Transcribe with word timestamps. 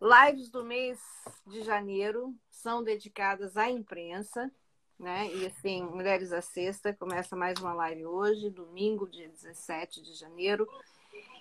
Lives 0.00 0.50
do 0.50 0.62
mês 0.62 1.00
de 1.46 1.62
janeiro 1.62 2.34
são 2.50 2.82
dedicadas 2.82 3.56
à 3.56 3.70
imprensa, 3.70 4.50
né? 4.98 5.32
E 5.34 5.46
assim, 5.46 5.82
Mulheres 5.82 6.32
à 6.32 6.42
Sexta 6.42 6.92
começa 6.92 7.34
mais 7.34 7.58
uma 7.60 7.72
live 7.72 8.04
hoje, 8.04 8.50
domingo, 8.50 9.08
dia 9.08 9.28
17 9.28 10.02
de 10.02 10.12
janeiro. 10.12 10.68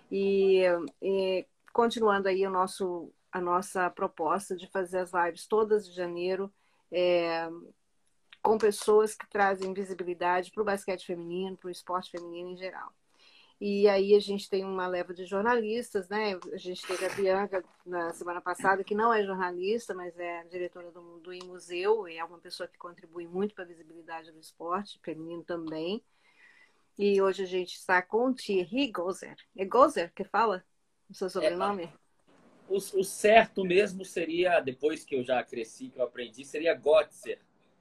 E, 0.09 0.63
e 1.01 1.45
continuando 1.73 2.29
aí 2.29 2.47
o 2.47 2.49
nosso, 2.49 3.11
a 3.29 3.41
nossa 3.41 3.89
proposta 3.89 4.55
de 4.55 4.67
fazer 4.67 4.99
as 4.99 5.11
lives 5.11 5.45
todas 5.45 5.85
de 5.85 5.93
janeiro, 5.93 6.51
é, 6.89 7.49
com 8.41 8.57
pessoas 8.57 9.15
que 9.15 9.27
trazem 9.29 9.73
visibilidade 9.73 10.51
para 10.51 10.61
o 10.61 10.65
basquete 10.65 11.05
feminino, 11.05 11.57
para 11.57 11.67
o 11.67 11.71
esporte 11.71 12.11
feminino 12.11 12.51
em 12.51 12.57
geral. 12.57 12.93
E 13.59 13.87
aí 13.87 14.13
a 14.13 14.19
gente 14.19 14.49
tem 14.49 14.65
uma 14.65 14.85
leva 14.85 15.13
de 15.13 15.25
jornalistas, 15.25 16.09
né? 16.09 16.37
A 16.51 16.57
gente 16.57 16.85
teve 16.85 17.05
a 17.05 17.09
Bianca 17.09 17.63
na 17.85 18.11
semana 18.13 18.41
passada, 18.41 18.83
que 18.83 18.93
não 18.93 19.13
é 19.13 19.23
jornalista, 19.23 19.93
mas 19.93 20.17
é 20.19 20.43
diretora 20.45 20.91
do, 20.91 21.19
do 21.19 21.31
museu 21.45 22.07
e 22.07 22.17
é 22.17 22.23
uma 22.23 22.37
pessoa 22.37 22.67
que 22.67 22.77
contribui 22.77 23.25
muito 23.27 23.55
para 23.55 23.63
a 23.63 23.67
visibilidade 23.67 24.31
do 24.31 24.39
esporte 24.39 24.99
feminino 25.01 25.43
também. 25.43 26.03
E 26.97 27.21
hoje 27.21 27.43
a 27.43 27.47
gente 27.47 27.75
está 27.75 28.01
com 28.01 28.33
Thierry 28.33 28.91
Gozer. 28.91 29.37
É 29.55 29.63
Gozer 29.63 30.11
que 30.13 30.25
fala 30.25 30.63
o 31.09 31.13
seu 31.13 31.29
sobrenome? 31.29 31.83
É, 31.83 31.89
o, 32.67 32.75
o, 32.75 33.03
certo 33.03 33.63
mesmo 33.63 34.03
seria, 34.03 34.59
depois 34.59 35.05
que 35.05 35.15
eu 35.15 35.23
já 35.23 35.41
cresci, 35.43 35.89
que 35.89 35.99
eu 35.99 36.03
aprendi, 36.03 36.43
seria 36.43 36.73
Gotzer. 36.73 37.39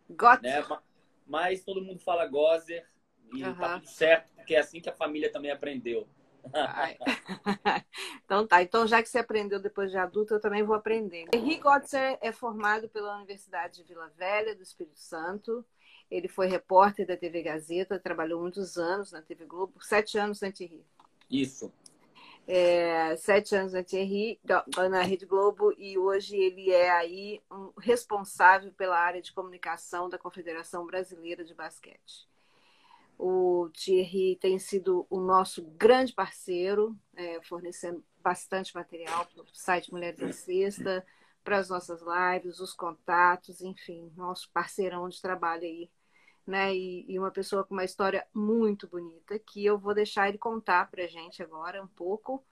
Gotzer. 0.08 0.68
Né? 0.68 0.78
Mas 1.26 1.64
todo 1.64 1.82
mundo 1.82 2.00
fala 2.00 2.26
Gozer 2.26 2.86
e 3.32 3.44
uhum. 3.44 3.54
tá 3.54 3.78
tudo 3.78 3.88
certo, 3.88 4.32
porque 4.36 4.54
é 4.54 4.60
assim 4.60 4.80
que 4.80 4.88
a 4.88 4.94
família 4.94 5.30
também 5.30 5.50
aprendeu. 5.50 6.06
então 8.24 8.46
tá, 8.46 8.62
então 8.62 8.86
já 8.86 9.02
que 9.02 9.08
você 9.08 9.18
aprendeu 9.18 9.60
depois 9.60 9.90
de 9.90 9.96
adulto, 9.96 10.34
eu 10.34 10.40
também 10.40 10.62
vou 10.62 10.76
aprender. 10.76 11.26
Henri 11.32 11.56
Gotzer 11.56 12.18
é 12.20 12.32
formado 12.32 12.88
pela 12.88 13.16
Universidade 13.16 13.82
de 13.82 13.84
Vila 13.84 14.12
Velha 14.16 14.54
do 14.54 14.62
Espírito 14.62 14.98
Santo. 14.98 15.64
Ele 16.10 16.28
foi 16.28 16.46
repórter 16.46 17.06
da 17.06 17.16
TV 17.16 17.42
Gazeta, 17.42 17.98
trabalhou 17.98 18.40
muitos 18.40 18.76
anos 18.76 19.10
na 19.10 19.22
TV 19.22 19.46
Globo, 19.46 19.82
sete 19.82 20.18
anos 20.18 20.40
na 20.40 20.52
Thierry. 20.52 20.84
Isso. 21.30 21.72
É, 22.46 23.16
sete 23.16 23.56
anos 23.56 23.72
na 23.72 23.82
Thierry, 23.82 24.38
na 24.90 25.02
Rede 25.02 25.24
Globo, 25.24 25.74
e 25.78 25.96
hoje 25.96 26.36
ele 26.36 26.70
é 26.70 26.90
aí 26.90 27.42
um 27.50 27.72
responsável 27.78 28.70
pela 28.72 28.98
área 28.98 29.22
de 29.22 29.32
comunicação 29.32 30.10
da 30.10 30.18
Confederação 30.18 30.84
Brasileira 30.84 31.42
de 31.42 31.54
Basquete. 31.54 32.28
O 33.26 33.70
Thierry 33.70 34.36
tem 34.36 34.58
sido 34.58 35.06
o 35.08 35.18
nosso 35.18 35.64
grande 35.78 36.12
parceiro, 36.12 36.94
é, 37.16 37.40
fornecendo 37.40 38.04
bastante 38.18 38.74
material 38.74 39.24
para 39.24 39.42
o 39.42 39.46
site 39.50 39.90
Mulheres 39.90 40.20
da 40.20 40.30
Sexta, 40.30 41.02
para 41.42 41.56
as 41.56 41.70
nossas 41.70 42.02
lives, 42.02 42.60
os 42.60 42.74
contatos, 42.74 43.62
enfim, 43.62 44.12
nosso 44.14 44.50
parceirão 44.52 45.08
de 45.08 45.22
trabalho 45.22 45.62
aí. 45.62 45.90
Né? 46.46 46.74
E, 46.74 47.06
e 47.08 47.18
uma 47.18 47.30
pessoa 47.30 47.64
com 47.64 47.72
uma 47.72 47.86
história 47.86 48.26
muito 48.34 48.86
bonita, 48.86 49.38
que 49.38 49.64
eu 49.64 49.78
vou 49.78 49.94
deixar 49.94 50.28
ele 50.28 50.36
contar 50.36 50.90
para 50.90 51.04
a 51.04 51.08
gente 51.08 51.42
agora 51.42 51.82
um 51.82 51.88
pouco 51.88 52.44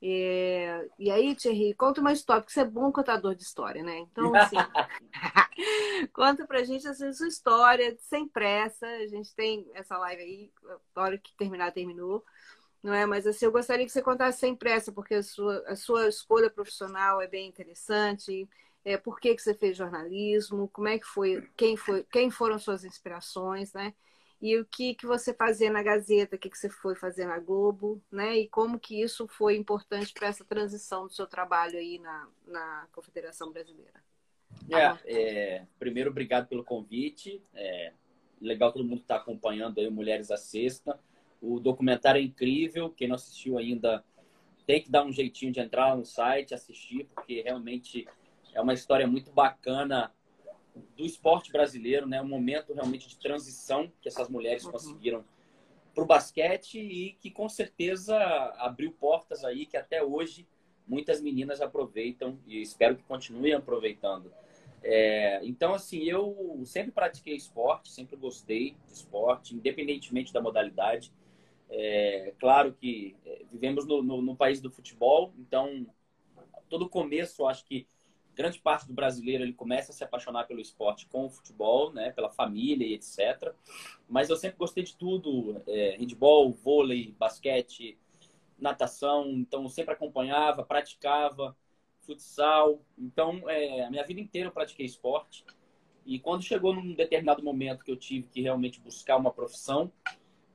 é, 0.00 0.88
e 0.98 1.10
aí, 1.10 1.34
Thierry, 1.34 1.74
conta 1.74 2.00
uma 2.00 2.12
história, 2.12 2.42
porque 2.42 2.52
você 2.52 2.60
é 2.60 2.64
bom 2.64 2.92
contador 2.92 3.34
de 3.34 3.42
história, 3.42 3.82
né? 3.82 3.98
Então, 3.98 4.32
assim, 4.34 4.56
conta 6.12 6.46
pra 6.46 6.62
gente 6.62 6.86
assim, 6.86 7.06
a 7.08 7.12
sua 7.12 7.26
história, 7.26 7.96
sem 8.00 8.28
pressa. 8.28 8.86
A 8.86 9.06
gente 9.08 9.34
tem 9.34 9.68
essa 9.74 9.98
live 9.98 10.22
aí, 10.22 10.52
a 10.94 11.02
hora 11.02 11.18
que 11.18 11.34
terminar, 11.36 11.72
terminou. 11.72 12.24
Não 12.80 12.94
é? 12.94 13.04
Mas 13.06 13.26
assim, 13.26 13.44
eu 13.44 13.52
gostaria 13.52 13.84
que 13.84 13.90
você 13.90 14.00
contasse 14.00 14.38
sem 14.38 14.54
pressa, 14.54 14.92
porque 14.92 15.14
a 15.14 15.22
sua, 15.22 15.64
a 15.66 15.74
sua 15.74 16.08
escolha 16.08 16.48
profissional 16.48 17.20
é 17.20 17.26
bem 17.26 17.48
interessante. 17.48 18.48
É, 18.84 18.96
por 18.96 19.18
que, 19.18 19.34
que 19.34 19.42
você 19.42 19.52
fez 19.52 19.76
jornalismo? 19.76 20.68
Como 20.68 20.86
é 20.86 20.96
que 20.98 21.06
foi? 21.06 21.42
Quem, 21.56 21.76
foi, 21.76 22.04
quem 22.04 22.30
foram 22.30 22.56
suas 22.56 22.84
inspirações, 22.84 23.72
né? 23.72 23.92
E 24.40 24.56
o 24.56 24.64
que, 24.64 24.94
que 24.94 25.06
você 25.06 25.34
fazia 25.34 25.70
na 25.70 25.82
Gazeta, 25.82 26.36
o 26.36 26.38
que, 26.38 26.48
que 26.48 26.56
você 26.56 26.68
foi 26.68 26.94
fazer 26.94 27.26
na 27.26 27.40
Globo, 27.40 28.00
né? 28.10 28.38
E 28.38 28.48
como 28.48 28.78
que 28.78 29.02
isso 29.02 29.26
foi 29.26 29.56
importante 29.56 30.12
para 30.12 30.28
essa 30.28 30.44
transição 30.44 31.06
do 31.06 31.12
seu 31.12 31.26
trabalho 31.26 31.76
aí 31.76 31.98
na, 31.98 32.28
na 32.46 32.88
Confederação 32.92 33.50
Brasileira. 33.52 34.00
É, 34.70 34.96
é, 35.06 35.66
primeiro, 35.78 36.10
obrigado 36.10 36.46
pelo 36.46 36.62
convite. 36.62 37.42
É, 37.52 37.92
legal 38.40 38.72
todo 38.72 38.84
mundo 38.84 39.00
estar 39.00 39.16
tá 39.16 39.20
acompanhando 39.20 39.80
aí 39.80 39.90
Mulheres 39.90 40.30
à 40.30 40.36
Sexta. 40.36 40.98
O 41.42 41.58
documentário 41.58 42.20
é 42.20 42.24
incrível. 42.24 42.90
Quem 42.90 43.08
não 43.08 43.16
assistiu 43.16 43.58
ainda 43.58 44.04
tem 44.66 44.82
que 44.82 44.90
dar 44.90 45.04
um 45.04 45.12
jeitinho 45.12 45.50
de 45.50 45.60
entrar 45.60 45.96
no 45.96 46.04
site, 46.04 46.54
assistir, 46.54 47.08
porque 47.14 47.42
realmente 47.42 48.06
é 48.52 48.60
uma 48.60 48.74
história 48.74 49.06
muito 49.06 49.32
bacana 49.32 50.12
do 50.96 51.04
esporte 51.04 51.52
brasileiro, 51.52 52.06
né? 52.06 52.20
Um 52.20 52.28
momento 52.28 52.72
realmente 52.72 53.08
de 53.08 53.16
transição 53.18 53.90
que 54.00 54.08
essas 54.08 54.28
mulheres 54.28 54.64
uhum. 54.64 54.72
conseguiram 54.72 55.24
para 55.94 56.04
o 56.04 56.06
basquete 56.06 56.78
e 56.78 57.12
que 57.20 57.30
com 57.30 57.48
certeza 57.48 58.16
abriu 58.58 58.92
portas 58.92 59.44
aí 59.44 59.66
que 59.66 59.76
até 59.76 60.02
hoje 60.02 60.46
muitas 60.86 61.20
meninas 61.20 61.60
aproveitam 61.60 62.38
e 62.46 62.62
espero 62.62 62.96
que 62.96 63.02
continuem 63.02 63.52
aproveitando. 63.52 64.32
É, 64.82 65.40
então, 65.44 65.74
assim, 65.74 66.04
eu 66.04 66.62
sempre 66.64 66.92
pratiquei 66.92 67.34
esporte, 67.34 67.90
sempre 67.90 68.16
gostei 68.16 68.76
de 68.86 68.92
esporte, 68.92 69.54
independentemente 69.54 70.32
da 70.32 70.40
modalidade. 70.40 71.12
É, 71.68 72.32
claro 72.38 72.72
que 72.72 73.16
é, 73.26 73.42
vivemos 73.50 73.86
no, 73.86 74.02
no, 74.02 74.22
no 74.22 74.36
país 74.36 74.60
do 74.60 74.70
futebol, 74.70 75.32
então 75.38 75.86
todo 76.68 76.88
começo, 76.88 77.46
acho 77.46 77.64
que 77.64 77.86
grande 78.38 78.60
parte 78.60 78.86
do 78.86 78.94
brasileiro 78.94 79.42
ele 79.42 79.52
começa 79.52 79.90
a 79.90 79.94
se 79.94 80.04
apaixonar 80.04 80.46
pelo 80.46 80.60
esporte 80.60 81.08
com 81.08 81.26
o 81.26 81.30
futebol, 81.30 81.92
né, 81.92 82.12
pela 82.12 82.30
família 82.30 82.86
e 82.86 82.94
etc. 82.94 83.52
Mas 84.08 84.30
eu 84.30 84.36
sempre 84.36 84.56
gostei 84.56 84.84
de 84.84 84.96
tudo, 84.96 85.60
é, 85.66 85.98
vôlei, 86.62 87.16
basquete, 87.18 87.98
natação, 88.56 89.28
então 89.32 89.64
eu 89.64 89.68
sempre 89.68 89.92
acompanhava, 89.92 90.62
praticava 90.62 91.56
futsal. 92.02 92.80
Então, 92.96 93.50
é, 93.50 93.84
a 93.84 93.90
minha 93.90 94.06
vida 94.06 94.20
inteira 94.20 94.48
eu 94.48 94.52
pratiquei 94.52 94.86
esporte. 94.86 95.44
E 96.06 96.20
quando 96.20 96.44
chegou 96.44 96.72
num 96.72 96.94
determinado 96.94 97.42
momento 97.42 97.84
que 97.84 97.90
eu 97.90 97.96
tive 97.96 98.28
que 98.28 98.40
realmente 98.40 98.80
buscar 98.80 99.16
uma 99.16 99.32
profissão, 99.32 99.92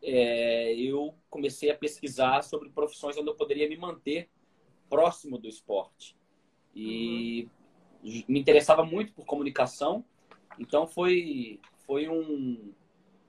é, 0.02 0.74
eu 0.74 1.14
comecei 1.30 1.70
a 1.70 1.78
pesquisar 1.78 2.44
sobre 2.44 2.70
profissões 2.70 3.18
onde 3.18 3.30
eu 3.30 3.36
poderia 3.36 3.68
me 3.68 3.76
manter 3.76 4.30
próximo 4.90 5.38
do 5.38 5.50
esporte. 5.50 6.16
E 6.74 7.44
uhum 7.44 7.63
me 8.04 8.40
interessava 8.40 8.84
muito 8.84 9.14
por 9.14 9.26
comunicação, 9.26 10.04
então 10.60 10.86
foi 10.86 11.60
foi 11.86 12.10
um 12.10 12.74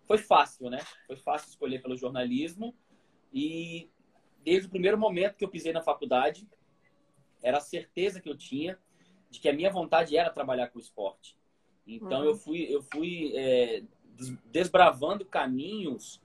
foi 0.07 0.19
fácil, 0.19 0.69
né? 0.69 0.81
Foi 1.07 1.17
fácil 1.17 1.49
escolher 1.49 1.81
pelo 1.81 1.97
jornalismo 1.97 2.75
e 3.33 3.89
desde 4.45 4.67
o 4.67 4.71
primeiro 4.71 4.99
momento 4.99 5.37
que 5.37 5.45
eu 5.45 5.49
pisei 5.49 5.73
na 5.73 5.81
faculdade 5.81 6.47
era 7.43 7.59
a 7.59 7.61
certeza 7.61 8.21
que 8.21 8.29
eu 8.29 8.37
tinha 8.37 8.79
de 9.31 9.41
que 9.41 9.49
a 9.49 9.53
minha 9.53 9.71
vontade 9.71 10.17
era 10.17 10.31
trabalhar 10.31 10.69
com 10.69 10.79
esporte. 10.79 11.37
Então 11.87 12.21
uhum. 12.21 12.27
eu 12.27 12.35
fui 12.37 12.67
eu 12.75 12.83
fui 12.83 13.33
é, 13.37 13.83
desbravando 14.47 15.25
caminhos 15.25 16.23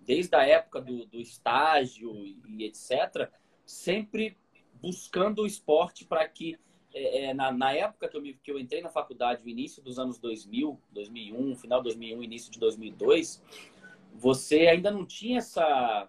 desde 0.00 0.34
a 0.34 0.46
época 0.46 0.80
do, 0.80 1.06
do 1.06 1.20
estágio 1.20 2.12
e 2.24 2.64
etc. 2.64 3.30
Sempre 3.64 4.36
buscando 4.74 5.42
o 5.42 5.46
esporte 5.46 6.04
para 6.04 6.28
que 6.28 6.58
é, 6.94 7.24
é, 7.24 7.34
na, 7.34 7.50
na, 7.50 7.72
época 7.72 8.08
que 8.08 8.16
eu, 8.16 8.22
me, 8.22 8.34
que 8.34 8.50
eu 8.50 8.58
entrei 8.58 8.82
na 8.82 8.88
faculdade, 8.88 9.42
no 9.42 9.48
início 9.48 9.82
dos 9.82 9.98
anos 9.98 10.18
2000, 10.18 10.78
2001, 10.90 11.56
final 11.56 11.80
de 11.80 11.84
2001, 11.84 12.22
início 12.22 12.50
de 12.50 12.58
2002, 12.58 13.42
você 14.14 14.68
ainda 14.68 14.90
não 14.90 15.06
tinha 15.06 15.38
essa. 15.38 16.08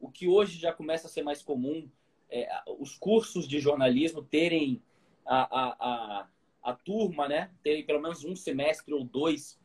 O 0.00 0.10
que 0.10 0.28
hoje 0.28 0.58
já 0.58 0.72
começa 0.72 1.06
a 1.06 1.10
ser 1.10 1.22
mais 1.22 1.42
comum, 1.42 1.88
é, 2.30 2.48
os 2.78 2.96
cursos 2.96 3.46
de 3.48 3.58
jornalismo 3.58 4.22
terem 4.22 4.82
a, 5.24 5.42
a, 5.42 5.76
a, 5.80 6.28
a 6.62 6.72
turma, 6.72 7.28
né? 7.28 7.50
Terem 7.62 7.84
pelo 7.84 8.00
menos 8.00 8.24
um 8.24 8.34
semestre 8.36 8.92
ou 8.94 9.04
dois 9.04 9.58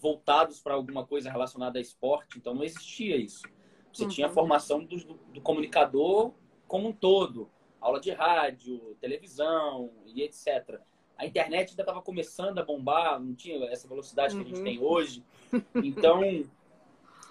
voltados 0.00 0.60
para 0.60 0.74
alguma 0.74 1.06
coisa 1.06 1.30
relacionada 1.30 1.78
a 1.78 1.82
esporte. 1.82 2.38
Então 2.38 2.54
não 2.54 2.64
existia 2.64 3.16
isso. 3.16 3.42
Você 3.92 4.04
uhum. 4.04 4.08
tinha 4.08 4.26
a 4.26 4.30
formação 4.30 4.84
do, 4.84 4.96
do 4.96 5.40
comunicador 5.40 6.32
como 6.66 6.88
um 6.88 6.92
todo 6.92 7.50
aula 7.80 8.00
de 8.00 8.10
rádio, 8.10 8.96
televisão 9.00 9.90
e 10.06 10.22
etc. 10.22 10.80
A 11.16 11.26
internet 11.26 11.70
ainda 11.70 11.82
estava 11.82 12.02
começando 12.02 12.58
a 12.58 12.64
bombar, 12.64 13.20
não 13.20 13.34
tinha 13.34 13.64
essa 13.66 13.88
velocidade 13.88 14.34
que 14.34 14.40
a 14.40 14.44
gente 14.44 14.58
uhum. 14.58 14.64
tem 14.64 14.78
hoje. 14.80 15.24
Então, 15.74 16.20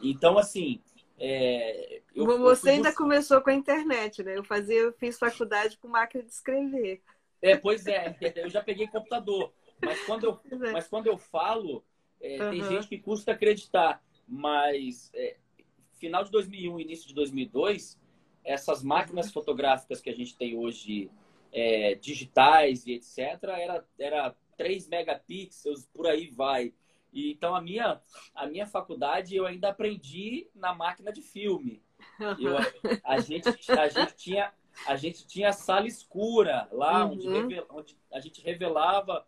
então 0.01 0.37
assim, 0.37 0.81
é, 1.19 2.01
eu, 2.13 2.25
você 2.39 2.69
eu 2.69 2.73
ainda 2.73 2.93
começou 2.93 3.41
com 3.41 3.49
a 3.49 3.53
internet, 3.53 4.23
né? 4.23 4.37
Eu 4.37 4.43
fazia, 4.43 4.75
eu 4.75 4.93
fiz 4.93 5.17
faculdade 5.17 5.77
com 5.77 5.87
máquina 5.87 6.23
de 6.23 6.31
escrever. 6.31 7.01
É, 7.41 7.55
pois 7.55 7.85
é, 7.87 8.15
eu 8.35 8.49
já 8.49 8.63
peguei 8.63 8.87
computador. 8.87 9.53
Mas 9.83 10.03
quando 10.05 10.25
eu, 10.25 10.39
é. 10.51 10.71
mas 10.71 10.87
quando 10.87 11.07
eu 11.07 11.17
falo, 11.17 11.83
é, 12.21 12.43
uhum. 12.43 12.49
tem 12.51 12.63
gente 12.63 12.87
que 12.87 12.97
custa 12.99 13.31
acreditar. 13.31 14.03
Mas 14.27 15.11
é, 15.13 15.37
final 15.93 16.23
de 16.23 16.31
2001, 16.31 16.79
início 16.79 17.07
de 17.07 17.13
2002, 17.13 17.99
essas 18.47 18.81
máquinas 18.81 19.31
fotográficas 19.31 19.99
que 19.99 20.09
a 20.09 20.15
gente 20.15 20.35
tem 20.35 20.57
hoje 20.57 21.11
é, 21.51 21.95
digitais 21.95 22.87
e 22.87 22.93
etc., 22.93 23.43
era, 23.43 23.85
era 23.99 24.35
3 24.55 24.87
megapixels, 24.87 25.85
por 25.93 26.07
aí 26.07 26.27
vai. 26.29 26.73
E, 27.11 27.31
então, 27.31 27.53
a 27.53 27.61
minha, 27.61 28.01
a 28.33 28.47
minha 28.47 28.65
faculdade 28.65 29.35
eu 29.35 29.45
ainda 29.45 29.69
aprendi 29.69 30.47
na 30.55 30.73
máquina 30.73 31.11
de 31.11 31.21
filme. 31.21 31.81
Eu, 32.39 32.55
a, 33.03 33.19
gente, 33.19 33.49
a, 33.69 33.87
gente 33.89 34.15
tinha, 34.15 34.53
a 34.87 34.95
gente 34.95 35.27
tinha 35.27 35.51
sala 35.51 35.87
escura 35.87 36.69
lá, 36.71 37.05
uhum. 37.05 37.13
onde, 37.13 37.27
revela, 37.27 37.67
onde, 37.69 37.97
a 38.13 38.19
gente 38.19 38.41
revelava 38.41 39.25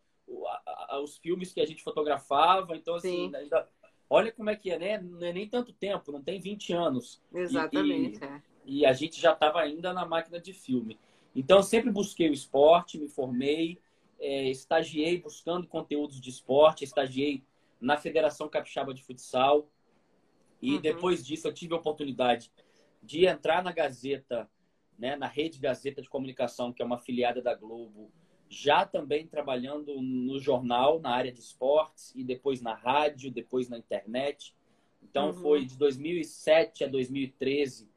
os 1.04 1.18
filmes 1.18 1.52
que 1.52 1.60
a 1.60 1.66
gente 1.66 1.84
fotografava. 1.84 2.76
Então, 2.76 2.96
assim, 2.96 3.34
ainda, 3.36 3.68
olha 4.10 4.32
como 4.32 4.50
é 4.50 4.56
que 4.56 4.72
é, 4.72 4.80
né? 4.80 4.98
Não 4.98 5.26
é 5.26 5.34
nem 5.34 5.50
tanto 5.50 5.74
tempo, 5.74 6.12
não 6.12 6.22
tem 6.22 6.40
20 6.40 6.72
anos. 6.74 7.22
Exatamente. 7.34 8.20
E, 8.20 8.24
e, 8.24 8.28
é. 8.28 8.42
E 8.70 8.86
a 8.86 8.94
gente 8.94 9.20
já 9.20 9.34
estava 9.34 9.60
ainda 9.60 9.92
na 9.92 10.06
máquina 10.06 10.40
de 10.40 10.54
filme. 10.54 11.00
Então, 11.36 11.58
eu 11.58 11.64
sempre 11.64 11.92
busquei 11.92 12.30
o 12.30 12.34
esporte, 12.34 13.00
me 13.00 13.08
formei, 13.08 13.80
é, 14.20 14.48
estagiei 14.50 15.20
buscando 15.20 15.68
conteúdos 15.68 16.22
de 16.22 16.30
esporte, 16.30 16.84
estagiei 16.84 17.44
na 17.82 17.98
Federação 17.98 18.48
Capixaba 18.48 18.94
de 18.94 19.04
Futsal. 19.04 19.68
E 20.62 20.76
uhum. 20.76 20.82
depois 20.82 21.26
disso, 21.26 21.48
eu 21.48 21.54
tive 21.54 21.74
a 21.74 21.78
oportunidade 21.78 22.52
de 23.02 23.26
entrar 23.26 23.64
na 23.64 23.72
Gazeta, 23.72 24.48
né, 24.98 25.16
na 25.16 25.28
Rede 25.28 25.58
Gazeta 25.58 26.02
de 26.02 26.10
Comunicação, 26.10 26.72
que 26.72 26.82
é 26.82 26.86
uma 26.86 26.98
afiliada 26.98 27.42
da 27.42 27.56
Globo, 27.56 28.12
já 28.48 28.86
também 28.86 29.26
trabalhando 29.26 30.00
no 30.02 30.40
jornal, 30.40 31.00
na 31.00 31.12
área 31.12 31.32
de 31.32 31.40
esportes, 31.40 32.14
e 32.16 32.24
depois 32.24 32.62
na 32.62 32.76
rádio, 32.76 33.32
depois 33.32 33.68
na 33.68 33.78
internet. 33.78 34.54
Então, 35.02 35.28
uhum. 35.28 35.34
foi 35.34 35.66
de 35.66 35.76
2007 35.76 36.84
a 36.84 36.88
2013 36.88 37.90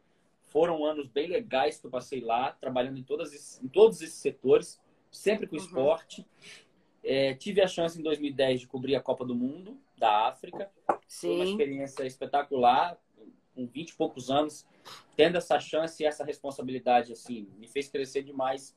foram 0.52 0.84
anos 0.84 1.08
bem 1.08 1.28
legais 1.28 1.80
que 1.80 1.86
eu 1.86 1.90
passei 1.90 2.20
lá, 2.20 2.52
trabalhando 2.52 2.98
em, 2.98 3.02
todas, 3.02 3.60
em 3.62 3.68
todos 3.68 4.02
esses 4.02 4.16
setores, 4.16 4.78
sempre 5.10 5.46
com 5.46 5.56
uhum. 5.56 5.62
esporte. 5.62 6.26
É, 7.02 7.34
tive 7.34 7.62
a 7.62 7.66
chance 7.66 7.98
em 7.98 8.02
2010 8.02 8.60
de 8.60 8.66
cobrir 8.66 8.94
a 8.94 9.00
Copa 9.00 9.24
do 9.24 9.34
Mundo 9.34 9.80
da 9.96 10.28
África. 10.28 10.70
Sim. 11.08 11.28
Foi 11.28 11.36
uma 11.36 11.44
experiência 11.44 12.04
espetacular, 12.04 13.00
com 13.54 13.66
20 13.66 13.90
e 13.90 13.94
poucos 13.94 14.30
anos, 14.30 14.66
tendo 15.16 15.38
essa 15.38 15.58
chance 15.58 16.02
e 16.02 16.06
essa 16.06 16.24
responsabilidade, 16.24 17.12
assim, 17.12 17.48
me 17.58 17.66
fez 17.66 17.88
crescer 17.88 18.22
demais 18.22 18.76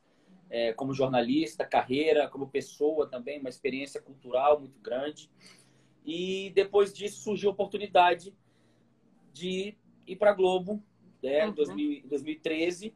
é, 0.49 0.71
como 0.73 0.93
jornalista, 0.93 1.65
carreira, 1.65 2.29
como 2.29 2.47
pessoa 2.47 3.07
também, 3.07 3.39
uma 3.39 3.49
experiência 3.49 4.01
cultural 4.01 4.59
muito 4.59 4.79
grande. 4.79 5.29
E 6.05 6.51
depois 6.55 6.93
disso 6.93 7.21
surgiu 7.21 7.49
a 7.49 7.53
oportunidade 7.53 8.33
de 9.33 9.75
ir 10.07 10.15
para 10.15 10.31
a 10.31 10.33
Globo 10.33 10.81
né, 11.25 11.47
uhum. 11.47 11.53
2000, 11.53 12.07
2013. 12.07 12.93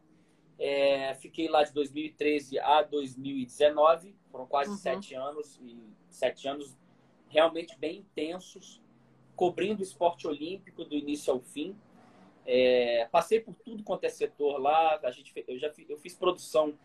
É, 0.58 1.14
fiquei 1.16 1.48
lá 1.48 1.64
de 1.64 1.74
2013 1.74 2.60
a 2.60 2.84
2019, 2.84 4.14
foram 4.30 4.46
quase 4.46 4.72
uhum. 4.72 4.78
sete 4.78 5.16
anos, 5.16 5.58
e 5.62 5.78
sete 6.10 6.48
anos 6.48 6.78
realmente 7.30 7.78
bem 7.78 8.00
intensos, 8.00 8.81
cobrindo 9.36 9.80
o 9.80 9.84
esporte 9.84 10.28
olímpico 10.28 10.84
do 10.84 10.96
início 10.96 11.31
ao 11.31 11.40
fim. 11.40 11.76
É, 12.46 13.08
passei 13.12 13.40
por 13.40 13.56
tudo 13.56 13.84
quanto 13.84 14.04
é 14.04 14.10
setor 14.10 14.60
lá, 14.60 15.00
a 15.02 15.12
gente, 15.12 15.31
eu 15.48 15.58
já 15.58 15.72
eu 15.88 15.98
fiz 15.98 16.16
produção 16.16 16.78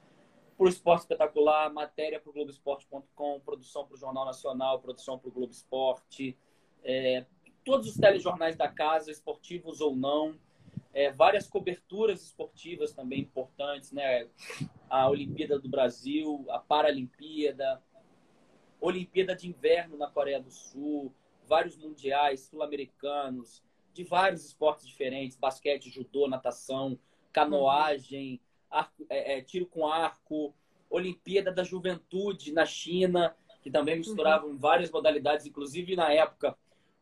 para 0.57 0.67
o 0.67 0.69
Esporte 0.69 1.01
Espetacular, 1.01 1.73
matéria 1.73 2.21
para 2.21 2.31
o 2.31 2.33
Globoesporte.com, 2.33 3.41
produção 3.41 3.85
para 3.85 3.95
o 3.95 3.99
Jornal 3.99 4.25
Nacional, 4.25 4.79
produção 4.79 5.19
para 5.19 5.29
o 5.29 5.33
Globo 5.33 5.53
Esporte, 5.53 6.37
é, 6.85 7.25
todos 7.65 7.89
os 7.89 7.97
telejornais 7.97 8.57
da 8.57 8.69
casa, 8.69 9.11
esportivos 9.11 9.81
ou 9.81 9.97
não, 9.97 10.39
é, 10.95 11.11
várias 11.11 11.49
coberturas 11.49 12.23
esportivas 12.23 12.93
também 12.93 13.21
importantes, 13.21 13.91
né? 13.91 14.29
A 14.89 15.11
Olimpíada 15.11 15.59
do 15.59 15.69
Brasil, 15.69 16.47
a 16.49 16.61
Paralimpíada, 16.61 17.83
Olimpíada 18.81 19.35
de 19.35 19.49
Inverno 19.49 19.97
na 19.97 20.09
Coreia 20.09 20.41
do 20.41 20.53
Sul, 20.53 21.13
vários 21.47 21.77
mundiais 21.77 22.43
sul-americanos, 22.43 23.63
de 23.93 24.05
vários 24.05 24.45
esportes 24.45 24.87
diferentes, 24.87 25.37
basquete, 25.37 25.91
judô, 25.91 26.29
natação, 26.29 26.99
canoagem, 27.33 28.41
arco, 28.71 29.05
é, 29.11 29.39
é, 29.39 29.43
tiro 29.43 29.67
com 29.67 29.87
arco, 29.87 30.55
Olimpíada 30.89 31.51
da 31.51 31.65
Juventude 31.65 32.53
na 32.53 32.65
China, 32.65 33.35
que 33.63 33.71
também 33.71 33.97
misturavam 33.97 34.51
uhum. 34.51 34.59
várias 34.59 34.93
modalidades, 34.93 35.45
inclusive 35.45 35.97
na 35.97 36.13
época 36.13 36.57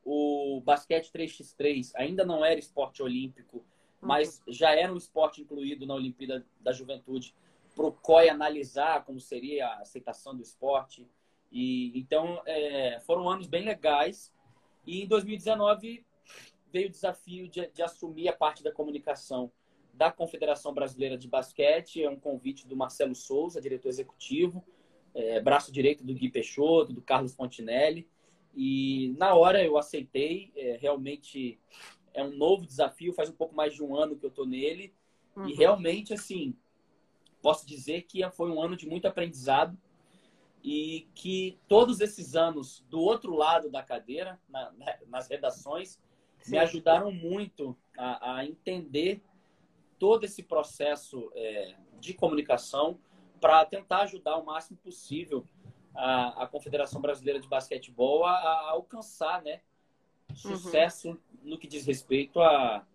o 0.05 0.62
basquete 0.65 1.11
3x3 1.12 1.93
ainda 1.94 2.25
não 2.25 2.44
era 2.44 2.59
esporte 2.59 3.03
olímpico, 3.03 3.65
mas 4.03 4.43
já 4.49 4.75
era 4.75 4.93
um 4.93 4.97
esporte 4.97 5.41
incluído 5.41 5.87
na 5.87 5.95
Olimpíada 5.95 6.45
da 6.61 6.73
Juventude 6.73 7.35
para 7.75 7.87
o 7.87 7.93
COI 7.93 8.29
analisar 8.29 9.05
como 9.05 9.21
seria 9.21 9.69
a 9.69 9.79
aceitação 9.79 10.35
do 10.35 10.43
esporte. 10.43 11.09
E 11.53 11.97
então 11.99 12.43
é, 12.45 13.01
foram 13.07 13.31
anos 13.31 13.47
bem 13.47 13.65
legais. 13.65 14.35
E 14.85 15.05
em 15.05 15.07
2019 15.07 16.05
veio 16.73 16.89
o 16.89 16.91
desafio 16.91 17.49
de, 17.49 17.69
de, 17.69 17.83
assumir 17.83 18.29
a 18.29 18.33
parte 18.33 18.65
da 18.65 18.73
comunicação 18.73 19.53
da 19.95 20.11
Confederação 20.11 20.75
Brasileira 20.75 21.17
de 21.17 21.29
Basquete. 21.29 22.03
É 22.03 22.11
um 22.11 22.19
convite 22.19 22.67
do 22.67 22.77
Marcelo 22.77 23.15
Souza, 23.15 23.61
diretor 23.61 23.89
executivo, 23.89 24.65
é, 25.15 25.41
braço 25.41 25.71
direito 25.71 26.05
do 26.05 26.13
Gui 26.13 26.29
Peixoto, 26.29 26.93
do 26.93 27.03
Carlos 27.03 27.35
Fontinelli. 27.35 28.09
E 28.53 29.15
na 29.17 29.35
hora 29.35 29.63
eu 29.63 29.79
aceitei. 29.79 30.53
É, 30.57 30.77
realmente 30.81 31.61
é 32.14 32.23
um 32.23 32.37
novo 32.37 32.67
desafio, 32.67 33.12
faz 33.12 33.29
um 33.29 33.35
pouco 33.35 33.55
mais 33.55 33.75
de 33.75 33.82
um 33.82 33.97
ano 33.97 34.17
que 34.17 34.25
eu 34.25 34.31
estou 34.31 34.47
nele. 34.47 34.94
Uhum. 35.37 35.49
E 35.49 35.55
realmente, 35.55 36.12
assim, 36.12 36.56
posso 37.41 37.67
dizer 37.67 38.03
que 38.03 38.29
foi 38.31 38.50
um 38.50 38.62
ano 38.62 38.76
de 38.76 38.87
muito 38.87 39.06
aprendizado 39.06 39.76
e 40.62 41.09
que 41.14 41.59
todos 41.67 42.00
esses 42.00 42.37
anos 42.37 42.85
do 42.88 43.00
outro 43.00 43.35
lado 43.35 43.69
da 43.69 43.82
cadeira, 43.82 44.41
na, 44.49 44.73
nas 45.09 45.29
redações, 45.29 46.00
Sim. 46.41 46.53
me 46.53 46.59
ajudaram 46.59 47.11
muito 47.11 47.76
a, 47.99 48.37
a, 48.37 48.47
entender 48.47 49.23
todo 49.99 50.25
esse 50.25 50.43
processo 50.43 51.31
é, 51.35 51.75
de 52.00 52.15
comunicação 52.15 52.99
para 53.41 53.65
tentar 53.65 54.03
ajudar 54.03 54.37
o 54.37 54.44
máximo 54.44 54.79
possível 54.79 55.44
a, 55.94 56.44
a 56.44 56.47
Confederação 56.47 57.00
Brasileira 57.00 57.41
de 57.41 57.49
Basquetebol 57.49 58.25
a, 58.25 58.32
a 58.32 58.70
alcançar 58.70 59.43
né. 59.43 59.61
Sucesso 60.34 61.11
uhum 61.11 61.19
no 61.43 61.58
que 61.58 61.67
diz 61.67 61.87
respeito 61.87 62.40
a 62.40 62.87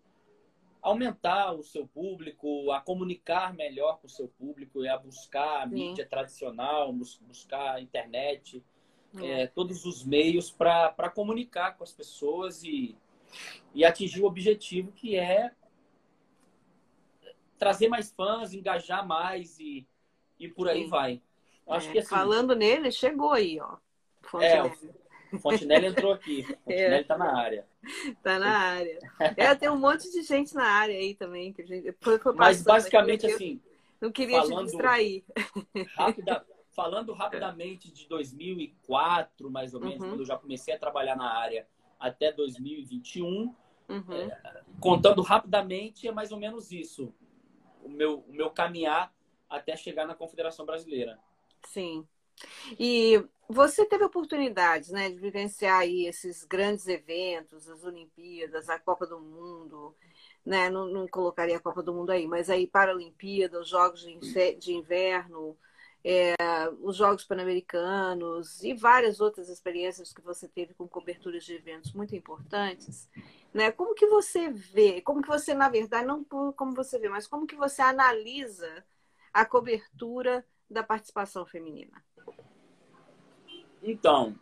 aumentar 0.81 1.53
o 1.53 1.63
seu 1.63 1.87
público, 1.87 2.71
a 2.71 2.79
comunicar 2.79 3.53
melhor 3.53 3.99
com 3.99 4.07
o 4.07 4.09
seu 4.09 4.27
público, 4.27 4.83
e 4.83 4.87
a 4.87 4.97
buscar 4.97 5.63
a 5.63 5.67
Sim. 5.67 5.73
mídia 5.73 6.05
tradicional, 6.05 6.93
buscar 6.93 7.75
a 7.75 7.81
internet, 7.81 8.63
é. 9.19 9.43
É, 9.43 9.47
todos 9.47 9.85
os 9.85 10.05
meios 10.05 10.51
para 10.51 11.09
comunicar 11.09 11.77
com 11.77 11.83
as 11.83 11.91
pessoas 11.91 12.63
e, 12.63 12.95
e 13.73 13.83
atingir 13.83 14.21
o 14.21 14.25
objetivo 14.25 14.91
que 14.91 15.15
é 15.15 15.51
trazer 17.57 17.87
mais 17.87 18.11
fãs, 18.11 18.53
engajar 18.53 19.07
mais 19.07 19.59
e, 19.59 19.87
e 20.39 20.47
por 20.47 20.69
aí 20.69 20.83
Sim. 20.83 20.89
vai. 20.89 21.21
Acho 21.67 21.89
é, 21.89 21.91
que, 21.93 21.99
assim, 21.99 22.09
falando 22.09 22.55
nele, 22.55 22.91
chegou 22.91 23.31
aí, 23.31 23.59
ó. 23.59 23.77
É, 24.39 24.61
Fontenelle 25.41 25.87
entrou 25.87 26.13
aqui. 26.13 26.43
Fontenelle 26.43 27.01
está 27.01 27.15
é. 27.15 27.17
na 27.17 27.37
área. 27.37 27.67
Está 28.05 28.39
na 28.39 28.57
área. 28.57 28.99
É, 29.35 29.55
tem 29.55 29.69
um 29.69 29.77
monte 29.77 30.11
de 30.11 30.21
gente 30.23 30.53
na 30.53 30.65
área 30.65 30.95
aí 30.95 31.15
também. 31.15 31.53
Que 31.53 31.61
a 31.61 31.65
gente, 31.65 31.95
Mas 32.35 32.61
basicamente 32.61 33.25
aqui, 33.25 33.35
assim. 33.35 33.61
Não 33.99 34.11
queria 34.11 34.41
falando, 34.41 34.59
te 34.59 34.71
distrair. 34.71 35.25
Rápida, 35.95 36.45
falando 36.71 37.13
rapidamente 37.13 37.91
de 37.91 38.07
2004, 38.07 39.49
mais 39.49 39.73
ou 39.73 39.79
menos, 39.79 39.99
uhum. 39.99 40.09
quando 40.09 40.19
eu 40.21 40.25
já 40.25 40.37
comecei 40.37 40.73
a 40.73 40.79
trabalhar 40.79 41.15
na 41.15 41.31
área, 41.37 41.67
até 41.99 42.31
2021. 42.31 43.55
Uhum. 43.89 44.13
É, 44.13 44.63
contando 44.79 45.21
rapidamente, 45.21 46.07
é 46.07 46.11
mais 46.11 46.31
ou 46.31 46.37
menos 46.37 46.71
isso. 46.71 47.13
O 47.83 47.89
meu, 47.89 48.19
o 48.27 48.33
meu 48.33 48.49
caminhar 48.49 49.13
até 49.49 49.75
chegar 49.75 50.05
na 50.05 50.13
Confederação 50.13 50.65
Brasileira. 50.65 51.17
Sim. 51.65 52.05
E 52.79 53.23
você 53.49 53.85
teve 53.85 54.03
oportunidades 54.03 54.89
né, 54.89 55.09
de 55.09 55.17
vivenciar 55.19 55.79
aí 55.79 56.05
esses 56.05 56.43
grandes 56.43 56.87
eventos, 56.87 57.69
as 57.69 57.83
Olimpíadas, 57.83 58.69
a 58.69 58.77
Copa 58.77 59.05
do 59.05 59.19
Mundo, 59.19 59.95
né? 60.45 60.69
Não, 60.69 60.85
não 60.85 61.07
colocaria 61.07 61.57
a 61.57 61.61
Copa 61.61 61.81
do 61.81 61.93
Mundo 61.93 62.11
aí, 62.11 62.27
mas 62.27 62.49
aí 62.49 62.67
Paralimpíada, 62.67 63.59
os 63.59 63.69
Jogos 63.69 64.01
de 64.01 64.73
Inverno, 64.73 65.57
é, 66.03 66.35
os 66.81 66.95
Jogos 66.95 67.25
Pan-Americanos 67.25 68.63
e 68.63 68.73
várias 68.73 69.19
outras 69.19 69.49
experiências 69.49 70.13
que 70.13 70.21
você 70.21 70.47
teve 70.47 70.73
com 70.73 70.87
coberturas 70.87 71.43
de 71.43 71.53
eventos 71.53 71.91
muito 71.93 72.15
importantes. 72.15 73.09
Né? 73.53 73.71
Como 73.71 73.95
que 73.95 74.07
você 74.07 74.49
vê, 74.49 75.01
como 75.01 75.21
que 75.21 75.27
você, 75.27 75.53
na 75.53 75.69
verdade, 75.69 76.07
não 76.07 76.23
como 76.23 76.73
você 76.73 76.99
vê, 76.99 77.09
mas 77.09 77.27
como 77.27 77.47
que 77.47 77.55
você 77.55 77.81
analisa 77.81 78.85
a 79.33 79.45
cobertura 79.45 80.45
da 80.69 80.83
participação 80.83 81.45
feminina? 81.45 82.03
Então, 83.89 84.37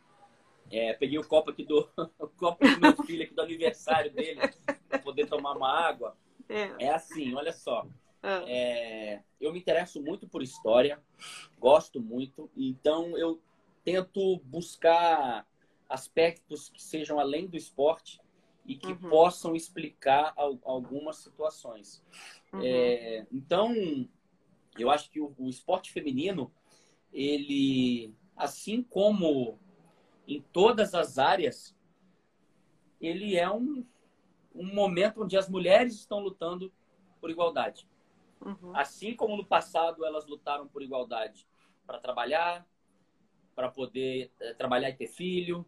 é, 0.71 0.93
peguei 0.93 1.19
o 1.19 1.27
copo 1.27 1.51
aqui 1.51 1.63
do 1.63 1.87
o 2.19 2.27
copo 2.27 2.67
do 2.67 2.79
meu 2.79 3.03
filho 3.03 3.23
aqui 3.23 3.33
do 3.33 3.41
aniversário 3.41 4.11
dele 4.11 4.41
para 4.89 4.99
poder 4.99 5.27
tomar 5.27 5.55
uma 5.55 5.71
água. 5.71 6.17
É. 6.49 6.85
é 6.85 6.89
assim, 6.89 7.33
olha 7.35 7.53
só. 7.53 7.87
Ah. 8.23 8.43
É, 8.47 9.21
eu 9.39 9.53
me 9.53 9.59
interesso 9.59 10.01
muito 10.01 10.27
por 10.27 10.41
história, 10.41 10.99
gosto 11.59 12.01
muito, 12.01 12.49
então 12.57 13.15
eu 13.15 13.39
tento 13.83 14.39
buscar 14.45 15.47
aspectos 15.87 16.69
que 16.69 16.81
sejam 16.81 17.19
além 17.19 17.45
do 17.45 17.55
esporte 17.55 18.19
e 18.65 18.75
que 18.75 18.93
uhum. 18.93 19.09
possam 19.09 19.55
explicar 19.55 20.33
algumas 20.63 21.17
situações. 21.17 22.03
Uhum. 22.51 22.61
É, 22.63 23.27
então, 23.31 23.71
eu 24.77 24.89
acho 24.89 25.11
que 25.11 25.21
o, 25.21 25.33
o, 25.37 25.47
esporte 25.47 25.91
feminino, 25.91 26.51
ele, 27.13 28.11
assim 28.35 28.83
como 28.83 29.59
em 30.27 30.41
todas 30.41 30.93
as 30.93 31.17
áreas, 31.17 31.75
ele 32.99 33.35
é 33.35 33.49
um, 33.49 33.85
um 34.53 34.73
momento 34.73 35.23
onde 35.23 35.37
as 35.37 35.49
mulheres 35.49 35.93
estão 35.93 36.19
lutando 36.19 36.71
por 37.21 37.29
igualdade. 37.29 37.87
Uhum. 38.43 38.75
Assim 38.75 39.15
como 39.15 39.37
no 39.37 39.45
passado 39.45 40.05
elas 40.05 40.25
lutaram 40.25 40.67
por 40.67 40.81
igualdade 40.81 41.47
para 41.85 41.99
trabalhar, 41.99 42.67
para 43.55 43.69
poder 43.69 44.31
é, 44.39 44.53
trabalhar 44.53 44.89
e 44.89 44.93
ter 44.93 45.07
filho, 45.07 45.65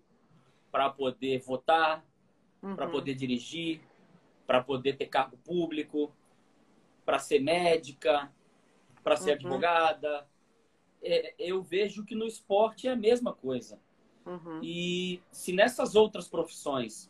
para 0.72 0.90
poder 0.90 1.40
votar, 1.40 2.06
uhum. 2.62 2.76
para 2.76 2.88
poder 2.88 3.16
dirigir, 3.16 3.82
para 4.46 4.62
poder 4.64 4.98
ter 4.98 5.08
cargo 5.08 5.38
público, 5.38 6.12
para 7.06 7.20
ser 7.20 7.40
médica, 7.40 8.32
para 9.04 9.16
ser 9.16 9.32
uhum. 9.32 9.36
advogada. 9.36 10.28
É, 11.02 11.36
eu 11.38 11.62
vejo 11.62 12.06
que 12.06 12.16
no 12.16 12.26
esporte 12.26 12.88
é 12.88 12.92
a 12.92 12.96
mesma 12.96 13.34
coisa. 13.34 13.80
Uhum. 14.26 14.60
E 14.62 15.22
se 15.32 15.54
nessas 15.54 15.96
outras 15.96 16.28
profissões 16.28 17.10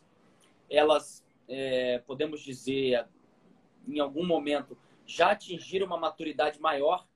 elas, 0.70 1.24
é, 1.48 1.98
podemos 2.06 2.40
dizer, 2.42 3.06
em 3.86 3.98
algum 3.98 4.26
momento 4.26 4.76
já 5.06 5.32
atingiram 5.32 5.86
uma 5.86 5.96
maturidade 5.96 6.60
maior, 6.60 7.06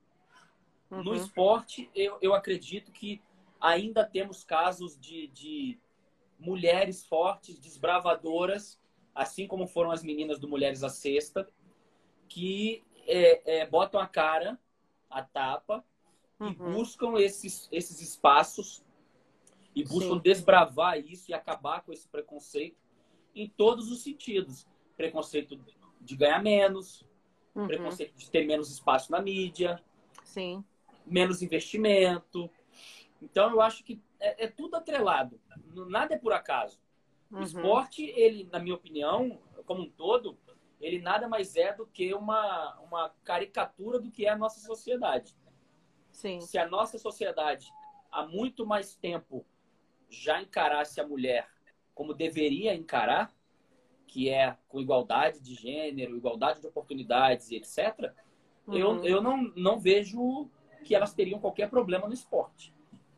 no 0.91 1.11
uhum. 1.11 1.15
esporte 1.15 1.91
eu, 1.95 2.19
eu 2.21 2.35
acredito 2.35 2.91
que 2.91 3.21
ainda 3.61 4.05
temos 4.05 4.43
casos 4.43 4.99
de, 4.99 5.29
de 5.29 5.79
mulheres 6.39 7.07
fortes, 7.07 7.59
desbravadoras, 7.59 8.81
assim 9.15 9.47
como 9.47 9.67
foram 9.67 9.91
as 9.91 10.03
meninas 10.03 10.39
do 10.39 10.49
Mulheres 10.49 10.83
à 10.83 10.89
Sexta, 10.89 11.49
que 12.29 12.83
é, 13.07 13.59
é, 13.59 13.67
botam 13.67 14.01
a 14.01 14.07
cara, 14.07 14.59
a 15.09 15.23
tapa, 15.23 15.85
uhum. 16.43 16.51
e 16.51 16.55
buscam 16.55 17.15
esses, 17.19 17.69
esses 17.71 18.01
espaços 18.01 18.85
e 19.75 19.85
buscam 19.85 20.15
Sim. 20.15 20.21
desbravar 20.21 20.99
isso 20.99 21.31
e 21.31 21.35
acabar 21.35 21.83
com 21.83 21.93
esse 21.93 22.09
preconceito 22.09 22.77
em 23.35 23.49
todos 23.49 23.91
os 23.91 24.03
sentidos. 24.03 24.67
Preconceito 24.97 25.59
de 26.01 26.17
ganhar 26.17 26.43
menos, 26.43 27.07
uhum. 27.55 27.67
preconceito 27.67 28.15
de 28.15 28.31
ter 28.31 28.47
menos 28.47 28.71
espaço 28.71 29.11
na 29.11 29.21
mídia, 29.21 29.83
Sim. 30.25 30.65
menos 31.07 31.43
investimento. 31.43 32.51
Então, 33.23 33.51
eu 33.51 33.61
acho 33.61 33.85
que 33.85 34.01
é, 34.21 34.45
é 34.45 34.49
tudo 34.49 34.77
atrelado. 34.77 35.41
Nada 35.89 36.15
é 36.15 36.19
por 36.19 36.33
acaso. 36.33 36.79
Uhum. 37.31 37.41
O 37.41 37.43
esporte, 37.43 38.05
ele, 38.05 38.49
na 38.53 38.59
minha 38.59 38.75
opinião, 38.75 39.41
como 39.65 39.83
um 39.83 39.91
todo, 39.91 40.37
ele 40.81 41.01
nada 41.01 41.29
mais 41.29 41.57
é 41.57 41.73
do 41.73 41.87
que 41.87 42.13
uma, 42.13 42.79
uma 42.81 43.15
caricatura 43.25 43.99
do 43.99 44.11
que 44.11 44.27
é 44.27 44.31
a 44.31 44.37
nossa 44.37 44.61
sociedade. 44.61 45.35
Sim. 46.23 46.41
Se 46.41 46.57
a 46.57 46.69
nossa 46.69 46.99
sociedade 46.99 47.75
há 48.13 48.25
muito 48.25 48.65
mais 48.65 48.95
tempo 48.95 49.45
já 50.09 50.41
encarasse 50.41 51.01
a 51.01 51.07
mulher 51.07 51.49
como 51.93 52.15
deveria 52.15 52.73
encarar, 52.75 53.35
que 54.07 54.29
é 54.29 54.57
com 54.69 54.81
igualdade 54.81 55.41
de 55.41 55.55
gênero, 55.55 56.17
igualdade 56.17 56.61
de 56.61 56.67
oportunidades 56.69 57.51
e 57.51 57.57
etc., 57.57 58.13
uhum. 58.69 58.77
eu, 58.77 59.05
eu 59.05 59.21
não, 59.21 59.53
não 59.57 59.81
vejo 59.81 60.49
que 60.85 60.95
elas 60.95 61.13
teriam 61.13 61.41
qualquer 61.41 61.69
problema 61.69 62.07
no 62.07 62.15
esporte. 62.15 62.73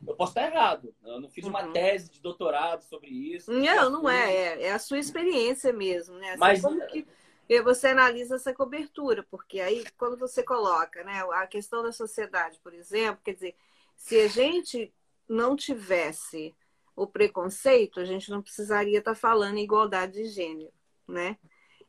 Eu 0.07 0.15
posso 0.15 0.31
estar 0.33 0.51
errado. 0.51 0.95
Eu 1.05 1.21
não 1.21 1.29
fiz 1.29 1.45
uma 1.45 1.63
uhum. 1.63 1.73
tese 1.73 2.11
de 2.11 2.23
doutorado 2.23 2.83
sobre 2.85 3.11
isso. 3.11 3.53
Não, 3.53 3.91
não 3.91 4.09
é. 4.09 4.35
é. 4.35 4.63
É 4.65 4.73
a 4.73 4.79
sua 4.79 4.99
experiência 4.99 5.75
mesmo, 5.75 6.17
né? 6.17 6.31
Assim, 6.31 6.41
Mas 6.41 6.63
como 6.63 6.87
que 6.87 7.07
você 7.63 7.89
analisa 7.89 8.37
essa 8.37 8.55
cobertura? 8.55 9.23
Porque 9.31 9.61
aí, 9.61 9.85
quando 9.99 10.17
você 10.17 10.43
coloca, 10.43 11.05
né, 11.05 11.23
a 11.33 11.47
questão 11.47 11.83
da 11.83 11.93
sociedade, 11.93 12.59
por 12.63 12.73
exemplo, 12.73 13.21
quer 13.25 13.35
dizer, 13.35 13.57
se 13.97 14.21
a 14.21 14.29
gente 14.29 14.93
não 15.29 15.55
tivesse 15.57 16.55
o 16.97 17.07
preconceito, 17.07 18.01
a 18.01 18.05
gente 18.05 18.31
não 18.31 18.41
precisaria 18.43 18.99
estar 18.99 19.15
falando 19.15 19.59
em 19.59 19.65
igualdade 19.65 20.13
de 20.13 20.27
gênero, 20.27 20.73
né? 21.07 21.37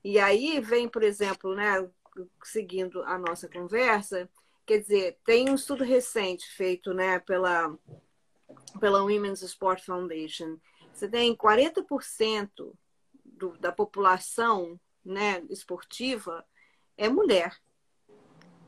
E 0.04 0.20
aí 0.20 0.60
vem, 0.60 0.90
por 0.90 1.04
exemplo, 1.04 1.56
né, 1.56 1.88
seguindo 2.44 3.04
a 3.04 3.18
nossa 3.18 3.48
conversa, 3.48 4.30
quer 4.66 4.80
dizer, 4.80 5.18
tem 5.24 5.50
um 5.50 5.56
estudo 5.56 5.84
recente 5.84 6.48
feito, 6.52 6.94
né, 6.94 7.20
pela 7.20 7.78
pela 8.80 9.04
Women's 9.04 9.42
Sport 9.42 9.84
Foundation, 9.84 10.58
você 10.94 11.08
tem 11.08 11.36
40% 11.36 12.74
do, 13.24 13.58
da 13.58 13.72
população 13.72 14.80
né, 15.06 15.44
esportiva 15.50 16.46
é 16.98 17.08
mulher. 17.08 17.56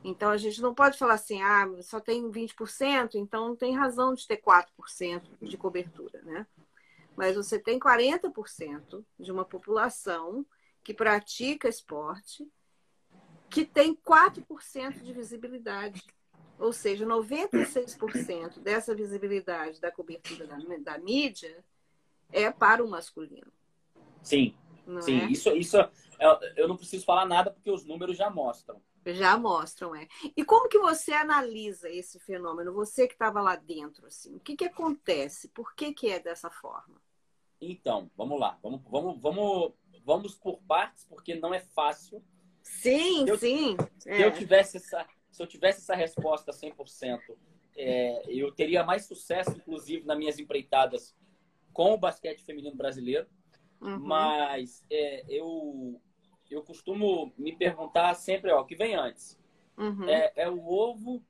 Então 0.03 0.29
a 0.29 0.37
gente 0.37 0.61
não 0.61 0.73
pode 0.73 0.97
falar 0.97 1.15
assim, 1.15 1.41
ah, 1.41 1.65
só 1.81 1.99
tem 1.99 2.29
20%, 2.31 3.15
então 3.15 3.49
não 3.49 3.55
tem 3.55 3.75
razão 3.75 4.13
de 4.13 4.25
ter 4.27 4.37
4% 4.37 5.21
de 5.41 5.57
cobertura, 5.57 6.21
né? 6.21 6.47
Mas 7.15 7.35
você 7.35 7.57
tem 7.57 7.79
40% 7.79 9.03
de 9.19 9.31
uma 9.31 9.43
população 9.43 10.45
que 10.83 10.93
pratica 10.93 11.67
esporte 11.67 12.47
que 13.49 13.65
tem 13.65 13.95
4% 13.95 15.01
de 15.01 15.13
visibilidade. 15.13 16.03
Ou 16.59 16.73
seja, 16.73 17.05
96% 17.05 18.59
dessa 18.59 18.95
visibilidade 18.95 19.79
da 19.79 19.91
cobertura 19.91 20.47
da, 20.47 20.57
da, 20.57 20.97
mídia 20.97 21.63
é 22.31 22.51
para 22.51 22.83
o 22.83 22.89
masculino. 22.89 23.51
Sim, 24.23 24.55
não 24.87 25.01
sim. 25.01 25.19
É? 25.19 25.25
Isso, 25.25 25.49
isso 25.55 25.77
é, 25.77 26.53
eu 26.55 26.67
não 26.67 26.77
preciso 26.77 27.05
falar 27.05 27.25
nada 27.25 27.51
porque 27.51 27.69
os 27.69 27.85
números 27.85 28.17
já 28.17 28.29
mostram. 28.29 28.81
Já 29.05 29.37
mostram, 29.37 29.95
é. 29.95 30.07
E 30.35 30.43
como 30.43 30.67
que 30.67 30.79
você 30.79 31.13
analisa 31.13 31.89
esse 31.89 32.19
fenômeno? 32.19 32.73
Você 32.73 33.07
que 33.07 33.13
estava 33.13 33.41
lá 33.41 33.55
dentro, 33.55 34.05
assim, 34.05 34.35
o 34.35 34.39
que, 34.39 34.55
que 34.55 34.65
acontece? 34.65 35.47
Por 35.49 35.73
que, 35.75 35.93
que 35.93 36.09
é 36.09 36.19
dessa 36.19 36.49
forma? 36.49 37.01
Então, 37.61 38.11
vamos 38.17 38.39
lá. 38.39 38.59
Vamos, 38.61 38.81
vamos, 38.89 39.21
vamos, 39.21 39.73
vamos 40.03 40.35
por 40.35 40.59
partes, 40.67 41.05
porque 41.05 41.35
não 41.35 41.53
é 41.53 41.59
fácil. 41.59 42.23
Sim, 42.61 43.23
se 43.23 43.29
eu, 43.29 43.37
sim. 43.37 43.77
Se 43.97 44.09
é. 44.09 44.25
eu 44.25 44.31
tivesse 44.33 44.77
essa, 44.77 45.07
se 45.31 45.41
eu 45.41 45.47
tivesse 45.47 45.79
essa 45.79 45.95
resposta 45.95 46.51
100%, 46.51 47.19
é, 47.77 48.23
eu 48.27 48.51
teria 48.51 48.83
mais 48.83 49.05
sucesso, 49.05 49.51
inclusive, 49.51 50.05
nas 50.05 50.17
minhas 50.17 50.39
empreitadas 50.39 51.15
com 51.71 51.93
o 51.93 51.97
basquete 51.97 52.43
feminino 52.43 52.75
brasileiro. 52.75 53.27
Uhum. 53.81 53.99
Mas 53.99 54.85
é, 54.89 55.23
eu, 55.29 56.01
eu 56.49 56.63
costumo 56.63 57.33
me 57.37 57.55
perguntar 57.55 58.13
sempre, 58.15 58.51
ó, 58.51 58.61
o 58.61 58.65
que 58.65 58.75
vem 58.75 58.95
antes? 58.95 59.39
Uhum. 59.77 60.09
É, 60.09 60.33
é, 60.35 60.49
o 60.49 60.65
ovo 60.67 61.23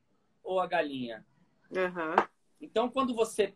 ou 0.43 0.59
a 0.59 0.67
galinha? 0.67 1.25
Uhum. 1.71 2.15
Então, 2.61 2.89
quando 2.89 3.13
você 3.13 3.53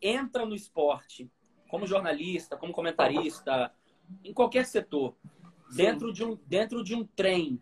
entra 0.00 0.46
no 0.46 0.54
esporte, 0.54 1.30
como 1.68 1.86
jornalista, 1.86 2.56
como 2.56 2.72
comentarista, 2.72 3.72
em 4.24 4.32
qualquer 4.32 4.64
setor, 4.64 5.14
dentro 5.74 6.12
de, 6.12 6.24
um, 6.24 6.36
dentro 6.46 6.82
de 6.82 6.94
um 6.94 7.04
trem 7.04 7.60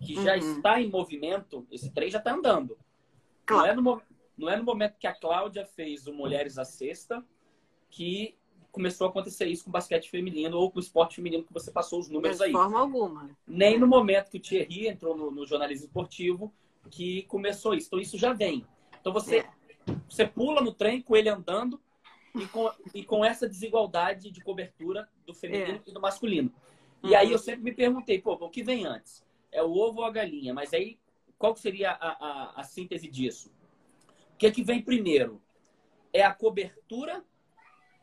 que 0.00 0.14
já 0.14 0.32
uhum. 0.32 0.38
está 0.38 0.80
em 0.80 0.90
movimento, 0.90 1.66
esse 1.70 1.90
trem 1.90 2.10
já 2.10 2.18
está 2.18 2.32
andando. 2.32 2.78
Claro. 3.44 3.62
Não, 3.62 3.92
é 3.92 3.96
no, 3.96 4.02
não 4.36 4.48
é 4.50 4.56
no 4.56 4.64
momento 4.64 4.98
que 4.98 5.06
a 5.06 5.14
Cláudia 5.14 5.64
fez 5.64 6.06
o 6.06 6.12
Mulheres 6.12 6.58
à 6.58 6.64
Sexta 6.64 7.24
que 7.90 8.36
começou 8.76 9.06
a 9.06 9.10
acontecer 9.10 9.46
isso 9.46 9.64
com 9.64 9.70
o 9.70 9.72
basquete 9.72 10.10
feminino 10.10 10.56
ou 10.56 10.70
com 10.70 10.78
o 10.78 10.82
esporte 10.82 11.16
feminino 11.16 11.42
que 11.42 11.52
você 11.52 11.70
passou 11.70 11.98
os 11.98 12.08
números 12.08 12.40
aí. 12.40 12.48
De 12.48 12.56
forma 12.56 12.78
alguma. 12.78 13.30
Nem 13.46 13.78
no 13.78 13.86
momento 13.86 14.30
que 14.30 14.38
o 14.38 14.40
Thierry 14.40 14.88
entrou 14.88 15.16
no, 15.16 15.30
no 15.30 15.46
jornalismo 15.46 15.86
esportivo 15.86 16.52
que 16.90 17.22
começou 17.22 17.74
isso. 17.74 17.88
Então 17.88 17.98
isso 17.98 18.18
já 18.18 18.32
vem. 18.32 18.64
Então 19.00 19.12
você, 19.12 19.38
é. 19.38 19.50
você 20.08 20.26
pula 20.26 20.60
no 20.60 20.72
trem 20.72 21.02
com 21.02 21.16
ele 21.16 21.28
andando 21.28 21.80
e 22.34 22.46
com, 22.46 22.70
e 22.94 23.02
com 23.02 23.24
essa 23.24 23.48
desigualdade 23.48 24.30
de 24.30 24.40
cobertura 24.40 25.08
do 25.26 25.34
feminino 25.34 25.78
é. 25.78 25.90
e 25.90 25.92
do 25.92 26.00
masculino. 26.00 26.52
E 27.02 27.08
uhum. 27.08 27.16
aí 27.16 27.32
eu 27.32 27.38
sempre 27.38 27.62
me 27.62 27.72
perguntei, 27.72 28.20
pô, 28.20 28.34
o 28.34 28.50
que 28.50 28.62
vem 28.62 28.86
antes? 28.86 29.26
é 29.56 29.62
o 29.62 29.72
ovo 29.72 30.00
ou 30.00 30.04
a 30.04 30.10
galinha. 30.10 30.52
Mas 30.52 30.72
aí, 30.74 30.98
qual 31.38 31.56
seria 31.56 31.92
a, 31.92 32.08
a, 32.10 32.60
a 32.60 32.62
síntese 32.62 33.08
disso? 33.08 33.50
O 34.34 34.36
que, 34.36 34.46
é 34.46 34.50
que 34.50 34.62
vem 34.62 34.82
primeiro? 34.82 35.40
É 36.12 36.22
a 36.22 36.32
cobertura 36.32 37.24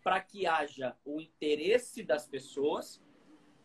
para 0.04 0.20
que 0.20 0.46
haja 0.46 0.96
o 1.06 1.22
interesse 1.22 2.04
das 2.04 2.28
pessoas. 2.28 3.02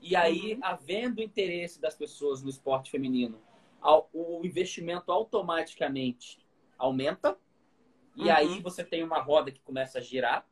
E 0.00 0.14
aí, 0.14 0.54
uhum. 0.54 0.60
havendo 0.62 1.20
interesse 1.20 1.80
das 1.80 1.96
pessoas 1.96 2.42
no 2.42 2.48
esporte 2.48 2.90
feminino, 2.90 3.40
o 4.12 4.44
investimento 4.44 5.10
automaticamente 5.10 6.38
aumenta. 6.78 7.36
E 8.14 8.22
uhum. 8.22 8.32
aí 8.32 8.60
você 8.60 8.84
tem 8.84 9.02
uma 9.02 9.20
roda 9.20 9.50
que 9.50 9.60
começa 9.60 9.98
a 9.98 10.00
girar. 10.00 10.48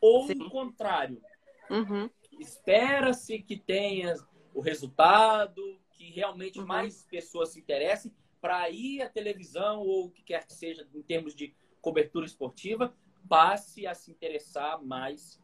Ou 0.00 0.26
Sim. 0.26 0.42
o 0.42 0.50
contrário. 0.50 1.22
Uhum. 1.70 2.10
Espera-se 2.38 3.38
que 3.40 3.56
tenha 3.56 4.14
o 4.54 4.60
resultado, 4.60 5.80
que 5.92 6.10
realmente 6.10 6.58
uhum. 6.58 6.66
mais 6.66 7.06
pessoas 7.10 7.50
se 7.50 7.60
interessem 7.60 8.12
para 8.40 8.68
ir 8.70 9.02
à 9.02 9.08
televisão 9.08 9.80
ou 9.80 10.06
o 10.06 10.10
que 10.10 10.22
quer 10.22 10.46
que 10.46 10.52
seja 10.52 10.86
em 10.94 11.02
termos 11.02 11.34
de 11.34 11.54
cobertura 11.80 12.26
esportiva, 12.26 12.94
passe 13.28 13.86
a 13.86 13.94
se 13.94 14.10
interessar 14.10 14.82
mais 14.82 15.40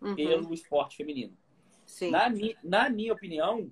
uhum. 0.00 0.14
pelo 0.14 0.52
esporte 0.52 0.96
feminino. 0.96 1.36
Na, 2.10 2.26
na 2.62 2.90
minha 2.90 3.12
opinião, 3.12 3.70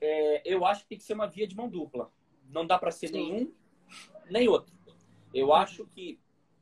é, 0.00 0.42
eu 0.44 0.64
acho 0.64 0.82
que 0.82 0.88
tem 0.88 0.98
que 0.98 1.04
ser 1.04 1.14
uma 1.14 1.26
via 1.26 1.46
de 1.46 1.56
mão 1.56 1.68
dupla. 1.68 2.10
Não 2.50 2.66
dá 2.66 2.78
para 2.78 2.90
ser 2.90 3.08
Sim. 3.08 3.14
nenhum 3.14 3.52
nem 4.30 4.48
outro. 4.48 4.76
Eu 5.32 5.52
acho 5.52 5.86
que 5.86 6.20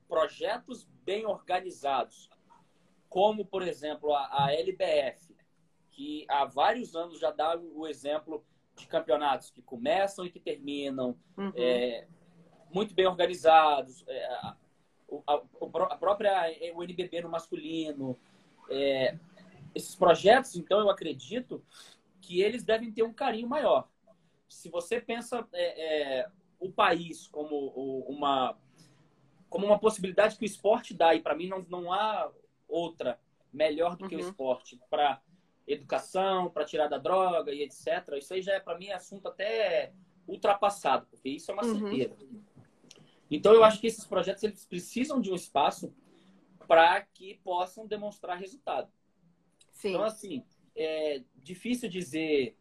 projetos 0.08 0.88
bem 1.04 1.26
organizados, 1.26 2.30
como, 3.08 3.44
por 3.44 3.62
exemplo, 3.62 4.14
a, 4.14 4.44
a 4.44 4.52
LBF, 4.52 5.34
que 5.90 6.26
há 6.28 6.44
vários 6.44 6.94
anos 6.94 7.18
já 7.18 7.30
dá 7.30 7.56
o 7.56 7.86
exemplo 7.86 8.44
de 8.76 8.86
campeonatos 8.86 9.50
que 9.50 9.62
começam 9.62 10.26
e 10.26 10.30
que 10.30 10.38
terminam, 10.38 11.16
uhum. 11.36 11.52
é, 11.56 12.06
muito 12.72 12.94
bem 12.94 13.06
organizados, 13.06 14.04
é, 14.06 14.28
a, 15.26 15.34
a, 15.34 15.96
própria 15.96 16.50
o 16.74 16.82
NBB 16.82 17.22
no 17.22 17.28
masculino, 17.28 18.18
é, 18.70 19.16
esses 19.74 19.94
projetos, 19.94 20.56
então, 20.56 20.80
eu 20.80 20.90
acredito 20.90 21.62
que 22.20 22.40
eles 22.40 22.64
devem 22.64 22.90
ter 22.90 23.02
um 23.02 23.12
carinho 23.12 23.48
maior. 23.48 23.88
Se 24.48 24.68
você 24.68 25.00
pensa 25.00 25.46
é, 25.52 26.20
é, 26.20 26.28
o 26.58 26.70
país 26.70 27.26
como 27.28 27.68
uma 28.08 28.56
como 29.48 29.66
uma 29.66 29.78
possibilidade 29.78 30.36
que 30.36 30.44
o 30.44 30.46
esporte 30.46 30.92
dá, 30.92 31.14
e 31.14 31.20
para 31.20 31.34
mim 31.34 31.48
não, 31.48 31.64
não 31.68 31.92
há 31.92 32.30
outra 32.68 33.18
melhor 33.52 33.96
do 33.96 34.02
uhum. 34.02 34.08
que 34.08 34.16
o 34.16 34.18
uhum. 34.18 34.28
esporte 34.28 34.78
para 34.90 35.22
educação, 35.66 36.50
para 36.50 36.64
tirar 36.64 36.88
da 36.88 36.98
droga 36.98 37.52
e 37.52 37.62
etc. 37.62 37.86
Isso 38.18 38.34
aí 38.34 38.42
já 38.42 38.54
é, 38.54 38.60
para 38.60 38.76
mim, 38.76 38.90
assunto 38.90 39.28
até 39.28 39.92
ultrapassado, 40.26 41.06
porque 41.06 41.28
isso 41.28 41.50
é 41.50 41.54
uma 41.54 41.64
uhum. 41.64 41.78
certeza. 41.78 42.16
Então, 43.30 43.52
eu 43.52 43.64
acho 43.64 43.80
que 43.80 43.86
esses 43.86 44.04
projetos 44.04 44.42
eles 44.42 44.64
precisam 44.64 45.20
de 45.20 45.30
um 45.30 45.34
espaço 45.34 45.92
para 46.66 47.00
que 47.02 47.40
possam 47.42 47.86
demonstrar 47.86 48.38
resultado. 48.38 48.90
Sim. 49.72 49.90
Então, 49.90 50.04
assim, 50.04 50.44
é 50.74 51.22
difícil 51.36 51.88
dizer, 51.88 52.56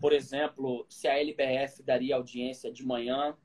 por 0.00 0.12
exemplo, 0.12 0.86
se 0.88 1.08
a 1.08 1.18
LBF 1.18 1.82
daria 1.82 2.16
audiência 2.16 2.72
de 2.72 2.84
manhã 2.84 3.36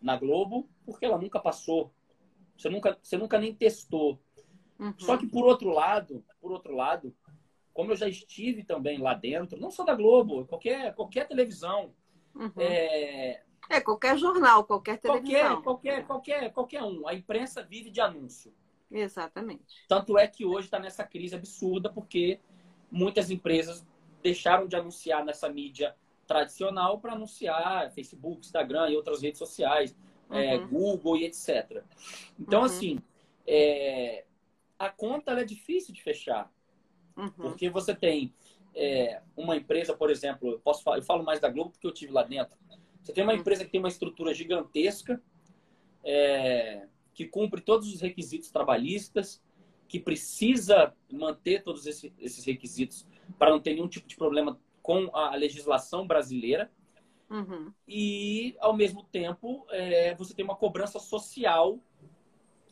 na 0.00 0.16
Globo, 0.16 0.68
porque 0.84 1.04
ela 1.04 1.18
nunca 1.18 1.38
passou. 1.38 1.92
Você 2.56 2.68
nunca, 2.68 2.98
você 3.02 3.16
nunca 3.16 3.38
nem 3.38 3.54
testou. 3.54 4.20
Uhum. 4.78 4.94
Só 4.98 5.16
que 5.16 5.26
por 5.26 5.44
outro 5.44 5.70
lado, 5.70 6.24
por 6.40 6.52
outro 6.52 6.74
lado, 6.74 7.14
como 7.72 7.92
eu 7.92 7.96
já 7.96 8.08
estive 8.08 8.64
também 8.64 8.98
lá 8.98 9.14
dentro, 9.14 9.58
não 9.58 9.70
só 9.70 9.84
da 9.84 9.94
Globo, 9.94 10.46
qualquer, 10.46 10.94
qualquer 10.94 11.28
televisão. 11.28 11.94
Uhum. 12.34 12.52
É... 12.56 13.42
é... 13.76 13.80
qualquer 13.80 14.18
jornal, 14.18 14.64
qualquer 14.64 14.98
televisão. 14.98 15.62
Qualquer, 15.62 16.04
qualquer, 16.04 16.06
qualquer, 16.06 16.52
qualquer 16.52 16.82
um. 16.82 17.06
A 17.06 17.14
imprensa 17.14 17.62
vive 17.62 17.90
de 17.90 18.00
anúncio. 18.00 18.52
Exatamente. 18.90 19.84
Tanto 19.88 20.18
é 20.18 20.26
que 20.26 20.44
hoje 20.44 20.66
está 20.66 20.78
nessa 20.78 21.04
crise 21.04 21.34
absurda, 21.34 21.88
porque 21.88 22.40
muitas 22.90 23.30
empresas 23.30 23.86
deixaram 24.22 24.66
de 24.66 24.76
anunciar 24.76 25.24
nessa 25.24 25.48
mídia 25.48 25.94
tradicional 26.26 27.00
para 27.00 27.12
anunciar 27.12 27.90
Facebook, 27.92 28.40
Instagram 28.40 28.90
e 28.90 28.96
outras 28.96 29.22
redes 29.22 29.38
sociais, 29.38 29.96
é, 30.30 30.34
uhum. 30.34 30.40
é, 30.40 30.58
Google 30.58 31.16
e 31.16 31.24
etc. 31.24 31.82
Então, 32.38 32.60
uhum. 32.60 32.66
assim, 32.66 32.98
é, 33.46 34.24
a 34.78 34.88
conta 34.88 35.32
é 35.32 35.44
difícil 35.44 35.94
de 35.94 36.02
fechar. 36.02 36.52
Uhum. 37.16 37.30
Porque 37.30 37.68
você 37.68 37.94
tem 37.94 38.32
é, 38.74 39.20
uma 39.36 39.56
empresa, 39.56 39.94
por 39.94 40.10
exemplo, 40.10 40.52
eu, 40.52 40.60
posso 40.60 40.88
eu 40.94 41.02
falo 41.02 41.24
mais 41.24 41.40
da 41.40 41.48
Globo 41.48 41.70
porque 41.70 41.86
eu 41.86 41.92
tive 41.92 42.12
lá 42.12 42.22
dentro. 42.22 42.56
Você 43.02 43.12
tem 43.12 43.24
uma 43.24 43.32
uhum. 43.32 43.40
empresa 43.40 43.64
que 43.64 43.70
tem 43.70 43.80
uma 43.80 43.88
estrutura 43.88 44.34
gigantesca, 44.34 45.22
é, 46.04 46.86
que 47.14 47.26
cumpre 47.26 47.60
todos 47.60 47.92
os 47.92 48.00
requisitos 48.00 48.50
trabalhistas, 48.50 49.42
que 49.88 49.98
precisa 49.98 50.94
manter 51.10 51.62
todos 51.62 51.86
esses 51.86 52.44
requisitos 52.44 53.06
para 53.38 53.50
não 53.50 53.60
ter 53.60 53.74
nenhum 53.74 53.88
tipo 53.88 54.06
de 54.06 54.16
problema 54.16 54.58
com 54.82 55.10
a 55.14 55.34
legislação 55.34 56.06
brasileira. 56.06 56.70
Uhum. 57.28 57.72
E, 57.86 58.56
ao 58.60 58.76
mesmo 58.76 59.02
tempo, 59.04 59.66
é, 59.70 60.14
você 60.14 60.34
tem 60.34 60.44
uma 60.44 60.56
cobrança 60.56 60.98
social. 60.98 61.78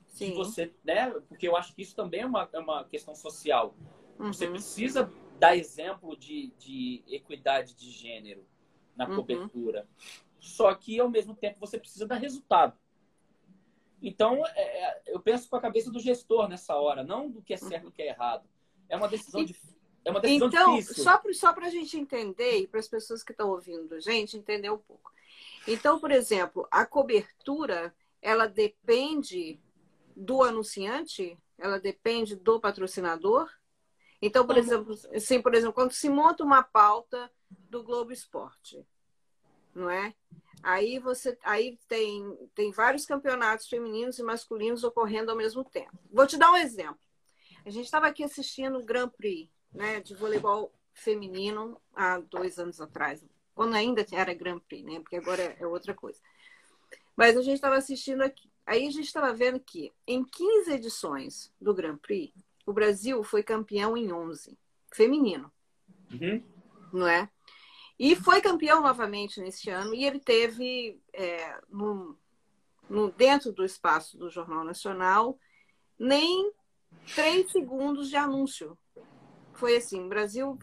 Sim. 0.08 0.34
você, 0.34 0.72
né? 0.82 1.10
Porque 1.28 1.46
eu 1.46 1.56
acho 1.56 1.72
que 1.74 1.82
isso 1.82 1.94
também 1.94 2.22
é 2.22 2.26
uma, 2.26 2.48
é 2.52 2.58
uma 2.58 2.84
questão 2.84 3.14
social. 3.14 3.74
Uhum. 4.18 4.32
Você 4.32 4.48
precisa 4.48 5.12
dar 5.38 5.56
exemplo 5.56 6.16
de, 6.16 6.52
de 6.58 7.04
equidade 7.06 7.74
de 7.74 7.90
gênero 7.90 8.44
na 8.98 9.08
uhum. 9.08 9.16
cobertura. 9.16 9.88
Só 10.40 10.74
que, 10.74 10.98
ao 10.98 11.08
mesmo 11.08 11.34
tempo, 11.34 11.60
você 11.60 11.78
precisa 11.78 12.06
dar 12.06 12.16
resultado. 12.16 12.76
Então, 14.02 14.44
é, 14.46 14.60
é 14.60 15.02
eu 15.06 15.20
penso 15.20 15.48
com 15.48 15.56
a 15.56 15.60
cabeça 15.60 15.90
do 15.90 16.00
gestor 16.00 16.48
nessa 16.48 16.74
hora, 16.76 17.04
não 17.04 17.30
do 17.30 17.40
que 17.40 17.54
é 17.54 17.56
certo 17.56 17.84
e 17.84 17.86
do 17.86 17.92
que 17.92 18.02
é 18.02 18.08
errado. 18.08 18.46
É 18.88 18.96
uma 18.96 19.08
decisão, 19.08 19.44
de, 19.44 19.56
é 20.04 20.10
uma 20.10 20.20
decisão 20.20 20.48
então, 20.48 20.76
difícil. 20.76 21.04
Só 21.04 21.18
para 21.18 21.32
só 21.32 21.54
a 21.56 21.70
gente 21.70 21.96
entender 21.96 22.58
e 22.58 22.66
para 22.66 22.80
as 22.80 22.88
pessoas 22.88 23.22
que 23.22 23.32
estão 23.32 23.50
ouvindo 23.50 23.94
a 23.94 24.00
gente 24.00 24.36
entender 24.36 24.70
um 24.70 24.78
pouco. 24.78 25.12
Então, 25.66 26.00
por 26.00 26.10
exemplo, 26.10 26.66
a 26.70 26.84
cobertura, 26.84 27.94
ela 28.20 28.46
depende 28.46 29.60
do 30.16 30.42
anunciante? 30.42 31.38
Ela 31.58 31.78
depende 31.78 32.34
do 32.34 32.58
patrocinador? 32.58 33.48
Então, 34.20 34.46
por 34.46 34.56
uhum. 34.56 34.62
exemplo, 34.62 34.94
assim, 35.14 35.40
por 35.40 35.54
exemplo, 35.54 35.74
quando 35.74 35.92
se 35.92 36.08
monta 36.08 36.42
uma 36.42 36.62
pauta 36.62 37.30
do 37.50 37.82
Globo 37.82 38.12
Esporte, 38.12 38.86
não 39.74 39.90
é? 39.90 40.14
Aí 40.62 40.98
você 40.98 41.38
aí 41.42 41.78
tem, 41.86 42.36
tem 42.54 42.70
vários 42.72 43.06
campeonatos 43.06 43.68
femininos 43.68 44.18
e 44.18 44.22
masculinos 44.22 44.84
ocorrendo 44.84 45.30
ao 45.30 45.36
mesmo 45.36 45.64
tempo. 45.64 45.96
Vou 46.10 46.26
te 46.26 46.36
dar 46.36 46.52
um 46.52 46.56
exemplo. 46.56 46.98
A 47.64 47.70
gente 47.70 47.84
estava 47.84 48.06
aqui 48.06 48.24
assistindo 48.24 48.78
o 48.78 48.84
Grand 48.84 49.08
Prix 49.10 49.50
né, 49.72 50.00
de 50.00 50.14
voleibol 50.14 50.72
feminino 50.92 51.80
há 51.94 52.18
dois 52.18 52.58
anos 52.58 52.80
atrás, 52.80 53.24
quando 53.54 53.74
ainda 53.74 54.04
era 54.12 54.34
Grand 54.34 54.58
Prix, 54.60 54.84
né? 54.84 55.00
Porque 55.00 55.16
agora 55.16 55.56
é 55.58 55.66
outra 55.66 55.94
coisa. 55.94 56.20
Mas 57.16 57.36
a 57.36 57.42
gente 57.42 57.54
estava 57.54 57.76
assistindo 57.76 58.22
aqui. 58.22 58.50
Aí 58.66 58.86
a 58.86 58.90
gente 58.90 59.06
estava 59.06 59.32
vendo 59.32 59.58
que 59.58 59.92
em 60.06 60.24
15 60.24 60.72
edições 60.72 61.52
do 61.60 61.74
Grand 61.74 61.96
Prix, 61.96 62.32
o 62.66 62.72
Brasil 62.72 63.22
foi 63.22 63.42
campeão 63.42 63.96
em 63.96 64.12
11, 64.12 64.58
feminino. 64.92 65.50
Uhum. 66.12 66.42
Não 66.92 67.06
é? 67.06 67.30
E 67.98 68.14
foi 68.14 68.40
campeão 68.40 68.80
novamente 68.80 69.40
neste 69.40 69.70
ano, 69.70 69.92
e 69.92 70.04
ele 70.04 70.20
teve, 70.20 71.00
é, 71.12 71.60
no, 71.68 72.16
no, 72.88 73.10
dentro 73.10 73.52
do 73.52 73.64
espaço 73.64 74.16
do 74.16 74.30
Jornal 74.30 74.62
Nacional, 74.62 75.36
nem 75.98 76.52
três 77.14 77.50
segundos 77.50 78.08
de 78.08 78.16
anúncio. 78.16 78.78
Foi 79.54 79.76
assim, 79.76 80.08
Brasil 80.08 80.56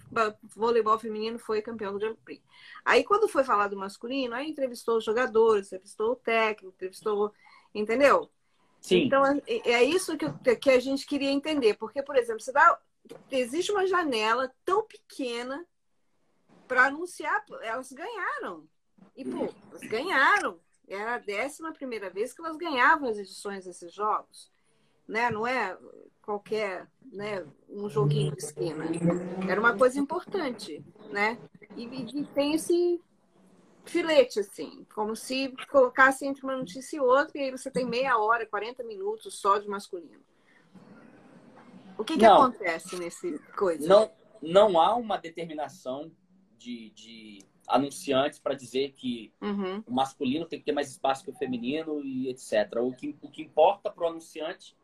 voleibol 0.55 0.97
feminino 0.97 1.37
foi 1.37 1.61
campeão 1.61 1.91
do 1.91 1.99
Grand 1.99 2.15
Prix. 2.23 2.41
Aí 2.85 3.03
quando 3.03 3.27
foi 3.27 3.43
falar 3.43 3.67
do 3.67 3.75
masculino, 3.75 4.33
aí 4.33 4.49
entrevistou 4.49 4.97
os 4.97 5.03
jogadores, 5.03 5.67
entrevistou 5.67 6.11
o 6.11 6.15
técnico, 6.15 6.73
entrevistou, 6.73 7.33
entendeu? 7.73 8.31
Sim. 8.79 9.03
Então 9.03 9.25
é, 9.25 9.41
é 9.45 9.83
isso 9.83 10.15
que, 10.17 10.55
que 10.55 10.69
a 10.69 10.79
gente 10.79 11.05
queria 11.05 11.31
entender, 11.31 11.73
porque 11.73 12.01
por 12.01 12.15
exemplo, 12.15 12.39
você 12.39 12.53
dá, 12.53 12.79
existe 13.29 13.73
uma 13.73 13.85
janela 13.85 14.49
tão 14.63 14.83
pequena 14.83 15.65
para 16.67 16.85
anunciar, 16.85 17.43
elas 17.61 17.91
ganharam. 17.91 18.67
E, 19.15 19.23
pô, 19.23 19.53
elas 19.69 19.81
ganharam. 19.83 20.59
Era 20.87 21.15
a 21.15 21.19
décima 21.19 21.73
primeira 21.73 22.09
vez 22.09 22.33
que 22.33 22.41
elas 22.41 22.57
ganhavam 22.57 23.09
as 23.09 23.17
edições 23.17 23.65
desses 23.65 23.93
jogos. 23.93 24.51
Né? 25.07 25.29
Não 25.29 25.45
é 25.45 25.77
qualquer 26.21 26.87
né, 27.11 27.45
um 27.69 27.89
joguinho 27.89 28.35
de 28.35 28.43
esquina. 28.43 28.85
Era 29.49 29.59
uma 29.59 29.77
coisa 29.77 29.99
importante, 29.99 30.83
né? 31.11 31.37
E, 31.75 31.85
e 31.85 32.25
tem 32.27 32.53
esse 32.53 32.99
filete, 33.85 34.39
assim, 34.39 34.85
como 34.93 35.15
se 35.15 35.53
colocasse 35.69 36.25
entre 36.25 36.43
uma 36.43 36.57
notícia 36.57 36.97
e 36.97 36.99
outra, 36.99 37.37
e 37.37 37.41
aí 37.43 37.51
você 37.51 37.69
tem 37.69 37.85
meia 37.85 38.17
hora, 38.17 38.45
40 38.45 38.83
minutos 38.83 39.39
só 39.39 39.59
de 39.59 39.67
masculino. 39.67 40.23
O 41.97 42.03
que, 42.03 42.17
que 42.17 42.25
acontece 42.25 42.97
nesse 42.97 43.39
coisa? 43.55 43.87
Não, 43.87 44.11
não 44.41 44.81
há 44.81 44.95
uma 44.95 45.17
determinação 45.17 46.11
de, 46.65 46.89
de 46.91 47.39
anunciantes 47.67 48.39
para 48.39 48.55
dizer 48.55 48.91
que 48.93 49.31
uhum. 49.39 49.83
o 49.85 49.93
masculino 49.93 50.45
tem 50.45 50.59
que 50.59 50.65
ter 50.65 50.71
mais 50.71 50.89
espaço 50.89 51.23
que 51.23 51.29
o 51.29 51.35
feminino 51.35 52.03
e 52.03 52.29
etc. 52.29 52.79
O 52.81 52.91
que, 52.91 53.15
o 53.21 53.29
que 53.29 53.43
importa 53.43 53.91
para 53.91 54.03
o 54.03 54.07
anunciante 54.07 54.75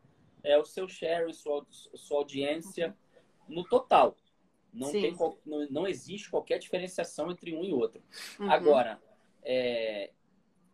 é 0.44 0.58
o 0.58 0.66
seu 0.66 0.88
share, 0.88 1.34
sua, 1.34 1.66
sua 1.70 2.20
audiência 2.20 2.96
no 3.48 3.64
total. 3.64 4.16
Não, 4.72 4.92
tem, 4.92 5.16
não, 5.46 5.68
não 5.70 5.88
existe 5.88 6.30
qualquer 6.30 6.60
diferenciação 6.60 7.32
entre 7.32 7.54
um 7.56 7.64
e 7.64 7.74
outro. 7.74 8.02
Uhum. 8.40 8.50
Agora, 8.50 9.02
é, 9.44 10.12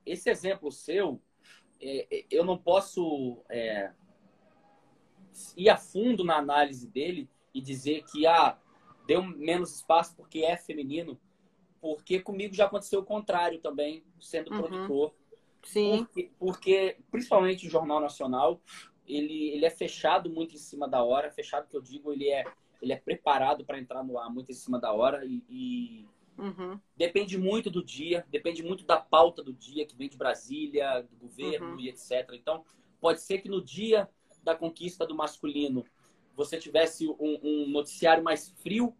esse 0.05 0.29
exemplo 0.29 0.71
seu, 0.71 1.21
é, 1.81 2.07
é, 2.11 2.25
eu 2.29 2.45
não 2.45 2.57
posso 2.57 3.41
é, 3.49 3.91
ir 5.55 5.69
a 5.69 5.77
fundo 5.77 6.23
na 6.23 6.35
análise 6.35 6.87
dele 6.87 7.29
e 7.53 7.61
dizer 7.61 8.03
que 8.03 8.27
ah, 8.27 8.59
deu 9.07 9.23
menos 9.23 9.75
espaço 9.75 10.15
porque 10.15 10.39
é 10.39 10.57
feminino, 10.57 11.19
porque 11.81 12.19
comigo 12.19 12.53
já 12.53 12.65
aconteceu 12.65 12.99
o 12.99 13.05
contrário 13.05 13.59
também, 13.59 14.03
sendo 14.19 14.51
uhum. 14.51 14.61
produtor. 14.61 15.13
Sim. 15.63 16.05
Porque, 16.05 16.31
porque, 16.37 16.97
principalmente 17.09 17.67
o 17.67 17.69
Jornal 17.69 17.99
Nacional, 17.99 18.61
ele, 19.07 19.49
ele 19.49 19.65
é 19.65 19.69
fechado 19.69 20.29
muito 20.29 20.55
em 20.55 20.59
cima 20.59 20.87
da 20.87 21.03
hora. 21.03 21.31
Fechado 21.31 21.67
que 21.67 21.75
eu 21.75 21.81
digo, 21.81 22.11
ele 22.11 22.29
é, 22.29 22.43
ele 22.81 22.93
é 22.93 22.97
preparado 22.97 23.65
para 23.65 23.79
entrar 23.79 24.03
no 24.03 24.17
ar 24.17 24.29
muito 24.29 24.51
em 24.51 24.55
cima 24.55 24.79
da 24.79 24.91
hora. 24.91 25.25
E, 25.25 25.43
e 25.49 26.05
uhum. 26.37 26.79
depende 26.95 27.37
muito 27.37 27.69
do 27.69 27.83
dia, 27.83 28.25
depende 28.29 28.63
muito 28.63 28.85
da 28.85 28.97
pauta 28.97 29.43
do 29.43 29.53
dia, 29.53 29.85
que 29.85 29.95
vem 29.95 30.09
de 30.09 30.17
Brasília, 30.17 31.01
do 31.01 31.15
governo 31.15 31.73
uhum. 31.73 31.79
e 31.79 31.89
etc. 31.89 32.29
Então, 32.33 32.63
pode 32.99 33.21
ser 33.21 33.39
que 33.39 33.49
no 33.49 33.63
dia 33.63 34.09
da 34.43 34.55
conquista 34.55 35.05
do 35.05 35.15
masculino 35.15 35.85
você 36.37 36.57
tivesse 36.57 37.09
um, 37.09 37.39
um 37.41 37.67
noticiário 37.67 38.23
mais 38.23 38.49
frio 38.61 38.95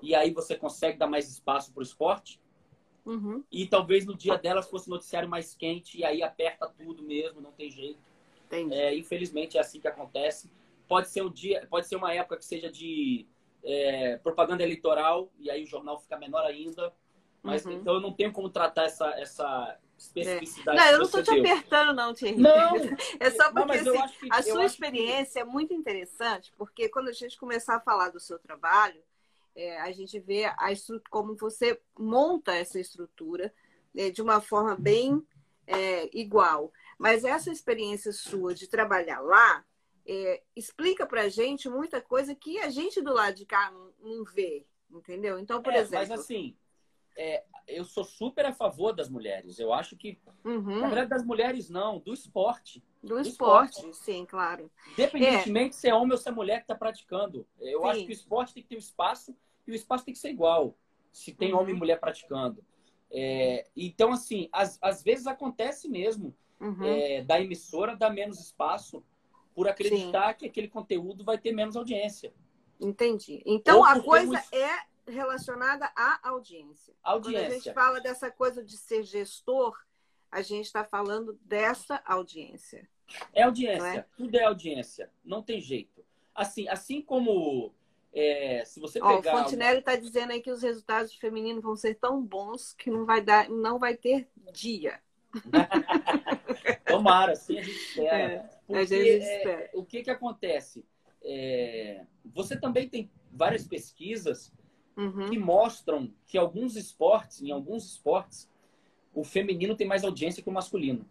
e 0.00 0.14
aí 0.14 0.32
você 0.32 0.56
consegue 0.56 0.96
dar 0.98 1.06
mais 1.06 1.30
espaço 1.30 1.70
para 1.70 1.80
o 1.80 1.84
esporte. 1.84 2.40
Uhum. 3.04 3.44
E 3.52 3.66
talvez 3.66 4.06
no 4.06 4.16
dia 4.16 4.36
delas 4.36 4.68
fosse 4.70 4.88
noticiário 4.88 5.28
mais 5.28 5.54
quente 5.54 5.98
e 5.98 6.04
aí 6.04 6.22
aperta 6.22 6.66
tudo 6.66 7.02
mesmo, 7.02 7.42
não 7.42 7.52
tem 7.52 7.70
jeito. 7.70 8.00
É, 8.72 8.96
infelizmente 8.96 9.58
é 9.58 9.60
assim 9.60 9.78
que 9.78 9.86
acontece. 9.86 10.50
Pode 10.88 11.10
ser 11.10 11.22
um 11.22 11.30
dia, 11.30 11.66
pode 11.68 11.86
ser 11.86 11.96
uma 11.96 12.14
época 12.14 12.38
que 12.38 12.44
seja 12.44 12.70
de 12.72 13.26
é, 13.62 14.16
propaganda 14.16 14.62
eleitoral 14.62 15.30
e 15.38 15.50
aí 15.50 15.64
o 15.64 15.66
jornal 15.66 15.98
fica 15.98 16.16
menor 16.16 16.44
ainda. 16.46 16.90
Mas 17.42 17.66
uhum. 17.66 17.72
então 17.72 17.94
eu 17.94 18.00
não 18.00 18.12
tenho 18.12 18.32
como 18.32 18.48
tratar 18.48 18.84
essa, 18.84 19.10
essa 19.20 19.78
especificidade. 19.98 20.78
É. 20.78 20.80
Não, 20.80 20.92
eu 20.92 20.98
não 20.98 21.04
estou 21.04 21.22
te 21.22 21.30
apertando, 21.30 21.94
não, 21.94 22.14
Thierry. 22.14 22.36
Não! 22.36 22.72
É 23.20 23.30
só 23.30 23.52
porque 23.52 23.82
não, 23.82 24.02
assim, 24.04 24.18
que, 24.20 24.28
a 24.30 24.42
sua 24.42 24.64
experiência 24.64 25.42
que... 25.42 25.48
é 25.48 25.50
muito 25.50 25.74
interessante, 25.74 26.52
porque 26.56 26.88
quando 26.88 27.08
a 27.08 27.12
gente 27.12 27.36
começar 27.36 27.76
a 27.76 27.80
falar 27.80 28.10
do 28.10 28.20
seu 28.20 28.38
trabalho, 28.38 29.02
é, 29.54 29.80
a 29.80 29.90
gente 29.90 30.18
vê 30.20 30.44
a 30.44 30.68
como 31.10 31.34
você 31.34 31.80
monta 31.98 32.54
essa 32.54 32.78
estrutura 32.78 33.52
é, 33.96 34.10
de 34.10 34.22
uma 34.22 34.40
forma 34.40 34.76
bem 34.76 35.20
é, 35.66 36.08
igual. 36.16 36.72
Mas 36.96 37.24
essa 37.24 37.50
experiência 37.50 38.12
sua 38.12 38.54
de 38.54 38.68
trabalhar 38.68 39.20
lá 39.20 39.64
é, 40.06 40.42
explica 40.54 41.06
para 41.06 41.22
a 41.22 41.28
gente 41.28 41.68
muita 41.68 42.00
coisa 42.00 42.34
que 42.34 42.58
a 42.60 42.70
gente 42.70 43.02
do 43.02 43.12
lado 43.12 43.34
de 43.34 43.44
cá 43.44 43.70
não, 43.70 43.92
não 44.00 44.24
vê, 44.24 44.64
entendeu? 44.90 45.38
Então, 45.38 45.60
por 45.60 45.72
é, 45.72 45.78
exemplo. 45.78 46.08
Mas 46.08 46.20
assim, 46.20 46.56
é, 47.18 47.42
eu 47.66 47.84
sou 47.84 48.04
super 48.04 48.46
a 48.46 48.52
favor 48.52 48.92
das 48.92 49.08
mulheres. 49.08 49.58
Eu 49.58 49.72
acho 49.72 49.96
que, 49.96 50.18
uhum. 50.44 50.80
na 50.80 50.86
verdade, 50.86 51.10
das 51.10 51.24
mulheres 51.24 51.68
não, 51.68 51.98
do 51.98 52.14
esporte. 52.14 52.82
Do, 53.02 53.16
do 53.16 53.20
esporte, 53.20 53.78
esporte, 53.78 53.96
sim, 53.96 54.24
claro. 54.24 54.70
Independentemente 54.92 55.74
é. 55.74 55.78
se 55.78 55.88
é 55.88 55.94
homem 55.94 56.12
ou 56.12 56.18
se 56.18 56.28
é 56.28 56.32
mulher 56.32 56.58
que 56.58 56.64
está 56.64 56.76
praticando. 56.76 57.46
Eu 57.60 57.82
sim. 57.82 57.88
acho 57.88 58.04
que 58.04 58.10
o 58.10 58.12
esporte 58.12 58.54
tem 58.54 58.62
que 58.62 58.68
ter 58.68 58.76
um 58.76 58.78
espaço 58.78 59.36
e 59.66 59.72
o 59.72 59.74
espaço 59.74 60.04
tem 60.04 60.14
que 60.14 60.20
ser 60.20 60.30
igual, 60.30 60.78
se 61.12 61.34
tem 61.34 61.52
uhum. 61.52 61.60
homem 61.60 61.74
e 61.74 61.78
mulher 61.78 61.98
praticando. 61.98 62.64
É, 63.10 63.66
então, 63.76 64.12
assim, 64.12 64.48
às, 64.52 64.78
às 64.80 65.02
vezes 65.02 65.26
acontece 65.26 65.88
mesmo 65.88 66.34
uhum. 66.60 66.84
é, 66.84 67.22
da 67.22 67.40
emissora 67.40 67.96
dar 67.96 68.10
menos 68.10 68.38
espaço 68.40 69.04
por 69.54 69.68
acreditar 69.68 70.32
Sim. 70.32 70.38
que 70.38 70.46
aquele 70.46 70.68
conteúdo 70.68 71.24
vai 71.24 71.36
ter 71.36 71.52
menos 71.52 71.76
audiência. 71.76 72.32
Entendi. 72.80 73.42
Então, 73.44 73.84
a 73.84 74.00
coisa 74.00 74.38
é 74.52 74.86
relacionada 75.08 75.90
à 75.96 76.28
audiência. 76.28 76.94
audiência. 77.02 77.40
Quando 77.40 77.50
a 77.50 77.54
gente 77.54 77.72
fala 77.72 78.00
dessa 78.00 78.30
coisa 78.30 78.62
de 78.64 78.76
ser 78.76 79.02
gestor, 79.02 79.76
a 80.30 80.42
gente 80.42 80.66
está 80.66 80.84
falando 80.84 81.38
dessa 81.42 82.02
audiência. 82.04 82.88
É 83.32 83.42
audiência. 83.42 83.98
É? 84.00 84.06
Tudo 84.16 84.36
é 84.36 84.44
audiência. 84.44 85.10
Não 85.24 85.42
tem 85.42 85.60
jeito. 85.60 86.04
Assim, 86.34 86.68
assim 86.68 87.00
como 87.00 87.72
é, 88.12 88.64
se 88.64 88.80
você 88.80 89.00
pegar... 89.00 89.14
Ó, 89.14 89.18
o 89.18 89.22
Fontinelli 89.22 89.78
está 89.78 89.96
dizendo 89.96 90.32
aí 90.32 90.40
que 90.40 90.50
os 90.50 90.62
resultados 90.62 91.14
femininos 91.14 91.62
vão 91.62 91.74
ser 91.74 91.94
tão 91.94 92.22
bons 92.22 92.74
que 92.74 92.90
não 92.90 93.04
vai 93.04 93.22
dar, 93.22 93.48
não 93.48 93.78
vai 93.78 93.96
ter 93.96 94.28
dia. 94.52 95.00
Tomara, 96.86 97.32
assim 97.32 97.58
a 97.58 97.62
gente 97.62 97.76
espera. 97.76 98.50
É, 98.68 98.78
a 98.78 98.84
gente 98.84 99.08
espera. 99.08 99.62
É, 99.62 99.70
o 99.74 99.84
que, 99.84 100.02
que 100.02 100.10
acontece? 100.10 100.84
É, 101.22 102.04
você 102.24 102.58
também 102.58 102.88
tem 102.88 103.10
várias 103.30 103.66
pesquisas 103.66 104.52
uhum. 104.98 105.30
que 105.30 105.38
mostram 105.38 106.12
que 106.26 106.36
alguns 106.36 106.76
esportes, 106.76 107.40
em 107.40 107.52
alguns 107.52 107.86
esportes, 107.86 108.50
o 109.14 109.24
feminino 109.24 109.76
tem 109.76 109.86
mais 109.86 110.04
audiência 110.04 110.42
que 110.42 110.48
o 110.48 110.52
masculino. 110.52 111.06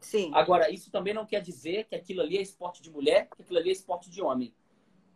Sim. 0.00 0.30
Agora, 0.34 0.70
isso 0.70 0.90
também 0.90 1.14
não 1.14 1.24
quer 1.24 1.40
dizer 1.40 1.84
que 1.84 1.94
aquilo 1.94 2.20
ali 2.20 2.36
é 2.36 2.42
esporte 2.42 2.82
de 2.82 2.90
mulher, 2.90 3.28
que 3.34 3.42
aquilo 3.42 3.58
ali 3.58 3.70
é 3.70 3.72
esporte 3.72 4.10
de 4.10 4.20
homem. 4.20 4.52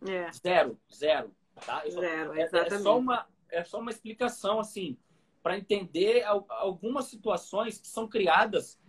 É. 0.07 0.31
Zero, 0.31 0.79
zero. 0.91 1.31
Tá? 1.65 1.83
Zero, 1.87 2.33
é, 2.33 2.49
é, 2.51 2.79
só 2.79 2.97
uma, 2.97 3.27
é 3.49 3.63
só 3.63 3.79
uma 3.79 3.91
explicação, 3.91 4.59
assim, 4.59 4.97
para 5.43 5.57
entender 5.57 6.23
algumas 6.23 7.05
situações 7.05 7.79
que 7.79 7.87
são 7.87 8.07
criadas 8.07 8.79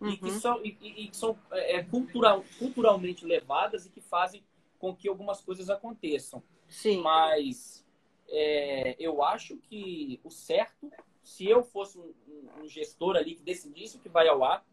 uhum. 0.00 0.08
e 0.08 0.16
que 0.16 0.30
uhum. 0.30 0.40
são, 0.40 0.64
e, 0.64 0.76
e 0.80 1.08
que 1.08 1.16
são 1.16 1.38
é, 1.52 1.82
cultural, 1.84 2.44
culturalmente 2.58 3.24
levadas 3.24 3.86
e 3.86 3.90
que 3.90 4.00
fazem 4.00 4.42
com 4.78 4.94
que 4.94 5.08
algumas 5.08 5.40
coisas 5.40 5.70
aconteçam. 5.70 6.42
Sim. 6.68 7.00
Mas 7.00 7.85
é, 8.28 8.96
eu 8.98 9.22
acho 9.22 9.56
que 9.56 10.20
o 10.24 10.30
certo, 10.30 10.90
se 11.22 11.46
eu 11.46 11.62
fosse 11.62 11.98
um, 11.98 12.12
um, 12.60 12.68
gestor 12.68 13.16
ali 13.16 13.34
que 13.34 13.42
decidisse 13.42 13.96
o 13.96 14.00
que 14.00 14.08
vai 14.08 14.28
ao 14.28 14.44
ar, 14.44 14.64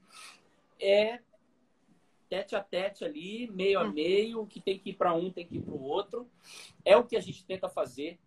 é 0.80 1.20
tete 2.30 2.56
a 2.56 2.63
tete 2.63 3.06
ali, 3.06 3.48
meio 3.52 3.80
a 3.80 3.84
hum. 3.84 3.92
meio, 3.92 4.42
o 4.42 4.48
que 4.48 4.60
tem 4.60 4.80
que 4.80 4.89
ir 4.89 4.94
para 4.94 5.13
um 5.13 5.32
tem 5.32 5.46
que 5.46 5.58
ir 5.58 5.62
para 5.62 5.74
o 5.74 5.84
outro. 5.84 6.28
É 6.84 6.98
o 6.98 7.04
que 7.04 7.16
a 7.16 7.22
gente 7.22 7.46
tenta 7.46 7.70
fazer 7.70 8.20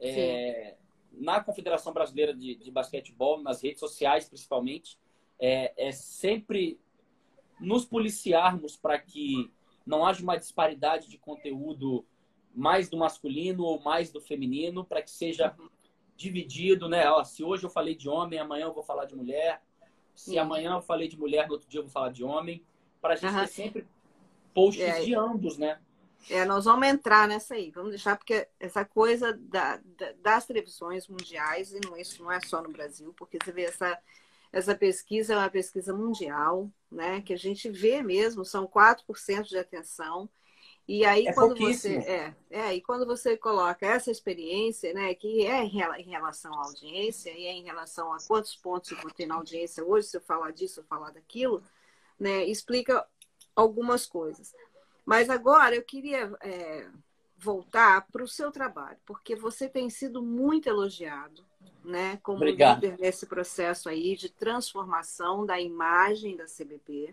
é, 0.00 0.76
na 1.12 1.42
Confederação 1.42 1.92
Brasileira 1.92 2.34
de, 2.34 2.56
de, 2.56 2.70
Basquetebol, 2.70 3.42
nas 3.42 3.62
redes 3.62 3.80
sociais 3.80 4.28
principalmente. 4.28 4.98
É, 5.38 5.88
é 5.88 5.92
sempre 5.92 6.80
nos 7.60 7.84
policiarmos 7.84 8.76
para 8.76 8.98
que 8.98 9.50
não 9.86 10.04
haja 10.04 10.22
uma 10.22 10.36
disparidade 10.36 11.08
de 11.08 11.18
conteúdo 11.18 12.04
mais 12.56 12.88
do 12.88 12.96
masculino 12.96 13.62
ou 13.64 13.78
mais 13.80 14.10
do 14.10 14.20
feminino, 14.20 14.82
para 14.82 15.02
que 15.02 15.10
seja 15.10 15.54
uhum. 15.58 15.68
dividido, 16.16 16.88
né? 16.88 17.08
Ó, 17.10 17.22
se 17.22 17.44
hoje 17.44 17.64
eu 17.64 17.70
falei 17.70 17.94
de 17.94 18.08
homem, 18.08 18.38
amanhã 18.38 18.64
eu 18.64 18.72
vou 18.72 18.82
falar 18.82 19.04
de 19.04 19.14
mulher. 19.14 19.62
Se 20.14 20.30
Sim. 20.30 20.38
amanhã 20.38 20.72
eu 20.72 20.80
falei 20.80 21.06
de 21.06 21.18
mulher, 21.18 21.46
no 21.46 21.52
outro 21.52 21.68
dia 21.68 21.80
eu 21.80 21.84
vou 21.84 21.92
falar 21.92 22.10
de 22.10 22.24
homem 22.24 22.64
para 23.00 23.12
a 23.12 23.16
gente 23.16 23.34
uhum. 23.34 23.40
ter 23.40 23.48
sempre 23.48 23.86
posts 24.54 24.82
é. 24.82 25.00
de 25.04 25.14
ambos, 25.14 25.58
né? 25.58 25.78
É, 26.30 26.44
nós 26.44 26.64
vamos 26.64 26.88
entrar 26.88 27.28
nessa 27.28 27.54
aí, 27.54 27.70
vamos 27.70 27.90
deixar, 27.90 28.16
porque 28.16 28.48
essa 28.58 28.84
coisa 28.84 29.34
da, 29.34 29.76
da, 29.76 30.12
das 30.22 30.46
televisões 30.46 31.06
mundiais, 31.06 31.72
e 31.72 31.80
não, 31.84 31.96
isso 31.96 32.22
não 32.22 32.32
é 32.32 32.40
só 32.40 32.62
no 32.62 32.72
Brasil, 32.72 33.14
porque 33.16 33.38
você 33.40 33.52
vê 33.52 33.64
essa, 33.64 33.96
essa 34.50 34.74
pesquisa 34.74 35.34
é 35.34 35.36
uma 35.36 35.50
pesquisa 35.50 35.92
mundial, 35.92 36.70
né? 36.90 37.20
Que 37.20 37.34
a 37.34 37.38
gente 37.38 37.68
vê 37.68 38.02
mesmo, 38.02 38.44
são 38.44 38.66
4% 38.66 39.44
de 39.44 39.58
atenção. 39.58 40.28
E 40.88 41.04
aí, 41.04 41.26
é 41.26 41.32
quando 41.32 41.56
você. 41.56 41.96
É, 41.98 42.34
é, 42.48 42.74
e 42.74 42.80
quando 42.80 43.04
você 43.04 43.36
coloca 43.36 43.84
essa 43.84 44.10
experiência, 44.10 44.94
né, 44.94 45.14
que 45.14 45.44
é 45.44 45.64
em 45.64 46.10
relação 46.10 46.54
à 46.54 46.64
audiência, 46.64 47.30
e 47.30 47.44
é 47.46 47.52
em 47.52 47.64
relação 47.64 48.12
a 48.12 48.18
quantos 48.26 48.54
pontos 48.54 48.92
eu 48.92 48.98
vou 48.98 49.10
ter 49.10 49.26
na 49.26 49.34
audiência 49.34 49.84
hoje, 49.84 50.06
se 50.06 50.16
eu 50.16 50.20
falar 50.20 50.52
disso 50.52 50.80
ou 50.80 50.86
falar 50.86 51.10
daquilo, 51.10 51.62
né, 52.18 52.44
explica 52.44 53.04
algumas 53.54 54.06
coisas. 54.06 54.54
Mas 55.04 55.28
agora 55.28 55.74
eu 55.74 55.82
queria 55.82 56.32
é, 56.40 56.88
voltar 57.36 58.06
para 58.12 58.22
o 58.22 58.28
seu 58.28 58.52
trabalho, 58.52 58.98
porque 59.04 59.34
você 59.34 59.68
tem 59.68 59.90
sido 59.90 60.22
muito 60.22 60.68
elogiado, 60.68 61.44
né, 61.84 62.18
como 62.22 62.38
Obrigado. 62.38 62.82
líder 62.82 62.98
nesse 62.98 63.26
processo 63.26 63.88
aí 63.88 64.14
de 64.14 64.28
transformação 64.28 65.44
da 65.44 65.60
imagem 65.60 66.36
da 66.36 66.44
CBP. 66.44 67.12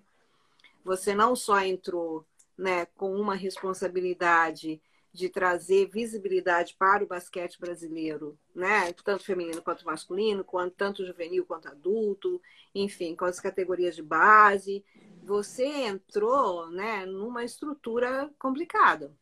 Você 0.83 1.15
não 1.15 1.35
só 1.35 1.59
entrou 1.61 2.23
né, 2.57 2.85
com 2.85 3.15
uma 3.15 3.35
responsabilidade 3.35 4.81
de 5.13 5.29
trazer 5.29 5.87
visibilidade 5.89 6.75
para 6.77 7.03
o 7.03 7.07
basquete 7.07 7.59
brasileiro, 7.59 8.37
né? 8.53 8.91
Tanto 8.93 9.23
feminino 9.23 9.61
quanto 9.61 9.85
masculino, 9.85 10.43
quanto, 10.43 10.75
tanto 10.75 11.05
juvenil 11.05 11.45
quanto 11.45 11.67
adulto, 11.67 12.41
enfim, 12.73 13.15
com 13.15 13.25
as 13.25 13.39
categorias 13.39 13.95
de 13.95 14.01
base. 14.01 14.83
Você 15.21 15.65
entrou, 15.65 16.67
né, 16.71 17.05
numa 17.05 17.43
estrutura 17.43 18.33
complicada. 18.39 19.15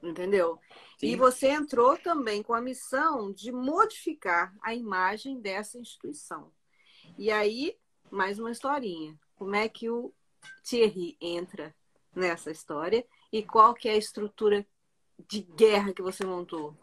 Entendeu? 0.00 0.60
Sim. 0.98 1.08
E 1.08 1.16
você 1.16 1.48
entrou 1.48 1.96
também 1.96 2.40
com 2.40 2.54
a 2.54 2.60
missão 2.60 3.32
de 3.32 3.50
modificar 3.50 4.54
a 4.62 4.72
imagem 4.72 5.40
dessa 5.40 5.78
instituição. 5.78 6.52
E 7.18 7.28
aí, 7.28 7.76
mais 8.08 8.38
uma 8.38 8.52
historinha. 8.52 9.18
Como 9.34 9.56
é 9.56 9.68
que 9.68 9.90
o 9.90 10.12
Thierry 10.62 11.16
entra 11.20 11.74
nessa 12.14 12.50
história 12.50 13.04
e 13.32 13.42
qual 13.42 13.74
que 13.74 13.88
é 13.88 13.92
a 13.92 13.96
estrutura 13.96 14.66
de 15.28 15.40
guerra 15.40 15.92
que 15.92 16.02
você 16.02 16.24
montou 16.24 16.76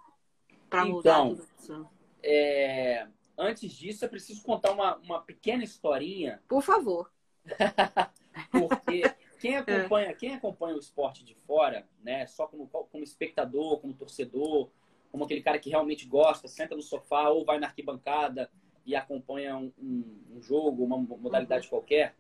para 0.69 0.85
mudar 0.85 1.19
então, 1.19 1.35
tudo 1.35 1.47
isso? 1.59 1.89
É, 2.23 3.07
antes 3.37 3.71
disso, 3.71 4.05
é 4.05 4.07
preciso 4.07 4.43
contar 4.43 4.71
uma, 4.71 4.95
uma 4.97 5.21
pequena 5.21 5.63
historinha. 5.63 6.41
Por 6.47 6.61
favor. 6.61 7.11
Porque 8.51 9.03
quem 9.39 9.57
acompanha, 9.57 10.09
é. 10.09 10.13
quem 10.13 10.35
acompanha 10.35 10.75
o 10.75 10.79
esporte 10.79 11.23
de 11.23 11.35
fora, 11.35 11.87
né, 12.01 12.27
só 12.27 12.47
como, 12.47 12.67
como 12.67 13.03
espectador, 13.03 13.79
como 13.79 13.93
torcedor, 13.93 14.69
como 15.11 15.25
aquele 15.25 15.41
cara 15.41 15.59
que 15.59 15.69
realmente 15.69 16.05
gosta, 16.05 16.47
senta 16.47 16.75
no 16.75 16.81
sofá 16.81 17.29
ou 17.29 17.43
vai 17.43 17.59
na 17.59 17.67
arquibancada 17.67 18.49
e 18.85 18.95
acompanha 18.95 19.57
um, 19.57 19.71
um, 19.77 20.23
um 20.31 20.41
jogo, 20.41 20.83
uma 20.83 20.97
modalidade 20.97 21.65
uhum. 21.65 21.71
qualquer, 21.71 22.15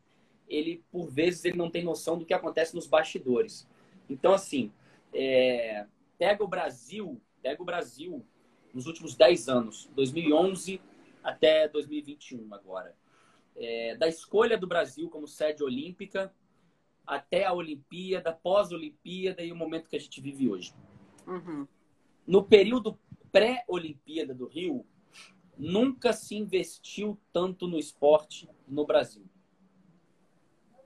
ele, 0.51 0.83
por 0.91 1.09
vezes, 1.09 1.45
ele 1.45 1.57
não 1.57 1.71
tem 1.71 1.83
noção 1.83 2.19
do 2.19 2.25
que 2.25 2.33
acontece 2.33 2.75
nos 2.75 2.85
bastidores. 2.85 3.67
Então, 4.09 4.33
assim, 4.33 4.71
é, 5.13 5.85
pega 6.17 6.43
o 6.43 6.47
Brasil, 6.47 7.21
pega 7.41 7.61
o 7.61 7.65
Brasil 7.65 8.25
nos 8.73 8.85
últimos 8.85 9.15
10 9.15 9.47
anos, 9.47 9.89
2011 9.95 10.81
até 11.23 11.67
2021 11.69 12.53
agora. 12.53 12.95
É, 13.55 13.95
da 13.95 14.07
escolha 14.07 14.57
do 14.57 14.67
Brasil 14.67 15.09
como 15.09 15.27
sede 15.27 15.63
olímpica 15.63 16.33
até 17.05 17.45
a 17.45 17.53
Olimpíada, 17.53 18.33
pós-Olimpíada 18.33 19.43
e 19.43 19.51
o 19.51 19.55
momento 19.55 19.89
que 19.89 19.95
a 19.95 19.99
gente 19.99 20.21
vive 20.21 20.49
hoje. 20.49 20.73
Uhum. 21.27 21.67
No 22.27 22.43
período 22.43 22.97
pré-Olimpíada 23.31 24.33
do 24.33 24.47
Rio, 24.47 24.85
nunca 25.57 26.13
se 26.13 26.35
investiu 26.35 27.17
tanto 27.31 27.67
no 27.67 27.77
esporte 27.77 28.49
no 28.67 28.85
Brasil. 28.85 29.23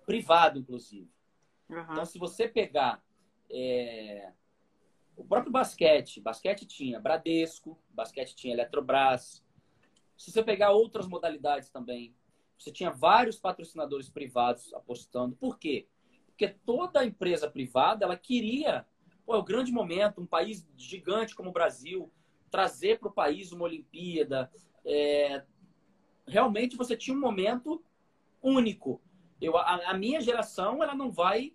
Privado, 0.05 0.59
inclusive. 0.59 1.09
Uhum. 1.69 1.81
Então, 1.81 2.05
se 2.05 2.19
você 2.19 2.47
pegar 2.47 3.03
é, 3.49 4.31
o 5.15 5.23
próprio 5.23 5.51
basquete, 5.51 6.21
basquete 6.21 6.65
tinha 6.65 6.99
Bradesco, 6.99 7.79
basquete 7.89 8.35
tinha 8.35 8.53
Eletrobras. 8.53 9.43
Se 10.17 10.31
você 10.31 10.43
pegar 10.43 10.71
outras 10.71 11.07
modalidades 11.07 11.69
também, 11.69 12.15
você 12.57 12.71
tinha 12.71 12.91
vários 12.91 13.37
patrocinadores 13.37 14.09
privados 14.09 14.73
apostando. 14.73 15.35
Por 15.35 15.57
quê? 15.57 15.87
Porque 16.27 16.49
toda 16.49 17.05
empresa 17.05 17.49
privada 17.49 18.05
ela 18.05 18.17
queria, 18.17 18.85
pô, 19.25 19.35
é 19.35 19.37
o 19.37 19.43
grande 19.43 19.71
momento, 19.71 20.21
um 20.21 20.25
país 20.25 20.67
gigante 20.75 21.35
como 21.35 21.49
o 21.49 21.53
Brasil, 21.53 22.11
trazer 22.49 22.99
para 22.99 23.09
o 23.09 23.13
país 23.13 23.51
uma 23.51 23.65
Olimpíada. 23.65 24.51
É... 24.85 25.43
Realmente 26.27 26.75
você 26.75 26.95
tinha 26.95 27.15
um 27.15 27.19
momento 27.19 27.83
único. 28.41 29.01
Eu, 29.41 29.57
a, 29.57 29.91
a 29.91 29.93
minha 29.93 30.21
geração 30.21 30.81
ela 30.81 30.95
não 30.95 31.11
vai 31.11 31.53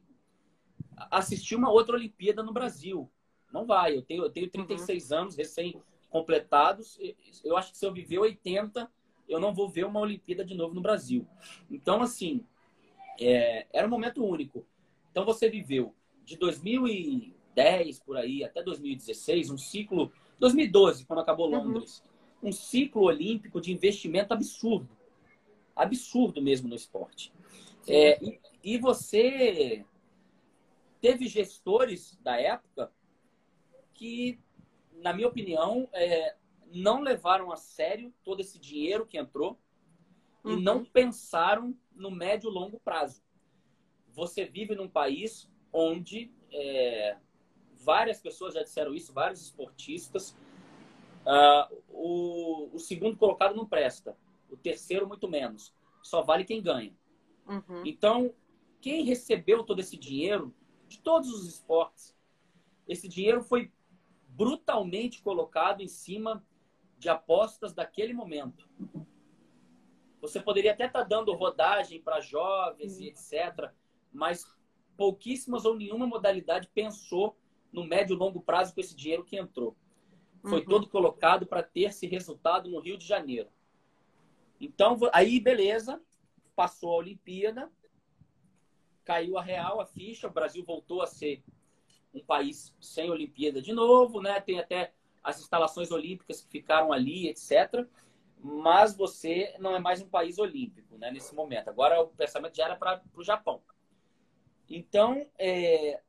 assistir 1.10 1.56
uma 1.56 1.70
outra 1.70 1.96
Olimpíada 1.96 2.42
no 2.42 2.52
Brasil. 2.52 3.10
Não 3.52 3.66
vai. 3.66 3.96
Eu 3.96 4.02
tenho, 4.02 4.24
eu 4.24 4.30
tenho 4.30 4.50
36 4.50 5.10
uhum. 5.10 5.18
anos 5.18 5.36
recém-completados. 5.36 6.98
Eu 7.44 7.56
acho 7.56 7.72
que 7.72 7.78
se 7.78 7.86
eu 7.86 7.92
viver 7.92 8.18
80, 8.18 8.90
eu 9.28 9.40
não 9.40 9.54
vou 9.54 9.68
ver 9.68 9.86
uma 9.86 10.00
Olimpíada 10.00 10.44
de 10.44 10.54
novo 10.54 10.74
no 10.74 10.80
Brasil. 10.80 11.26
Então, 11.70 12.02
assim, 12.02 12.44
é, 13.18 13.66
era 13.72 13.86
um 13.86 13.90
momento 13.90 14.24
único. 14.24 14.66
Então, 15.10 15.24
você 15.24 15.48
viveu 15.48 15.94
de 16.24 16.36
2010 16.36 18.00
por 18.00 18.16
aí 18.16 18.44
até 18.44 18.62
2016 18.62 19.50
um 19.50 19.58
ciclo. 19.58 20.12
2012, 20.38 21.04
quando 21.04 21.20
acabou 21.20 21.50
uhum. 21.50 21.64
Londres, 21.64 22.02
uhum. 22.42 22.50
um 22.50 22.52
ciclo 22.52 23.02
olímpico 23.02 23.60
de 23.60 23.72
investimento 23.72 24.32
absurdo. 24.32 24.88
Absurdo 25.74 26.42
mesmo 26.42 26.68
no 26.68 26.74
esporte. 26.74 27.32
É, 27.88 28.22
e, 28.22 28.40
e 28.62 28.78
você 28.78 29.84
teve 31.00 31.26
gestores 31.26 32.18
da 32.22 32.40
época 32.40 32.92
que, 33.94 34.38
na 34.94 35.12
minha 35.12 35.28
opinião, 35.28 35.88
é, 35.92 36.36
não 36.72 37.00
levaram 37.00 37.50
a 37.50 37.56
sério 37.56 38.12
todo 38.22 38.40
esse 38.40 38.58
dinheiro 38.58 39.06
que 39.06 39.18
entrou 39.18 39.58
uhum. 40.44 40.58
e 40.58 40.62
não 40.62 40.84
pensaram 40.84 41.76
no 41.94 42.10
médio 42.10 42.50
e 42.50 42.52
longo 42.52 42.78
prazo. 42.80 43.22
Você 44.12 44.44
vive 44.44 44.74
num 44.74 44.88
país 44.88 45.50
onde 45.72 46.32
é, 46.52 47.16
várias 47.76 48.20
pessoas 48.20 48.54
já 48.54 48.62
disseram 48.62 48.94
isso, 48.94 49.12
vários 49.12 49.40
esportistas. 49.40 50.36
Uh, 51.20 51.82
o, 51.90 52.70
o, 52.74 52.78
segundo 52.78 53.16
colocado 53.16 53.54
não 53.54 53.66
presta, 53.66 54.16
o 54.50 54.56
terceiro 54.56 55.06
muito 55.06 55.28
menos. 55.28 55.74
Só 56.02 56.22
vale 56.22 56.44
quem 56.44 56.62
ganha. 56.62 56.94
Uhum. 57.50 57.82
Então, 57.84 58.32
quem 58.80 59.04
recebeu 59.04 59.64
todo 59.64 59.80
esse 59.80 59.96
dinheiro 59.96 60.54
de 60.86 61.00
todos 61.00 61.28
os 61.32 61.46
esportes, 61.46 62.16
esse 62.86 63.08
dinheiro 63.08 63.42
foi 63.42 63.72
brutalmente 64.28 65.20
colocado 65.22 65.82
em 65.82 65.88
cima 65.88 66.44
de 66.96 67.08
apostas 67.08 67.72
daquele 67.72 68.12
momento. 68.12 68.68
Você 70.20 70.40
poderia 70.40 70.72
até 70.72 70.86
estar 70.86 71.02
tá 71.02 71.04
dando 71.04 71.32
rodagem 71.32 72.00
para 72.00 72.20
jovens 72.20 73.00
e 73.00 73.08
etc., 73.08 73.72
mas 74.12 74.44
pouquíssimas 74.96 75.64
ou 75.64 75.74
nenhuma 75.74 76.06
modalidade 76.06 76.68
pensou 76.74 77.36
no 77.72 77.84
médio 77.84 78.14
e 78.14 78.18
longo 78.18 78.40
prazo 78.40 78.74
com 78.74 78.80
esse 78.80 78.94
dinheiro 78.94 79.24
que 79.24 79.36
entrou. 79.36 79.76
Foi 80.42 80.60
uhum. 80.60 80.66
todo 80.66 80.88
colocado 80.88 81.46
para 81.46 81.62
ter 81.62 81.82
esse 81.82 82.06
resultado 82.06 82.70
no 82.70 82.80
Rio 82.80 82.96
de 82.96 83.06
Janeiro. 83.06 83.48
Então, 84.60 84.98
aí, 85.12 85.40
beleza, 85.40 86.00
passou 86.54 86.92
a 86.92 86.96
Olimpíada, 86.96 87.70
caiu 89.04 89.36
a 89.38 89.42
real, 89.42 89.80
a 89.80 89.86
ficha, 89.86 90.28
o 90.28 90.32
Brasil 90.32 90.64
voltou 90.64 91.02
a 91.02 91.06
ser 91.06 91.42
um 92.12 92.22
país 92.22 92.74
sem 92.80 93.10
Olimpíada 93.10 93.60
de 93.62 93.72
novo, 93.72 94.20
né? 94.20 94.40
Tem 94.40 94.58
até 94.58 94.92
as 95.22 95.40
instalações 95.40 95.90
olímpicas 95.90 96.40
que 96.40 96.48
ficaram 96.48 96.92
ali, 96.92 97.28
etc. 97.28 97.86
Mas 98.38 98.96
você 98.96 99.54
não 99.58 99.74
é 99.74 99.78
mais 99.78 100.00
um 100.00 100.08
país 100.08 100.38
olímpico, 100.38 100.96
né? 100.96 101.10
Nesse 101.10 101.34
momento. 101.34 101.68
Agora 101.68 102.00
o 102.00 102.08
pensamento 102.08 102.56
já 102.56 102.64
era 102.64 102.76
para 102.76 103.02
o 103.14 103.22
Japão. 103.22 103.62
Então, 104.68 105.26
é... 105.38 106.00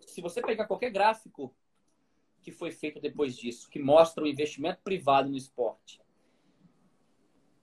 se 0.00 0.20
você 0.20 0.42
pegar 0.42 0.66
qualquer 0.66 0.90
gráfico 0.90 1.54
que 2.42 2.52
foi 2.52 2.70
feito 2.70 3.00
depois 3.00 3.36
disso, 3.36 3.70
que 3.70 3.78
mostra 3.78 4.22
o 4.22 4.26
investimento 4.26 4.82
privado 4.82 5.30
no 5.30 5.36
esporte, 5.36 6.00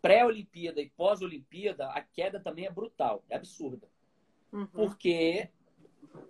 pré-Olimpíada 0.02 0.82
e 0.82 0.90
pós-Olimpíada, 0.90 1.90
a 1.90 2.02
queda 2.02 2.40
também 2.40 2.66
é 2.66 2.72
brutal, 2.72 3.24
é 3.30 3.36
absurda. 3.36 3.88
Uhum. 4.52 4.66
Porque 4.68 5.50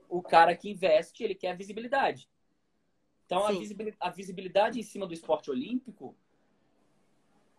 o 0.09 0.21
cara 0.21 0.55
que 0.55 0.69
investe, 0.69 1.23
ele 1.23 1.35
quer 1.35 1.55
visibilidade. 1.55 2.29
Então, 3.25 3.45
a 3.45 3.51
visibilidade, 3.51 3.97
a 3.99 4.09
visibilidade, 4.09 4.79
em 4.79 4.83
cima 4.83 5.07
do 5.07 5.13
esporte 5.13 5.49
olímpico, 5.49 6.15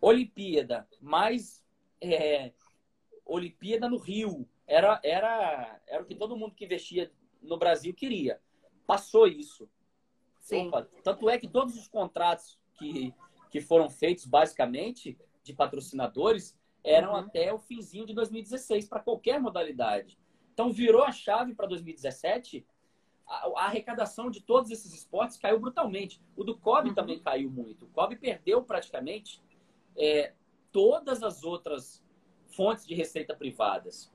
Olimpíada, 0.01 0.87
mais 1.01 1.65
é, 2.01 2.53
Olimpíada 3.25 3.89
no 3.89 3.97
Rio, 3.97 4.47
era, 4.67 5.01
era, 5.03 5.81
era 5.87 6.03
o 6.03 6.07
que 6.07 6.15
todo 6.15 6.37
mundo 6.37 6.55
que 6.55 6.65
investia 6.65 7.11
no 7.41 7.57
Brasil 7.57 7.95
queria. 7.95 8.41
Passou 8.87 9.27
isso. 9.27 9.69
Opa, 10.51 10.87
tanto 11.03 11.31
é 11.31 11.39
que 11.39 11.49
todos 11.49 11.77
os 11.77 11.89
contratos 11.89 12.59
que, 12.75 13.15
que 13.51 13.61
foram 13.61 13.89
feitos, 13.89 14.27
basicamente, 14.27 15.17
de 15.43 15.53
patrocinadores, 15.53 16.57
eram 16.85 17.13
uhum. 17.13 17.19
até 17.19 17.53
o 17.53 17.59
finzinho 17.59 18.07
de 18.07 18.15
2016, 18.15 18.89
para 18.89 19.01
qualquer 19.01 19.41
modalidade. 19.41 20.19
Então, 20.53 20.73
virou 20.73 21.03
a 21.03 21.13
chave 21.13 21.55
para 21.55 21.67
2017. 21.67 22.67
A, 23.27 23.47
a, 23.47 23.65
arrecadação 23.67 24.31
de 24.31 24.41
todos 24.41 24.71
esses 24.71 24.93
esportes 24.93 25.37
caiu 25.37 25.59
brutalmente. 25.59 26.21
O 26.37 26.45
do 26.45 26.57
COB 26.57 26.89
uhum. 26.89 26.95
também 26.95 27.19
caiu 27.21 27.51
muito. 27.51 27.87
O 27.87 27.89
COB 27.89 28.17
perdeu 28.17 28.63
praticamente 28.63 29.41
é, 29.97 30.35
todas 30.71 31.23
as 31.23 31.45
outras 31.45 32.05
fontes 32.49 32.87
de 32.87 32.95
receita 32.95 33.35
privadas. 33.35 34.13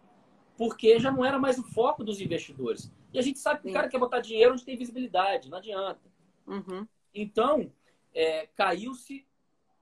Porque 0.57 0.99
já 0.99 1.11
não 1.11 1.23
era 1.23 1.39
mais 1.39 1.57
o 1.57 1.63
foco 1.63 2.03
dos 2.03 2.19
investidores. 2.19 2.91
E 3.13 3.19
a 3.19 3.21
gente 3.21 3.39
sabe 3.39 3.61
que 3.61 3.69
o 3.69 3.73
cara 3.73 3.87
quer 3.87 3.99
botar 3.99 4.19
dinheiro 4.19 4.53
onde 4.53 4.65
tem 4.65 4.77
visibilidade, 4.77 5.49
não 5.49 5.57
adianta. 5.57 6.01
Uhum. 6.45 6.87
Então, 7.13 7.71
é, 8.13 8.47
caiu-se 8.55 9.25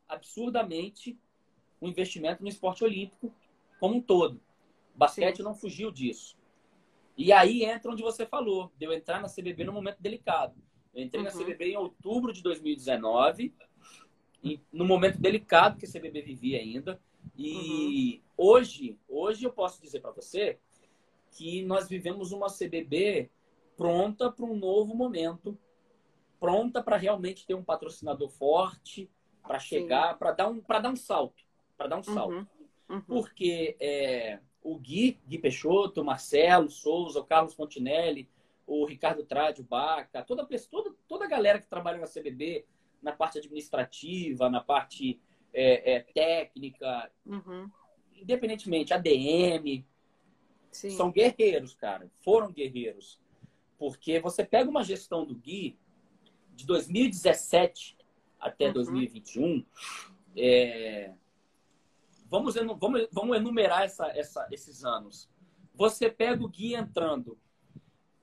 absurdamente 0.08 1.20
o 1.86 1.90
investimento 1.90 2.42
no 2.42 2.50
esporte 2.50 2.84
olímpico 2.84 3.34
como 3.80 3.96
um 3.96 4.02
todo. 4.02 4.42
O 4.94 4.98
basquete 4.98 5.38
Sim. 5.38 5.44
não 5.44 5.56
fugiu 5.56 5.92
disso. 5.92 6.38
E 7.18 7.32
aí 7.32 7.64
entra 7.64 7.92
onde 7.92 8.04
você 8.04 8.26
falou, 8.26 8.72
de 8.78 8.86
eu 8.86 8.94
entrar 8.94 9.22
na 9.22 9.30
CBB 9.30 9.64
num 9.64 9.74
momento 9.74 10.02
delicado. 10.02 10.56
Eu 10.94 11.04
entrei 11.04 11.24
uhum. 11.24 11.30
na 11.30 11.38
CBB 11.38 11.72
em 11.72 11.78
outubro 11.78 12.34
de 12.34 12.42
2019, 12.42 13.54
no 14.72 14.86
momento 14.86 15.20
delicado 15.20 15.78
que 15.78 15.86
a 15.86 15.92
CBB 15.92 16.22
vivia 16.22 16.60
ainda. 16.60 17.00
E 17.38 18.22
uhum. 18.38 18.46
hoje, 18.46 19.00
hoje 19.08 19.46
eu 19.46 19.52
posso 19.52 19.82
dizer 19.82 20.00
para 20.02 20.12
você 20.12 20.60
que 21.32 21.64
nós 21.64 21.88
vivemos 21.88 22.32
uma 22.32 22.48
CBB 22.48 23.30
pronta 23.76 24.32
para 24.32 24.46
um 24.46 24.56
novo 24.56 24.96
momento, 24.96 25.58
pronta 26.40 26.82
para 26.82 26.96
realmente 26.96 27.46
ter 27.46 27.56
um 27.56 27.64
patrocinador 27.64 28.30
forte, 28.30 29.10
para 29.46 29.60
chegar, 29.60 30.18
para 30.18 30.32
dar 30.32 30.48
um 30.48 30.60
para 30.60 30.80
dar 30.80 30.90
um 30.90 30.96
salto, 30.96 31.45
para 31.78 31.88
dar 31.88 31.98
um 31.98 32.04
salto. 32.04 32.36
Uhum. 32.36 32.48
Uhum. 32.90 33.02
Porque 33.02 33.76
é, 33.80 34.40
o 34.62 34.78
Gui, 34.78 35.20
Gui 35.28 35.38
Peixoto, 35.38 36.02
o 36.02 36.06
Marcelo 36.06 36.70
Souza, 36.70 37.20
o 37.20 37.26
Carlos 37.26 37.54
Fontinelli, 37.54 38.30
o 38.66 38.86
Ricardo 38.86 39.24
Trade, 39.24 39.62
o 39.62 39.64
Baca, 39.64 40.24
toda, 40.24 40.48
toda, 40.70 40.96
toda 41.08 41.26
a 41.26 41.28
galera 41.28 41.60
que 41.60 41.68
trabalha 41.68 42.00
na 42.00 42.08
CBB, 42.08 42.66
na 43.02 43.12
parte 43.12 43.38
administrativa, 43.38 44.50
na 44.50 44.62
parte 44.62 45.20
é, 45.54 45.94
é, 45.94 46.00
técnica, 46.00 47.12
uhum. 47.26 47.70
independentemente, 48.16 48.94
ADM, 48.94 49.86
Sim. 50.72 50.90
são 50.92 51.12
guerreiros, 51.12 51.76
cara. 51.76 52.10
Foram 52.24 52.52
guerreiros. 52.52 53.22
Porque 53.78 54.20
você 54.20 54.44
pega 54.44 54.70
uma 54.70 54.84
gestão 54.84 55.26
do 55.26 55.36
Gui, 55.36 55.78
de 56.56 56.66
2017 56.66 57.98
até 58.40 58.68
uhum. 58.68 58.74
2021, 58.74 59.66
é, 60.36 61.12
vamos, 62.36 62.56
vamos, 62.80 63.08
vamos 63.12 63.38
enumerar 63.38 63.84
essa, 63.84 64.08
essa, 64.08 64.48
esses 64.52 64.84
anos. 64.84 65.30
Você 65.74 66.10
pega 66.10 66.44
o 66.44 66.48
Gui 66.50 66.76
entrando 66.76 67.38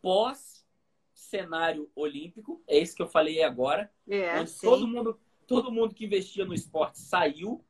pós 0.00 0.66
cenário 1.14 1.90
olímpico, 1.94 2.62
é 2.66 2.78
esse 2.78 2.94
que 2.94 3.02
eu 3.02 3.06
falei 3.06 3.42
agora, 3.42 3.90
é, 4.08 4.38
onde 4.38 4.52
todo 4.60 4.86
mundo, 4.86 5.18
todo 5.46 5.72
mundo 5.72 5.94
que 5.94 6.04
investia 6.04 6.44
no 6.44 6.52
esporte 6.52 6.98
saiu. 6.98 7.64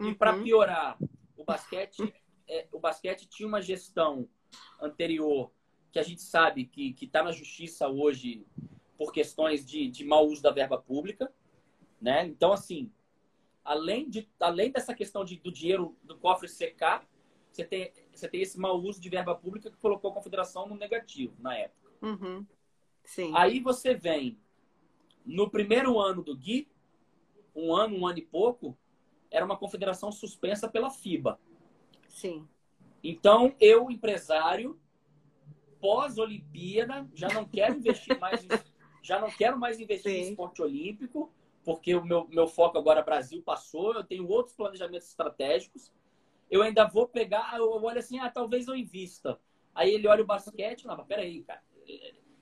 Uhum. 0.00 0.10
E 0.10 0.14
para 0.14 0.38
piorar, 0.40 0.98
o 1.36 1.44
basquete, 1.44 2.14
é, 2.48 2.68
o 2.70 2.78
basquete 2.78 3.26
tinha 3.26 3.48
uma 3.48 3.60
gestão 3.60 4.28
anterior 4.80 5.50
que 5.90 5.98
a 5.98 6.02
gente 6.02 6.22
sabe 6.22 6.64
que 6.64 6.94
está 7.00 7.22
na 7.22 7.32
justiça 7.32 7.88
hoje 7.88 8.46
por 8.96 9.12
questões 9.12 9.66
de, 9.66 9.88
de 9.88 10.04
mau 10.04 10.26
uso 10.26 10.42
da 10.42 10.50
verba 10.50 10.78
pública. 10.78 11.32
Né? 12.00 12.26
Então, 12.26 12.52
assim, 12.52 12.90
além, 13.64 14.08
de, 14.08 14.28
além 14.40 14.70
dessa 14.70 14.94
questão 14.94 15.24
de, 15.24 15.36
do 15.36 15.52
dinheiro 15.52 15.96
do 16.02 16.16
cofre 16.16 16.48
secar, 16.48 17.06
você 17.50 17.64
tem, 17.64 17.92
você 18.12 18.28
tem 18.28 18.40
esse 18.40 18.58
mau 18.58 18.80
uso 18.80 19.00
de 19.00 19.08
verba 19.08 19.34
pública 19.34 19.70
que 19.70 19.76
colocou 19.76 20.10
a 20.10 20.14
confederação 20.14 20.66
no 20.66 20.74
negativo 20.74 21.34
na 21.38 21.56
época. 21.56 21.90
Uhum. 22.00 22.46
Sim. 23.04 23.32
Aí 23.34 23.60
você 23.60 23.94
vem 23.94 24.38
no 25.24 25.50
primeiro 25.50 26.00
ano 26.00 26.22
do 26.22 26.36
Gui, 26.36 26.68
um 27.54 27.74
ano, 27.74 27.96
um 27.96 28.06
ano 28.06 28.18
e 28.18 28.22
pouco, 28.22 28.76
era 29.30 29.44
uma 29.44 29.56
confederação 29.56 30.10
suspensa 30.10 30.68
pela 30.68 30.90
FIBA. 30.90 31.38
Sim. 32.08 32.48
Então, 33.02 33.54
eu, 33.60 33.90
empresário, 33.90 34.78
pós-Olimpíada, 35.80 37.08
já 37.14 37.28
não 37.28 37.44
quero 37.44 37.76
investir 37.76 38.18
mais, 38.18 38.40
já 39.02 39.20
não 39.20 39.30
quero 39.30 39.58
mais 39.58 39.80
investir 39.80 40.12
Sim. 40.12 40.18
em 40.18 40.30
esporte 40.30 40.62
olímpico, 40.62 41.32
porque 41.64 41.94
o 41.94 42.04
meu, 42.04 42.26
meu 42.28 42.46
foco 42.46 42.78
agora 42.78 43.02
Brasil 43.02 43.42
passou, 43.42 43.94
eu 43.94 44.04
tenho 44.04 44.28
outros 44.28 44.54
planejamentos 44.54 45.08
estratégicos. 45.08 45.92
Eu 46.50 46.62
ainda 46.62 46.84
vou 46.86 47.08
pegar, 47.08 47.56
eu 47.56 47.70
olho 47.70 47.98
assim, 47.98 48.18
ah, 48.18 48.28
talvez 48.28 48.68
eu 48.68 48.76
invista. 48.76 49.38
Aí 49.74 49.92
ele 49.94 50.06
olha 50.06 50.22
o 50.22 50.26
basquete, 50.26 50.86
não, 50.86 50.96
mas 50.96 51.06
peraí, 51.06 51.42
cara. 51.42 51.62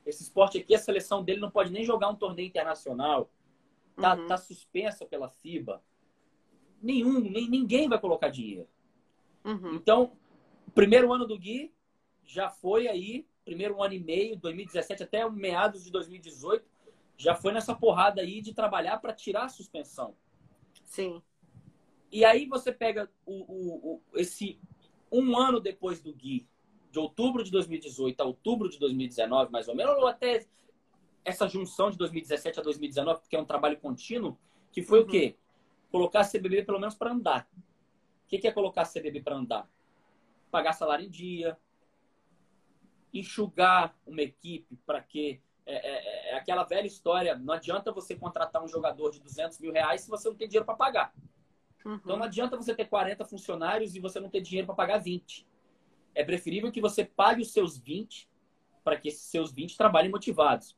Esse 0.05 0.23
esporte 0.23 0.59
aqui, 0.59 0.75
a 0.75 0.79
seleção 0.79 1.23
dele 1.23 1.41
não 1.41 1.51
pode 1.51 1.71
nem 1.71 1.85
jogar 1.85 2.09
um 2.09 2.17
torneio 2.17 2.49
internacional. 2.49 3.31
Tá, 3.97 4.17
uhum. 4.17 4.27
tá 4.27 4.37
suspensa 4.37 5.05
pela 5.05 5.29
FIBA. 5.29 5.83
Nenhum, 6.83 7.21
nem, 7.21 7.49
ninguém 7.49 7.89
vai 7.89 8.01
colocar 8.01 8.31
dinheiro. 8.31 8.67
Uhum. 9.45 9.75
Então, 9.75 10.13
primeiro 10.75 11.13
ano 11.13 11.27
do 11.27 11.39
Gui 11.39 11.73
já 12.25 12.49
foi 12.49 12.89
aí, 12.89 13.27
primeiro 13.45 13.83
ano 13.83 13.95
e 13.95 14.01
meio, 14.01 14.37
2017 14.37 15.03
até 15.03 15.29
meados 15.29 15.85
de 15.85 15.91
2018, 15.91 16.70
já 17.21 17.35
foi 17.35 17.53
nessa 17.53 17.75
porrada 17.75 18.23
aí 18.23 18.41
de 18.41 18.55
trabalhar 18.55 18.97
para 18.97 19.13
tirar 19.13 19.45
a 19.45 19.49
suspensão. 19.49 20.17
Sim. 20.87 21.23
E 22.11 22.25
aí 22.25 22.47
você 22.47 22.73
pega 22.73 23.11
o, 23.27 23.33
o, 23.33 23.93
o, 23.93 24.19
esse 24.19 24.59
um 25.13 25.37
ano 25.37 25.61
depois 25.61 26.01
do 26.01 26.15
Gui, 26.15 26.49
de 26.91 26.99
outubro 26.99 27.45
de 27.45 27.51
2018 27.51 28.21
a 28.21 28.25
outubro 28.25 28.71
de 28.71 28.79
2019, 28.79 29.53
mais 29.53 29.69
ou 29.69 29.77
menos, 29.77 29.97
ou 29.99 30.07
até 30.07 30.47
essa 31.23 31.47
junção 31.47 31.91
de 31.91 31.99
2017 31.99 32.59
a 32.59 32.63
2019, 32.63 33.21
porque 33.21 33.37
é 33.37 33.41
um 33.41 33.45
trabalho 33.45 33.79
contínuo, 33.79 34.39
que 34.73 34.83
foi 34.83 35.01
uhum. 35.01 35.05
o 35.05 35.09
quê? 35.09 35.37
Colocar 35.91 36.21
a 36.21 36.29
CBB 36.29 36.65
pelo 36.65 36.81
menos 36.81 36.95
para 36.95 37.13
andar. 37.13 37.47
O 38.25 38.29
que 38.29 38.47
é 38.49 38.51
colocar 38.53 38.83
a 38.83 38.87
CBB 38.87 39.21
para 39.21 39.37
andar? 39.37 39.71
Pagar 40.51 40.73
salário 40.73 41.05
em 41.05 41.11
dia, 41.11 41.59
enxugar 43.13 43.95
uma 44.07 44.23
equipe 44.23 44.77
para 44.87 45.03
que 45.03 45.43
é, 45.67 45.75
é, 45.75 46.31
é, 46.31 46.35
aquela 46.35 46.65
velha 46.65 46.87
história. 46.87 47.37
Não 47.37 47.55
adianta 47.55 47.93
você 47.93 48.15
contratar 48.15 48.63
um 48.63 48.69
jogador 48.69 49.11
de 49.11 49.21
200 49.21 49.59
mil 49.59 49.73
reais 49.73 50.03
se 50.03 50.11
você 50.11 50.29
não 50.29 50.37
tem 50.37 50.49
dinheiro 50.49 50.67
para 50.67 50.75
pagar. 50.75 51.13
Uhum. 51.85 51.95
Então 51.95 52.17
não 52.17 52.25
adianta 52.25 52.57
você 52.57 52.75
ter 52.75 52.87
40 52.87 53.25
funcionários 53.25 53.95
e 53.95 54.01
você 54.01 54.21
não 54.21 54.29
ter 54.29 54.41
dinheiro 54.41 54.67
para 54.67 54.75
pagar 54.75 54.99
20. 54.99 55.47
É 56.15 56.25
preferível 56.25 56.71
que 56.73 56.81
você 56.81 57.05
pague 57.05 57.43
os 57.43 57.53
seus 57.53 57.79
20 57.79 58.29
para 58.83 58.99
que 58.99 59.09
esses 59.09 59.23
seus 59.23 59.53
20 59.53 59.77
trabalhem 59.77 60.11
motivados. 60.11 60.77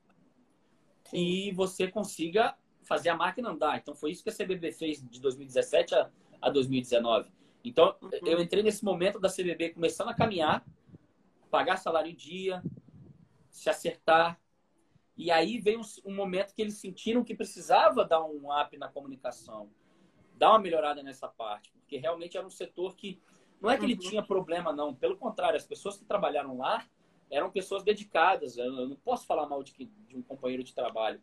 Sim. 1.04 1.16
E 1.16 1.52
você 1.52 1.88
consiga 1.88 2.56
fazer 2.82 3.08
a 3.08 3.16
máquina 3.16 3.50
andar. 3.50 3.78
Então 3.78 3.94
foi 3.94 4.10
isso 4.10 4.22
que 4.22 4.30
a 4.30 4.34
CBB 4.34 4.72
fez 4.72 5.02
de 5.08 5.20
2017 5.20 5.94
a, 5.94 6.10
a 6.40 6.50
2019. 6.50 7.30
Então 7.64 7.96
uhum. 8.02 8.10
eu 8.26 8.40
entrei 8.40 8.62
nesse 8.62 8.84
momento 8.84 9.18
da 9.18 9.28
CBB 9.28 9.70
começando 9.70 10.08
a 10.08 10.14
caminhar, 10.14 10.64
pagar 11.50 11.76
salário 11.76 12.10
em 12.10 12.14
dia, 12.14 12.62
se 13.50 13.70
acertar, 13.70 14.40
e 15.22 15.30
aí 15.30 15.60
veio 15.60 15.80
um, 16.04 16.14
momento 16.14 16.52
que 16.52 16.60
eles 16.60 16.78
sentiram 16.78 17.22
que 17.22 17.34
precisava 17.34 18.04
dar 18.04 18.24
um 18.24 18.48
up 18.52 18.76
na 18.76 18.88
comunicação, 18.88 19.70
dar 20.36 20.50
uma 20.50 20.58
melhorada 20.58 21.02
nessa 21.02 21.28
parte, 21.28 21.72
porque 21.72 21.96
realmente 21.96 22.36
era 22.36 22.46
um 22.46 22.50
setor 22.50 22.96
que 22.96 23.22
não 23.60 23.70
é 23.70 23.78
que 23.78 23.84
ele 23.84 23.94
uhum. 23.94 24.00
tinha 24.00 24.22
problema, 24.22 24.72
não. 24.72 24.92
Pelo 24.92 25.16
contrário, 25.16 25.56
as 25.56 25.64
pessoas 25.64 25.96
que 25.96 26.04
trabalharam 26.04 26.58
lá 26.58 26.84
eram 27.30 27.48
pessoas 27.48 27.84
dedicadas. 27.84 28.56
Eu 28.58 28.88
não 28.88 28.96
posso 28.96 29.24
falar 29.24 29.48
mal 29.48 29.62
de, 29.62 29.72
de 30.08 30.16
um 30.16 30.22
companheiro 30.22 30.64
de 30.64 30.74
trabalho, 30.74 31.22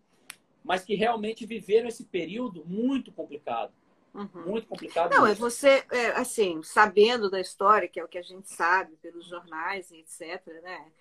mas 0.64 0.86
que 0.86 0.96
realmente 0.96 1.46
viveram 1.46 1.90
esse 1.90 2.06
período 2.06 2.64
muito 2.66 3.12
complicado. 3.12 3.74
Uhum. 4.14 4.46
Muito 4.46 4.68
complicado. 4.68 5.12
Não, 5.12 5.28
é 5.28 5.36
você, 5.36 5.86
é, 5.92 6.08
assim, 6.12 6.64
sabendo 6.64 7.30
da 7.30 7.42
história, 7.42 7.90
que 7.90 8.00
é 8.00 8.04
o 8.04 8.08
que 8.08 8.18
a 8.18 8.24
gente 8.24 8.50
sabe 8.50 8.96
pelos 9.02 9.28
jornais 9.28 9.92
e 9.92 9.98
etc., 9.98 10.46
né? 10.64 10.92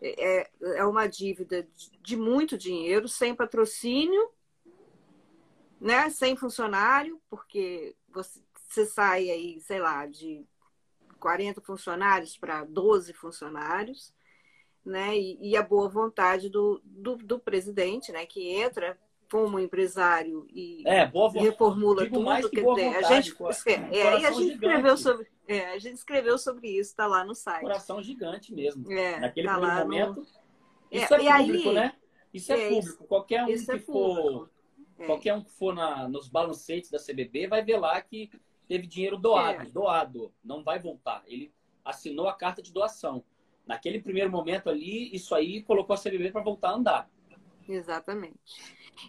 É, 0.00 0.50
é 0.76 0.84
uma 0.84 1.06
dívida 1.06 1.66
de 2.02 2.16
muito 2.16 2.56
dinheiro, 2.56 3.08
sem 3.08 3.34
patrocínio, 3.34 4.30
né? 5.80 6.10
sem 6.10 6.36
funcionário, 6.36 7.20
porque 7.28 7.94
você, 8.08 8.40
você 8.68 8.86
sai 8.86 9.30
aí, 9.30 9.60
sei 9.60 9.80
lá, 9.80 10.06
de 10.06 10.46
40 11.18 11.60
funcionários 11.60 12.36
para 12.36 12.64
12 12.64 13.12
funcionários, 13.12 14.12
né? 14.84 15.16
E, 15.16 15.50
e, 15.50 15.56
a 15.56 15.62
boa 15.62 15.88
vontade 15.88 16.48
do, 16.48 16.80
do, 16.84 17.16
do 17.16 17.38
presidente, 17.38 18.10
né? 18.12 18.24
Que 18.24 18.54
entra 18.54 18.98
como 19.30 19.58
empresário 19.58 20.46
e, 20.50 20.82
é, 20.86 21.04
reformula 21.40 22.08
tudo. 22.08 22.50
Que 22.50 22.62
boa 22.62 22.76
vontade, 22.76 23.04
a 23.04 23.20
gente, 23.20 23.36
é, 23.66 23.98
é, 23.98 24.26
a 24.26 24.30
gente 24.30 24.52
escreveu 24.54 24.96
sobre, 24.96 25.26
é, 25.48 25.72
a 25.72 25.78
gente 25.78 25.96
escreveu 25.96 26.36
sobre 26.38 26.68
isso, 26.68 26.90
está 26.90 27.06
lá 27.06 27.24
no 27.24 27.34
site. 27.34 27.62
Coração 27.62 28.02
gigante 28.02 28.54
mesmo. 28.54 28.90
É, 28.92 29.18
Naquele 29.18 29.48
tá 29.48 29.54
primeiro 29.54 29.80
momento. 29.80 30.20
No... 30.20 30.26
Isso 30.90 31.14
é, 31.14 31.26
é 31.26 31.38
público, 31.38 31.68
aí, 31.70 31.74
né? 31.74 31.92
Isso 32.32 32.52
é, 32.52 32.60
é 32.60 32.68
público. 32.68 33.04
Qualquer 33.06 33.44
um 33.44 33.46
que 33.46 33.78
for. 33.78 34.50
É. 34.98 35.06
Qualquer 35.06 35.34
um 35.34 35.42
que 35.42 35.50
for 35.50 35.74
na, 35.74 36.08
nos 36.08 36.28
balancetes 36.28 36.90
da 36.90 36.98
CBB 36.98 37.46
vai 37.46 37.64
ver 37.64 37.78
lá 37.78 38.00
que 38.00 38.30
teve 38.68 38.86
dinheiro 38.86 39.16
doado, 39.16 39.62
é. 39.62 39.64
doado, 39.66 40.32
não 40.44 40.62
vai 40.62 40.78
voltar. 40.78 41.22
Ele 41.26 41.52
assinou 41.84 42.28
a 42.28 42.34
carta 42.34 42.60
de 42.60 42.72
doação. 42.72 43.24
Naquele 43.66 44.00
primeiro 44.00 44.30
momento 44.30 44.68
ali, 44.68 45.14
isso 45.14 45.34
aí 45.34 45.62
colocou 45.62 45.94
a 45.94 45.98
CBB 45.98 46.30
para 46.30 46.42
voltar 46.42 46.70
a 46.70 46.74
andar. 46.74 47.10
Exatamente. 47.68 48.38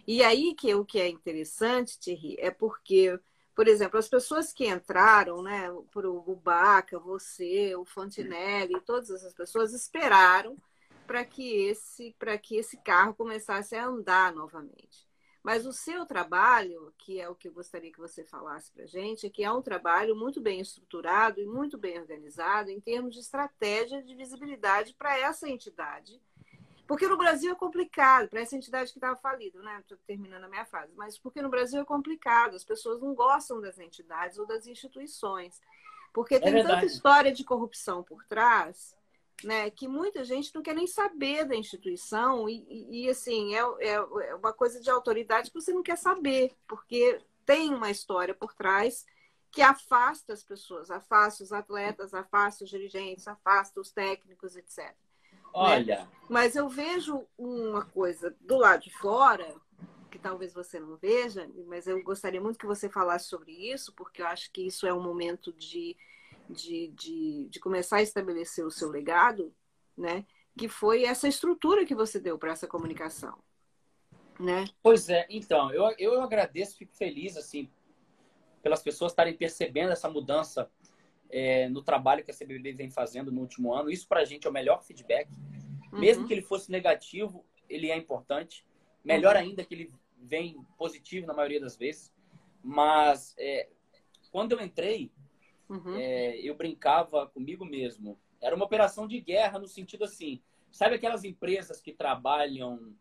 E 0.06 0.22
aí 0.22 0.54
que 0.54 0.74
o 0.74 0.84
que 0.84 1.00
é 1.00 1.08
interessante, 1.08 1.98
Thierry, 1.98 2.36
é 2.38 2.50
porque, 2.50 3.18
por 3.60 3.68
exemplo, 3.68 3.98
as 3.98 4.08
pessoas 4.08 4.54
que 4.54 4.66
entraram, 4.66 5.42
né, 5.42 5.70
por 5.90 6.06
o 6.06 6.34
Baca, 6.34 6.98
você, 6.98 7.76
o 7.76 7.84
Fontinelli, 7.84 8.80
todas 8.80 9.10
essas 9.10 9.34
pessoas 9.34 9.74
esperaram 9.74 10.56
para 11.06 11.26
que 11.26 11.64
esse 11.64 12.16
para 12.18 12.38
que 12.38 12.56
esse 12.56 12.78
carro 12.78 13.12
começasse 13.12 13.76
a 13.76 13.84
andar 13.84 14.32
novamente. 14.32 15.06
Mas 15.42 15.66
o 15.66 15.74
seu 15.74 16.06
trabalho, 16.06 16.90
que 16.96 17.20
é 17.20 17.28
o 17.28 17.34
que 17.34 17.48
eu 17.48 17.52
gostaria 17.52 17.92
que 17.92 18.00
você 18.00 18.24
falasse 18.24 18.72
para 18.72 18.84
a 18.84 18.86
gente, 18.86 19.26
é 19.26 19.30
que 19.30 19.44
é 19.44 19.52
um 19.52 19.60
trabalho 19.60 20.16
muito 20.16 20.40
bem 20.40 20.58
estruturado 20.58 21.38
e 21.38 21.44
muito 21.44 21.76
bem 21.76 21.98
organizado 21.98 22.70
em 22.70 22.80
termos 22.80 23.12
de 23.12 23.20
estratégia 23.20 24.02
de 24.02 24.14
visibilidade 24.14 24.94
para 24.94 25.18
essa 25.18 25.46
entidade 25.46 26.18
porque 26.90 27.06
no 27.06 27.16
Brasil 27.16 27.52
é 27.52 27.54
complicado, 27.54 28.28
para 28.28 28.40
essa 28.40 28.56
entidade 28.56 28.90
que 28.90 28.98
estava 28.98 29.14
falida, 29.14 29.62
né? 29.62 29.78
Estou 29.78 29.96
terminando 30.08 30.42
a 30.42 30.48
minha 30.48 30.64
frase, 30.64 30.92
mas 30.96 31.16
porque 31.16 31.40
no 31.40 31.48
Brasil 31.48 31.80
é 31.80 31.84
complicado, 31.84 32.56
as 32.56 32.64
pessoas 32.64 33.00
não 33.00 33.14
gostam 33.14 33.60
das 33.60 33.78
entidades 33.78 34.40
ou 34.40 34.44
das 34.44 34.66
instituições. 34.66 35.60
Porque 36.12 36.34
é 36.34 36.40
tem 36.40 36.58
é 36.58 36.64
tanta 36.64 36.84
história 36.84 37.32
de 37.32 37.44
corrupção 37.44 38.02
por 38.02 38.24
trás, 38.24 38.92
né? 39.44 39.70
Que 39.70 39.86
muita 39.86 40.24
gente 40.24 40.52
não 40.52 40.62
quer 40.62 40.74
nem 40.74 40.88
saber 40.88 41.44
da 41.44 41.54
instituição, 41.54 42.48
e, 42.48 42.66
e, 42.68 43.04
e 43.04 43.08
assim, 43.08 43.54
é, 43.54 43.60
é, 43.60 43.92
é 43.92 44.34
uma 44.34 44.52
coisa 44.52 44.80
de 44.80 44.90
autoridade 44.90 45.52
que 45.52 45.60
você 45.60 45.72
não 45.72 45.84
quer 45.84 45.96
saber, 45.96 46.56
porque 46.66 47.20
tem 47.46 47.72
uma 47.72 47.92
história 47.92 48.34
por 48.34 48.52
trás 48.52 49.06
que 49.52 49.62
afasta 49.62 50.32
as 50.32 50.42
pessoas, 50.42 50.90
afasta 50.90 51.44
os 51.44 51.52
atletas, 51.52 52.12
afasta 52.12 52.64
os 52.64 52.70
dirigentes, 52.70 53.28
afasta 53.28 53.80
os 53.80 53.92
técnicos, 53.92 54.56
etc. 54.56 54.92
Né? 55.54 55.60
Olha. 55.60 55.98
Né? 56.00 56.08
Mas 56.28 56.54
eu 56.54 56.68
vejo 56.68 57.26
uma 57.36 57.84
coisa 57.84 58.34
do 58.40 58.56
lado 58.56 58.82
de 58.82 58.90
fora, 58.90 59.52
que 60.10 60.18
talvez 60.18 60.52
você 60.52 60.78
não 60.78 60.96
veja, 60.96 61.48
mas 61.66 61.86
eu 61.86 62.02
gostaria 62.02 62.40
muito 62.40 62.58
que 62.58 62.66
você 62.66 62.88
falasse 62.88 63.28
sobre 63.28 63.52
isso, 63.52 63.92
porque 63.94 64.22
eu 64.22 64.26
acho 64.26 64.50
que 64.52 64.66
isso 64.66 64.86
é 64.86 64.92
um 64.92 65.02
momento 65.02 65.52
de, 65.52 65.96
de, 66.48 66.88
de, 66.88 67.48
de 67.48 67.60
começar 67.60 67.96
a 67.96 68.02
estabelecer 68.02 68.64
o 68.64 68.70
seu 68.70 68.90
legado, 68.90 69.52
né? 69.96 70.24
Que 70.56 70.68
foi 70.68 71.04
essa 71.04 71.28
estrutura 71.28 71.84
que 71.84 71.94
você 71.94 72.18
deu 72.18 72.38
para 72.38 72.52
essa 72.52 72.66
comunicação. 72.66 73.38
Né? 74.38 74.64
Pois 74.82 75.08
é, 75.08 75.26
então, 75.28 75.72
eu, 75.72 75.94
eu 75.98 76.22
agradeço, 76.22 76.78
fico 76.78 76.94
feliz, 76.96 77.36
assim, 77.36 77.70
pelas 78.62 78.82
pessoas 78.82 79.12
estarem 79.12 79.36
percebendo 79.36 79.92
essa 79.92 80.08
mudança 80.08 80.70
é, 81.30 81.68
no 81.68 81.82
trabalho 81.82 82.24
que 82.24 82.30
a 82.30 82.34
CBB 82.34 82.72
vem 82.72 82.90
fazendo 82.90 83.30
no 83.32 83.40
último 83.40 83.72
ano. 83.74 83.90
Isso, 83.90 84.06
para 84.06 84.20
a 84.20 84.24
gente, 84.24 84.46
é 84.46 84.50
o 84.50 84.52
melhor 84.52 84.82
feedback. 84.82 85.28
Uhum. 85.92 86.00
Mesmo 86.00 86.26
que 86.26 86.34
ele 86.34 86.42
fosse 86.42 86.70
negativo, 86.70 87.44
ele 87.68 87.90
é 87.90 87.96
importante. 87.96 88.64
Melhor 89.04 89.34
uhum. 89.36 89.42
ainda 89.42 89.64
que 89.64 89.74
ele 89.74 89.92
vem 90.16 90.64
positivo 90.76 91.26
na 91.26 91.34
maioria 91.34 91.60
das 91.60 91.76
vezes. 91.76 92.12
Mas 92.62 93.34
é, 93.38 93.68
quando 94.30 94.52
eu 94.52 94.60
entrei, 94.60 95.10
uhum. 95.68 95.96
é, 95.96 96.36
eu 96.38 96.54
brincava 96.54 97.26
comigo 97.26 97.64
mesmo. 97.64 98.18
Era 98.40 98.54
uma 98.54 98.64
operação 98.64 99.06
de 99.06 99.20
guerra 99.20 99.58
no 99.58 99.66
sentido 99.66 100.04
assim, 100.04 100.40
sabe 100.70 100.94
aquelas 100.94 101.24
empresas 101.24 101.80
que 101.80 101.92
trabalham 101.92 102.94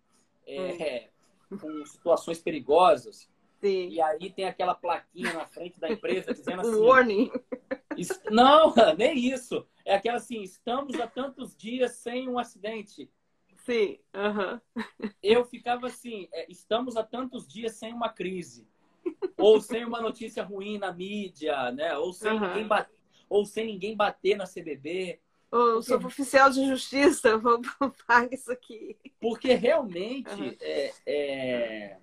é, 0.46 1.10
hum. 1.50 1.58
com 1.58 1.86
situações 1.86 2.42
perigosas? 2.42 3.30
Sim. 3.62 3.90
E 3.90 4.02
aí 4.02 4.30
tem 4.30 4.46
aquela 4.46 4.74
plaquinha 4.74 5.34
na 5.34 5.46
frente 5.46 5.80
da 5.80 5.90
empresa 5.90 6.34
dizendo 6.34 6.62
assim. 6.62 6.76
Warning. 6.76 7.32
Não, 8.32 8.74
nem 8.98 9.18
isso. 9.18 9.66
É 9.86 9.96
aquela 9.96 10.18
assim, 10.18 10.42
estamos 10.42 11.00
há 11.00 11.08
tantos 11.08 11.56
dias 11.56 11.94
sem 11.94 12.28
um 12.28 12.38
acidente. 12.38 13.10
Sim. 13.66 14.00
Uhum. 14.14 14.86
Eu 15.22 15.46
ficava 15.46 15.88
assim, 15.88 16.28
é, 16.32 16.52
estamos 16.52 16.96
há 16.96 17.04
tantos 17.04 17.48
dias 17.48 17.76
sem 17.76 17.94
uma 17.94 18.10
crise. 18.10 18.68
Ou 19.38 19.60
sem 19.62 19.86
uma 19.86 20.02
notícia 20.02 20.44
ruim 20.44 20.78
na 20.78 20.92
mídia, 20.92 21.72
né? 21.72 21.98
Ou 21.98 22.14
sem, 22.14 22.32
uhum. 22.32 22.40
ninguém, 22.40 22.68
bater, 22.68 22.96
ou 23.28 23.46
sem 23.46 23.66
ninguém 23.66 23.96
bater 23.96 24.36
na 24.36 24.46
CBB. 24.46 25.20
Eu 25.52 25.82
sou 25.82 25.98
oficial 26.06 26.52
de 26.52 26.66
justiça, 26.68 27.38
vou 27.40 27.60
pagar 28.06 28.32
isso 28.32 28.52
aqui. 28.52 28.96
Porque 29.20 29.54
realmente 29.54 30.30
uhum. 30.32 30.56
é, 30.62 30.94
é, 31.06 31.98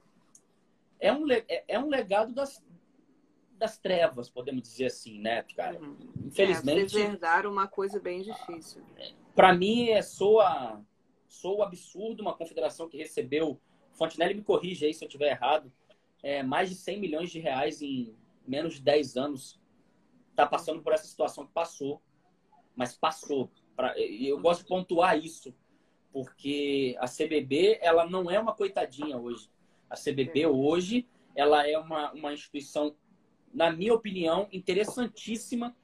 é, 0.98 1.12
um, 1.12 1.30
é, 1.30 1.64
é 1.68 1.78
um 1.78 1.88
legado 1.88 2.32
das, 2.32 2.60
das 3.56 3.78
trevas, 3.78 4.28
podemos 4.28 4.62
dizer 4.62 4.86
assim, 4.86 5.18
né, 5.20 5.42
cara? 5.54 5.80
Uhum. 5.80 5.96
Infelizmente. 6.26 6.98
É, 6.98 7.06
vocês 7.06 7.46
uma 7.46 7.66
coisa 7.66 7.98
bem 7.98 8.22
difícil. 8.22 8.82
Para 9.34 9.54
mim, 9.54 9.88
é 9.90 10.02
soa, 10.02 10.82
soa 11.28 11.66
absurdo 11.66 12.22
uma 12.22 12.34
confederação 12.34 12.88
que 12.88 12.96
recebeu. 12.96 13.60
Fontenelle 13.92 14.34
me 14.34 14.42
corrige 14.42 14.86
aí 14.86 14.94
se 14.94 15.04
eu 15.04 15.08
estiver 15.08 15.30
errado. 15.30 15.72
É, 16.22 16.42
mais 16.42 16.68
de 16.68 16.74
100 16.76 17.00
milhões 17.00 17.30
de 17.30 17.38
reais 17.38 17.82
em 17.82 18.16
menos 18.46 18.74
de 18.74 18.82
10 18.82 19.16
anos. 19.16 19.60
Está 20.30 20.46
passando 20.46 20.82
por 20.82 20.92
essa 20.92 21.06
situação 21.06 21.46
que 21.46 21.52
passou. 21.52 22.02
Mas 22.74 22.96
passou. 22.96 23.50
Pra, 23.74 23.98
e 23.98 24.28
eu 24.28 24.40
gosto 24.40 24.62
de 24.62 24.68
pontuar 24.68 25.18
isso. 25.18 25.54
Porque 26.12 26.96
a 26.98 27.06
CBB, 27.06 27.78
ela 27.80 28.06
não 28.06 28.30
é 28.30 28.38
uma 28.38 28.54
coitadinha 28.54 29.18
hoje. 29.18 29.50
A 29.88 29.96
CBB 29.96 30.46
hoje, 30.46 31.06
ela 31.34 31.68
é 31.68 31.78
uma, 31.78 32.12
uma 32.12 32.32
instituição 32.32 32.96
na 33.56 33.72
minha 33.72 33.94
opinião, 33.94 34.46
interessantíssima 34.52 35.74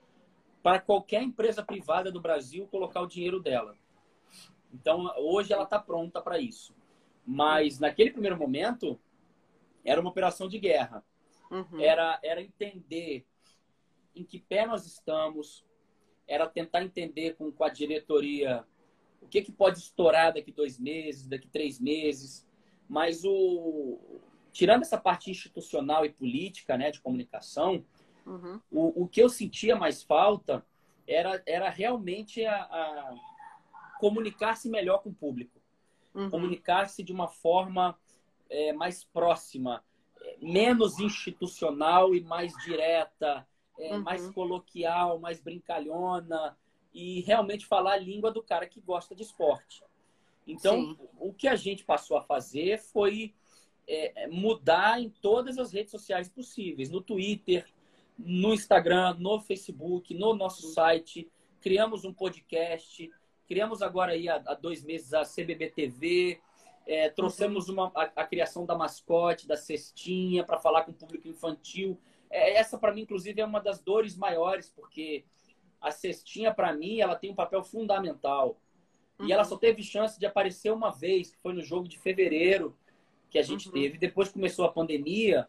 para 0.62 0.78
qualquer 0.78 1.22
empresa 1.22 1.64
privada 1.64 2.12
do 2.12 2.20
Brasil 2.20 2.68
colocar 2.68 3.00
o 3.00 3.06
dinheiro 3.06 3.40
dela. 3.40 3.78
Então, 4.74 5.10
hoje 5.16 5.54
ela 5.54 5.62
está 5.62 5.78
pronta 5.78 6.20
para 6.20 6.38
isso. 6.38 6.74
Mas, 7.26 7.78
naquele 7.78 8.10
primeiro 8.10 8.36
momento, 8.36 9.00
era 9.82 9.98
uma 9.98 10.10
operação 10.10 10.48
de 10.48 10.58
guerra. 10.58 11.02
Uhum. 11.50 11.80
Era, 11.80 12.20
era 12.22 12.42
entender 12.42 13.24
em 14.14 14.22
que 14.22 14.38
pé 14.38 14.66
nós 14.66 14.84
estamos, 14.84 15.64
era 16.28 16.46
tentar 16.46 16.82
entender 16.82 17.36
com, 17.36 17.50
com 17.50 17.64
a 17.64 17.70
diretoria 17.70 18.66
o 19.22 19.26
que, 19.26 19.40
que 19.40 19.52
pode 19.52 19.78
estourar 19.78 20.34
daqui 20.34 20.52
dois 20.52 20.78
meses, 20.78 21.26
daqui 21.26 21.48
três 21.48 21.80
meses. 21.80 22.46
Mas 22.86 23.24
o, 23.24 24.20
tirando 24.52 24.82
essa 24.82 24.98
parte 24.98 25.30
institucional 25.30 26.04
e 26.04 26.12
política, 26.12 26.76
né, 26.76 26.90
de 26.90 27.00
comunicação, 27.00 27.84
uhum. 28.26 28.60
o, 28.70 29.04
o 29.04 29.08
que 29.08 29.22
eu 29.22 29.28
sentia 29.28 29.74
mais 29.74 30.02
falta 30.02 30.64
era, 31.06 31.42
era 31.46 31.70
realmente 31.70 32.44
a, 32.44 32.62
a 32.62 33.14
comunicar-se 33.98 34.68
melhor 34.68 34.98
com 34.98 35.10
o 35.10 35.14
público. 35.14 35.60
Uhum. 36.14 36.28
Comunicar-se 36.30 37.02
de 37.02 37.12
uma 37.12 37.28
forma 37.28 37.98
é, 38.50 38.72
mais 38.72 39.02
próxima, 39.02 39.82
é, 40.20 40.36
menos 40.40 41.00
institucional 41.00 42.14
e 42.14 42.20
mais 42.20 42.52
direta, 42.64 43.46
é, 43.78 43.94
uhum. 43.94 44.02
mais 44.02 44.28
coloquial, 44.30 45.18
mais 45.18 45.40
brincalhona 45.40 46.56
e 46.92 47.22
realmente 47.22 47.64
falar 47.64 47.94
a 47.94 47.96
língua 47.96 48.30
do 48.30 48.42
cara 48.42 48.66
que 48.66 48.80
gosta 48.80 49.14
de 49.14 49.22
esporte. 49.22 49.82
Então, 50.46 50.76
Sim. 50.76 50.98
o 51.18 51.32
que 51.32 51.48
a 51.48 51.56
gente 51.56 51.84
passou 51.84 52.16
a 52.16 52.22
fazer 52.22 52.78
foi 52.78 53.34
é, 53.86 54.24
é, 54.24 54.26
mudar 54.28 55.00
em 55.00 55.08
todas 55.08 55.58
as 55.58 55.72
redes 55.72 55.90
sociais 55.90 56.28
possíveis, 56.28 56.90
no 56.90 57.00
Twitter, 57.00 57.66
no 58.18 58.54
Instagram, 58.54 59.16
no 59.18 59.40
Facebook, 59.40 60.14
no 60.14 60.34
nosso 60.34 60.68
site. 60.68 61.30
Criamos 61.60 62.04
um 62.04 62.12
podcast, 62.12 63.10
criamos 63.46 63.82
agora 63.82 64.12
aí 64.12 64.28
há, 64.28 64.42
há 64.46 64.54
dois 64.54 64.82
meses 64.82 65.12
a 65.12 65.22
CBB 65.22 65.70
TV, 65.70 66.40
é, 66.86 67.08
trouxemos 67.08 67.68
uma, 67.68 67.92
a, 67.94 68.02
a, 68.16 68.26
criação 68.26 68.66
da 68.66 68.76
mascote, 68.76 69.46
da 69.46 69.56
cestinha, 69.56 70.44
para 70.44 70.58
falar 70.58 70.82
com 70.82 70.90
o 70.90 70.94
público 70.94 71.28
infantil. 71.28 71.98
É, 72.30 72.54
essa, 72.54 72.76
para 72.78 72.92
mim, 72.92 73.02
inclusive, 73.02 73.40
é 73.40 73.44
uma 73.44 73.60
das 73.60 73.80
dores 73.80 74.16
maiores, 74.16 74.68
porque 74.68 75.24
a 75.80 75.90
cestinha, 75.90 76.52
para 76.52 76.72
mim, 76.72 77.00
ela 77.00 77.14
tem 77.14 77.30
um 77.30 77.34
papel 77.34 77.62
fundamental. 77.62 78.60
Uhum. 79.18 79.28
E 79.28 79.32
ela 79.32 79.42
uhum. 79.42 79.48
só 79.48 79.56
teve 79.56 79.82
chance 79.82 80.18
de 80.18 80.26
aparecer 80.26 80.72
uma 80.72 80.90
vez, 80.90 81.30
que 81.30 81.38
foi 81.38 81.52
no 81.52 81.62
jogo 81.62 81.86
de 81.86 81.98
fevereiro, 81.98 82.76
que 83.32 83.38
a 83.38 83.42
gente 83.42 83.66
uhum. 83.68 83.72
teve. 83.72 83.96
Depois 83.96 84.28
começou 84.28 84.66
a 84.66 84.72
pandemia 84.72 85.48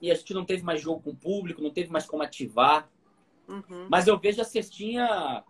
e 0.00 0.10
a 0.10 0.14
gente 0.14 0.34
não 0.34 0.44
teve 0.44 0.64
mais 0.64 0.80
jogo 0.80 1.00
com 1.00 1.10
o 1.10 1.16
público, 1.16 1.62
não 1.62 1.70
teve 1.70 1.88
mais 1.88 2.04
como 2.04 2.24
ativar. 2.24 2.90
Uhum. 3.48 3.86
Mas 3.88 4.08
eu 4.08 4.18
vejo 4.18 4.42
a 4.42 4.44
Cestinha 4.44 5.44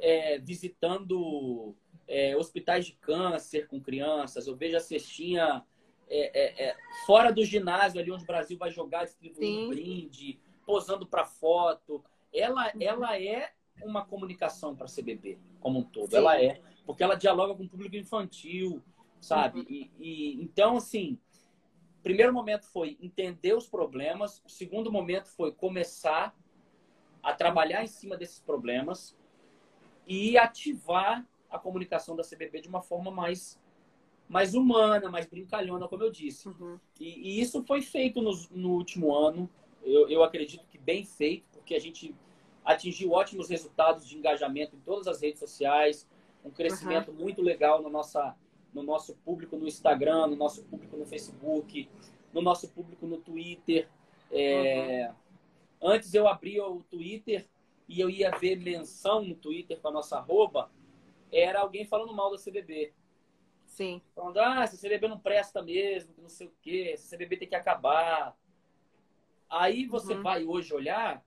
é, 0.00 0.38
visitando 0.38 1.74
é, 2.06 2.34
hospitais 2.34 2.86
de 2.86 2.92
câncer 2.92 3.68
com 3.68 3.78
crianças, 3.78 4.46
eu 4.46 4.56
vejo 4.56 4.76
a 4.76 4.80
Cestinha 4.80 5.62
é, 6.08 6.64
é, 6.64 6.68
é 6.68 6.76
fora 7.04 7.30
do 7.30 7.44
ginásio, 7.44 8.00
ali 8.00 8.10
onde 8.10 8.24
o 8.24 8.26
Brasil 8.26 8.56
vai 8.56 8.70
jogar, 8.70 9.04
distribuindo 9.04 9.68
brinde, 9.68 10.40
posando 10.64 11.06
para 11.06 11.26
foto. 11.26 12.02
Ela, 12.32 12.72
uhum. 12.74 12.80
ela 12.80 13.20
é 13.20 13.52
uma 13.82 14.02
comunicação 14.02 14.74
para 14.74 14.86
a 14.86 14.90
CBB 14.90 15.38
como 15.60 15.80
um 15.80 15.84
todo. 15.84 16.10
Sim. 16.10 16.16
Ela 16.16 16.42
é, 16.42 16.58
porque 16.86 17.02
ela 17.02 17.16
dialoga 17.16 17.54
com 17.54 17.64
o 17.64 17.68
público 17.68 17.96
infantil, 17.96 18.82
sabe? 19.20 19.66
E, 19.68 19.90
e, 19.98 20.42
então, 20.42 20.76
assim, 20.76 21.18
primeiro 22.02 22.32
momento 22.32 22.66
foi 22.66 22.96
entender 23.00 23.54
os 23.54 23.68
problemas, 23.68 24.42
o 24.44 24.48
segundo 24.48 24.90
momento 24.90 25.28
foi 25.28 25.52
começar 25.52 26.34
a 27.22 27.32
trabalhar 27.32 27.82
em 27.82 27.86
cima 27.86 28.16
desses 28.16 28.40
problemas 28.40 29.16
e 30.06 30.38
ativar 30.38 31.26
a 31.50 31.58
comunicação 31.58 32.16
da 32.16 32.22
CBB 32.22 32.62
de 32.62 32.68
uma 32.68 32.82
forma 32.82 33.10
mais 33.10 33.60
mais 34.28 34.52
humana, 34.54 35.10
mais 35.10 35.26
brincalhona, 35.26 35.88
como 35.88 36.02
eu 36.02 36.10
disse. 36.10 36.48
Uhum. 36.48 36.78
E, 37.00 37.06
e, 37.06 37.40
isso 37.40 37.64
foi 37.64 37.80
feito 37.80 38.20
no, 38.20 38.30
no 38.50 38.72
último 38.72 39.14
ano. 39.14 39.48
Eu, 39.82 40.06
eu 40.08 40.22
acredito 40.22 40.66
que 40.66 40.76
bem 40.76 41.02
feito, 41.02 41.46
porque 41.50 41.74
a 41.74 41.78
gente 41.78 42.14
atingiu 42.62 43.12
ótimos 43.12 43.48
resultados 43.48 44.06
de 44.06 44.18
engajamento 44.18 44.76
em 44.76 44.80
todas 44.80 45.06
as 45.08 45.22
redes 45.22 45.40
sociais, 45.40 46.06
um 46.44 46.50
crescimento 46.50 47.10
uhum. 47.10 47.16
muito 47.16 47.40
legal 47.40 47.80
na 47.80 47.88
nossa 47.88 48.36
no 48.72 48.82
nosso 48.82 49.14
público 49.16 49.56
no 49.56 49.66
Instagram, 49.66 50.28
no 50.28 50.36
nosso 50.36 50.64
público 50.64 50.96
no 50.96 51.06
Facebook, 51.06 51.88
no 52.32 52.42
nosso 52.42 52.68
público 52.68 53.06
no 53.06 53.18
Twitter. 53.18 53.88
É... 54.30 55.08
Uhum. 55.08 55.90
Antes 55.90 56.12
eu 56.12 56.26
abria 56.26 56.66
o 56.66 56.82
Twitter 56.82 57.48
e 57.88 58.00
eu 58.00 58.10
ia 58.10 58.30
ver 58.30 58.56
menção 58.56 59.24
no 59.24 59.34
Twitter 59.34 59.80
com 59.80 59.88
a 59.88 59.92
nossa 59.92 60.18
arroba, 60.18 60.70
era 61.32 61.60
alguém 61.60 61.86
falando 61.86 62.14
mal 62.14 62.30
da 62.30 62.36
CBB. 62.36 62.92
Sim. 63.64 64.02
Falando, 64.14 64.38
ah, 64.38 64.62
essa 64.62 64.76
CBB 64.76 65.08
não 65.08 65.18
presta 65.18 65.62
mesmo, 65.62 66.14
não 66.18 66.28
sei 66.28 66.48
o 66.48 66.52
quê, 66.60 66.90
essa 66.92 67.16
CBB 67.16 67.36
tem 67.36 67.48
que 67.48 67.54
acabar. 67.54 68.36
Aí 69.48 69.86
você 69.86 70.14
uhum. 70.14 70.22
vai 70.22 70.44
hoje 70.44 70.74
olhar, 70.74 71.24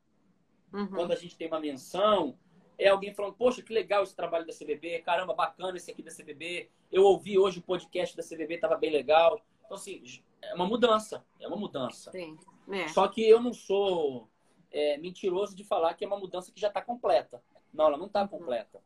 uhum. 0.73 0.87
quando 0.87 1.11
a 1.13 1.15
gente 1.15 1.37
tem 1.37 1.47
uma 1.47 1.59
menção, 1.59 2.37
é 2.81 2.89
alguém 2.89 3.13
falando, 3.13 3.35
poxa, 3.35 3.61
que 3.61 3.71
legal 3.71 4.01
esse 4.01 4.15
trabalho 4.15 4.45
da 4.45 4.53
CBB, 4.53 5.03
caramba, 5.03 5.35
bacana 5.35 5.77
esse 5.77 5.91
aqui 5.91 6.01
da 6.01 6.11
CBB. 6.11 6.67
Eu 6.91 7.03
ouvi 7.03 7.37
hoje 7.37 7.59
o 7.59 7.61
podcast 7.61 8.17
da 8.17 8.23
CBB, 8.23 8.55
estava 8.55 8.75
bem 8.75 8.89
legal. 8.89 9.39
Então, 9.63 9.77
assim, 9.77 10.03
é 10.41 10.55
uma 10.55 10.65
mudança, 10.65 11.23
é 11.39 11.47
uma 11.47 11.57
mudança. 11.57 12.09
Sim. 12.11 12.39
É. 12.71 12.87
Só 12.87 13.07
que 13.07 13.21
eu 13.21 13.39
não 13.39 13.53
sou 13.53 14.27
é, 14.71 14.97
mentiroso 14.97 15.55
de 15.55 15.63
falar 15.63 15.93
que 15.93 16.03
é 16.03 16.07
uma 16.07 16.17
mudança 16.17 16.51
que 16.51 16.59
já 16.59 16.69
está 16.69 16.81
completa. 16.81 17.43
Não, 17.71 17.85
ela 17.85 17.97
não 17.97 18.07
está 18.07 18.23
uhum. 18.23 18.27
completa. 18.27 18.81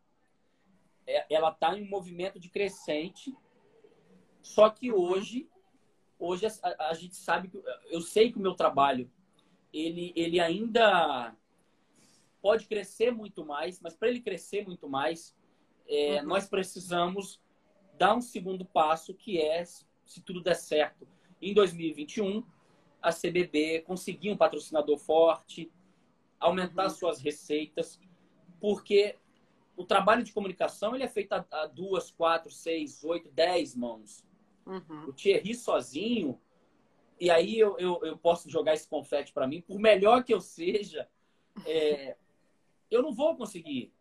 É, 1.08 1.26
ela 1.34 1.50
está 1.50 1.78
em 1.78 1.84
um 1.84 1.90
movimento 1.90 2.38
de 2.38 2.50
crescente, 2.50 3.34
só 4.42 4.70
que 4.70 4.92
uhum. 4.92 5.00
hoje, 5.00 5.50
hoje 6.20 6.46
a, 6.46 6.90
a, 6.90 6.94
gente 6.94 7.16
sabe 7.16 7.48
que 7.48 7.64
eu 7.90 8.02
sei 8.02 8.30
que 8.30 8.38
o 8.38 8.42
meu 8.42 8.56
trabalho 8.56 9.10
ele, 9.72 10.12
ele 10.18 10.42
ainda 10.42 11.34
pode 12.46 12.68
crescer 12.68 13.10
muito 13.10 13.44
mais, 13.44 13.82
mas 13.82 13.96
para 13.96 14.08
ele 14.08 14.22
crescer 14.22 14.64
muito 14.68 14.88
mais, 14.88 15.36
é, 15.88 16.22
uhum. 16.22 16.28
nós 16.28 16.48
precisamos 16.48 17.42
dar 17.98 18.16
um 18.16 18.22
segundo 18.22 18.64
passo, 18.64 19.16
que 19.16 19.42
é, 19.42 19.66
se 19.66 20.22
tudo 20.24 20.44
der 20.44 20.54
certo, 20.54 21.08
Em 21.42 21.56
2021, 21.56 22.46
a 23.02 23.12
CBB 23.12 23.82
conseguiu 23.82 24.32
um 24.32 24.38
patrocinador 24.38 25.00
forte, 25.00 25.72
aumentar 26.40 26.84
uhum. 26.84 26.90
suas 26.92 27.20
receitas, 27.20 28.00
porque 28.62 29.16
o 29.76 29.84
trabalho 29.84 30.24
de 30.24 30.32
comunicação 30.32 30.94
ele 30.94 31.04
é 31.04 31.10
feito 31.10 31.34
a, 31.34 31.44
a 31.50 31.66
duas, 31.66 32.12
quatro, 32.12 32.52
seis, 32.52 33.04
oito, 33.04 33.32
dez 33.32 33.76
mãos. 33.76 34.24
Uhum. 34.68 35.06
O 35.08 35.14
Thierry 35.14 35.56
sozinho, 35.56 36.40
e 37.20 37.32
aí 37.32 37.58
eu, 37.58 37.76
eu, 37.80 38.02
eu 38.04 38.16
posso 38.16 38.48
jogar 38.52 38.76
esse 38.76 38.88
confete 38.88 39.34
para 39.34 39.48
mim, 39.48 39.62
por 39.62 39.80
melhor 39.80 40.24
que 40.24 40.32
eu 40.32 40.40
seja, 40.40 41.10
é, 41.66 42.16
eu 42.90 43.02
não 43.02 43.14
vou 43.14 43.36
conseguir. 43.36 43.94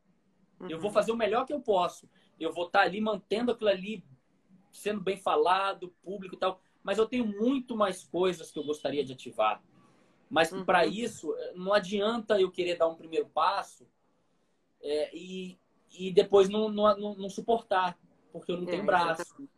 Uhum. 0.61 0.71
Eu 0.71 0.79
vou 0.79 0.89
uhum. 0.89 0.95
fazer 0.95 1.13
o 1.13 1.17
melhor 1.17 1.45
que 1.47 1.53
eu 1.53 1.61
posso. 1.61 2.09
Eu 2.39 2.53
vou 2.53 2.67
estar 2.67 2.81
tá 2.81 2.85
ali 2.85 3.01
mantendo 3.01 3.53
aquilo 3.53 3.71
ali 3.71 4.05
sendo 4.73 5.01
bem 5.01 5.17
falado, 5.17 5.95
público 6.03 6.35
e 6.35 6.39
tal. 6.39 6.61
Mas 6.83 6.99
eu 6.99 7.07
tenho 7.07 7.27
muito 7.27 7.77
mais 7.77 8.05
coisas 8.05 8.51
que 8.51 8.59
eu 8.59 8.65
gostaria 8.65 9.05
de 9.05 9.13
ativar. 9.13 9.63
Mas 10.29 10.53
uhum. 10.53 10.65
para 10.65 10.85
isso, 10.87 11.35
não 11.55 11.73
adianta 11.73 12.41
eu 12.41 12.51
querer 12.51 12.77
dar 12.77 12.89
um 12.89 12.97
primeiro 12.97 13.27
passo 13.27 13.87
é, 14.83 15.15
e, 15.17 15.59
e 15.97 16.11
depois 16.11 16.49
não, 16.49 16.69
não, 16.69 16.97
não, 16.99 17.15
não, 17.15 17.31
suportar, 17.31 17.99
porque 18.33 18.51
eu 18.51 18.57
não 18.57 18.69
é, 18.69 18.71
tenho 18.71 18.85
braço. 18.85 19.49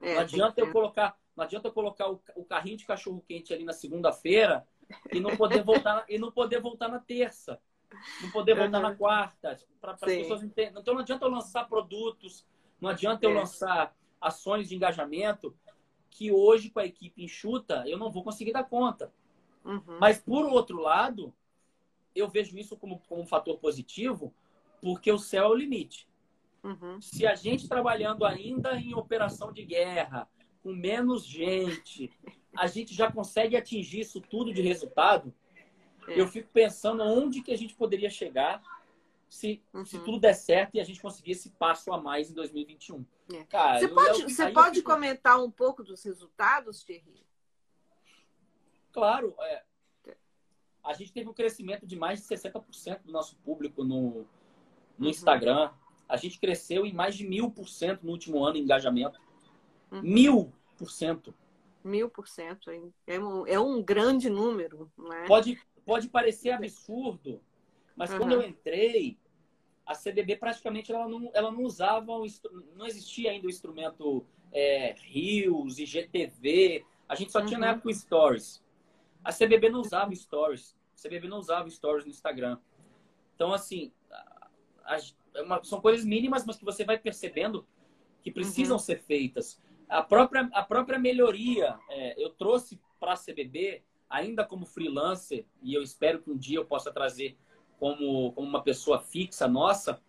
É, 0.00 0.14
não 0.14 0.20
adianta 0.20 0.60
eu 0.60 0.72
colocar, 0.72 1.16
não 1.36 1.44
adianta 1.44 1.68
eu 1.68 1.72
colocar 1.72 2.10
o, 2.10 2.20
o 2.34 2.44
carrinho 2.44 2.76
de 2.76 2.86
cachorro 2.86 3.22
quente 3.28 3.52
ali 3.52 3.64
na 3.64 3.72
segunda-feira 3.72 4.66
e 5.12 5.20
não 5.20 5.36
poder 5.36 5.62
voltar 5.62 6.04
e 6.08 6.18
não 6.18 6.32
poder 6.32 6.60
voltar 6.60 6.88
na 6.88 6.98
terça, 6.98 7.60
não 8.20 8.30
poder 8.30 8.54
voltar 8.54 8.78
uhum. 8.78 8.90
na 8.90 8.94
quarta, 8.94 9.58
para 9.80 9.92
as 9.92 10.00
pessoas 10.00 10.42
entenderem. 10.42 10.80
Então 10.80 10.94
não 10.94 11.00
adianta 11.00 11.24
eu 11.24 11.30
lançar 11.30 11.68
produtos, 11.68 12.46
não 12.80 12.90
adianta 12.90 13.24
eu 13.24 13.30
é. 13.30 13.34
lançar 13.34 13.94
ações 14.20 14.68
de 14.68 14.76
engajamento 14.76 15.54
que 16.10 16.30
hoje 16.30 16.70
com 16.70 16.78
a 16.78 16.86
equipe 16.86 17.24
enxuta 17.24 17.84
eu 17.86 17.98
não 17.98 18.10
vou 18.10 18.22
conseguir 18.22 18.52
dar 18.52 18.64
conta. 18.64 19.12
Uhum. 19.64 19.98
Mas 20.00 20.18
por 20.18 20.44
outro 20.46 20.80
lado, 20.80 21.34
eu 22.14 22.28
vejo 22.28 22.58
isso 22.58 22.76
como, 22.76 22.98
como 23.08 23.22
um 23.22 23.26
fator 23.26 23.58
positivo, 23.58 24.34
porque 24.80 25.10
o 25.10 25.18
céu 25.18 25.44
é 25.44 25.48
o 25.48 25.54
limite. 25.54 26.08
Uhum. 26.62 27.00
Se 27.00 27.26
a 27.26 27.34
gente 27.34 27.68
trabalhando 27.68 28.24
ainda 28.24 28.76
em 28.76 28.94
operação 28.94 29.52
de 29.52 29.64
guerra, 29.64 30.28
com 30.62 30.72
menos 30.72 31.24
gente, 31.24 32.10
a 32.56 32.66
gente 32.66 32.94
já 32.94 33.10
consegue 33.10 33.56
atingir 33.56 34.00
isso 34.00 34.20
tudo 34.20 34.52
de 34.52 34.62
resultado, 34.62 35.34
é. 36.08 36.20
eu 36.20 36.26
fico 36.26 36.48
pensando 36.52 37.02
onde 37.02 37.42
que 37.42 37.52
a 37.52 37.56
gente 37.56 37.74
poderia 37.74 38.10
chegar 38.10 38.62
se, 39.28 39.62
uhum. 39.72 39.84
se 39.84 39.98
tudo 40.00 40.20
der 40.20 40.34
certo 40.34 40.74
e 40.74 40.80
a 40.80 40.84
gente 40.84 41.00
conseguir 41.00 41.32
esse 41.32 41.50
passo 41.50 41.92
a 41.92 42.00
mais 42.00 42.30
em 42.30 42.34
2021. 42.34 43.04
É. 43.32 43.44
Cara, 43.44 43.78
você 43.78 43.88
pode, 43.88 44.22
você 44.22 44.50
pode 44.50 44.76
fico... 44.76 44.90
comentar 44.90 45.42
um 45.42 45.50
pouco 45.50 45.82
dos 45.82 46.02
resultados, 46.04 46.84
Thierry? 46.84 47.24
Claro. 48.92 49.34
É, 49.40 49.62
a 50.82 50.92
gente 50.94 51.12
teve 51.12 51.28
um 51.28 51.32
crescimento 51.32 51.86
de 51.86 51.96
mais 51.96 52.20
de 52.20 52.26
60% 52.26 53.02
do 53.04 53.12
nosso 53.12 53.36
público 53.36 53.84
no, 53.84 54.26
no 54.98 55.04
uhum. 55.04 55.08
Instagram. 55.08 55.70
A 56.08 56.16
gente 56.16 56.38
cresceu 56.38 56.84
em 56.84 56.92
mais 56.92 57.14
de 57.14 57.26
mil 57.26 57.50
por 57.50 57.68
cento 57.68 58.04
no 58.04 58.10
último 58.10 58.44
ano 58.44 58.56
em 58.56 58.62
engajamento. 58.62 59.20
Uhum. 59.90 60.02
Mil 60.02 60.52
por 60.76 60.90
cento. 60.90 61.32
Mil 61.84 62.10
por 62.10 62.28
cento. 62.28 62.70
É 63.06 63.18
um, 63.18 63.46
é 63.46 63.58
um 63.58 63.82
grande 63.82 64.28
número. 64.28 64.90
Né? 64.98 65.24
Pode, 65.26 65.60
pode 65.84 66.08
parecer 66.08 66.50
absurdo, 66.50 67.40
mas 67.96 68.10
uhum. 68.10 68.18
quando 68.18 68.32
eu 68.32 68.42
entrei, 68.42 69.18
a 69.86 69.94
CBB 69.94 70.36
praticamente 70.36 70.92
ela 70.92 71.08
não, 71.08 71.30
ela 71.34 71.50
não 71.50 71.62
usava, 71.62 72.12
o, 72.12 72.26
não 72.74 72.86
existia 72.86 73.30
ainda 73.30 73.46
o 73.46 73.50
instrumento 73.50 74.24
é, 74.52 74.94
Rios, 74.98 75.78
IGTV. 75.78 76.84
A 77.08 77.14
gente 77.14 77.32
só 77.32 77.40
uhum. 77.40 77.46
tinha 77.46 77.58
na 77.58 77.66
uhum. 77.66 77.72
época 77.72 77.88
o 77.88 77.94
Stories. 77.94 78.62
A 79.24 79.32
CBB 79.32 79.70
não 79.70 79.80
usava 79.80 80.14
Stories. 80.14 80.76
A 80.96 81.08
CBB 81.08 81.28
não 81.28 81.38
usava 81.38 81.68
Stories 81.68 82.04
no 82.04 82.10
Instagram. 82.10 82.58
Então, 83.34 83.52
assim, 83.52 83.92
a, 84.10 84.48
a, 84.84 84.98
é 85.34 85.42
uma, 85.42 85.62
são 85.64 85.80
coisas 85.80 86.04
mínimas, 86.04 86.44
mas 86.44 86.56
que 86.56 86.64
você 86.64 86.84
vai 86.84 86.98
percebendo 86.98 87.66
que 88.22 88.30
precisam 88.30 88.76
uhum. 88.76 88.82
ser 88.82 89.00
feitas. 89.00 89.60
A 89.88 90.02
própria, 90.02 90.48
a 90.52 90.62
própria 90.62 90.98
melhoria, 90.98 91.78
é, 91.90 92.22
eu 92.22 92.30
trouxe 92.30 92.80
para 93.00 93.12
a 93.12 93.16
CBB, 93.16 93.82
ainda 94.12 94.44
como 94.44 94.66
freelancer, 94.66 95.46
e 95.62 95.72
eu 95.72 95.82
espero 95.82 96.20
que 96.20 96.30
um 96.30 96.36
dia 96.36 96.58
eu 96.58 96.66
possa 96.66 96.92
trazer 96.92 97.36
como, 97.80 98.30
como 98.32 98.46
uma 98.46 98.62
pessoa 98.62 99.00
fixa 99.00 99.48
nossa, 99.48 100.00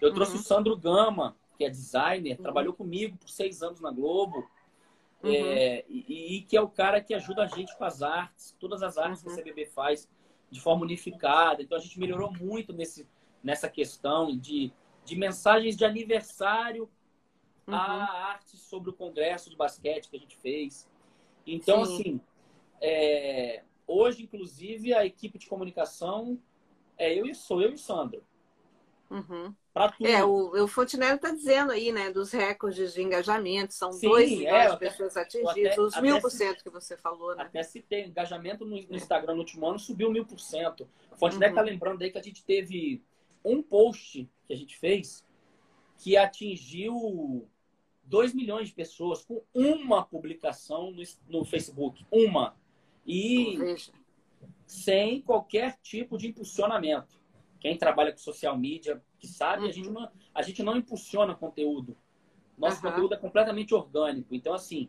eu 0.00 0.08
uhum. 0.08 0.14
trouxe 0.14 0.34
o 0.34 0.38
Sandro 0.38 0.76
Gama, 0.76 1.36
que 1.56 1.64
é 1.64 1.70
designer, 1.70 2.36
uhum. 2.36 2.42
trabalhou 2.42 2.74
comigo 2.74 3.16
por 3.16 3.30
seis 3.30 3.62
anos 3.62 3.80
na 3.80 3.92
Globo, 3.92 4.50
uhum. 5.22 5.30
é, 5.32 5.84
e, 5.88 6.36
e, 6.36 6.42
que 6.42 6.56
é 6.56 6.60
o 6.60 6.68
cara 6.68 7.00
que 7.00 7.14
ajuda 7.14 7.44
a 7.44 7.46
gente 7.46 7.76
com 7.78 7.84
as 7.84 8.02
artes, 8.02 8.56
todas 8.58 8.82
as 8.82 8.98
artes 8.98 9.22
que 9.22 9.28
a 9.28 9.32
uhum. 9.32 9.38
CBB 9.38 9.66
faz 9.66 10.08
de 10.50 10.60
forma 10.60 10.82
unificada. 10.82 11.62
Então 11.62 11.78
a 11.78 11.80
gente 11.80 11.98
melhorou 12.00 12.32
muito 12.32 12.72
nesse, 12.72 13.08
nessa 13.42 13.68
questão 13.68 14.36
de, 14.36 14.72
de 15.04 15.16
mensagens 15.16 15.76
de 15.76 15.84
aniversário 15.84 16.90
uhum. 17.66 17.74
a 17.74 18.28
arte 18.28 18.56
sobre 18.56 18.90
o 18.90 18.92
congresso 18.92 19.48
de 19.48 19.56
basquete 19.56 20.10
que 20.10 20.16
a 20.16 20.20
gente 20.20 20.36
fez. 20.36 20.90
Então, 21.46 21.84
Sim. 21.84 21.92
assim, 21.94 22.20
é, 22.82 23.62
hoje, 23.86 24.24
inclusive, 24.24 24.92
a 24.92 25.06
equipe 25.06 25.38
de 25.38 25.46
comunicação 25.46 26.38
é 26.98 27.18
eu 27.18 27.24
e 27.24 27.34
sou 27.34 27.62
eu 27.62 27.70
e 27.70 27.74
o 27.74 27.78
Sandro. 27.78 28.22
Uhum. 29.08 29.54
É, 30.02 30.24
o, 30.24 30.64
o 30.64 30.68
Fontenelle 30.68 31.16
está 31.16 31.30
dizendo 31.30 31.72
aí, 31.72 31.92
né, 31.92 32.10
dos 32.10 32.32
recordes 32.32 32.92
de 32.92 33.02
engajamento, 33.02 33.72
são 33.72 33.92
Sim, 33.92 34.08
2 34.08 34.30
milhões 34.30 34.66
é, 34.66 34.70
de 34.70 34.78
pessoas 34.78 35.16
atingidas, 35.16 35.78
os 35.78 36.00
mil 36.00 36.20
por 36.20 36.30
cento 36.30 36.62
que 36.62 36.70
você 36.70 36.96
falou, 36.96 37.34
né? 37.34 37.42
Até 37.42 37.62
se 37.62 37.80
tem 37.80 38.08
engajamento 38.08 38.64
no, 38.64 38.76
no, 38.76 38.96
Instagram 38.96 39.34
no 39.34 39.40
último 39.40 39.66
ano 39.66 39.78
subiu 39.78 40.10
mil 40.10 40.26
por 40.26 40.40
cento. 40.40 40.88
O 41.10 41.16
Fontenelle 41.16 41.52
está 41.52 41.62
uhum. 41.62 41.68
lembrando 41.68 42.02
aí 42.02 42.10
que 42.10 42.18
a 42.18 42.22
gente 42.22 42.44
teve 42.44 43.02
um 43.44 43.62
post 43.62 44.28
que 44.46 44.52
a 44.52 44.56
gente 44.56 44.78
fez 44.78 45.24
que 45.98 46.16
atingiu 46.16 47.48
2 48.04 48.34
milhões 48.34 48.68
de 48.68 48.74
pessoas 48.74 49.24
com 49.24 49.42
uma 49.54 50.04
publicação 50.04 50.90
no, 50.90 51.02
no 51.28 51.44
Facebook. 51.44 52.04
Uma. 52.10 52.56
E 53.06 53.58
sem 54.66 55.20
qualquer 55.20 55.78
tipo 55.82 56.16
de 56.16 56.28
impulsionamento. 56.28 57.20
Quem 57.60 57.76
trabalha 57.76 58.10
com 58.10 58.18
social 58.18 58.58
media, 58.58 59.02
que 59.18 59.26
sabe, 59.26 59.62
uhum. 59.62 59.68
a, 59.68 59.72
gente 59.72 59.88
uhum. 59.88 59.94
não, 59.94 60.12
a 60.34 60.42
gente 60.42 60.62
não 60.62 60.76
impulsiona 60.76 61.34
conteúdo. 61.34 61.96
Nosso 62.56 62.76
uhum. 62.76 62.90
conteúdo 62.90 63.14
é 63.14 63.18
completamente 63.18 63.74
orgânico. 63.74 64.34
Então, 64.34 64.54
assim, 64.54 64.88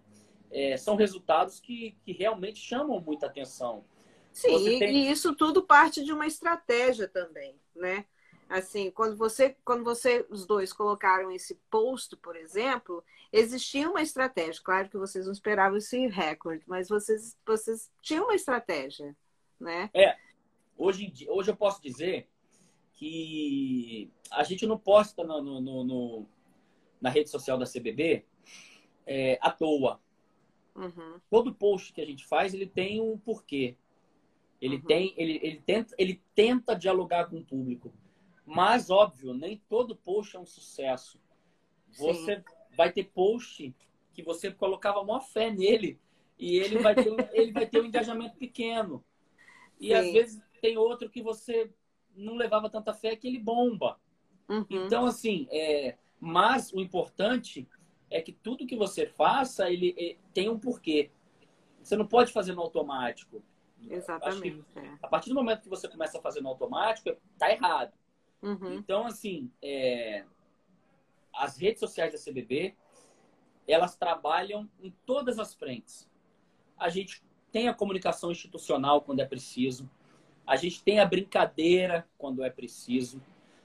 é, 0.51 0.77
são 0.77 0.95
resultados 0.95 1.59
que, 1.59 1.95
que 2.03 2.11
realmente 2.11 2.59
chamam 2.59 2.99
muita 2.99 3.27
atenção. 3.27 3.83
Sim, 4.31 4.79
tem... 4.79 4.95
e 4.95 5.11
isso 5.11 5.35
tudo 5.35 5.63
parte 5.63 6.03
de 6.03 6.11
uma 6.11 6.25
estratégia 6.25 7.07
também, 7.07 7.55
né? 7.75 8.05
Assim, 8.49 8.91
quando 8.91 9.15
você, 9.17 9.55
quando 9.65 9.83
você, 9.83 10.25
os 10.29 10.45
dois 10.45 10.71
colocaram 10.71 11.31
esse 11.31 11.55
post, 11.69 12.15
por 12.17 12.35
exemplo, 12.35 13.03
existia 13.31 13.89
uma 13.89 14.01
estratégia. 14.01 14.61
Claro 14.63 14.89
que 14.89 14.97
vocês 14.97 15.25
não 15.25 15.33
esperavam 15.33 15.77
esse 15.77 16.07
recorde, 16.07 16.63
mas 16.67 16.89
vocês, 16.89 17.37
vocês 17.45 17.91
tinham 18.01 18.25
uma 18.25 18.35
estratégia, 18.35 19.15
né? 19.59 19.89
É. 19.93 20.15
Hoje, 20.77 21.11
hoje 21.27 21.51
eu 21.51 21.55
posso 21.55 21.81
dizer 21.81 22.27
que 22.93 24.11
a 24.31 24.43
gente 24.43 24.65
não 24.65 24.77
posta 24.77 25.23
no, 25.23 25.41
no, 25.41 25.83
no 25.83 26.25
na 27.01 27.09
rede 27.09 27.29
social 27.29 27.57
da 27.57 27.65
CBB 27.65 28.25
é, 29.05 29.37
à 29.41 29.51
toa. 29.51 29.99
Uhum. 30.75 31.19
Todo 31.29 31.53
post 31.53 31.91
que 31.91 32.01
a 32.01 32.05
gente 32.05 32.25
faz, 32.25 32.53
ele 32.53 32.65
tem 32.65 33.01
um 33.01 33.17
porquê. 33.17 33.75
Ele, 34.61 34.77
uhum. 34.77 34.83
tem, 34.83 35.13
ele, 35.17 35.39
ele, 35.43 35.61
tenta, 35.65 35.93
ele 35.97 36.21
tenta 36.33 36.73
dialogar 36.73 37.25
com 37.25 37.37
o 37.37 37.43
público. 37.43 37.93
Mas, 38.45 38.89
óbvio, 38.89 39.33
nem 39.33 39.61
todo 39.69 39.95
post 39.95 40.35
é 40.35 40.39
um 40.39 40.45
sucesso. 40.45 41.19
Você 41.97 42.37
Sim. 42.37 42.43
vai 42.75 42.91
ter 42.91 43.05
post 43.05 43.73
que 44.11 44.21
você 44.21 44.51
colocava 44.51 45.03
maior 45.03 45.21
fé 45.21 45.49
nele 45.49 45.99
e 46.37 46.57
ele 46.57 46.79
vai 46.79 46.93
ter, 46.95 47.03
ele 47.33 47.51
vai 47.51 47.65
ter 47.65 47.81
um 47.81 47.85
engajamento 47.85 48.35
pequeno. 48.37 49.03
E 49.79 49.87
Sim. 49.87 49.93
às 49.93 50.11
vezes 50.11 50.41
tem 50.61 50.77
outro 50.77 51.09
que 51.09 51.21
você 51.21 51.71
não 52.15 52.35
levava 52.35 52.69
tanta 52.69 52.93
fé 52.93 53.15
que 53.15 53.27
ele 53.27 53.39
bomba. 53.39 53.99
Uhum. 54.49 54.65
Então, 54.69 55.05
assim, 55.05 55.47
é... 55.51 55.97
mas 56.19 56.71
o 56.73 56.79
importante 56.79 57.67
é 58.09 58.21
que 58.21 58.31
tudo 58.31 58.67
que 58.67 58.75
você 58.75 59.07
faça, 59.07 59.71
ele, 59.71 59.95
ele 59.97 60.19
tem 60.33 60.49
um 60.49 60.59
porquê. 60.59 61.09
Você 61.81 61.95
não 61.95 62.05
pode 62.05 62.31
fazer 62.31 62.53
no 62.53 62.61
automático. 62.61 63.43
Exatamente. 63.89 64.63
É. 64.75 64.97
A 65.01 65.07
partir 65.07 65.29
do 65.29 65.35
momento 65.35 65.63
que 65.63 65.69
você 65.69 65.87
começa 65.87 66.17
a 66.17 66.21
fazer 66.21 66.41
no 66.41 66.49
automático, 66.49 67.15
tá 67.37 67.51
errado. 67.51 67.91
Uhum. 68.43 68.73
Então, 68.73 69.07
assim, 69.07 69.49
é, 69.61 70.25
as 71.33 71.57
redes 71.57 71.79
sociais 71.79 72.11
da 72.11 72.19
CBB, 72.19 72.75
elas 73.65 73.95
trabalham 73.95 74.69
em 74.81 74.93
todas 75.05 75.39
as 75.39 75.55
frentes. 75.55 76.09
A 76.77 76.89
gente 76.89 77.23
tem 77.51 77.69
a 77.69 77.73
comunicação 77.73 78.31
institucional 78.31 79.01
quando 79.01 79.21
é 79.21 79.25
preciso, 79.25 79.89
a 80.45 80.57
gente 80.57 80.83
tem 80.83 80.99
a 80.99 81.05
brincadeira 81.05 82.05
quando 82.17 82.43
é 82.43 82.49
preciso, 82.49 83.21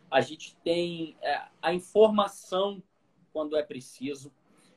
a 0.09 0.21
gente 0.21 0.55
tem 0.63 1.17
é, 1.21 1.43
a 1.61 1.75
informação 1.75 2.81
quando 3.33 3.57
é 3.57 3.63
preciso. 3.63 4.33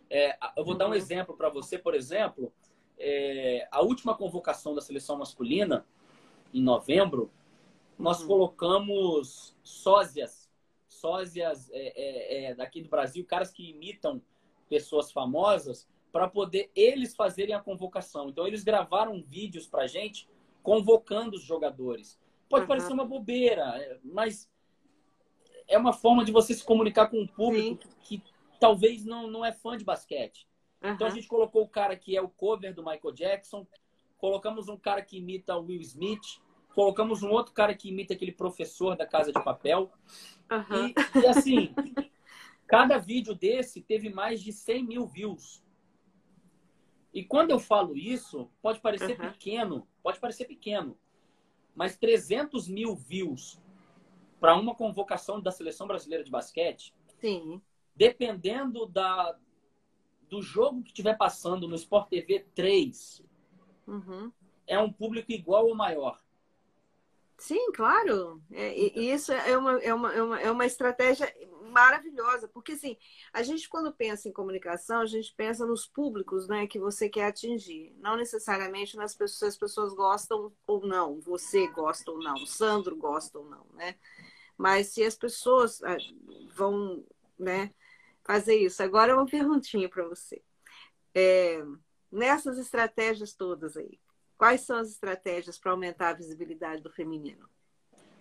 É, 0.09 0.35
eu 0.57 0.65
vou 0.65 0.75
dar 0.75 0.87
um 0.87 0.89
uhum. 0.89 0.95
exemplo 0.95 1.37
para 1.37 1.49
você, 1.49 1.77
por 1.77 1.93
exemplo, 1.93 2.51
é, 2.97 3.67
a 3.71 3.81
última 3.81 4.15
convocação 4.15 4.73
da 4.73 4.81
seleção 4.81 5.17
masculina, 5.17 5.85
em 6.53 6.61
novembro, 6.61 7.31
nós 8.01 8.21
uhum. 8.21 8.27
colocamos 8.27 9.55
sósias, 9.63 10.49
sósias 10.87 11.69
é, 11.71 11.93
é, 11.95 12.45
é, 12.45 12.55
daqui 12.55 12.81
do 12.81 12.89
Brasil, 12.89 13.23
caras 13.25 13.51
que 13.51 13.69
imitam 13.69 14.21
pessoas 14.67 15.11
famosas, 15.11 15.87
para 16.11 16.27
poder 16.27 16.71
eles 16.75 17.15
fazerem 17.15 17.53
a 17.53 17.61
convocação. 17.61 18.29
Então, 18.29 18.47
eles 18.47 18.63
gravaram 18.63 19.21
vídeos 19.23 19.67
para 19.67 19.87
gente 19.87 20.27
convocando 20.63 21.37
os 21.37 21.43
jogadores. 21.43 22.19
Pode 22.49 22.63
uhum. 22.63 22.67
parecer 22.67 22.91
uma 22.91 23.05
bobeira, 23.05 23.63
é, 23.77 23.99
mas 24.03 24.49
é 25.67 25.77
uma 25.77 25.93
forma 25.93 26.25
de 26.25 26.31
você 26.31 26.53
se 26.53 26.63
comunicar 26.63 27.07
com 27.07 27.19
um 27.19 27.27
público 27.27 27.87
que, 28.01 28.17
que, 28.17 28.23
talvez 28.59 29.05
não, 29.05 29.27
não 29.27 29.45
é 29.45 29.51
fã 29.51 29.77
de 29.77 29.85
basquete. 29.85 30.47
Uhum. 30.83 30.91
Então, 30.91 31.07
a 31.07 31.11
gente 31.11 31.27
colocou 31.27 31.61
o 31.63 31.69
cara 31.69 31.95
que 31.95 32.17
é 32.17 32.21
o 32.21 32.29
cover 32.29 32.73
do 32.73 32.83
Michael 32.83 33.13
Jackson, 33.13 33.65
colocamos 34.17 34.67
um 34.67 34.77
cara 34.77 35.01
que 35.01 35.17
imita 35.17 35.55
o 35.55 35.65
Will 35.65 35.81
Smith, 35.81 36.41
colocamos 36.73 37.23
um 37.23 37.29
outro 37.29 37.53
cara 37.53 37.75
que 37.75 37.89
imita 37.89 38.13
aquele 38.13 38.31
professor 38.31 38.95
da 38.95 39.05
Casa 39.05 39.31
de 39.31 39.43
Papel. 39.43 39.91
Uhum. 40.51 40.87
E, 40.87 41.19
e, 41.19 41.27
assim, 41.27 41.73
cada 42.67 42.97
vídeo 42.97 43.35
desse 43.35 43.81
teve 43.81 44.09
mais 44.09 44.41
de 44.41 44.51
100 44.51 44.83
mil 44.83 45.05
views. 45.05 45.63
E 47.13 47.23
quando 47.23 47.51
eu 47.51 47.59
falo 47.59 47.95
isso, 47.97 48.49
pode 48.61 48.79
parecer 48.79 49.19
uhum. 49.19 49.31
pequeno, 49.31 49.87
pode 50.01 50.19
parecer 50.19 50.45
pequeno, 50.45 50.97
mas 51.75 51.97
300 51.97 52.67
mil 52.67 52.95
views 52.95 53.59
para 54.39 54.55
uma 54.55 54.73
convocação 54.73 55.39
da 55.39 55.51
seleção 55.51 55.85
brasileira 55.85 56.23
de 56.23 56.31
basquete, 56.31 56.93
Sim. 57.19 57.61
dependendo 57.95 58.85
da, 58.85 59.37
do 60.29 60.41
jogo 60.41 60.81
que 60.81 60.89
estiver 60.89 61.17
passando 61.17 61.67
no 61.67 61.75
Sport 61.75 62.09
TV 62.09 62.45
3, 62.55 63.23
uhum. 63.85 64.31
é 64.65 64.79
um 64.79 64.91
público 64.91 65.31
igual 65.31 65.67
ou 65.67 65.75
maior. 65.75 66.19
Sim, 67.41 67.71
claro. 67.71 68.39
É, 68.51 68.71
isso 68.77 69.31
é 69.31 69.57
uma, 69.57 69.79
é, 69.81 69.91
uma, 69.91 70.13
é, 70.13 70.21
uma, 70.21 70.41
é 70.41 70.51
uma 70.51 70.65
estratégia 70.65 71.33
maravilhosa, 71.71 72.47
porque 72.47 72.73
assim, 72.73 72.95
a 73.33 73.41
gente 73.41 73.67
quando 73.67 73.91
pensa 73.91 74.29
em 74.29 74.31
comunicação, 74.31 75.01
a 75.01 75.07
gente 75.07 75.33
pensa 75.35 75.65
nos 75.65 75.87
públicos 75.87 76.47
né, 76.47 76.67
que 76.67 76.77
você 76.77 77.09
quer 77.09 77.25
atingir, 77.25 77.95
não 77.97 78.15
necessariamente 78.15 78.95
nas 78.95 79.15
pessoas, 79.15 79.53
as 79.53 79.57
pessoas 79.57 79.91
gostam 79.91 80.53
ou 80.67 80.85
não, 80.85 81.19
você 81.19 81.65
gosta 81.67 82.11
ou 82.11 82.19
não, 82.19 82.37
Sandro 82.45 82.95
gosta 82.95 83.39
ou 83.39 83.49
não, 83.49 83.65
né? 83.73 83.95
Mas 84.55 84.89
se 84.89 85.03
as 85.03 85.15
pessoas 85.15 85.81
ah, 85.81 85.97
vão 86.53 87.03
né, 87.39 87.73
fazer 88.23 88.55
isso. 88.55 88.83
Agora 88.83 89.15
uma 89.15 89.25
perguntinha 89.25 89.89
para 89.89 90.07
você. 90.07 90.43
É, 91.15 91.59
nessas 92.11 92.59
estratégias 92.59 93.33
todas 93.33 93.75
aí, 93.75 93.99
Quais 94.41 94.61
são 94.61 94.77
as 94.77 94.89
estratégias 94.89 95.59
para 95.59 95.69
aumentar 95.69 96.09
a 96.09 96.13
visibilidade 96.13 96.81
do 96.81 96.89
feminino? 96.89 97.47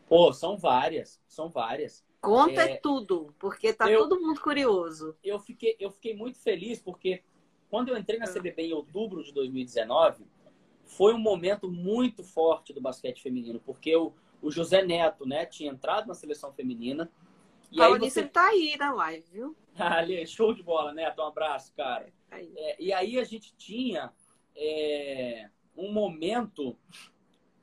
Pô, 0.06 0.34
são 0.34 0.54
várias, 0.58 1.18
são 1.26 1.48
várias. 1.48 2.04
Conta 2.20 2.60
é, 2.60 2.76
tudo, 2.76 3.34
porque 3.38 3.68
está 3.68 3.86
todo 3.86 4.20
mundo 4.20 4.38
curioso. 4.38 5.16
Eu 5.24 5.38
fiquei, 5.38 5.76
eu 5.80 5.90
fiquei 5.90 6.14
muito 6.14 6.38
feliz 6.38 6.78
porque 6.78 7.22
quando 7.70 7.88
eu 7.88 7.96
entrei 7.96 8.18
na 8.18 8.26
ah. 8.26 8.34
CBB 8.34 8.64
em 8.64 8.74
outubro 8.74 9.24
de 9.24 9.32
2019, 9.32 10.26
foi 10.84 11.14
um 11.14 11.18
momento 11.18 11.70
muito 11.70 12.22
forte 12.22 12.74
do 12.74 12.82
basquete 12.82 13.22
feminino, 13.22 13.58
porque 13.58 13.96
o, 13.96 14.12
o 14.42 14.50
José 14.50 14.84
Neto, 14.84 15.26
né, 15.26 15.46
tinha 15.46 15.72
entrado 15.72 16.06
na 16.06 16.12
seleção 16.12 16.52
feminina. 16.52 17.10
E 17.72 17.78
Falando 17.78 18.04
aí 18.04 18.10
você... 18.10 18.26
tá 18.26 18.46
aí 18.46 18.76
na 18.76 18.92
live, 18.92 19.24
viu? 19.32 19.56
Ali, 19.74 20.26
show 20.26 20.52
de 20.52 20.62
bola, 20.62 20.92
Neto, 20.92 21.22
um 21.22 21.28
abraço, 21.28 21.72
cara. 21.74 22.12
É, 22.30 22.76
e 22.78 22.92
aí 22.92 23.18
a 23.18 23.24
gente 23.24 23.56
tinha 23.56 24.12
é, 24.54 25.48
um 25.76 25.92
momento 25.92 26.76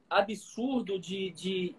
absurdo 0.10 1.00
de, 1.00 1.32
de 1.32 1.76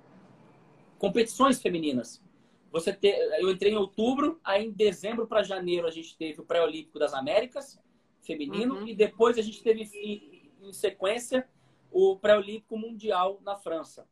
competições 0.99 1.61
femininas. 1.61 2.23
Você 2.71 2.93
ter, 2.93 3.17
eu 3.41 3.51
entrei 3.51 3.73
em 3.73 3.77
outubro, 3.77 4.39
aí 4.45 4.67
em 4.67 4.71
dezembro 4.71 5.27
para 5.27 5.43
janeiro 5.43 5.87
a 5.87 5.91
gente 5.91 6.17
teve 6.17 6.41
o 6.41 6.45
pré-olímpico 6.45 6.99
das 6.99 7.15
Américas 7.15 7.81
feminino 8.21 8.81
uhum. 8.81 8.89
e 8.89 8.95
depois 8.95 9.39
a 9.39 9.43
gente 9.43 9.63
teve 9.63 9.85
em, 9.95 10.51
em 10.69 10.73
sequência 10.73 11.49
o 11.91 12.17
pré-olímpico 12.17 12.77
mundial 12.77 13.41
na 13.43 13.57
França. 13.57 14.07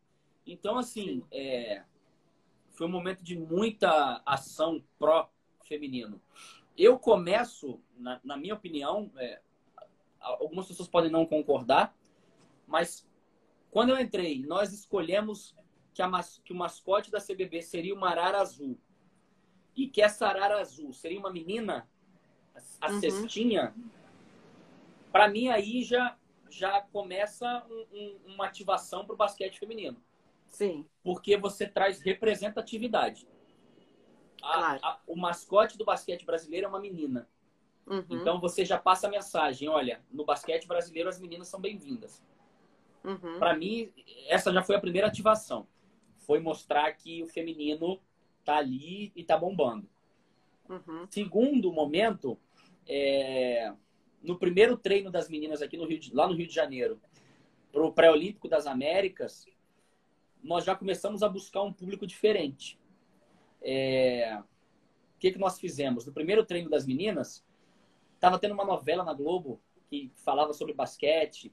Então 0.46 0.78
assim, 0.78 1.22
é, 1.30 1.82
foi 2.70 2.86
um 2.86 2.90
momento 2.90 3.22
de 3.22 3.36
muita 3.38 4.22
ação 4.24 4.82
pró 4.98 5.30
feminino. 5.64 6.20
Eu 6.78 6.98
começo, 6.98 7.80
na, 7.98 8.20
na 8.24 8.36
minha 8.36 8.54
opinião, 8.54 9.10
é, 9.16 9.40
algumas 10.18 10.66
pessoas 10.66 10.88
podem 10.88 11.10
não 11.10 11.26
concordar, 11.26 11.94
mas 12.66 13.06
quando 13.70 13.90
eu 13.90 14.00
entrei, 14.00 14.44
nós 14.46 14.72
escolhemos 14.72 15.54
que, 15.92 16.02
a, 16.02 16.10
que 16.44 16.52
o 16.52 16.56
mascote 16.56 17.10
da 17.10 17.20
CBB 17.20 17.62
seria 17.62 17.94
uma 17.94 18.08
arara 18.08 18.40
azul. 18.40 18.78
E 19.74 19.86
que 19.86 20.00
essa 20.00 20.26
arara 20.26 20.60
azul 20.60 20.92
seria 20.92 21.18
uma 21.18 21.30
menina, 21.30 21.88
a 22.80 22.90
uhum. 22.90 23.00
cestinha. 23.00 23.74
Para 25.12 25.28
mim, 25.28 25.48
aí 25.48 25.82
já, 25.82 26.16
já 26.50 26.80
começa 26.80 27.66
um, 27.70 27.86
um, 27.92 28.20
uma 28.34 28.46
ativação 28.46 29.04
para 29.04 29.14
o 29.14 29.16
basquete 29.16 29.58
feminino. 29.58 30.02
Sim. 30.48 30.86
Porque 31.02 31.36
você 31.36 31.66
traz 31.66 32.00
representatividade. 32.00 33.28
A, 34.42 34.52
claro. 34.52 34.80
a, 34.82 35.00
o 35.06 35.16
mascote 35.16 35.76
do 35.76 35.84
basquete 35.84 36.24
brasileiro 36.24 36.66
é 36.66 36.68
uma 36.68 36.80
menina. 36.80 37.28
Uhum. 37.86 38.04
Então 38.10 38.40
você 38.40 38.64
já 38.64 38.78
passa 38.78 39.06
a 39.06 39.10
mensagem: 39.10 39.68
olha, 39.68 40.02
no 40.10 40.24
basquete 40.24 40.66
brasileiro 40.66 41.08
as 41.08 41.20
meninas 41.20 41.48
são 41.48 41.60
bem-vindas. 41.60 42.22
Uhum. 43.06 43.38
Para 43.38 43.56
mim, 43.56 43.92
essa 44.26 44.52
já 44.52 44.62
foi 44.64 44.74
a 44.74 44.80
primeira 44.80 45.06
ativação. 45.06 45.68
Foi 46.18 46.40
mostrar 46.40 46.92
que 46.92 47.22
o 47.22 47.28
feminino 47.28 48.00
tá 48.44 48.56
ali 48.56 49.12
e 49.14 49.22
tá 49.22 49.38
bombando. 49.38 49.88
Uhum. 50.68 51.06
Segundo 51.08 51.72
momento, 51.72 52.36
é... 52.86 53.72
no 54.20 54.36
primeiro 54.36 54.76
treino 54.76 55.08
das 55.08 55.28
meninas 55.28 55.62
aqui 55.62 55.76
no 55.76 55.86
Rio 55.86 56.00
de... 56.00 56.12
lá 56.12 56.26
no 56.26 56.34
Rio 56.34 56.48
de 56.48 56.54
Janeiro, 56.54 57.00
para 57.70 57.84
o 57.84 57.92
pré-olímpico 57.92 58.48
das 58.48 58.66
Américas, 58.66 59.46
nós 60.42 60.64
já 60.64 60.74
começamos 60.74 61.22
a 61.22 61.28
buscar 61.28 61.62
um 61.62 61.72
público 61.72 62.06
diferente. 62.06 62.76
É... 63.62 64.36
O 65.14 65.18
que, 65.20 65.30
que 65.30 65.38
nós 65.38 65.60
fizemos? 65.60 66.04
No 66.04 66.12
primeiro 66.12 66.44
treino 66.44 66.68
das 66.68 66.84
meninas, 66.84 67.46
estava 68.14 68.38
tendo 68.38 68.52
uma 68.52 68.64
novela 68.64 69.04
na 69.04 69.14
Globo 69.14 69.60
que 69.88 70.10
falava 70.16 70.52
sobre 70.52 70.74
basquete, 70.74 71.52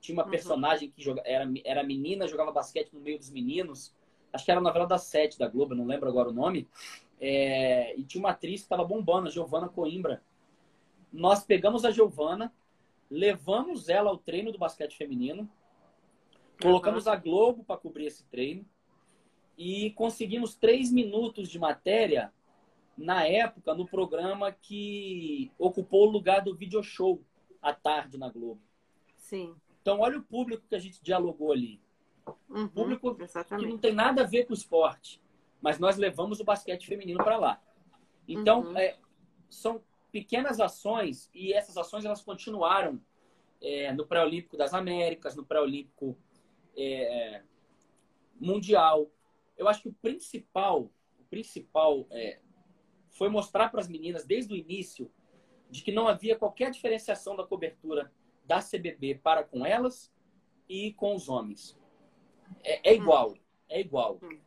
tinha 0.00 0.16
uma 0.16 0.24
uhum. 0.24 0.30
personagem 0.30 0.90
que 0.90 1.02
joga, 1.02 1.22
era, 1.24 1.48
era 1.64 1.82
menina, 1.82 2.28
jogava 2.28 2.52
basquete 2.52 2.92
no 2.92 3.00
meio 3.00 3.18
dos 3.18 3.30
meninos. 3.30 3.94
Acho 4.32 4.44
que 4.44 4.50
era 4.50 4.60
a 4.60 4.62
novela 4.62 4.86
da 4.86 4.98
Sete 4.98 5.38
da 5.38 5.48
Globo, 5.48 5.74
não 5.74 5.86
lembro 5.86 6.08
agora 6.08 6.28
o 6.28 6.32
nome. 6.32 6.68
É, 7.20 7.96
e 7.98 8.04
tinha 8.04 8.22
uma 8.22 8.30
atriz 8.30 8.60
que 8.60 8.66
estava 8.66 8.84
bombando, 8.84 9.28
a 9.28 9.30
Giovana 9.30 9.68
Coimbra. 9.68 10.22
Nós 11.12 11.42
pegamos 11.42 11.84
a 11.84 11.90
Giovana, 11.90 12.52
levamos 13.10 13.88
ela 13.88 14.10
ao 14.10 14.18
treino 14.18 14.52
do 14.52 14.58
basquete 14.58 14.96
feminino, 14.96 15.50
colocamos 16.60 17.06
uhum. 17.06 17.12
a 17.12 17.16
Globo 17.16 17.64
para 17.64 17.78
cobrir 17.78 18.06
esse 18.06 18.24
treino 18.24 18.64
e 19.56 19.90
conseguimos 19.92 20.54
três 20.54 20.92
minutos 20.92 21.48
de 21.48 21.58
matéria 21.58 22.32
na 22.96 23.24
época 23.24 23.74
no 23.74 23.86
programa 23.86 24.52
que 24.52 25.50
ocupou 25.58 26.06
o 26.06 26.10
lugar 26.10 26.42
do 26.42 26.54
video 26.54 26.82
show 26.82 27.22
à 27.62 27.72
tarde 27.72 28.18
na 28.18 28.28
Globo. 28.28 28.60
Sim. 29.16 29.54
Então, 29.88 30.00
olha 30.00 30.18
o 30.18 30.22
público 30.22 30.66
que 30.68 30.74
a 30.74 30.78
gente 30.78 31.02
dialogou 31.02 31.50
ali. 31.50 31.80
Uhum, 32.50 32.68
público 32.68 33.16
exatamente. 33.22 33.64
que 33.64 33.72
não 33.72 33.78
tem 33.78 33.94
nada 33.94 34.20
a 34.20 34.26
ver 34.26 34.44
com 34.44 34.52
o 34.52 34.54
esporte, 34.54 35.18
mas 35.62 35.78
nós 35.78 35.96
levamos 35.96 36.40
o 36.40 36.44
basquete 36.44 36.86
feminino 36.86 37.24
para 37.24 37.38
lá. 37.38 37.62
Então, 38.28 38.66
uhum. 38.66 38.76
é, 38.76 38.98
são 39.48 39.82
pequenas 40.12 40.60
ações 40.60 41.30
e 41.32 41.54
essas 41.54 41.78
ações 41.78 42.04
elas 42.04 42.20
continuaram 42.20 43.00
é, 43.62 43.90
no 43.94 44.06
pré-olímpico 44.06 44.58
das 44.58 44.74
Américas, 44.74 45.34
no 45.34 45.42
pré-olímpico 45.46 46.18
é, 46.76 47.42
mundial. 48.38 49.10
Eu 49.56 49.68
acho 49.68 49.80
que 49.80 49.88
o 49.88 49.94
principal, 49.94 50.90
o 51.18 51.24
principal 51.30 52.06
é, 52.10 52.40
foi 53.08 53.30
mostrar 53.30 53.70
para 53.70 53.80
as 53.80 53.88
meninas 53.88 54.26
desde 54.26 54.52
o 54.52 54.56
início 54.56 55.10
de 55.70 55.82
que 55.82 55.90
não 55.92 56.06
havia 56.06 56.36
qualquer 56.36 56.70
diferenciação 56.70 57.34
da 57.34 57.46
cobertura 57.46 58.12
da 58.48 58.60
CBB 58.60 59.16
para 59.22 59.44
com 59.44 59.64
elas 59.64 60.10
e 60.66 60.94
com 60.94 61.14
os 61.14 61.28
homens. 61.28 61.78
É, 62.64 62.90
é 62.90 62.94
igual, 62.94 63.36
é 63.68 63.78
igual. 63.78 64.18
Hum. 64.22 64.40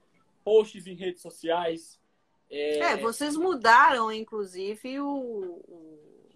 Posts 0.43 0.87
em 0.87 0.95
redes 0.95 1.21
sociais. 1.21 2.01
É... 2.49 2.79
é, 2.79 2.97
vocês 2.97 3.37
mudaram, 3.37 4.11
inclusive, 4.11 4.99
o, 4.99 5.07
o... 5.07 6.29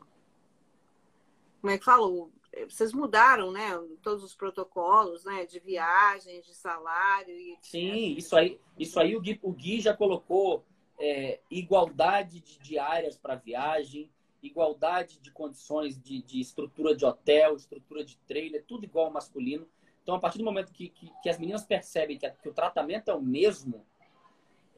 Como 1.59 1.74
é 1.74 1.78
que 1.80 1.84
falou? 1.84 2.32
Vocês 2.70 2.93
mudaram, 2.93 3.51
né? 3.51 3.72
Todos 4.01 4.24
os 4.24 4.36
protocolos, 4.36 5.26
né? 5.26 5.45
De 5.45 5.59
viagens, 5.59 6.45
de 6.45 6.53
salário 6.53 7.34
e. 7.34 7.57
Sim, 7.61 8.13
isso 8.16 8.36
aí, 8.36 8.59
isso 8.78 8.97
aí 8.99 9.16
o 9.16 9.20
Gui, 9.20 9.39
o 9.41 9.51
Gui 9.51 9.82
já 9.82 9.93
colocou 9.93 10.63
é, 10.99 11.39
igualdade 11.49 12.39
de 12.39 12.59
diárias 12.59 13.18
para 13.18 13.36
viagem, 13.36 14.09
igualdade 14.47 15.19
de 15.19 15.31
condições 15.31 16.01
de, 16.01 16.21
de 16.21 16.39
estrutura 16.39 16.95
de 16.95 17.05
hotel, 17.05 17.55
estrutura 17.55 18.03
de 18.03 18.17
trailer, 18.19 18.63
tudo 18.65 18.85
igual 18.85 19.05
ao 19.05 19.11
masculino. 19.11 19.67
Então, 20.03 20.15
a 20.15 20.19
partir 20.19 20.37
do 20.37 20.43
momento 20.43 20.71
que, 20.71 20.89
que, 20.89 21.11
que 21.21 21.29
as 21.29 21.39
meninas 21.39 21.63
percebem 21.63 22.17
que, 22.17 22.29
que, 22.29 22.49
o 22.49 22.53
tratamento 22.53 23.09
é 23.09 23.13
o 23.13 23.21
mesmo, 23.21 23.85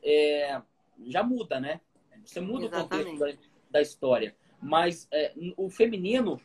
é, 0.02 0.62
já 1.06 1.22
muda, 1.22 1.60
né? 1.60 1.82
Você 2.24 2.40
muda 2.40 2.66
Exatamente. 2.66 3.08
o 3.08 3.12
contexto 3.12 3.42
da, 3.42 3.48
da 3.72 3.82
história. 3.82 4.36
Mas 4.62 5.08
é, 5.12 5.34
o 5.56 5.70
feminino, 5.70 6.42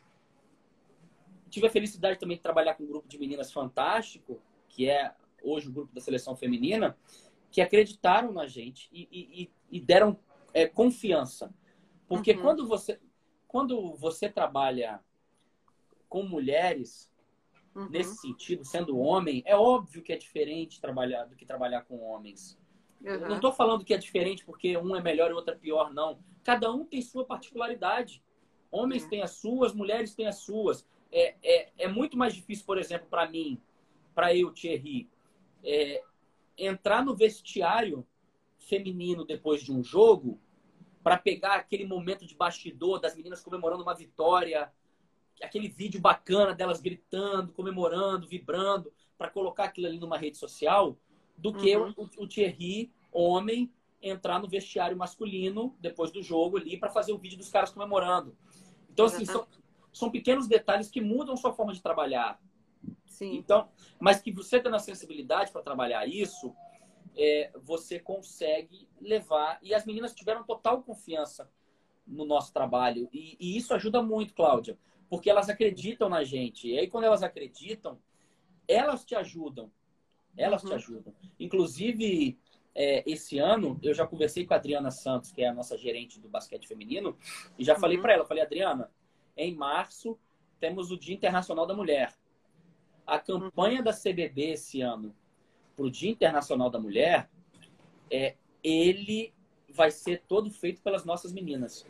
tive 1.49 1.67
a 1.67 1.69
felicidade 1.69 2.19
também 2.19 2.37
de 2.37 2.43
trabalhar 2.43 2.75
com 2.75 2.83
um 2.83 2.87
grupo 2.87 3.07
de 3.07 3.17
meninas 3.17 3.51
fantástico, 3.51 4.41
que 4.67 4.89
é 4.89 5.13
hoje 5.41 5.69
o 5.69 5.71
grupo 5.71 5.93
da 5.93 6.01
seleção 6.01 6.35
feminina, 6.35 6.97
que 7.51 7.61
acreditaram 7.61 8.31
na 8.31 8.47
gente 8.47 8.89
e, 8.91 9.07
e, 9.11 9.51
e 9.71 9.79
deram 9.79 10.19
é, 10.53 10.67
confiança. 10.67 11.53
Porque 12.07 12.31
uhum. 12.33 12.41
quando, 12.41 12.67
você, 12.67 12.99
quando 13.53 13.93
você 13.93 14.27
trabalha 14.27 14.99
com 16.09 16.23
mulheres, 16.23 17.07
uhum. 17.75 17.87
nesse 17.87 18.15
sentido, 18.15 18.65
sendo 18.65 18.97
homem, 18.97 19.43
é 19.45 19.55
óbvio 19.55 20.01
que 20.01 20.11
é 20.11 20.17
diferente 20.17 20.81
trabalhar 20.81 21.25
do 21.25 21.35
que 21.35 21.45
trabalhar 21.45 21.83
com 21.83 22.01
homens. 22.01 22.57
Uhum. 22.99 23.19
não 23.19 23.35
estou 23.35 23.51
falando 23.51 23.85
que 23.85 23.93
é 23.93 23.97
diferente 23.97 24.43
porque 24.43 24.75
um 24.75 24.95
é 24.95 25.01
melhor 25.03 25.29
e 25.29 25.35
outro 25.35 25.53
é 25.53 25.57
pior, 25.57 25.93
não. 25.93 26.17
Cada 26.43 26.71
um 26.71 26.83
tem 26.83 26.99
sua 27.03 27.25
particularidade. 27.25 28.23
Homens 28.71 29.05
têm 29.05 29.21
as 29.21 29.31
suas, 29.31 29.71
mulheres 29.71 30.15
têm 30.15 30.25
as 30.25 30.37
suas. 30.37 30.83
É, 31.11 31.35
é, 31.43 31.71
é 31.77 31.87
muito 31.87 32.17
mais 32.17 32.33
difícil, 32.33 32.65
por 32.65 32.79
exemplo, 32.79 33.05
para 33.07 33.29
mim, 33.29 33.61
para 34.15 34.35
eu, 34.35 34.51
Thierry, 34.51 35.07
é, 35.63 36.01
entrar 36.57 37.05
no 37.05 37.15
vestiário 37.15 38.03
feminino 38.57 39.23
depois 39.23 39.61
de 39.61 39.71
um 39.71 39.83
jogo 39.83 40.39
para 41.03 41.17
pegar 41.17 41.55
aquele 41.55 41.85
momento 41.85 42.25
de 42.25 42.35
bastidor 42.35 42.99
das 42.99 43.15
meninas 43.15 43.41
comemorando 43.41 43.83
uma 43.83 43.93
vitória, 43.93 44.71
aquele 45.41 45.67
vídeo 45.67 45.99
bacana 45.99 46.53
delas 46.53 46.79
gritando, 46.79 47.51
comemorando, 47.51 48.27
vibrando, 48.27 48.91
para 49.17 49.29
colocar 49.29 49.65
aquilo 49.65 49.87
ali 49.87 49.99
numa 49.99 50.17
rede 50.17 50.37
social, 50.37 50.97
do 51.37 51.53
que 51.53 51.75
uhum. 51.75 51.93
o, 51.97 52.23
o 52.23 52.27
Thierry, 52.27 52.91
homem, 53.11 53.71
entrar 54.01 54.39
no 54.39 54.47
vestiário 54.47 54.97
masculino 54.97 55.75
depois 55.79 56.11
do 56.11 56.21
jogo 56.21 56.57
ali 56.57 56.77
para 56.77 56.89
fazer 56.89 57.13
o 57.13 57.17
vídeo 57.17 57.37
dos 57.37 57.49
caras 57.49 57.71
comemorando. 57.71 58.35
Então, 58.89 59.05
assim, 59.05 59.25
são, 59.25 59.47
são 59.91 60.11
pequenos 60.11 60.47
detalhes 60.47 60.89
que 60.89 61.01
mudam 61.01 61.35
sua 61.35 61.53
forma 61.53 61.73
de 61.73 61.81
trabalhar. 61.81 62.39
Sim. 63.05 63.35
Então, 63.35 63.69
mas 63.99 64.21
que 64.21 64.31
você 64.31 64.59
tendo 64.59 64.75
a 64.75 64.79
sensibilidade 64.79 65.51
para 65.51 65.61
trabalhar 65.61 66.07
isso, 66.07 66.53
é, 67.17 67.51
você 67.63 67.99
consegue 67.99 68.87
levar. 68.99 69.59
E 69.61 69.73
as 69.73 69.85
meninas 69.85 70.13
tiveram 70.13 70.43
total 70.43 70.81
confiança 70.83 71.49
no 72.05 72.25
nosso 72.25 72.53
trabalho. 72.53 73.09
E, 73.11 73.37
e, 73.39 73.57
isso 73.57 73.73
ajuda 73.73 74.01
muito, 74.01 74.33
Cláudia, 74.33 74.77
porque 75.09 75.29
elas 75.29 75.49
acreditam 75.49 76.09
na 76.09 76.23
gente. 76.23 76.67
E 76.67 76.77
aí, 76.77 76.87
quando 76.87 77.05
elas 77.05 77.23
acreditam, 77.23 77.99
elas 78.67 79.05
te 79.05 79.15
ajudam. 79.15 79.71
Elas 80.35 80.63
uhum. 80.63 80.69
te 80.69 80.75
ajudam. 80.75 81.13
Inclusive, 81.39 82.37
é, 82.75 83.03
esse 83.09 83.37
ano, 83.37 83.79
eu 83.83 83.93
já 83.93 84.05
conversei 84.05 84.45
com 84.45 84.53
a 84.53 84.57
Adriana 84.57 84.91
Santos, 84.91 85.31
que 85.31 85.43
é 85.43 85.47
a 85.47 85.53
nossa 85.53 85.77
gerente 85.77 86.19
do 86.19 86.27
basquete 86.27 86.67
feminino, 86.67 87.17
e 87.57 87.63
já 87.63 87.75
uhum. 87.75 87.79
falei 87.79 87.97
para 87.99 88.13
ela: 88.13 88.25
falei, 88.25 88.43
Adriana, 88.43 88.89
em 89.37 89.53
março 89.53 90.17
temos 90.59 90.91
o 90.91 90.97
Dia 90.97 91.13
Internacional 91.13 91.65
da 91.65 91.73
Mulher. 91.73 92.13
A 93.05 93.19
campanha 93.19 93.79
uhum. 93.79 93.83
da 93.83 93.93
CBB 93.93 94.51
esse 94.53 94.81
ano 94.81 95.13
para 95.75 95.85
o 95.85 95.91
Dia 95.91 96.11
Internacional 96.11 96.69
da 96.69 96.79
Mulher, 96.79 97.29
é, 98.09 98.35
ele 98.63 99.33
vai 99.69 99.91
ser 99.91 100.23
todo 100.27 100.49
feito 100.51 100.81
pelas 100.81 101.03
nossas 101.03 101.33
meninas. 101.33 101.85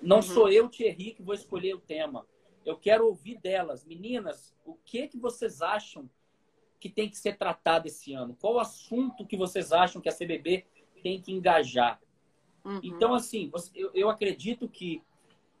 Não 0.00 0.16
uhum. 0.16 0.22
sou 0.22 0.48
eu, 0.48 0.68
Thierry, 0.68 1.12
que 1.12 1.22
vou 1.22 1.34
escolher 1.34 1.74
o 1.74 1.80
tema. 1.80 2.26
Eu 2.64 2.76
quero 2.76 3.06
ouvir 3.06 3.38
delas. 3.38 3.84
Meninas, 3.84 4.54
o 4.64 4.74
que, 4.84 5.08
que 5.08 5.18
vocês 5.18 5.60
acham 5.60 6.08
que 6.78 6.88
tem 6.88 7.08
que 7.08 7.16
ser 7.16 7.36
tratado 7.36 7.88
esse 7.88 8.12
ano? 8.12 8.36
Qual 8.40 8.58
assunto 8.58 9.26
que 9.26 9.36
vocês 9.36 9.72
acham 9.72 10.00
que 10.00 10.08
a 10.08 10.14
CBB 10.14 10.66
tem 11.02 11.20
que 11.20 11.32
engajar? 11.32 12.00
Uhum. 12.64 12.80
Então, 12.82 13.14
assim, 13.14 13.50
eu, 13.74 13.90
eu 13.94 14.08
acredito 14.08 14.68
que 14.68 15.02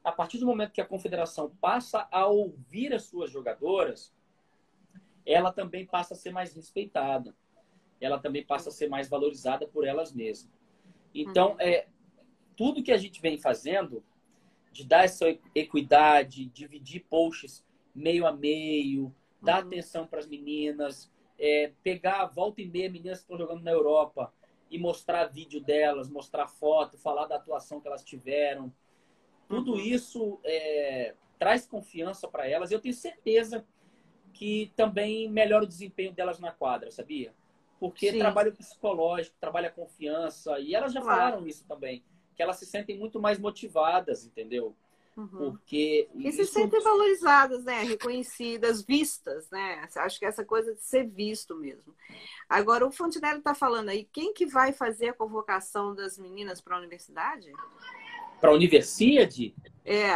a 0.04 0.10
partir 0.10 0.38
do 0.38 0.46
momento 0.46 0.72
que 0.72 0.80
a 0.80 0.86
confederação 0.86 1.50
passa 1.60 2.08
a 2.10 2.26
ouvir 2.26 2.92
as 2.92 3.04
suas 3.04 3.30
jogadoras, 3.30 4.12
ela 5.26 5.52
também 5.52 5.86
passa 5.86 6.14
a 6.14 6.16
ser 6.16 6.30
mais 6.30 6.54
respeitada. 6.54 7.34
Ela 8.00 8.18
também 8.18 8.44
passa 8.44 8.68
a 8.68 8.72
ser 8.72 8.88
mais 8.88 9.08
valorizada 9.08 9.66
por 9.66 9.86
elas 9.86 10.12
mesmas. 10.12 10.52
Então, 11.14 11.52
uhum. 11.52 11.60
é, 11.60 11.86
tudo 12.56 12.82
que 12.82 12.92
a 12.92 12.96
gente 12.96 13.20
vem 13.20 13.38
fazendo, 13.38 14.04
de 14.72 14.84
dar 14.84 15.04
essa 15.04 15.26
equidade, 15.54 16.46
dividir 16.46 17.04
posts 17.08 17.64
meio 17.94 18.26
a 18.26 18.32
meio, 18.32 19.14
dar 19.40 19.60
uhum. 19.62 19.68
atenção 19.68 20.06
para 20.06 20.18
as 20.18 20.26
meninas, 20.26 21.12
é, 21.38 21.72
pegar 21.82 22.26
volta 22.26 22.62
e 22.62 22.66
meia 22.66 22.90
meninas 22.90 23.18
que 23.18 23.24
estão 23.24 23.38
jogando 23.38 23.62
na 23.62 23.70
Europa 23.70 24.32
e 24.70 24.78
mostrar 24.78 25.26
vídeo 25.26 25.60
delas, 25.60 26.08
mostrar 26.08 26.48
foto, 26.48 26.96
falar 26.96 27.26
da 27.26 27.36
atuação 27.36 27.80
que 27.80 27.86
elas 27.86 28.02
tiveram. 28.02 28.72
Tudo 29.48 29.72
uhum. 29.72 29.80
isso 29.80 30.40
é, 30.44 31.14
traz 31.38 31.66
confiança 31.66 32.26
para 32.26 32.48
elas. 32.48 32.70
Eu 32.70 32.80
tenho 32.80 32.94
certeza 32.94 33.66
que 34.32 34.72
também 34.76 35.30
melhora 35.30 35.64
o 35.64 35.68
desempenho 35.68 36.12
delas 36.12 36.38
na 36.38 36.50
quadra, 36.50 36.90
sabia? 36.90 37.34
Porque 37.78 38.10
Sim. 38.10 38.18
trabalho 38.18 38.52
psicológico, 38.52 39.36
trabalha 39.40 39.70
confiança, 39.70 40.58
e 40.58 40.74
elas 40.74 40.92
já 40.92 41.00
claro. 41.00 41.18
falaram 41.18 41.46
isso 41.46 41.64
também, 41.66 42.02
que 42.34 42.42
elas 42.42 42.56
se 42.56 42.66
sentem 42.66 42.98
muito 42.98 43.20
mais 43.20 43.38
motivadas, 43.38 44.24
entendeu? 44.24 44.74
Uhum. 45.16 45.26
Porque. 45.28 46.08
E 46.14 46.28
isso... 46.28 46.44
se 46.44 46.52
sentem 46.52 46.80
valorizadas, 46.80 47.64
né? 47.64 47.82
Reconhecidas, 47.82 48.82
vistas, 48.82 49.50
né? 49.50 49.86
Acho 49.96 50.18
que 50.18 50.24
essa 50.24 50.44
coisa 50.44 50.74
de 50.74 50.82
ser 50.82 51.06
visto 51.06 51.54
mesmo. 51.54 51.94
Agora, 52.48 52.86
o 52.86 52.90
Fontenelle 52.90 53.38
está 53.38 53.54
falando 53.54 53.90
aí, 53.90 54.08
quem 54.12 54.32
que 54.32 54.46
vai 54.46 54.72
fazer 54.72 55.08
a 55.08 55.14
convocação 55.14 55.94
das 55.94 56.18
meninas 56.18 56.60
para 56.60 56.76
a 56.76 56.78
universidade? 56.78 57.52
Para 58.40 58.50
a 58.50 58.54
universidade? 58.54 59.54
É. 59.84 60.14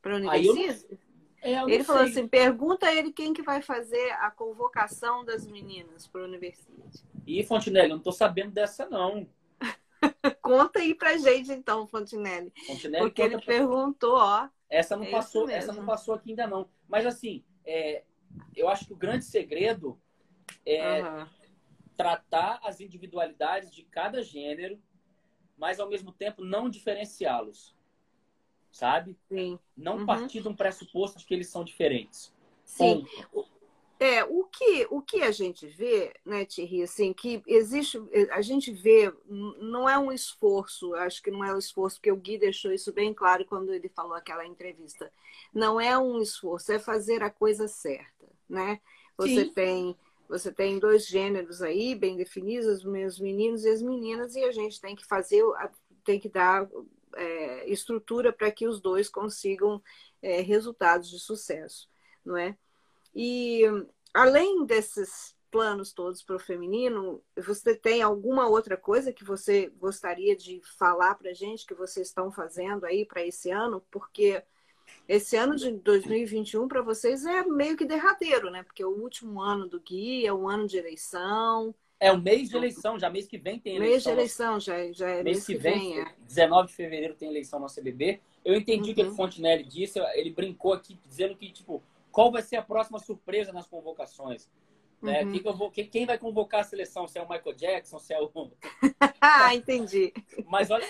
Para 0.00 0.14
a 0.14 0.16
universidade? 0.16 0.98
É, 1.42 1.60
ele 1.64 1.82
falou 1.82 2.02
assim: 2.02 2.28
pergunta 2.28 2.86
a 2.86 2.94
ele 2.94 3.12
quem 3.12 3.34
que 3.34 3.42
vai 3.42 3.60
fazer 3.60 4.12
a 4.12 4.30
convocação 4.30 5.24
das 5.24 5.44
meninas 5.44 6.06
para 6.06 6.22
a 6.22 6.24
universidade. 6.24 7.02
Ih, 7.26 7.42
Fontinelli, 7.42 7.88
eu 7.88 7.96
não 7.96 7.96
estou 7.98 8.12
sabendo 8.12 8.52
dessa, 8.52 8.88
não. 8.88 9.26
Conta 10.40 10.78
aí 10.78 10.94
pra 10.94 11.18
gente, 11.18 11.50
então, 11.50 11.86
Fontinelli. 11.88 12.52
Fontinelli 12.66 13.04
Porque 13.04 13.22
ele 13.22 13.36
pra... 13.36 13.46
perguntou, 13.46 14.14
ó. 14.14 14.48
Essa 14.70 14.96
não, 14.96 15.04
é 15.04 15.10
passou, 15.10 15.50
essa 15.50 15.72
não 15.72 15.84
passou 15.84 16.14
aqui 16.14 16.30
ainda, 16.30 16.46
não. 16.46 16.68
Mas 16.88 17.04
assim, 17.04 17.44
é, 17.66 18.04
eu 18.54 18.68
acho 18.68 18.86
que 18.86 18.92
o 18.92 18.96
grande 18.96 19.24
segredo 19.24 20.00
é 20.64 21.02
uhum. 21.02 21.26
tratar 21.96 22.60
as 22.62 22.80
individualidades 22.80 23.74
de 23.74 23.82
cada 23.82 24.22
gênero, 24.22 24.80
mas 25.58 25.80
ao 25.80 25.88
mesmo 25.88 26.12
tempo 26.12 26.44
não 26.44 26.70
diferenciá-los 26.70 27.76
sabe? 28.72 29.16
Sim. 29.28 29.58
Não 29.76 29.98
uhum. 29.98 30.06
partir 30.06 30.40
de 30.40 30.48
um 30.48 30.56
pressuposto 30.56 31.18
de 31.18 31.26
que 31.26 31.34
eles 31.34 31.48
são 31.48 31.62
diferentes. 31.62 32.34
Sim. 32.64 33.06
É, 34.00 34.24
o 34.24 34.42
que, 34.44 34.86
o 34.90 35.00
que 35.00 35.22
a 35.22 35.30
gente 35.30 35.64
vê, 35.68 36.12
né, 36.24 36.44
Thierry, 36.44 36.82
assim, 36.82 37.12
que 37.12 37.40
existe, 37.46 38.02
a 38.32 38.42
gente 38.42 38.72
vê, 38.72 39.12
não 39.28 39.88
é 39.88 39.96
um 39.96 40.10
esforço, 40.10 40.92
acho 40.96 41.22
que 41.22 41.30
não 41.30 41.44
é 41.44 41.54
um 41.54 41.58
esforço, 41.58 41.98
porque 41.98 42.10
o 42.10 42.16
Gui 42.16 42.36
deixou 42.36 42.72
isso 42.72 42.92
bem 42.92 43.14
claro 43.14 43.44
quando 43.44 43.72
ele 43.72 43.88
falou 43.88 44.14
aquela 44.14 44.44
entrevista. 44.44 45.12
Não 45.54 45.80
é 45.80 45.96
um 45.96 46.20
esforço, 46.20 46.72
é 46.72 46.80
fazer 46.80 47.22
a 47.22 47.30
coisa 47.30 47.68
certa, 47.68 48.26
né? 48.48 48.80
Você 49.16 49.44
Sim. 49.44 49.52
tem 49.52 49.96
você 50.28 50.50
tem 50.50 50.78
dois 50.78 51.06
gêneros 51.06 51.60
aí 51.60 51.94
bem 51.94 52.16
definidos, 52.16 52.82
os 52.82 53.20
meninos 53.20 53.64
e 53.64 53.68
as 53.68 53.82
meninas, 53.82 54.34
e 54.34 54.42
a 54.42 54.50
gente 54.50 54.80
tem 54.80 54.96
que 54.96 55.04
fazer, 55.04 55.44
tem 56.04 56.18
que 56.18 56.28
dar 56.28 56.66
é, 57.16 57.70
estrutura 57.70 58.32
para 58.32 58.50
que 58.50 58.66
os 58.66 58.80
dois 58.80 59.08
consigam 59.08 59.82
é, 60.20 60.40
resultados 60.40 61.08
de 61.10 61.18
sucesso, 61.18 61.88
não 62.24 62.36
é? 62.36 62.56
E 63.14 63.62
além 64.14 64.64
desses 64.64 65.34
planos 65.50 65.92
todos 65.92 66.22
para 66.22 66.36
o 66.36 66.40
feminino, 66.40 67.22
você 67.36 67.76
tem 67.76 68.00
alguma 68.00 68.48
outra 68.48 68.76
coisa 68.76 69.12
que 69.12 69.22
você 69.22 69.68
gostaria 69.76 70.34
de 70.34 70.62
falar 70.78 71.14
para 71.14 71.30
a 71.30 71.34
gente 71.34 71.66
que 71.66 71.74
vocês 71.74 72.08
estão 72.08 72.32
fazendo 72.32 72.86
aí 72.86 73.04
para 73.04 73.24
esse 73.24 73.50
ano? 73.50 73.84
Porque 73.90 74.42
esse 75.06 75.36
ano 75.36 75.54
de 75.54 75.70
2021 75.70 76.66
para 76.66 76.80
vocês 76.80 77.26
é 77.26 77.44
meio 77.44 77.76
que 77.76 77.84
derradeiro, 77.84 78.50
né? 78.50 78.62
Porque 78.62 78.82
é 78.82 78.86
o 78.86 78.98
último 79.02 79.40
ano 79.42 79.68
do 79.68 79.78
Gui, 79.78 80.26
é 80.26 80.30
ano 80.30 80.66
de 80.66 80.78
eleição, 80.78 81.74
é 82.02 82.10
o 82.10 82.20
mês 82.20 82.48
de 82.48 82.56
eleição, 82.56 82.98
já 82.98 83.08
mês 83.08 83.28
que 83.28 83.38
vem 83.38 83.60
tem 83.60 83.76
eleição. 83.76 83.92
Mês 83.92 84.02
de 84.02 84.10
eleição, 84.10 84.60
já, 84.60 84.92
já 84.92 85.08
é 85.08 85.22
mês, 85.22 85.36
mês 85.36 85.46
que, 85.46 85.54
vem. 85.54 85.94
vem 85.94 86.00
é. 86.00 86.14
19 86.26 86.66
de 86.66 86.74
fevereiro 86.74 87.14
tem 87.14 87.28
eleição 87.28 87.60
no 87.60 87.68
CBB. 87.68 88.20
Eu 88.44 88.56
entendi 88.56 88.90
o 88.90 88.94
que 88.94 89.02
o 89.02 89.06
uhum. 89.06 89.14
Fontenelle 89.14 89.62
disse, 89.62 90.00
ele 90.14 90.30
brincou 90.30 90.72
aqui 90.72 90.98
dizendo 91.06 91.36
que, 91.36 91.48
tipo, 91.52 91.80
qual 92.10 92.32
vai 92.32 92.42
ser 92.42 92.56
a 92.56 92.62
próxima 92.62 92.98
surpresa 92.98 93.52
nas 93.52 93.68
convocações? 93.68 94.50
Né? 95.00 95.22
Uhum. 95.22 95.32
Quem, 95.32 95.42
eu 95.44 95.56
vou, 95.56 95.70
quem, 95.70 95.86
quem, 95.86 96.04
vai 96.04 96.18
convocar 96.18 96.62
a 96.62 96.64
seleção? 96.64 97.06
Se 97.06 97.20
é 97.20 97.22
o 97.22 97.28
Michael 97.28 97.54
Jackson, 97.54 98.00
se 98.00 98.12
é 98.12 98.20
o. 98.20 98.28
ah, 99.20 99.54
entendi. 99.54 100.12
Mas 100.46 100.72
olha, 100.72 100.84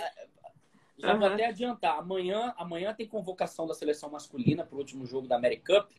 Já 0.96 1.12
uhum. 1.12 1.18
vou 1.18 1.28
até 1.28 1.44
adiantar. 1.44 1.98
Amanhã, 1.98 2.54
amanhã 2.56 2.94
tem 2.94 3.06
convocação 3.06 3.66
da 3.66 3.74
seleção 3.74 4.08
masculina 4.08 4.64
para 4.64 4.76
o 4.76 4.78
último 4.78 5.04
jogo 5.04 5.28
da 5.28 5.36
America 5.36 5.74
Cup. 5.74 5.90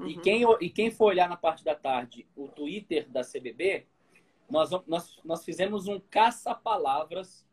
Uhum. 0.00 0.06
E, 0.06 0.18
quem, 0.20 0.42
e 0.58 0.70
quem 0.70 0.90
for 0.90 1.06
olhar 1.06 1.28
na 1.28 1.36
parte 1.36 1.62
da 1.62 1.74
tarde 1.74 2.26
o 2.34 2.48
Twitter 2.48 3.06
da 3.10 3.20
CBB, 3.20 3.86
nós, 4.48 4.70
nós, 4.86 5.18
nós 5.24 5.44
fizemos 5.44 5.86
um 5.86 6.00
caça-palavras 6.10 7.46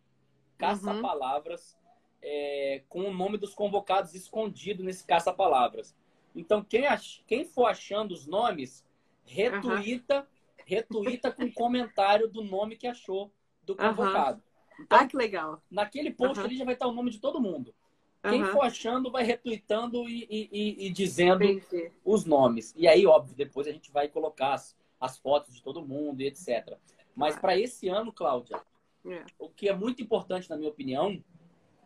caça-palavras 0.58 1.74
uhum. 1.74 2.20
é, 2.22 2.84
com 2.90 3.02
o 3.02 3.14
nome 3.14 3.38
dos 3.38 3.54
convocados 3.54 4.14
escondido 4.14 4.84
nesse 4.84 5.06
caça-palavras. 5.06 5.96
Então, 6.36 6.64
quem, 6.64 6.86
ach, 6.86 7.22
quem 7.28 7.46
for 7.46 7.66
achando 7.66 8.14
os 8.14 8.26
nomes, 8.26 8.86
retuita, 9.24 10.20
uhum. 10.20 10.26
retuita 10.66 11.32
com 11.32 11.50
comentário 11.54 12.28
do 12.28 12.44
nome 12.44 12.76
que 12.76 12.88
achou 12.88 13.32
do 13.64 13.76
convocado. 13.76 14.42
Uhum. 14.78 14.84
Então, 14.86 15.00
ah, 15.00 15.08
que 15.08 15.16
legal. 15.16 15.62
Naquele 15.72 16.12
post 16.12 16.40
ali 16.40 16.58
já 16.58 16.66
vai 16.66 16.74
estar 16.74 16.88
o 16.88 16.92
nome 16.92 17.10
de 17.10 17.20
todo 17.20 17.40
mundo. 17.40 17.74
Quem 18.22 18.44
for 18.46 18.62
achando 18.62 19.12
vai 19.12 19.24
retuitando 19.24 20.10
e, 20.10 20.28
e, 20.28 20.88
e 20.88 20.90
dizendo 20.90 21.44
Entendi. 21.44 21.92
os 22.04 22.26
nomes. 22.26 22.74
E 22.76 22.88
aí, 22.88 23.06
óbvio, 23.06 23.36
depois 23.36 23.68
a 23.68 23.72
gente 23.72 23.92
vai 23.92 24.08
colocar 24.08 24.56
as, 24.56 24.76
as 25.00 25.18
fotos 25.18 25.54
de 25.54 25.62
todo 25.62 25.86
mundo 25.86 26.22
e 26.22 26.28
etc. 26.28 26.78
Mas 27.16 27.38
para 27.38 27.58
esse 27.58 27.88
ano, 27.88 28.12
Cláudia, 28.12 28.62
é. 29.06 29.24
o 29.40 29.50
que 29.50 29.70
é 29.70 29.76
muito 29.76 30.02
importante, 30.02 30.50
na 30.50 30.58
minha 30.58 30.70
opinião, 30.70 31.22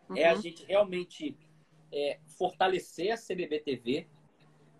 uhum. 0.10 0.18
é 0.18 0.30
a 0.30 0.34
uhum. 0.34 0.41
gente 0.41 0.66
realmente 0.66 1.38
é, 1.91 2.20
fortalecer 2.26 3.12
a 3.12 3.18
CBB 3.18 3.60
TV, 3.60 4.07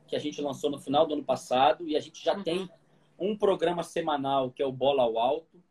que 0.08 0.16
a 0.16 0.20
gente 0.20 0.42
lançou 0.42 0.72
no 0.72 0.80
final 0.80 1.06
do 1.06 1.14
ano 1.14 1.24
passado, 1.24 1.88
e 1.88 1.96
a 1.96 2.00
gente 2.00 2.24
já 2.24 2.36
uhum. 2.36 2.44
tem 2.44 2.70
um 3.20 3.38
programa 3.38 3.84
semanal 3.84 4.52
que 4.52 4.62
é 4.62 4.66
o 4.66 4.72
Bola 4.72 5.04
ao 5.04 5.20
Alto, 5.20 5.62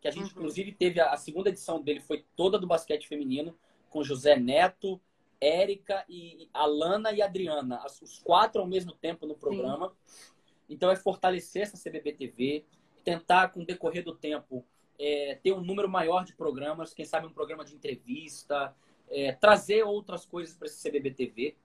que 0.00 0.08
a 0.08 0.10
gente, 0.10 0.32
uhum. 0.32 0.38
inclusive, 0.38 0.72
teve 0.72 1.00
a, 1.00 1.12
a, 1.12 1.16
segunda 1.16 1.48
edição 1.48 1.80
dele, 1.80 2.00
foi 2.00 2.24
toda 2.36 2.58
do 2.58 2.66
basquete 2.66 3.06
feminino, 3.06 3.56
com 3.88 4.02
José 4.02 4.36
Neto, 4.36 5.00
Érica 5.40 6.04
e 6.08 6.48
Alana 6.52 7.12
e 7.12 7.22
Adriana, 7.22 7.84
os 8.02 8.18
quatro 8.18 8.60
ao 8.60 8.66
mesmo 8.66 8.92
tempo 8.92 9.26
no 9.26 9.34
programa. 9.34 9.94
Sim. 10.04 10.33
Então 10.68 10.90
é 10.90 10.96
fortalecer 10.96 11.62
essa 11.62 11.78
CBB 11.78 12.12
TV, 12.12 12.64
tentar, 13.04 13.48
com 13.48 13.60
o 13.60 13.66
decorrer 13.66 14.02
do 14.02 14.14
tempo, 14.14 14.64
é, 14.98 15.38
ter 15.42 15.52
um 15.52 15.60
número 15.60 15.88
maior 15.88 16.24
de 16.24 16.34
programas, 16.34 16.94
quem 16.94 17.04
sabe 17.04 17.26
um 17.26 17.32
programa 17.32 17.64
de 17.64 17.74
entrevista, 17.74 18.74
é, 19.10 19.32
trazer 19.32 19.82
outras 19.84 20.24
coisas 20.24 20.56
para 20.56 20.66
esse 20.66 20.82
CBB 20.88 21.10
TV. 21.12 21.56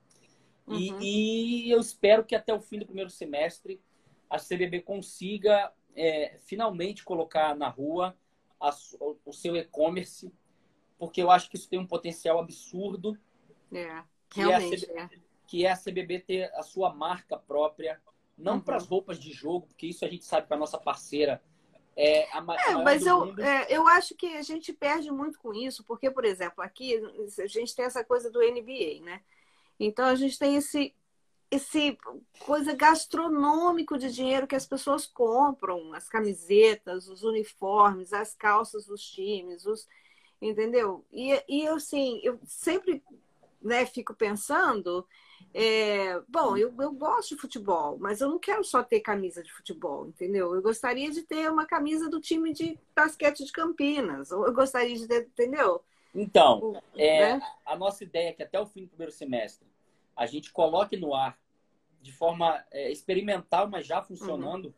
Uhum. 0.68 0.78
E, 1.02 1.68
e, 1.68 1.72
eu 1.72 1.80
espero 1.80 2.24
que 2.24 2.36
até 2.36 2.54
o 2.54 2.60
fim 2.60 2.80
do 2.80 2.86
primeiro 2.86 3.10
semestre 3.10 3.82
a 4.30 4.38
CBB 4.38 4.82
consiga 4.82 5.72
é, 5.95 6.38
finalmente 6.41 7.04
colocar 7.04 7.56
na 7.56 7.68
rua 7.68 8.16
a, 8.60 8.70
o 9.26 9.34
seu 9.34 9.56
e-commerce, 9.56 10.32
porque 10.97 11.22
eu 11.22 11.32
acho 11.32 11.50
que 11.50 11.56
isso 11.56 11.70
tem 11.70 11.80
um 11.80 11.88
potencial 11.88 12.39
absurdo. 12.39 13.18
É, 13.72 14.04
realmente. 14.32 14.86
Que 14.86 14.91
é, 14.91 15.06
CBB, 15.08 15.16
é. 15.16 15.20
que 15.47 15.66
é 15.66 15.72
a 15.72 15.78
CBB 15.78 16.20
ter 16.20 16.54
a 16.54 16.62
sua 16.62 16.93
marca 16.93 17.38
própria, 17.38 18.00
não 18.40 18.54
uhum. 18.54 18.62
para 18.62 18.78
as 18.78 18.88
roupas 18.88 19.20
de 19.20 19.32
jogo, 19.32 19.68
porque 19.68 19.88
isso 19.88 20.06
a 20.06 20.08
gente 20.08 20.26
sabe 20.26 20.48
que 20.48 20.54
a 20.54 20.58
nossa 20.58 20.78
parceira 20.78 21.42
é 21.96 22.30
a, 22.32 22.38
é, 22.38 22.76
mas 22.82 23.06
eu, 23.06 23.38
é, 23.40 23.76
eu 23.76 23.86
acho 23.86 24.16
que 24.16 24.38
a 24.38 24.42
gente 24.42 24.72
perde 24.72 25.12
muito 25.12 25.38
com 25.38 25.54
isso, 25.54 25.84
porque, 25.84 26.10
por 26.10 26.24
exemplo, 26.24 26.64
aqui 26.64 26.96
a 27.38 27.46
gente 27.46 27.76
tem 27.76 27.84
essa 27.84 28.06
coisa 28.06 28.32
do 28.32 28.40
NBA, 28.40 29.04
né? 29.04 29.22
Então 29.78 30.06
a 30.06 30.16
gente 30.16 30.40
tem 30.40 30.56
esse, 30.56 30.96
esse 31.52 31.98
coisa 32.40 32.74
gastronômico 32.74 33.98
de 33.98 34.14
dinheiro 34.14 34.48
que 34.48 34.56
as 34.56 34.66
pessoas 34.66 35.06
compram, 35.06 35.94
as 35.94 36.08
camisetas, 36.08 37.10
os 37.10 37.24
uniformes, 37.24 38.14
as 38.14 38.34
calças 38.34 38.86
dos 38.86 39.04
times, 39.04 39.66
os, 39.66 39.86
entendeu? 40.42 41.06
E, 41.12 41.44
e 41.50 41.68
assim, 41.68 42.22
eu 42.24 42.40
sempre 42.46 43.04
né, 43.62 43.86
fico 43.86 44.14
pensando 44.14 45.06
é, 45.54 46.20
bom, 46.28 46.56
eu, 46.56 46.74
eu 46.80 46.91
gosto 46.91 47.30
de 47.30 47.41
futebol, 47.41 47.97
mas 48.00 48.22
eu 48.22 48.30
não 48.30 48.38
quero 48.38 48.64
só 48.64 48.84
ter 48.84 49.00
camisa 49.00 49.41
de 49.41 49.52
futebol, 49.52 50.08
entendeu? 50.08 50.54
Eu 50.54 50.62
gostaria 50.62 51.10
de 51.10 51.24
ter 51.24 51.50
uma 51.50 51.66
camisa 51.66 52.10
do 52.10 52.22
time 52.22 52.54
de 52.54 52.78
basquete 52.95 53.43
de 53.43 53.52
Campinas, 53.52 54.32
ou 54.32 54.45
eu 54.45 54.54
gostaria 54.54 54.95
de 54.95 55.08
ter, 55.08 55.24
entendeu? 55.24 55.84
Então, 56.14 56.60
o, 56.60 56.78
é, 56.95 57.38
né? 57.38 57.41
a 57.66 57.76
nossa 57.76 58.04
ideia 58.04 58.30
é 58.30 58.34
que 58.34 58.43
até 58.43 58.60
o 58.60 58.66
fim 58.66 58.84
do 58.84 58.89
primeiro 58.89 59.12
semestre 59.12 59.68
a 60.16 60.26
gente 60.26 60.52
coloque 60.52 60.97
no 60.97 61.16
ar 61.16 61.39
de 62.02 62.12
forma 62.12 62.64
é, 62.72 62.91
experimental, 62.91 63.68
mas 63.68 63.88
já 63.88 64.02
funcionando, 64.02 64.66
uhum. 64.66 64.74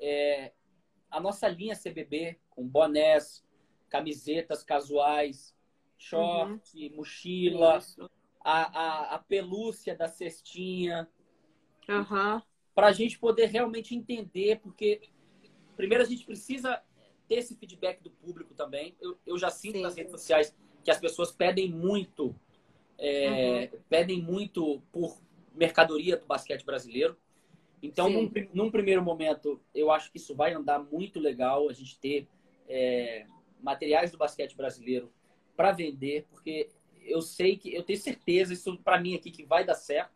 é, 0.00 0.52
a 1.10 1.20
nossa 1.20 1.48
linha 1.48 1.76
CBB 1.76 2.38
com 2.50 2.66
bonés, 2.66 3.44
camisetas 3.88 4.62
casuais, 4.62 5.54
short, 5.96 6.62
uhum. 6.74 6.96
mochila. 6.96 7.78
Isso 7.78 8.10
a, 8.44 8.80
a, 8.80 9.14
a 9.14 9.18
pelúcia 9.18 9.94
da 9.94 10.08
cestinha. 10.08 11.08
Uhum. 11.88 12.40
Para 12.74 12.86
a 12.88 12.92
gente 12.92 13.18
poder 13.18 13.46
realmente 13.46 13.94
entender, 13.94 14.60
porque 14.60 15.02
primeiro 15.76 16.02
a 16.02 16.06
gente 16.06 16.24
precisa 16.24 16.80
ter 17.28 17.36
esse 17.36 17.56
feedback 17.56 18.02
do 18.02 18.10
público 18.10 18.54
também. 18.54 18.96
Eu, 19.00 19.18
eu 19.26 19.38
já 19.38 19.50
sinto 19.50 19.76
Sim. 19.76 19.82
nas 19.82 19.96
redes 19.96 20.12
sociais 20.12 20.54
que 20.82 20.90
as 20.90 20.98
pessoas 20.98 21.30
pedem 21.30 21.70
muito, 21.70 22.34
é, 22.98 23.70
uhum. 23.72 23.80
pedem 23.88 24.20
muito 24.20 24.82
por 24.92 25.20
mercadoria 25.54 26.16
do 26.16 26.26
basquete 26.26 26.64
brasileiro. 26.64 27.16
Então, 27.82 28.08
num, 28.08 28.30
num, 28.54 28.70
primeiro 28.70 29.02
momento, 29.02 29.60
eu 29.74 29.90
acho 29.90 30.10
que 30.10 30.18
isso 30.18 30.34
vai 30.34 30.52
andar 30.52 30.78
muito 30.78 31.18
legal, 31.18 31.68
a 31.68 31.72
gente 31.72 31.98
ter 31.98 32.28
é, 32.68 33.26
materiais 33.60 34.12
do 34.12 34.18
basquete 34.18 34.56
brasileiro 34.56 35.12
para 35.56 35.72
vender, 35.72 36.26
porque 36.30 36.68
eu 37.06 37.22
sei 37.22 37.56
que 37.56 37.74
eu 37.74 37.82
tenho 37.82 37.98
certeza 37.98 38.52
isso 38.52 38.76
para 38.78 39.00
mim 39.00 39.14
aqui 39.14 39.30
que 39.30 39.44
vai 39.44 39.64
dar 39.64 39.74
certo. 39.74 40.12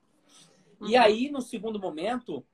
Uhum. 0.80 0.88
E 0.88 0.96
aí 0.96 1.30
no 1.30 1.40
segundo 1.40 1.78
momento, 1.78 2.44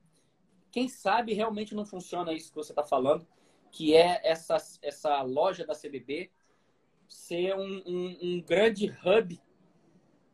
quem 0.71 0.87
sabe 0.87 1.33
realmente 1.33 1.75
não 1.75 1.85
funciona 1.85 2.33
isso 2.33 2.49
que 2.49 2.55
você 2.55 2.71
está 2.71 2.83
falando, 2.83 3.27
que 3.71 3.95
é 3.95 4.21
essa 4.23 4.57
essa 4.81 5.21
loja 5.21 5.65
da 5.65 5.73
CBB 5.73 6.31
ser 7.07 7.55
um, 7.55 7.83
um, 7.85 8.17
um 8.21 8.41
grande 8.41 8.87
hub 8.87 9.39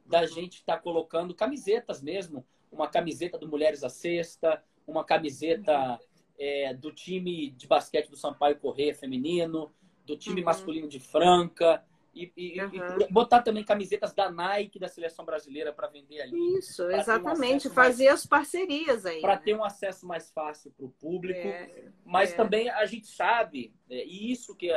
da 0.05 0.21
uhum. 0.21 0.27
gente 0.27 0.55
estar 0.55 0.77
tá 0.77 0.81
colocando 0.81 1.35
camisetas 1.35 2.01
mesmo, 2.01 2.45
uma 2.71 2.87
camiseta 2.87 3.37
do 3.37 3.47
Mulheres 3.47 3.83
à 3.83 3.89
Sexta, 3.89 4.63
uma 4.87 5.03
camiseta 5.03 5.91
uhum. 5.91 5.97
é, 6.37 6.73
do 6.73 6.91
time 6.91 7.51
de 7.51 7.67
basquete 7.67 8.09
do 8.09 8.17
Sampaio 8.17 8.59
Correia 8.59 8.95
feminino, 8.95 9.71
do 10.05 10.17
time 10.17 10.41
uhum. 10.41 10.45
masculino 10.45 10.87
de 10.87 10.99
Franca, 10.99 11.83
e, 12.19 12.33
e, 12.35 12.61
uhum. 12.61 12.71
e, 13.01 13.11
botar 13.11 13.41
também 13.41 13.63
camisetas 13.63 14.13
da 14.13 14.29
Nike 14.29 14.77
da 14.77 14.87
seleção 14.87 15.23
brasileira 15.23 15.71
para 15.71 15.87
vender 15.87 16.21
ali. 16.21 16.57
Isso, 16.57 16.83
exatamente. 16.89 17.67
Um 17.69 17.71
Fazer 17.71 18.07
mais, 18.07 18.19
as 18.19 18.25
parcerias 18.25 19.05
aí. 19.05 19.21
Para 19.21 19.35
né? 19.35 19.41
ter 19.43 19.55
um 19.55 19.63
acesso 19.63 20.05
mais 20.05 20.29
fácil 20.31 20.71
para 20.71 20.85
o 20.85 20.89
público. 20.89 21.47
É, 21.47 21.91
mas 22.05 22.33
é. 22.33 22.35
também 22.35 22.69
a 22.69 22.85
gente 22.85 23.07
sabe, 23.07 23.73
é, 23.89 24.05
e 24.05 24.31
isso 24.31 24.55
que 24.55 24.69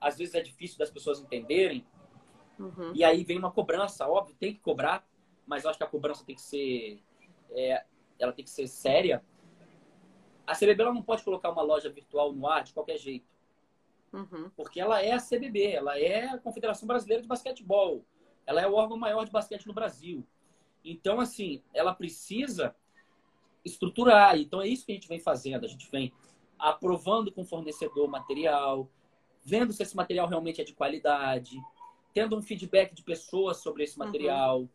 às 0.00 0.18
vezes 0.18 0.34
é 0.34 0.40
difícil 0.40 0.78
das 0.78 0.90
pessoas 0.90 1.20
entenderem. 1.20 1.86
Uhum. 2.58 2.92
E 2.94 3.02
aí 3.04 3.24
vem 3.24 3.38
uma 3.38 3.50
cobrança, 3.50 4.06
óbvio, 4.06 4.36
tem 4.38 4.52
que 4.52 4.60
cobrar, 4.60 5.06
mas 5.46 5.64
eu 5.64 5.70
acho 5.70 5.78
que 5.78 5.84
a 5.84 5.88
cobrança 5.88 6.24
tem 6.24 6.34
que 6.34 6.42
ser. 6.42 7.02
É, 7.50 7.84
ela 8.18 8.32
tem 8.32 8.44
que 8.44 8.50
ser 8.50 8.66
séria. 8.66 9.24
A 10.46 10.54
CBB 10.54 10.84
não 10.84 11.02
pode 11.02 11.24
colocar 11.24 11.50
uma 11.50 11.62
loja 11.62 11.88
virtual 11.88 12.32
no 12.32 12.46
ar 12.46 12.62
de 12.62 12.72
qualquer 12.72 12.98
jeito. 12.98 13.35
Uhum. 14.16 14.50
Porque 14.56 14.80
ela 14.80 15.02
é 15.02 15.12
a 15.12 15.20
CBB, 15.20 15.72
ela 15.72 15.98
é 15.98 16.26
a 16.28 16.38
Confederação 16.38 16.86
Brasileira 16.86 17.22
de 17.22 17.28
Basquetebol. 17.28 18.04
Ela 18.46 18.62
é 18.62 18.66
o 18.66 18.74
órgão 18.74 18.96
maior 18.96 19.24
de 19.24 19.30
basquete 19.30 19.66
no 19.66 19.74
Brasil. 19.74 20.26
Então, 20.82 21.20
assim, 21.20 21.62
ela 21.74 21.94
precisa 21.94 22.74
estruturar. 23.64 24.38
Então, 24.38 24.62
é 24.62 24.68
isso 24.68 24.86
que 24.86 24.92
a 24.92 24.94
gente 24.94 25.08
vem 25.08 25.20
fazendo. 25.20 25.64
A 25.64 25.68
gente 25.68 25.90
vem 25.90 26.12
aprovando 26.58 27.30
com 27.30 27.42
o 27.42 27.44
fornecedor 27.44 28.08
material, 28.08 28.88
vendo 29.44 29.72
se 29.72 29.82
esse 29.82 29.96
material 29.96 30.26
realmente 30.26 30.60
é 30.60 30.64
de 30.64 30.72
qualidade, 30.72 31.56
tendo 32.14 32.36
um 32.36 32.42
feedback 32.42 32.94
de 32.94 33.02
pessoas 33.02 33.58
sobre 33.58 33.84
esse 33.84 33.98
uhum. 33.98 34.06
material, 34.06 34.60
uhum. 34.60 34.68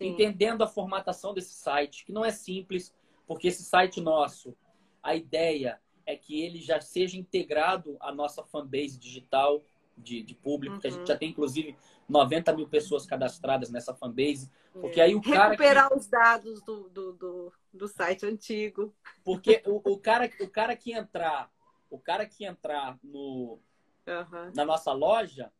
entendendo 0.00 0.62
a 0.62 0.66
formatação 0.66 1.32
desse 1.32 1.54
site, 1.54 2.04
que 2.04 2.12
não 2.12 2.24
é 2.24 2.30
simples, 2.30 2.94
porque 3.26 3.48
esse 3.48 3.62
site 3.62 4.00
nosso, 4.00 4.54
a 5.02 5.14
ideia 5.14 5.80
é 6.06 6.16
que 6.16 6.42
ele 6.42 6.60
já 6.60 6.80
seja 6.80 7.18
integrado 7.18 7.96
à 8.00 8.12
nossa 8.12 8.42
fanbase 8.42 8.98
digital 8.98 9.62
de, 9.96 10.22
de 10.22 10.34
público, 10.34 10.74
uhum. 10.74 10.80
que 10.80 10.86
a 10.86 10.90
gente 10.90 11.00
uhum. 11.00 11.06
já 11.06 11.16
tem, 11.16 11.30
inclusive, 11.30 11.76
90 12.08 12.54
mil 12.54 12.68
pessoas 12.68 13.06
cadastradas 13.06 13.70
nessa 13.70 13.94
fanbase. 13.94 14.50
Porque 14.72 15.00
é. 15.00 15.04
aí 15.04 15.14
o 15.14 15.22
cara. 15.22 15.50
Recuperar 15.50 15.88
que... 15.88 15.96
os 15.96 16.06
dados 16.06 16.62
do, 16.62 16.88
do, 16.88 17.12
do, 17.12 17.52
do, 17.72 17.88
site 17.88 18.26
antigo. 18.26 18.94
Porque 19.24 19.62
o, 19.66 19.92
o, 19.92 19.98
cara, 19.98 20.30
o 20.40 20.48
cara 20.48 20.74
que 20.76 20.92
entrar, 20.92 21.50
o 21.90 21.98
cara 21.98 22.26
que 22.26 22.44
entrar 22.44 22.98
no, 23.02 23.58
uhum. 24.06 24.52
na 24.54 24.64
nossa 24.64 24.92
loja, 24.92 25.52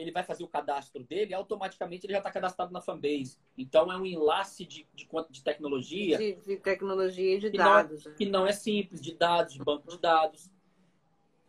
ele 0.00 0.10
vai 0.10 0.22
fazer 0.22 0.42
o 0.42 0.48
cadastro 0.48 1.04
dele, 1.04 1.34
automaticamente 1.34 2.06
ele 2.06 2.14
já 2.14 2.18
está 2.18 2.30
cadastrado 2.30 2.72
na 2.72 2.80
fanbase. 2.80 3.38
Então 3.56 3.92
é 3.92 3.96
um 3.96 4.06
enlace 4.06 4.64
de, 4.64 4.86
de, 4.94 5.08
de 5.30 5.42
tecnologia. 5.42 6.18
De, 6.18 6.34
de, 6.36 6.56
tecnologia 6.56 7.36
e 7.36 7.38
de 7.38 7.50
que 7.50 7.58
dados. 7.58 8.04
Não, 8.04 8.12
é, 8.12 8.14
que 8.14 8.26
não 8.26 8.46
é 8.46 8.52
simples, 8.52 9.00
de 9.00 9.14
dados, 9.14 9.54
de 9.54 9.62
banco 9.62 9.88
de 9.88 9.98
dados. 9.98 10.50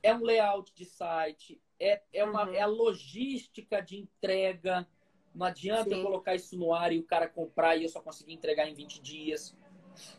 É 0.03 0.13
um 0.13 0.23
layout 0.23 0.73
de 0.73 0.83
site, 0.83 1.61
é, 1.79 2.01
é, 2.13 2.23
uma, 2.23 2.47
uhum. 2.47 2.53
é 2.53 2.61
a 2.61 2.67
logística 2.67 3.81
de 3.81 3.97
entrega 3.97 4.87
Não 5.33 5.45
adianta 5.45 5.89
Sim. 5.89 5.95
eu 5.95 6.03
colocar 6.03 6.35
isso 6.35 6.57
no 6.57 6.73
ar 6.73 6.91
e 6.91 6.99
o 6.99 7.03
cara 7.03 7.27
comprar 7.27 7.75
e 7.75 7.83
eu 7.83 7.89
só 7.89 8.01
conseguir 8.01 8.33
entregar 8.33 8.67
em 8.67 8.73
20 8.73 9.01
dias. 9.01 9.55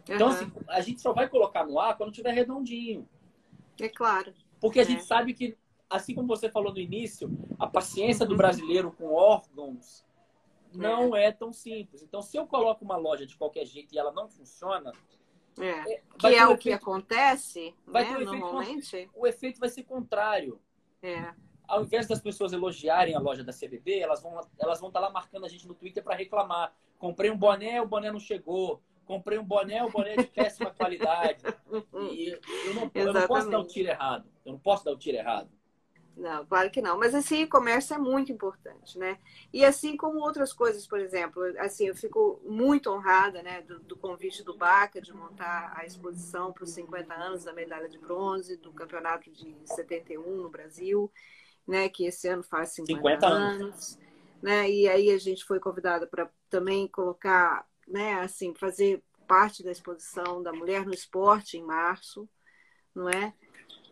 Então, 0.05 0.28
uhum. 0.28 0.35
assim, 0.35 0.53
a 0.68 0.80
gente 0.80 1.01
só 1.01 1.12
vai 1.12 1.28
colocar 1.28 1.64
no 1.64 1.78
ar 1.78 1.97
quando 1.97 2.12
tiver 2.12 2.33
redondinho. 2.33 3.09
É 3.80 3.89
claro. 3.89 4.33
Porque 4.61 4.78
a 4.78 4.83
é. 4.83 4.87
gente 4.87 5.05
sabe 5.05 5.35
que, 5.35 5.57
assim 5.93 6.14
como 6.14 6.26
você 6.26 6.49
falou 6.49 6.72
no 6.72 6.78
início, 6.78 7.30
a 7.59 7.66
paciência 7.66 8.26
do 8.26 8.36
brasileiro 8.36 8.90
com 8.93 9.12
órgãos 9.12 10.05
não 10.74 11.14
é. 11.14 11.30
tão 11.30 11.53
simples. 11.53 12.03
Então, 12.03 12.22
se 12.22 12.36
eu 12.36 12.47
coloco 12.47 12.84
uma 12.84 12.97
loja 12.97 13.26
de 13.26 13.36
qualquer 13.36 13.66
jeito 13.66 13.95
e 13.95 13.99
ela 13.99 14.12
não 14.12 14.28
funciona, 14.28 14.93
é. 15.59 15.95
é 15.95 16.03
que 16.18 16.26
é 16.26 16.47
o 16.47 16.53
efeito, 16.53 16.59
que 16.59 16.72
acontece, 16.72 17.74
vai 17.86 18.05
né, 18.05 18.18
normalmente. 18.24 19.11
O 19.14 19.26
efeito 19.26 19.61
vai 19.61 19.68
ser 19.68 19.82
contrário. 19.84 20.61
É. 21.03 21.34
Ao 21.68 21.82
invés 21.82 22.07
das 22.07 22.20
pessoas 22.20 22.53
elogiarem 22.53 23.14
a 23.14 23.20
loja 23.20 23.45
da 23.45 23.53
CBB, 23.53 23.99
elas 23.99 24.22
vão 24.22 24.40
elas 24.59 24.80
vão 24.80 24.88
estar 24.88 25.01
tá 25.01 25.07
lá 25.07 25.12
marcando 25.12 25.45
a 25.45 25.49
gente 25.49 25.66
no 25.66 25.74
Twitter 25.74 26.03
para 26.03 26.16
reclamar. 26.16 26.74
Comprei 26.99 27.30
um 27.30 27.36
boné, 27.36 27.80
o 27.80 27.86
boné 27.86 28.11
não 28.11 28.20
chegou. 28.20 28.82
Comprei 29.05 29.38
um 29.38 29.45
boné, 29.45 29.84
o 29.84 29.90
boné 29.90 30.14
é 30.14 30.16
de 30.16 30.28
péssima 30.28 30.70
qualidade. 30.70 31.43
E 32.12 32.28
eu 32.66 32.74
não, 32.74 32.90
eu 32.95 33.12
não 33.14 33.26
posso 33.26 33.49
dar 33.49 33.59
o 33.59 33.66
tiro 33.66 33.88
errado. 33.88 34.28
Eu 34.45 34.53
não 34.53 34.59
posso 34.59 34.84
dar 34.84 34.93
o 34.93 34.99
tiro 34.99 35.16
errado. 35.16 35.51
Não, 36.16 36.44
claro 36.44 36.70
que 36.70 36.82
não. 36.82 36.98
Mas 36.98 37.14
esse 37.14 37.34
e-commerce 37.36 37.92
é 37.92 37.98
muito 37.98 38.30
importante, 38.30 38.98
né? 38.98 39.18
E 39.52 39.64
assim 39.64 39.96
como 39.96 40.20
outras 40.20 40.52
coisas, 40.52 40.86
por 40.86 41.00
exemplo, 41.00 41.42
assim, 41.58 41.86
eu 41.86 41.94
fico 41.94 42.40
muito 42.44 42.90
honrada, 42.90 43.42
né, 43.42 43.62
do, 43.62 43.80
do 43.80 43.96
convite 43.96 44.44
do 44.44 44.56
Baca 44.56 45.00
de 45.00 45.12
montar 45.12 45.72
a 45.76 45.86
exposição 45.86 46.52
para 46.52 46.64
os 46.64 46.70
50 46.70 47.14
anos 47.14 47.44
da 47.44 47.52
medalha 47.52 47.88
de 47.88 47.98
bronze 47.98 48.56
do 48.56 48.72
campeonato 48.72 49.30
de 49.30 49.56
71 49.64 50.42
no 50.42 50.50
Brasil, 50.50 51.10
né, 51.66 51.88
que 51.88 52.04
esse 52.04 52.28
ano 52.28 52.42
faz 52.42 52.70
50, 52.74 52.98
50 52.98 53.26
anos. 53.26 53.60
anos, 53.60 53.98
né? 54.42 54.70
E 54.70 54.88
aí 54.88 55.10
a 55.10 55.18
gente 55.18 55.44
foi 55.44 55.58
convidada 55.58 56.06
para 56.06 56.30
também 56.50 56.86
colocar, 56.88 57.66
né, 57.88 58.14
assim, 58.20 58.54
fazer 58.54 59.02
parte 59.26 59.62
da 59.62 59.70
exposição 59.70 60.42
da 60.42 60.52
mulher 60.52 60.84
no 60.84 60.92
esporte 60.92 61.56
em 61.56 61.62
março, 61.62 62.28
não 62.94 63.08
é? 63.08 63.32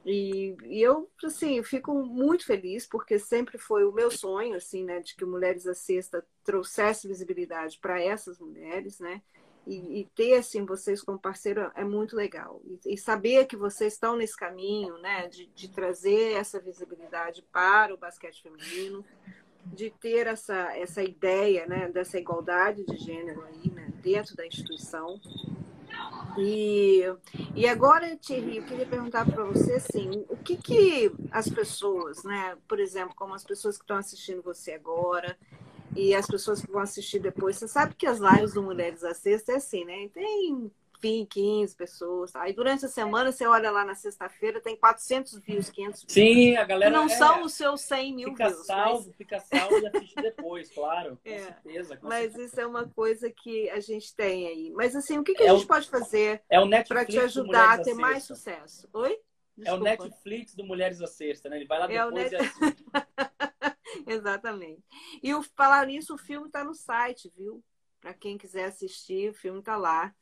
E, 0.04 0.56
e, 0.64 0.82
eu, 0.82 1.10
assim, 1.22 1.62
fico 1.62 1.92
muito 1.94 2.46
feliz, 2.46 2.86
porque 2.86 3.18
sempre 3.18 3.58
foi 3.58 3.84
o 3.84 3.92
meu 3.92 4.10
sonho, 4.10 4.56
assim, 4.56 4.84
né, 4.84 5.00
de 5.00 5.14
que 5.14 5.24
Mulheres 5.24 5.66
à 5.66 5.74
Sexta 5.74 6.24
trouxesse 6.42 7.06
visibilidade 7.06 7.78
para 7.78 8.00
essas 8.02 8.38
mulheres, 8.38 8.98
né? 8.98 9.20
E, 9.66 10.00
e, 10.00 10.04
ter, 10.16 10.34
assim, 10.34 10.64
vocês 10.64 11.02
como 11.02 11.18
parceiro 11.18 11.70
é 11.74 11.84
muito 11.84 12.16
legal. 12.16 12.62
E, 12.64 12.94
e, 12.94 12.96
saber 12.96 13.46
que 13.46 13.56
vocês 13.56 13.92
estão 13.92 14.16
nesse 14.16 14.36
caminho, 14.36 14.96
né, 14.98 15.28
de, 15.28 15.46
de 15.48 15.68
trazer 15.68 16.32
essa 16.32 16.58
visibilidade 16.58 17.42
para 17.52 17.92
o 17.94 17.98
basquete 17.98 18.42
feminino, 18.42 19.04
de 19.66 19.90
ter 19.90 20.26
essa, 20.26 20.74
essa 20.76 21.02
ideia, 21.02 21.66
né, 21.66 21.88
dessa 21.90 22.18
igualdade 22.18 22.84
de 22.86 22.96
gênero 22.96 23.42
aí, 23.42 23.70
né, 23.70 23.92
dentro 24.02 24.34
da 24.34 24.46
instituição. 24.46 25.20
E, 26.38 27.02
e 27.54 27.68
agora, 27.68 28.16
Thierry, 28.16 28.58
eu 28.58 28.64
queria 28.64 28.86
perguntar 28.86 29.26
para 29.26 29.44
você 29.44 29.74
assim, 29.74 30.24
o 30.28 30.36
que, 30.36 30.56
que 30.56 31.12
as 31.30 31.48
pessoas, 31.48 32.22
né, 32.22 32.56
por 32.68 32.78
exemplo, 32.78 33.14
como 33.14 33.34
as 33.34 33.44
pessoas 33.44 33.76
que 33.76 33.84
estão 33.84 33.96
assistindo 33.96 34.42
você 34.42 34.72
agora 34.72 35.36
e 35.94 36.14
as 36.14 36.26
pessoas 36.26 36.60
que 36.60 36.70
vão 36.70 36.80
assistir 36.80 37.18
depois, 37.18 37.56
você 37.56 37.66
sabe 37.66 37.94
que 37.94 38.06
as 38.06 38.18
lives 38.20 38.54
do 38.54 38.62
Mulheres 38.62 39.02
à 39.02 39.12
Sexta 39.12 39.52
é 39.52 39.56
assim, 39.56 39.84
né? 39.84 40.08
Tem 40.14 40.70
20, 41.00 41.28
15 41.28 41.76
pessoas. 41.76 42.36
Aí 42.36 42.52
durante 42.52 42.84
a 42.84 42.88
semana 42.88 43.32
você 43.32 43.46
olha 43.46 43.70
lá 43.70 43.84
na 43.84 43.94
sexta-feira, 43.94 44.60
tem 44.60 44.76
400 44.76 45.38
views, 45.38 45.70
500 45.70 46.00
views. 46.02 46.12
Sim, 46.12 46.56
a 46.56 46.64
galera. 46.64 46.90
Que 46.90 46.96
não 46.96 47.06
é, 47.06 47.08
são 47.08 47.42
os 47.42 47.54
seus 47.54 47.80
100 47.82 48.14
mil 48.14 48.28
fica 48.30 48.48
views. 48.48 48.66
Salvo, 48.66 49.06
mas... 49.06 49.16
Fica 49.16 49.40
salvo 49.40 49.78
e 49.78 49.86
assiste 49.86 50.14
depois, 50.22 50.70
claro. 50.70 51.18
Com 51.22 51.30
é, 51.30 51.38
certeza. 51.38 51.96
Com 51.96 52.08
mas 52.08 52.20
certeza. 52.32 52.44
isso 52.44 52.60
é 52.60 52.66
uma 52.66 52.88
coisa 52.88 53.30
que 53.30 53.70
a 53.70 53.80
gente 53.80 54.14
tem 54.14 54.46
aí. 54.46 54.70
Mas 54.74 54.94
assim, 54.94 55.18
o 55.18 55.24
que, 55.24 55.34
que 55.34 55.42
é 55.42 55.50
a 55.50 55.54
gente 55.54 55.64
o... 55.64 55.68
pode 55.68 55.88
fazer 55.88 56.42
é 56.48 56.84
para 56.84 57.04
te 57.04 57.18
ajudar 57.18 57.74
a 57.74 57.82
ter 57.82 57.94
mais 57.94 58.24
sucesso? 58.24 58.88
Oi? 58.92 59.18
Desculpa. 59.56 59.68
É 59.68 59.72
o 59.74 59.78
Netflix 59.78 60.54
do 60.54 60.64
Mulheres 60.64 61.00
à 61.00 61.06
Sexta, 61.06 61.48
né? 61.48 61.56
Ele 61.56 61.66
vai 61.66 61.78
lá 61.78 61.86
depois 61.86 62.14
é 62.14 62.30
net... 62.30 62.32
e 62.32 62.36
assiste. 62.36 62.84
Exatamente. 64.06 64.82
E 65.22 65.34
o, 65.34 65.42
falar 65.42 65.86
nisso, 65.86 66.14
o 66.14 66.18
filme 66.18 66.46
está 66.46 66.64
no 66.64 66.74
site, 66.74 67.32
viu? 67.36 67.62
Para 68.00 68.14
quem 68.14 68.38
quiser 68.38 68.64
assistir, 68.64 69.30
o 69.30 69.34
filme 69.34 69.58
está 69.58 69.76
lá 69.76 70.14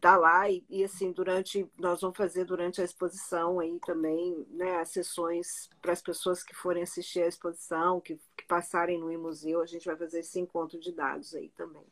tá 0.00 0.16
lá 0.16 0.48
e, 0.48 0.64
e, 0.68 0.84
assim 0.84 1.10
durante 1.10 1.68
nós 1.78 2.00
vamos 2.00 2.16
fazer 2.16 2.44
durante 2.44 2.80
a 2.80 2.84
exposição 2.84 3.58
aí 3.58 3.78
também 3.80 4.46
né 4.50 4.76
as 4.76 4.90
sessões 4.90 5.70
para 5.80 5.92
as 5.92 6.02
pessoas 6.02 6.42
que 6.42 6.54
forem 6.54 6.82
assistir 6.82 7.22
a 7.22 7.26
exposição 7.26 8.00
que, 8.00 8.18
que 8.36 8.46
passarem 8.46 9.00
no 9.00 9.06
museu 9.18 9.60
a 9.60 9.66
gente 9.66 9.86
vai 9.86 9.96
fazer 9.96 10.20
esse 10.20 10.38
encontro 10.38 10.78
de 10.78 10.92
dados 10.92 11.34
aí 11.34 11.48
também 11.50 11.84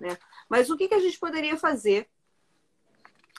né 0.00 0.16
mas 0.48 0.70
o 0.70 0.76
que, 0.76 0.88
que 0.88 0.94
a 0.94 0.98
gente 0.98 1.18
poderia 1.18 1.56
fazer 1.56 2.08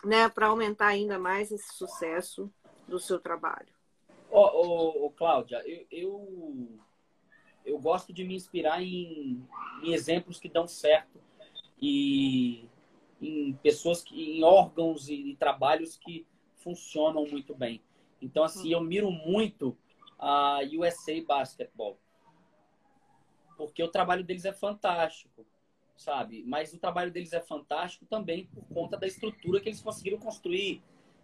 né 0.03 0.29
para 0.29 0.47
aumentar 0.47 0.87
ainda 0.87 1.17
mais 1.17 1.51
esse 1.51 1.73
sucesso 1.73 2.51
do 2.87 2.99
seu 2.99 3.19
trabalho 3.19 3.73
ô 4.29 5.05
oh, 5.05 5.11
Cláudia 5.11 5.61
eu, 5.67 5.85
eu 5.91 6.79
eu 7.65 7.79
gosto 7.79 8.11
de 8.13 8.23
me 8.23 8.35
inspirar 8.35 8.81
em, 8.81 9.45
em 9.83 9.93
exemplos 9.93 10.39
que 10.39 10.49
dão 10.49 10.67
certo 10.67 11.19
e 11.81 12.67
em 13.21 13.53
pessoas 13.53 14.03
que 14.03 14.37
em 14.37 14.43
órgãos 14.43 15.09
e, 15.09 15.31
e 15.31 15.35
trabalhos 15.35 15.97
que 15.97 16.25
funcionam 16.57 17.25
muito 17.25 17.55
bem. 17.55 17.81
Então 18.21 18.43
assim, 18.43 18.71
eu 18.71 18.81
miro 18.81 19.11
muito 19.11 19.77
a 20.17 20.59
USA 20.77 21.13
Basketball. 21.25 21.97
Porque 23.57 23.83
o 23.83 23.87
trabalho 23.87 24.23
deles 24.23 24.45
é 24.45 24.53
fantástico, 24.53 25.45
sabe? 25.95 26.43
Mas 26.45 26.73
o 26.73 26.79
trabalho 26.79 27.11
deles 27.11 27.33
é 27.33 27.41
fantástico 27.41 28.05
também 28.05 28.47
por 28.47 28.63
conta 28.73 28.97
da 28.97 29.05
estrutura 29.05 29.59
que 29.59 29.69
eles 29.69 29.81
conseguiram 29.81 30.17
construir, 30.17 30.81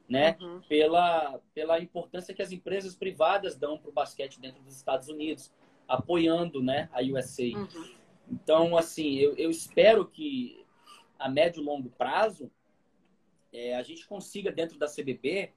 né? 0.07 0.37
Uhum. 0.39 0.61
Pela, 0.67 1.39
pela 1.53 1.79
importância 1.79 2.33
que 2.33 2.41
as 2.41 2.51
empresas 2.51 2.95
privadas 2.95 3.57
dão 3.57 3.77
para 3.77 3.89
o 3.89 3.93
basquete 3.93 4.39
dentro 4.39 4.61
dos 4.61 4.75
Estados 4.75 5.07
Unidos 5.07 5.51
apoiando 5.89 6.61
né, 6.61 6.87
a 6.93 7.01
USA. 7.01 7.43
Uhum. 7.43 7.67
Então, 8.29 8.77
assim, 8.77 9.15
eu, 9.15 9.35
eu 9.35 9.49
espero 9.49 10.05
que 10.05 10.63
a 11.17 11.27
médio 11.27 11.61
e 11.61 11.65
longo 11.65 11.89
prazo 11.89 12.49
é, 13.51 13.75
a 13.75 13.81
gente 13.81 14.07
consiga, 14.07 14.51
dentro 14.51 14.77
da 14.77 14.85
CBB, 14.85 15.51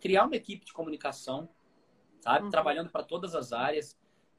criar 0.00 0.24
uma 0.24 0.34
equipe 0.34 0.64
de 0.64 0.72
comunicação, 0.72 1.48
sabe? 2.20 2.46
Uhum. 2.46 2.50
Trabalhando 2.50 2.90
para 2.90 3.04
todas 3.04 3.34
as 3.34 3.52
áreas. 3.52 3.96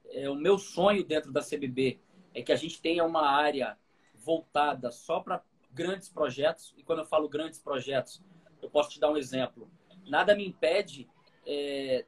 É, 0.09 0.27
o 0.27 0.35
meu 0.35 0.57
sonho 0.57 1.03
dentro 1.03 1.31
da 1.31 1.41
CBB 1.41 1.99
é 2.33 2.41
que 2.41 2.51
a 2.51 2.55
gente 2.55 2.81
tenha 2.81 3.05
uma 3.05 3.29
área 3.29 3.77
voltada 4.15 4.91
só 4.91 5.19
para 5.19 5.43
grandes 5.71 6.09
projetos. 6.09 6.73
E 6.75 6.83
quando 6.83 6.99
eu 6.99 7.05
falo 7.05 7.29
grandes 7.29 7.59
projetos, 7.59 8.23
eu 8.61 8.69
posso 8.69 8.89
te 8.89 8.99
dar 8.99 9.11
um 9.11 9.17
exemplo. 9.17 9.69
Nada 10.07 10.35
me 10.35 10.47
impede 10.47 11.07
é, 11.45 12.05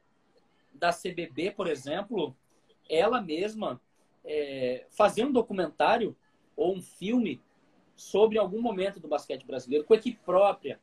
da 0.74 0.90
CBB, 0.90 1.52
por 1.52 1.68
exemplo, 1.68 2.36
ela 2.90 3.20
mesma 3.20 3.80
é, 4.24 4.86
fazer 4.90 5.24
um 5.24 5.32
documentário 5.32 6.16
ou 6.56 6.74
um 6.76 6.82
filme 6.82 7.40
sobre 7.94 8.38
algum 8.38 8.60
momento 8.60 8.98
do 8.98 9.08
basquete 9.08 9.44
brasileiro, 9.44 9.84
com 9.84 9.94
equipe 9.94 10.18
própria, 10.24 10.80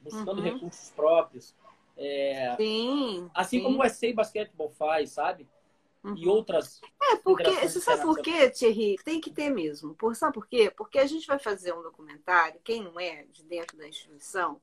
buscando 0.00 0.38
uhum. 0.38 0.44
recursos 0.44 0.90
próprios. 0.90 1.54
É, 1.96 2.54
sim, 2.56 3.30
assim 3.34 3.58
sim. 3.58 3.62
como 3.62 3.82
o 3.82 3.88
SA 3.88 4.12
Basketball 4.14 4.70
faz, 4.70 5.10
sabe? 5.10 5.48
Uhum. 6.02 6.16
E 6.16 6.26
outras. 6.26 6.80
É, 7.00 7.16
porque. 7.16 7.50
Você 7.50 7.80
sabe 7.80 8.02
por 8.02 8.18
quê, 8.18 8.50
Thierry? 8.50 8.96
Tem 9.04 9.20
que 9.20 9.30
ter 9.30 9.50
mesmo. 9.50 9.94
Por, 9.94 10.16
sabe 10.16 10.34
por 10.34 10.46
quê? 10.46 10.72
Porque 10.74 10.98
a 10.98 11.06
gente 11.06 11.26
vai 11.26 11.38
fazer 11.38 11.72
um 11.72 11.82
documentário, 11.82 12.60
quem 12.64 12.82
não 12.82 12.98
é 12.98 13.24
de 13.30 13.44
dentro 13.44 13.76
da 13.76 13.86
instituição, 13.86 14.60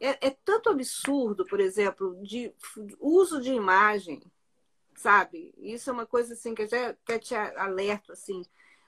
é, 0.00 0.26
é 0.26 0.30
tanto 0.44 0.68
absurdo, 0.68 1.46
por 1.46 1.60
exemplo, 1.60 2.16
de 2.22 2.52
uso 3.00 3.40
de 3.40 3.52
imagem 3.52 4.22
sabe? 4.98 5.54
Isso 5.56 5.88
é 5.88 5.92
uma 5.92 6.06
coisa 6.06 6.34
assim 6.34 6.54
que 6.54 6.62
eu 6.62 6.68
já 6.68 6.90
até 6.90 7.18
te 7.18 7.34
alerto 7.34 8.12
assim. 8.12 8.42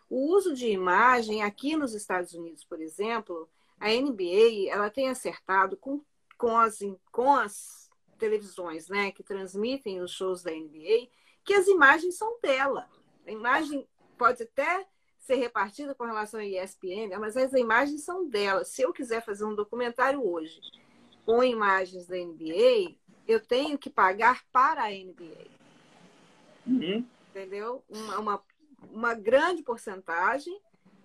O 0.08 0.34
uso 0.34 0.54
de 0.54 0.66
imagem 0.66 1.42
aqui 1.42 1.76
nos 1.76 1.94
Estados 1.94 2.34
Unidos, 2.34 2.64
por 2.64 2.80
exemplo, 2.80 3.48
a 3.78 3.88
NBA 3.90 4.68
ela 4.68 4.90
tem 4.90 5.08
acertado 5.08 5.76
com, 5.76 6.04
com, 6.36 6.58
as, 6.58 6.80
com 7.12 7.36
as 7.36 7.88
televisões 8.18 8.88
né, 8.88 9.12
que 9.12 9.22
transmitem 9.22 10.00
os 10.00 10.11
shows 10.11 10.42
da 10.42 10.50
NBA 10.50 11.08
que 11.44 11.54
as 11.54 11.68
imagens 11.68 12.16
são 12.16 12.38
dela. 12.40 12.88
A 13.24 13.30
imagem 13.30 13.88
pode 14.18 14.42
até 14.42 14.86
ser 15.16 15.36
repartida 15.36 15.94
com 15.94 16.04
relação 16.04 16.40
à 16.40 16.44
ESPN, 16.44 17.08
né, 17.08 17.18
mas 17.18 17.36
as 17.36 17.52
imagens 17.52 18.02
são 18.02 18.28
dela. 18.28 18.64
Se 18.64 18.82
eu 18.82 18.92
quiser 18.92 19.24
fazer 19.24 19.44
um 19.44 19.54
documentário 19.54 20.26
hoje 20.26 20.61
com 21.24 21.42
imagens 21.44 22.06
da 22.06 22.16
NBA, 22.16 22.96
eu 23.28 23.40
tenho 23.40 23.78
que 23.78 23.88
pagar 23.88 24.42
para 24.50 24.82
a 24.82 24.90
NBA. 24.90 25.59
Uhum. 26.70 27.04
Entendeu? 27.30 27.84
Uma, 27.88 28.18
uma, 28.18 28.42
uma 28.90 29.14
grande 29.14 29.62
porcentagem 29.62 30.58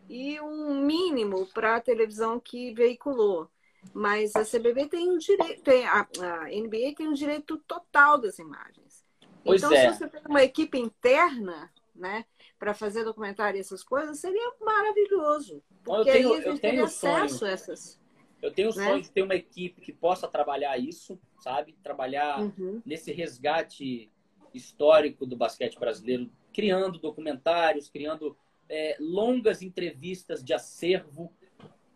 e 0.10 0.40
um 0.42 0.80
mínimo 0.86 1.48
para 1.48 1.76
a 1.76 1.82
televisão 1.82 2.40
que 2.40 2.74
veiculou. 2.74 3.50
Mas 3.94 4.36
a 4.36 4.44
CBB 4.44 4.88
tem 4.88 5.10
um 5.10 5.18
direito, 5.18 5.62
tem, 5.64 5.86
a, 5.86 6.08
a 6.22 6.52
NBA 6.54 6.94
tem 6.96 7.08
um 7.08 7.14
direito 7.14 7.58
total 7.60 8.18
das 8.18 8.38
imagens. 8.40 9.06
Pois 9.44 9.62
então, 9.64 9.74
é. 9.74 9.92
se 9.94 9.98
você 10.00 10.08
tem 10.08 10.22
uma 10.28 10.44
equipe 10.44 10.78
interna, 10.78 11.72
né, 11.96 12.26
para 12.60 12.74
fazer 12.74 13.04
documentário 13.06 13.58
e 13.58 13.62
essas 13.62 13.84
coisas, 13.84 14.20
seria 14.20 14.54
maravilhoso. 14.60 15.64
Bom, 15.84 15.94
eu 15.94 15.98
Porque 15.98 16.12
tenho- 16.12 16.34
aí 16.34 16.40
a 16.40 16.42
eu 16.42 16.52
gente 16.52 16.62
tenho 16.62 16.74
teria 16.74 16.84
o 16.84 16.88
sonho. 16.88 17.24
acesso 17.26 17.46
a 17.46 17.50
essas. 17.50 18.02
Eu 18.42 18.54
tenho 18.54 18.70
o 18.70 18.76
Né? 18.76 18.84
sonho 18.84 19.02
de 19.02 19.12
ter 19.12 19.22
uma 19.22 19.36
equipe 19.36 19.82
que 19.82 19.94
possa 19.94 20.28
trabalhar 20.28 20.78
isso, 20.78 21.18
sabe? 21.40 21.74
Trabalhar 21.82 22.42
Uhum. 22.42 22.82
nesse 22.86 23.12
resgate 23.14 24.12
histórico 24.58 25.26
do 25.26 25.36
basquete 25.36 25.80
brasileiro, 25.80 26.30
criando 26.54 26.98
documentários, 27.00 27.90
criando 27.90 28.38
é, 28.70 28.96
longas 29.00 29.62
entrevistas 29.62 30.44
de 30.44 30.54
acervo, 30.54 31.32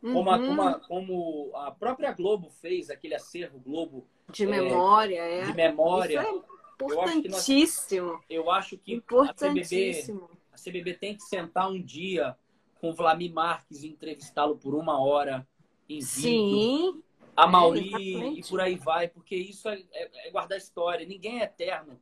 como, 0.01 0.29
a, 0.29 0.37
Uhum. 0.37 0.47
como, 0.47 0.61
a, 0.61 0.79
como 0.79 1.51
a 1.55 1.71
própria 1.71 2.11
Globo 2.13 2.49
fez, 2.49 2.89
aquele 2.89 3.15
acervo 3.15 3.59
Globo 3.59 4.05
De 4.31 4.43
é, 4.43 4.47
memória, 4.47 5.19
é. 5.19 5.45
de 5.45 5.53
memória. 5.53 6.21
Isso 6.21 6.29
é 6.29 6.83
Eu 6.93 7.01
acho 7.01 7.21
que 7.21 7.27
nós- 7.29 7.49
importantíssimo. 7.49 8.23
Eu 8.29 8.51
acho 8.51 8.77
que 8.77 8.93
a 8.93 8.95
CBB, 8.95 9.03
Importantíssimo. 9.03 10.29
a 10.53 10.57
CBB 10.57 10.93
tem 10.93 11.15
que 11.15 11.23
sentar 11.23 11.69
um 11.69 11.81
dia 11.81 12.37
com 12.79 12.91
o 12.91 12.93
Vlamir 12.93 13.33
Marques 13.33 13.83
e 13.83 13.87
entrevistá-lo 13.89 14.55
por 14.57 14.73
uma 14.75 14.97
hora 15.03 15.45
em 15.89 15.95
vídeo. 15.99 16.07
Sim, 16.07 17.03
a 17.35 17.43
É, 17.43 17.47
Mauri 17.47 17.87
exatamente. 17.87 18.39
e 18.39 18.49
por 18.49 18.61
aí 18.61 18.75
vai, 18.75 19.07
porque 19.09 19.35
isso 19.35 19.67
é, 19.67 19.81
é- 19.91 20.27
é 20.27 20.31
guardar 20.31 20.57
história. 20.57 21.05
Ninguém 21.05 21.41
é 21.41 21.43
eterno 21.43 21.99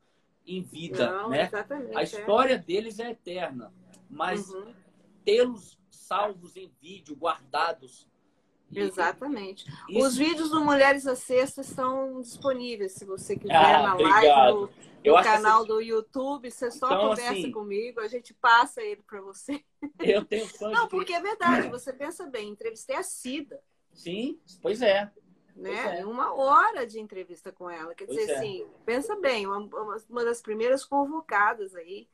em 0.48 0.62
vida, 0.64 1.12
não, 1.12 1.30
né? 1.30 1.50
A 1.93 2.02
é. 2.02 2.04
história 2.04 2.58
deles 2.58 3.00
é 3.00 3.12
eterna, 3.12 3.74
mas 4.10 4.50
Uhum, 4.50 4.74
tê-los 5.26 5.78
salvos 5.91 6.56
em 6.56 6.72
vídeo, 6.82 7.16
guardados. 7.16 8.08
Exatamente. 8.74 9.66
isso- 9.89 10.08
Os 10.08 10.16
vídeos 10.18 10.50
do 10.50 10.62
Mulheres 10.64 11.08
à 11.08 11.16
Sexta 11.16 11.62
estão 11.62 12.20
disponíveis, 12.22 12.93
se 12.93 13.06
você 13.06 13.36
quiser, 13.38 13.56
Ah, 13.56 13.84
na 13.84 13.93
obrigado. 13.93 14.60
live, 14.62 14.74
no, 15.06 15.24
canal 15.24 15.60
essa- 15.64 15.68
do 15.68 15.82
YouTube. 15.82 16.52
Você 16.52 16.70
só 16.72 16.88
Então, 16.88 17.10
conversa 17.10 17.32
assim- 17.34 17.52
comigo, 17.52 18.00
a 18.02 18.08
gente 18.08 18.34
passa 18.34 18.82
ele 18.82 19.02
para 19.04 19.22
você. 19.22 19.64
eu 20.00 20.24
tenho 20.26 20.45
sonho 20.48 20.74
Não, 20.74 20.88
porque 20.88 21.14
é 21.14 21.22
verdade, 21.22 21.70
você 21.70 21.93
pensa 21.93 22.26
bem, 22.28 22.50
entrevistei 22.50 22.95
a 22.95 23.04
Cida, 23.04 23.62
Sim, 23.93 24.39
pois 24.62 24.82
é. 24.82 25.12
Né? 25.58 25.84
Pois 25.84 25.99
é. 25.99 26.05
Uma 26.05 26.34
hora 26.36 26.86
de 26.86 26.99
entrevista 26.99 27.51
com 27.51 27.70
ela. 27.70 27.93
Quer 27.95 28.05
Pois 28.05 28.18
dizer, 28.18 28.32
é. 28.32 28.36
assim, 28.38 28.68
pensa 28.86 29.16
bem, 29.16 29.45
uma, 29.45 29.58
uma- 29.58 30.24
das 30.26 30.41
primeiras 30.41 30.86
convocadas 30.86 31.76
aí. 31.76 32.08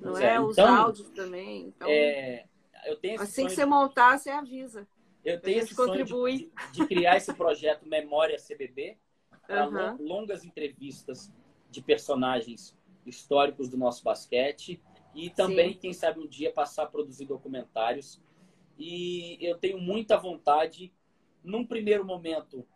Não 0.00 0.12
Pois 0.12 0.20
é? 0.24 0.34
é, 0.34 0.40
Os 0.40 0.56
então, 0.58 0.74
áudios 0.74 1.10
também. 1.10 1.66
Então, 1.68 1.88
É, 1.88 2.46
eu 2.86 2.96
tenho 2.96 3.20
assim 3.20 3.44
que 3.44 3.50
sonho 3.50 3.50
você 3.50 3.64
montar, 3.64 4.18
você 4.18 4.30
avisa. 4.30 4.86
Eu 5.24 5.40
tenho 5.40 5.58
esse 5.58 5.70
de, 5.70 5.74
contribui. 5.76 6.50
de- 6.72 6.72
de 6.72 6.86
criar 6.86 7.16
esse 7.16 7.34
projeto 7.34 7.86
Memória 7.86 8.38
CBB 8.38 8.96
lon- 9.48 9.96
longas 10.00 10.44
entrevistas 10.44 11.32
de 11.70 11.82
personagens 11.82 12.76
históricos 13.04 13.68
do 13.68 13.76
nosso 13.76 14.04
basquete 14.04 14.80
e 15.14 15.30
também, 15.30 15.72
Sim. 15.72 15.78
quem 15.78 15.92
sabe, 15.92 16.20
um 16.20 16.26
dia 16.26 16.52
passar 16.52 16.84
a 16.84 16.86
produzir 16.86 17.26
documentários. 17.26 18.22
E 18.78 19.36
eu 19.40 19.58
tenho 19.58 19.78
muita 19.78 20.16
vontade, 20.16 20.92
num 21.42 21.66
primeiro 21.66 22.04
momento, 22.04 22.66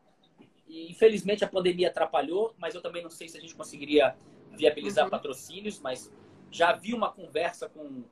e 0.72 0.90
infelizmente 0.90 1.44
a 1.44 1.48
pandemia 1.48 1.88
atrapalhou, 1.88 2.54
mas 2.56 2.74
eu 2.74 2.80
também 2.80 3.02
não 3.02 3.10
sei 3.10 3.28
se 3.28 3.36
a 3.36 3.40
gente 3.40 3.54
conseguiria 3.54 4.16
viabilizar 4.52 5.04
Uhum. 5.04 5.10
patrocínios, 5.10 5.78
mas 5.78 6.10
já 6.50 6.70
havia 6.70 6.96
uma 6.96 7.12
conversa 7.12 7.68
com, 7.68 8.04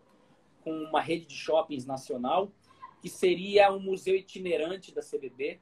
com 0.62 0.70
uma 0.70 1.00
rede 1.00 1.24
de 1.24 1.34
shoppings 1.34 1.86
nacional 1.86 2.52
que 3.00 3.08
seria 3.08 3.72
um 3.72 3.80
museu 3.80 4.14
itinerante 4.14 4.94
da 4.94 5.00
CBB, 5.00 5.58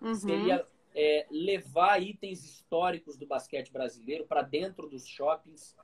Uhum. 0.00 0.14
seria 0.14 0.66
é, 0.92 1.24
levar 1.30 2.02
itens 2.02 2.44
históricos 2.44 3.16
do 3.16 3.26
basquete 3.26 3.70
brasileiro 3.72 4.26
para 4.26 4.42
dentro 4.42 4.88
dos 4.88 5.06
shoppings, 5.06 5.76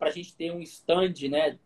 para 0.00 0.08
a 0.08 0.12
gente 0.12 0.34
ter 0.34 0.50
um 0.50 0.60
stand, 0.60 1.14
né? 1.30 1.60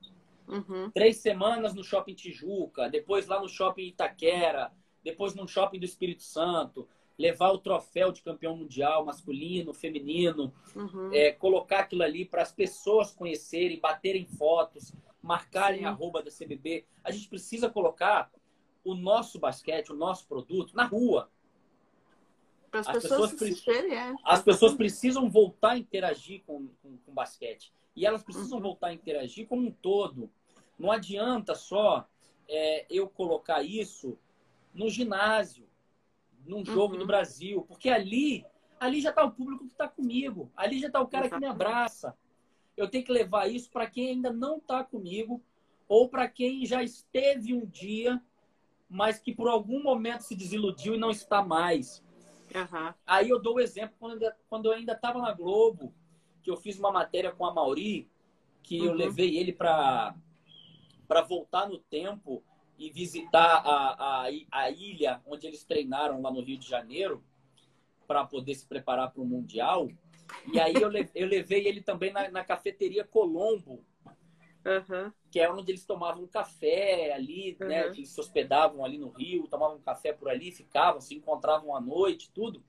Uhum. 0.46 0.90
Três 0.90 1.16
semanas 1.18 1.74
no 1.74 1.82
Shopping 1.82 2.14
Tijuca, 2.14 2.88
depois 2.90 3.26
lá 3.26 3.40
no 3.40 3.48
Shopping 3.48 3.86
Itaquera, 3.86 4.70
depois 5.02 5.34
no 5.34 5.48
Shopping 5.48 5.78
do 5.78 5.84
Espírito 5.86 6.22
Santo, 6.22 6.86
levar 7.18 7.50
o 7.50 7.58
troféu 7.58 8.12
de 8.12 8.22
campeão 8.22 8.56
mundial 8.56 9.04
masculino, 9.04 9.74
feminino, 9.74 10.54
Uhum. 10.76 11.12
é, 11.12 11.32
colocar 11.32 11.80
aquilo 11.80 12.02
ali 12.04 12.24
para 12.24 12.42
as 12.42 12.52
pessoas 12.52 13.10
conhecerem, 13.10 13.80
baterem 13.80 14.24
fotos, 14.24 14.92
marcarem 15.20 15.80
Sim. 15.80 15.84
a 15.86 15.88
arroba 15.90 16.22
da 16.22 16.30
CBB. 16.30 16.84
A 17.02 17.10
gente 17.10 17.28
precisa 17.28 17.68
colocar 17.68 18.30
o 18.84 18.94
nosso 18.94 19.38
basquete, 19.40 19.90
o 19.90 19.96
nosso 19.96 20.26
produto 20.28 20.74
na 20.76 20.84
rua. 20.84 21.28
Para 22.70 22.80
as 22.80 22.88
as 22.88 23.02
pessoas, 23.02 23.32
pessoas 23.32 23.50
se 23.58 23.64
sentirem, 23.64 23.96
é. 23.98 24.14
As 24.24 24.42
pessoas 24.42 24.74
precisam 24.74 25.28
voltar 25.28 25.72
a 25.72 25.78
interagir 25.78 26.42
com, 26.46 26.68
com, 26.82 26.96
com 26.98 27.12
basquete. 27.12 27.72
E 27.96 28.06
elas 28.06 28.22
precisam 28.22 28.58
Uhum. 28.58 28.62
voltar 28.62 28.88
a 28.88 28.92
interagir 28.94 29.46
como 29.48 29.66
um 29.66 29.72
todo. 29.72 30.30
Não 30.78 30.92
adianta 30.92 31.54
só 31.56 32.06
é, 32.48 32.86
eu 32.88 33.08
colocar 33.08 33.62
isso 33.62 34.16
no 34.72 34.88
ginásio, 34.88 35.67
num 36.46 36.64
jogo 36.64 36.94
Uhum. 36.94 37.00
do 37.00 37.06
Brasil, 37.06 37.62
porque 37.62 37.88
ali, 37.90 38.44
ali 38.80 39.00
já 39.00 39.10
está 39.10 39.24
o 39.24 39.30
público 39.32 39.64
que 39.66 39.72
está 39.72 39.88
comigo, 39.88 40.50
ali 40.56 40.78
já 40.78 40.86
está 40.88 41.00
o 41.00 41.06
cara 41.08 41.28
que 41.28 41.38
me 41.38 41.46
abraça. 41.46 42.16
Eu 42.76 42.88
tenho 42.88 43.04
que 43.04 43.12
levar 43.12 43.48
isso 43.50 43.70
para 43.70 43.88
quem 43.90 44.08
ainda 44.10 44.32
não 44.32 44.58
está 44.58 44.84
comigo 44.84 45.42
ou 45.88 46.08
para 46.08 46.28
quem 46.28 46.64
já 46.64 46.82
esteve 46.82 47.52
um 47.54 47.66
dia, 47.66 48.22
mas 48.88 49.18
que 49.18 49.34
por 49.34 49.48
algum 49.48 49.82
momento 49.82 50.22
se 50.22 50.34
desiludiu 50.36 50.94
e 50.94 50.98
não 50.98 51.10
está 51.10 51.42
mais. 51.42 52.02
Aham. 52.54 52.94
Aí 53.06 53.28
eu 53.28 53.40
dou 53.40 53.56
o 53.56 53.60
exemplo 53.60 53.96
quando, 53.98 54.66
eu 54.66 54.72
ainda 54.72 54.92
estava 54.92 55.20
na 55.20 55.32
Globo, 55.32 55.92
que 56.42 56.50
eu 56.50 56.56
fiz 56.56 56.78
uma 56.78 56.92
matéria 56.92 57.32
com 57.32 57.44
a 57.44 57.52
Mauri, 57.52 58.08
que 58.62 58.78
eu 58.84 58.90
Uhum. 58.92 58.96
levei 58.96 59.36
ele 59.36 59.52
para 59.52 60.14
para 61.06 61.22
voltar 61.22 61.66
no 61.66 61.78
tempo 61.78 62.42
e 62.78 62.90
visitar 62.90 63.62
a, 63.64 64.22
a, 64.22 64.28
a 64.52 64.70
ilha 64.70 65.20
onde 65.26 65.46
eles 65.46 65.64
treinaram 65.64 66.22
lá 66.22 66.30
no 66.30 66.40
Rio 66.40 66.56
de 66.56 66.68
Janeiro 66.68 67.24
para 68.06 68.24
poder 68.24 68.54
se 68.54 68.66
preparar 68.66 69.10
para 69.10 69.20
o 69.20 69.26
Mundial. 69.26 69.88
E 70.52 70.60
aí 70.60 70.74
eu, 70.74 70.90
eu 71.14 71.26
levei 71.26 71.66
ele 71.66 71.82
também 71.82 72.12
na, 72.12 72.30
na 72.30 72.44
cafeteria 72.44 73.04
Colombo, 73.04 73.84
Aham. 74.64 75.12
que 75.30 75.40
é 75.40 75.50
onde 75.50 75.72
eles 75.72 75.84
tomavam 75.84 76.22
um 76.24 76.26
ali, 77.12 77.56
né? 77.58 77.86
Uhum. 77.86 77.92
Que 77.92 77.98
eles 78.00 78.10
se 78.10 78.20
hospedavam 78.20 78.84
ali 78.84 78.96
no 78.96 79.08
Rio, 79.08 79.48
tomavam 79.48 79.80
café 79.80 80.12
por 80.12 80.28
ali, 80.28 80.52
ficavam, 80.52 81.00
se 81.00 81.14
encontravam 81.14 81.74
à 81.74 81.80
noite, 81.80 82.30
tudo. 82.32 82.62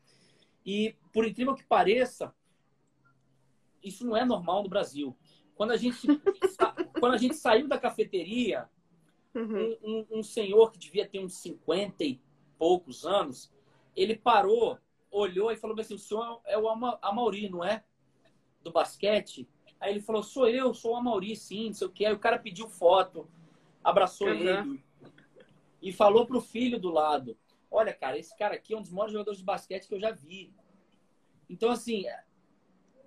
E, 0.66 0.96
por 1.14 1.26
incrível 1.26 1.56
que 1.56 1.64
pareça, 1.64 2.34
isso 3.84 4.06
não 4.06 4.18
é 4.18 4.26
normal 4.26 4.64
no 4.64 4.70
Brasil. 4.70 5.16
Quando 5.56 5.72
a 5.72 5.78
gente, 5.78 6.08
quando 7.00 7.14
a 7.14 7.18
gente 7.18 7.36
saiu 7.36 7.68
da 7.68 7.78
cafeteria, 7.78 8.70
Uhum. 9.36 9.78
um, 9.84 9.90
um- 9.92 10.20
um 10.20 10.24
senhor 10.24 10.72
que 10.72 10.80
devia 10.80 11.08
ter 11.08 11.20
uns 11.20 11.36
50 11.36 12.04
e 12.04 12.20
poucos 12.58 13.06
anos, 13.06 13.52
ele 13.96 14.16
parou, 14.16 14.78
olhou 15.12 15.52
e 15.52 15.56
falou 15.56 15.80
assim, 15.80 15.96
o 15.96 16.00
senhor 16.00 16.42
é 16.46 16.58
o 16.58 16.68
Ama- 16.68 16.98
Amauri, 17.02 17.50
não 17.50 17.64
é? 17.64 17.84
Do 18.62 18.72
basquete? 18.72 19.48
Aí 19.80 19.94
ele 19.94 20.02
falou, 20.02 20.22
sou 20.24 20.48
eu, 20.48 20.74
sou 20.74 20.92
o 20.94 20.96
Amauri, 20.98 21.36
sim, 21.36 21.68
não 21.68 21.74
sei 21.74 21.88
o 21.88 21.92
que. 21.92 22.06
Aí 22.06 22.14
o 22.14 22.20
cara 22.20 22.38
pediu 22.40 22.68
foto, 22.68 23.30
abraçou 23.84 24.28
Uhum. 24.28 24.34
ele 24.36 24.84
e 25.82 25.94
falou 25.94 26.26
pro 26.26 26.42
filho 26.42 26.80
do 26.80 26.90
lado, 26.90 27.38
olha, 27.72 27.94
cara, 27.94 28.18
esse 28.18 28.36
cara 28.38 28.56
aqui 28.56 28.74
é 28.74 28.78
um 28.78 28.82
dos 28.82 28.92
maiores 28.92 29.14
jogadores 29.14 29.40
de 29.40 29.46
basquete 29.46 29.88
que 29.88 29.94
eu 29.96 30.00
já 30.00 30.12
vi. 30.12 30.52
Então, 31.50 31.72
assim, 31.72 32.04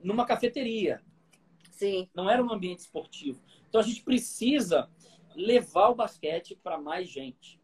numa 0.03 0.25
cafeteria, 0.25 1.03
Sim. 1.71 2.09
não 2.15 2.31
era 2.31 2.43
um 2.43 2.51
ambiente 2.53 2.81
esportivo. 2.81 3.43
Então 3.69 3.81
a 3.81 3.85
gente 3.85 4.03
precisa 4.03 4.91
levar 5.35 5.89
o 5.91 5.95
basquete 5.95 6.55
para 6.63 6.79
mais 6.79 7.09
gente. 7.09 7.61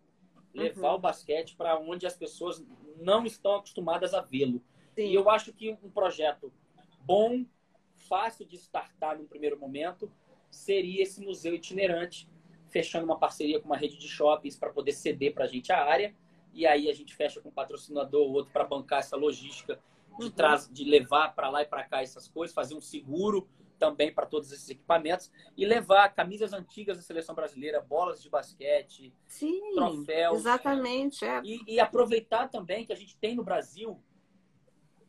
Levar 0.54 0.90
Uhum. 0.90 0.94
o 0.96 0.98
basquete 0.98 1.56
para 1.56 1.78
onde 1.78 2.06
as 2.06 2.16
pessoas 2.16 2.64
não 2.96 3.24
estão 3.24 3.56
acostumadas 3.56 4.14
a 4.14 4.20
vê-lo. 4.20 4.62
E 4.96 5.14
eu 5.14 5.28
acho 5.30 5.52
que 5.52 5.70
um 5.82 5.90
projeto 5.90 6.52
bom, 7.00 7.44
fácil 8.08 8.44
de 8.46 8.56
startar 8.56 9.18
no 9.18 9.24
primeiro 9.26 9.58
momento, 9.58 10.10
seria 10.50 11.02
esse 11.02 11.20
museu 11.20 11.54
itinerante, 11.54 12.28
fechando 12.68 13.04
uma 13.04 13.18
parceria 13.18 13.60
com 13.60 13.66
uma 13.66 13.76
rede 13.76 13.98
de 13.98 14.08
shoppings 14.08 14.56
para 14.56 14.70
poder 14.72 14.92
ceder 14.92 15.34
para 15.34 15.44
a 15.44 15.48
gente 15.48 15.70
a 15.72 15.84
área. 15.84 16.14
E 16.52 16.66
aí 16.66 16.88
a 16.90 16.92
gente 16.94 17.14
fecha 17.14 17.40
com 17.40 17.50
um 17.50 17.52
patrocinador 17.52 18.22
ou 18.22 18.32
outro 18.32 18.52
para 18.52 18.64
bancar 18.64 19.00
essa 19.00 19.16
logística 19.16 19.78
de, 20.18 20.24
Uhum. 20.24 20.30
traz, 20.30 20.68
de 20.68 20.84
levar 20.84 21.34
para 21.34 21.48
lá 21.48 21.62
e 21.62 21.66
para 21.66 21.84
cá 21.84 22.02
essas 22.02 22.26
coisas, 22.26 22.54
fazer 22.54 22.74
um 22.74 22.80
seguro 22.80 23.48
também 23.78 24.12
para 24.12 24.26
todos 24.26 24.52
esses 24.52 24.68
equipamentos 24.68 25.30
e 25.56 25.64
levar 25.64 26.08
camisas 26.10 26.52
antigas 26.52 26.96
da 26.96 27.02
seleção 27.02 27.34
brasileira, 27.34 27.80
bolas 27.80 28.22
de 28.22 28.28
basquete, 28.28 29.14
Sim. 29.26 29.74
troféus. 29.74 30.38
Exatamente. 30.38 31.24
É. 31.24 31.40
E, 31.44 31.62
e 31.66 31.80
aproveitar 31.80 32.48
também 32.48 32.84
que 32.84 32.92
a 32.92 32.96
gente 32.96 33.16
tem 33.16 33.34
no 33.34 33.44
Brasil 33.44 34.02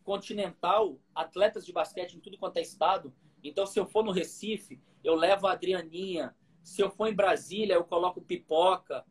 continental 0.04 1.00
atletas 1.14 1.66
de 1.66 1.74
basquete 1.74 2.14
em 2.14 2.20
tudo 2.20 2.38
quanto 2.38 2.58
é 2.58 2.62
estado. 2.62 3.14
Então, 3.44 3.66
se 3.66 3.80
eu 3.80 3.86
for 3.86 4.04
no 4.04 4.12
Recife, 4.12 4.82
eu 5.04 5.16
levo 5.16 5.48
a 5.48 5.52
Adrianinha. 5.52 6.36
Se 6.64 6.82
eu 6.82 6.90
for 6.90 7.08
em 7.08 7.14
Brasília, 7.14 7.76
eu 7.76 7.84
coloco 7.84 8.22
pipoca. 8.22 9.06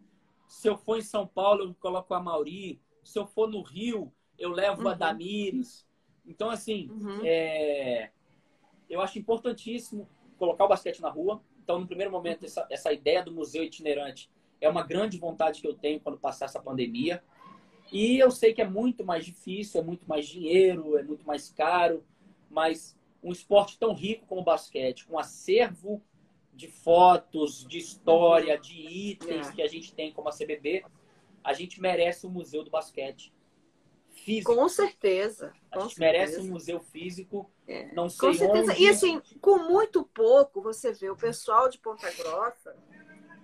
Se 0.46 0.68
eu 0.68 0.76
for 0.76 0.98
em 0.98 1.02
São 1.02 1.26
Paulo, 1.26 1.64
eu 1.64 1.74
coloco 1.74 2.12
a 2.14 2.20
Mauri. 2.20 2.80
Se 3.04 3.18
eu 3.18 3.26
for 3.26 3.48
no 3.48 3.62
Rio, 3.62 4.12
eu 4.38 4.50
levo 4.50 4.82
uhum. 4.82 4.88
a 4.88 4.94
Damires. 4.94 5.86
Então, 6.26 6.50
assim, 6.50 6.90
uhum. 6.90 7.20
é... 7.24 8.10
eu 8.88 9.00
acho 9.00 9.18
importantíssimo 9.18 10.08
colocar 10.38 10.64
o 10.64 10.68
basquete 10.68 11.00
na 11.00 11.10
rua. 11.10 11.42
Então, 11.62 11.80
no 11.80 11.86
primeiro 11.86 12.10
momento, 12.10 12.44
essa, 12.44 12.66
essa 12.70 12.92
ideia 12.92 13.22
do 13.22 13.32
museu 13.32 13.62
itinerante 13.62 14.30
é 14.60 14.68
uma 14.68 14.82
grande 14.82 15.18
vontade 15.18 15.60
que 15.60 15.68
eu 15.68 15.74
tenho 15.74 16.00
quando 16.00 16.18
passar 16.18 16.46
essa 16.46 16.60
pandemia. 16.60 17.22
E 17.92 18.18
eu 18.18 18.30
sei 18.30 18.52
que 18.52 18.62
é 18.62 18.68
muito 18.68 19.04
mais 19.04 19.24
difícil, 19.24 19.80
é 19.80 19.84
muito 19.84 20.06
mais 20.06 20.26
dinheiro, 20.26 20.96
é 20.96 21.02
muito 21.02 21.26
mais 21.26 21.50
caro, 21.50 22.04
mas 22.50 22.96
um 23.22 23.32
esporte 23.32 23.78
tão 23.78 23.94
rico 23.94 24.26
como 24.26 24.42
o 24.42 24.44
basquete, 24.44 25.06
com 25.06 25.18
acervo 25.18 26.02
de 26.54 26.68
fotos, 26.68 27.66
de 27.66 27.78
história, 27.78 28.58
de 28.58 28.74
itens 28.74 29.48
é. 29.48 29.52
que 29.52 29.62
a 29.62 29.68
gente 29.68 29.94
tem 29.94 30.12
como 30.12 30.28
a 30.28 30.32
CBB, 30.32 30.84
a 31.42 31.52
gente 31.52 31.80
merece 31.80 32.26
o 32.26 32.28
um 32.28 32.32
museu 32.32 32.62
do 32.62 32.70
basquete 32.70 33.32
físico. 34.18 34.54
Com 34.54 34.68
certeza. 34.68 35.52
Com 35.72 35.80
a 35.80 35.82
gente 35.82 35.94
certeza. 35.96 36.00
merece 36.00 36.40
um 36.40 36.52
museu 36.52 36.80
físico. 36.80 37.50
É. 37.66 37.92
Não 37.94 38.08
sei 38.08 38.28
com 38.28 38.34
certeza. 38.34 38.72
Onde... 38.72 38.82
E 38.82 38.88
assim, 38.88 39.22
com 39.40 39.58
muito 39.58 40.04
pouco, 40.04 40.60
você 40.60 40.92
vê 40.92 41.10
o 41.10 41.16
pessoal 41.16 41.68
de 41.68 41.78
Ponta 41.78 42.10
Grossa 42.12 42.74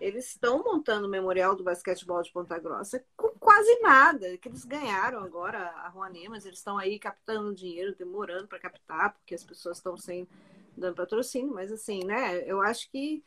eles 0.01 0.29
estão 0.29 0.63
montando 0.63 1.07
o 1.07 1.11
memorial 1.11 1.57
do 1.57 1.65
basquetebol 1.65 2.23
de 2.23 2.31
Ponta 2.31 2.59
Grossa 2.59 3.05
com 3.17 3.29
quase 3.39 3.81
nada, 3.81 4.37
que 4.37 4.49
eles 4.49 4.65
ganharam 4.65 5.21
agora 5.21 5.59
a 5.59 5.89
Ruanemas, 5.89 6.45
eles 6.45 6.59
estão 6.59 6.77
aí 6.77 6.99
captando 6.99 7.55
dinheiro, 7.55 7.95
demorando 7.97 8.47
para 8.47 8.59
captar, 8.59 9.15
porque 9.15 9.35
as 9.35 9.43
pessoas 9.43 9.79
estão 9.79 9.97
sem 9.97 10.29
dando 10.77 10.97
patrocínio, 10.97 11.55
mas 11.55 11.73
assim, 11.73 12.05
né, 12.05 12.43
eu 12.47 12.61
acho 12.61 12.91
que 12.91 13.25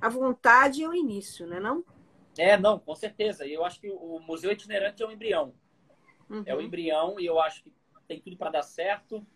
a 0.00 0.08
vontade 0.08 0.84
é 0.84 0.88
o 0.88 0.94
início, 0.94 1.46
né, 1.46 1.58
não? 1.58 1.84
É, 2.38 2.56
não, 2.56 2.78
com 2.78 2.94
certeza. 2.94 3.44
E 3.44 3.52
eu 3.52 3.64
acho 3.64 3.80
que 3.80 3.90
o 3.90 4.20
museu 4.20 4.52
itinerante 4.52 5.02
é 5.02 5.06
um 5.06 5.10
embrião. 5.10 5.52
Uhum. 6.30 6.42
É 6.46 6.54
o 6.54 6.58
um 6.58 6.60
embrião 6.62 7.18
e 7.18 7.26
eu 7.26 7.40
acho 7.40 7.64
que 7.64 7.72
tem 8.06 8.20
tudo 8.20 8.36
para 8.36 8.50
dar 8.50 8.62
certo. 8.62 9.26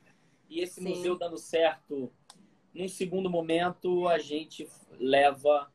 E 0.49 0.61
esse 0.61 0.81
Sim. 0.81 0.89
museu 0.89 1.19
dando 1.19 1.37
certo, 1.37 2.13
num 2.75 2.89
segundo 2.89 3.31
momento, 3.31 4.09
a 4.09 4.19
gente 4.19 4.69
leva 4.99 5.73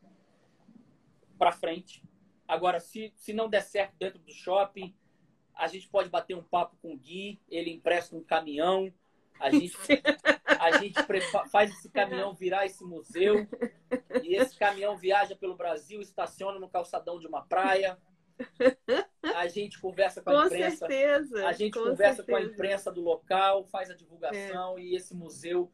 para 1.37 1.51
frente. 1.51 2.03
Agora, 2.47 2.79
se, 2.79 3.13
se 3.15 3.31
não 3.31 3.49
der 3.49 3.61
certo 3.61 3.95
dentro 3.97 4.19
do 4.19 4.31
shopping, 4.31 4.93
a 5.55 5.67
gente 5.67 5.87
pode 5.87 6.09
bater 6.09 6.35
um 6.35 6.43
papo 6.43 6.77
com 6.81 6.93
o 6.93 6.97
Gui, 6.97 7.39
ele 7.49 7.71
empresta 7.71 8.15
um 8.15 8.23
caminhão, 8.23 8.93
a 9.39 9.49
gente, 9.49 9.77
a 10.45 10.77
gente 10.77 10.99
faz 11.49 11.71
esse 11.71 11.89
caminhão 11.89 12.33
virar 12.33 12.65
esse 12.65 12.83
museu, 12.83 13.47
e 14.21 14.35
esse 14.35 14.57
caminhão 14.57 14.97
viaja 14.97 15.35
pelo 15.35 15.55
Brasil, 15.55 16.01
estaciona 16.01 16.59
no 16.59 16.69
calçadão 16.69 17.19
de 17.19 17.27
uma 17.27 17.41
praia. 17.43 17.97
A 19.36 19.48
gente 19.48 19.80
conversa 19.80 20.22
com 20.22 20.30
a 20.30 20.41
com 20.41 20.48
imprensa. 20.48 20.88
Certeza, 20.88 21.48
a 21.48 21.52
gente 21.52 21.74
conversa 21.74 22.24
certeza. 22.24 22.26
com 22.26 22.36
a 22.36 22.41
imprensa 22.41 22.91
do 22.91 23.02
local, 23.02 23.64
faz 23.66 23.90
a 23.90 23.94
divulgação 23.94 24.78
é. 24.78 24.82
e 24.82 24.95
esse 24.95 25.14
museu 25.14 25.72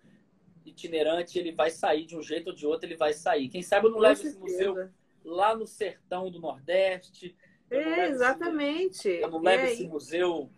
itinerante 0.66 1.38
ele 1.38 1.52
vai 1.52 1.70
sair 1.70 2.06
de 2.06 2.18
um 2.18 2.22
jeito 2.22 2.48
ou 2.48 2.56
de 2.56 2.66
outro, 2.66 2.88
ele 2.88 2.98
vai 2.98 3.14
sair. 3.14 3.50
Quem 3.50 3.62
sabe 3.62 3.86
eu 3.86 3.92
não 3.92 3.98
com 3.98 4.04
levo 4.04 4.16
certeza. 4.16 4.38
esse 4.38 4.52
museu 4.52 4.90
lá 5.24 5.56
no 5.56 5.66
sertão 5.66 6.30
do 6.30 6.40
Nordeste. 6.40 7.36
É, 7.70 8.08
exatamente. 8.08 9.08
eu 9.08 9.30
não 9.30 9.42
levo 9.42 9.66
é, 9.66 9.72
esse 9.72 9.88
museu 9.88 10.52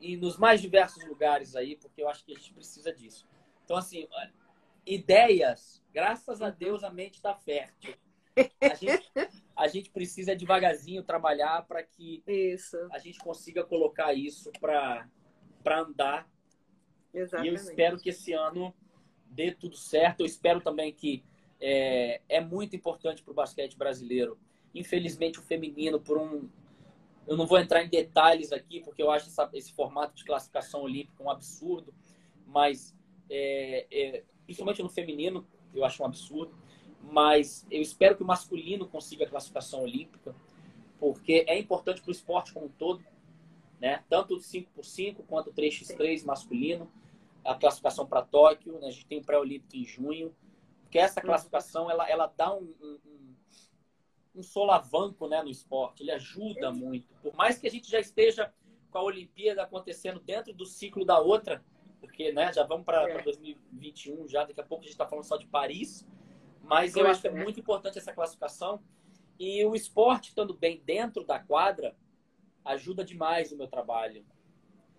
e 0.00 0.16
nos 0.16 0.38
mais 0.38 0.60
diversos 0.60 1.04
lugares 1.06 1.54
aí, 1.54 1.76
porque 1.76 2.02
eu 2.02 2.08
acho 2.08 2.24
que 2.24 2.32
a 2.32 2.36
gente 2.36 2.52
precisa 2.52 2.92
disso. 2.92 3.26
Então, 3.64 3.76
assim, 3.76 4.08
ideias, 4.86 5.82
graças 5.92 6.40
a 6.42 6.46
uhum. 6.46 6.54
Deus 6.58 6.84
a 6.84 6.90
mente 6.90 7.14
está 7.14 7.34
fértil. 7.34 7.94
A 8.60 8.74
gente, 8.74 9.12
a 9.56 9.68
gente 9.68 9.90
precisa 9.90 10.34
devagarzinho 10.34 11.02
trabalhar 11.02 11.66
para 11.66 11.82
que 11.82 12.22
isso. 12.26 12.76
a 12.92 12.98
gente 12.98 13.18
consiga 13.18 13.64
colocar 13.64 14.14
isso 14.14 14.50
para 14.60 15.08
andar. 15.66 16.28
Exatamente. 17.12 17.46
E 17.46 17.48
eu 17.48 17.54
espero 17.54 17.98
que 17.98 18.10
esse 18.10 18.32
ano 18.32 18.74
dê 19.26 19.52
tudo 19.52 19.76
certo. 19.76 20.20
Eu 20.20 20.26
espero 20.26 20.60
também 20.60 20.92
que 20.92 21.24
é, 21.60 22.20
é 22.28 22.40
muito 22.40 22.74
importante 22.74 23.22
para 23.22 23.32
o 23.32 23.34
basquete 23.34 23.76
brasileiro. 23.76 24.38
Infelizmente, 24.74 25.38
o 25.38 25.42
feminino, 25.42 26.00
por 26.00 26.18
um. 26.18 26.48
Eu 27.26 27.36
não 27.36 27.46
vou 27.46 27.58
entrar 27.58 27.84
em 27.84 27.88
detalhes 27.88 28.52
aqui, 28.52 28.80
porque 28.80 29.02
eu 29.02 29.10
acho 29.10 29.26
essa, 29.26 29.48
esse 29.52 29.72
formato 29.72 30.14
de 30.14 30.24
classificação 30.24 30.82
olímpica 30.82 31.22
um 31.22 31.30
absurdo, 31.30 31.94
mas, 32.46 32.96
é, 33.28 33.86
é, 33.90 34.24
principalmente 34.44 34.82
no 34.82 34.88
feminino, 34.88 35.46
eu 35.74 35.84
acho 35.84 36.02
um 36.02 36.06
absurdo. 36.06 36.56
Mas 37.02 37.66
eu 37.70 37.80
espero 37.80 38.16
que 38.16 38.22
o 38.22 38.26
masculino 38.26 38.86
consiga 38.86 39.24
a 39.24 39.28
classificação 39.28 39.82
olímpica, 39.82 40.34
porque 40.98 41.44
é 41.48 41.58
importante 41.58 42.00
para 42.00 42.10
o 42.10 42.12
esporte 42.12 42.52
como 42.52 42.66
um 42.66 42.70
todo, 42.70 43.02
né? 43.80 44.04
tanto 44.08 44.34
o 44.34 44.38
5x5 44.38 45.24
quanto 45.26 45.50
o 45.50 45.52
3x3 45.52 46.24
masculino, 46.24 46.90
a 47.44 47.54
classificação 47.54 48.06
para 48.06 48.22
Tóquio. 48.22 48.78
Né? 48.78 48.88
A 48.88 48.90
gente 48.90 49.06
tem 49.06 49.18
o 49.18 49.24
pré-olímpico 49.24 49.76
em 49.76 49.84
junho. 49.84 50.34
Porque 50.82 50.98
essa 50.98 51.20
classificação 51.20 51.88
ela, 51.88 52.08
ela 52.10 52.26
dá 52.36 52.52
um, 52.52 52.74
um, 52.82 52.98
um 54.34 54.42
solavanco 54.42 55.28
né, 55.28 55.40
no 55.40 55.48
esporte, 55.48 56.02
ele 56.02 56.10
ajuda 56.10 56.72
muito. 56.72 57.06
Por 57.22 57.32
mais 57.34 57.58
que 57.58 57.68
a 57.68 57.70
gente 57.70 57.88
já 57.88 58.00
esteja 58.00 58.52
com 58.90 58.98
a 58.98 59.02
Olimpíada 59.02 59.62
acontecendo 59.62 60.18
dentro 60.18 60.52
do 60.52 60.66
ciclo 60.66 61.04
da 61.04 61.20
outra, 61.20 61.64
porque 62.00 62.32
né, 62.32 62.52
já 62.52 62.64
vamos 62.64 62.84
para 62.84 63.08
é. 63.08 63.22
2021, 63.22 64.26
já 64.26 64.44
daqui 64.44 64.60
a 64.60 64.64
pouco 64.64 64.82
a 64.82 64.86
gente 64.86 64.94
está 64.94 65.06
falando 65.06 65.24
só 65.24 65.36
de 65.36 65.46
Paris, 65.46 66.04
mas 66.70 66.94
eu 66.94 67.04
acho 67.08 67.20
que 67.20 67.26
é 67.26 67.32
muito 67.32 67.58
importante 67.58 67.98
essa 67.98 68.12
classificação. 68.12 68.80
E 69.38 69.64
o 69.64 69.74
esporte 69.74 70.28
estando 70.28 70.54
bem 70.54 70.80
dentro 70.86 71.24
da 71.24 71.40
quadra 71.40 71.96
ajuda 72.64 73.04
demais 73.04 73.50
o 73.50 73.56
meu 73.56 73.66
trabalho. 73.66 74.24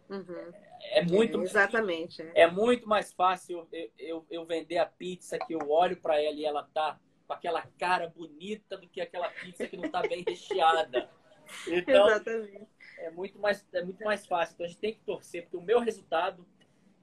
Uhum. 0.09 0.51
É 0.81 1.01
muito. 1.01 1.39
É, 1.39 1.43
exatamente. 1.43 2.21
É. 2.21 2.41
é. 2.41 2.51
muito 2.51 2.89
mais 2.89 3.13
fácil 3.13 3.65
eu, 3.71 3.91
eu, 3.97 4.25
eu, 4.29 4.45
vender 4.45 4.79
a 4.79 4.85
pizza 4.85 5.39
que 5.39 5.53
eu 5.53 5.69
olho 5.69 5.95
para 5.95 6.21
ela 6.21 6.35
e 6.35 6.43
ela 6.43 6.67
tá 6.73 6.99
com 7.25 7.33
aquela 7.33 7.65
cara 7.79 8.09
bonita 8.09 8.77
do 8.77 8.89
que 8.89 8.99
aquela 8.99 9.29
pizza 9.29 9.65
que 9.65 9.77
não 9.77 9.89
tá 9.89 10.01
bem 10.01 10.23
recheada. 10.27 11.09
Então, 11.67 12.07
exatamente. 12.07 12.67
É 12.97 13.11
muito, 13.11 13.37
mais, 13.37 13.67
é 13.73 13.83
muito 13.83 14.01
mais 14.05 14.25
fácil. 14.25 14.53
Então 14.53 14.65
a 14.65 14.69
gente 14.69 14.79
tem 14.79 14.93
que 14.93 15.01
torcer, 15.01 15.41
porque 15.41 15.57
o 15.57 15.61
meu 15.61 15.81
resultado 15.81 16.47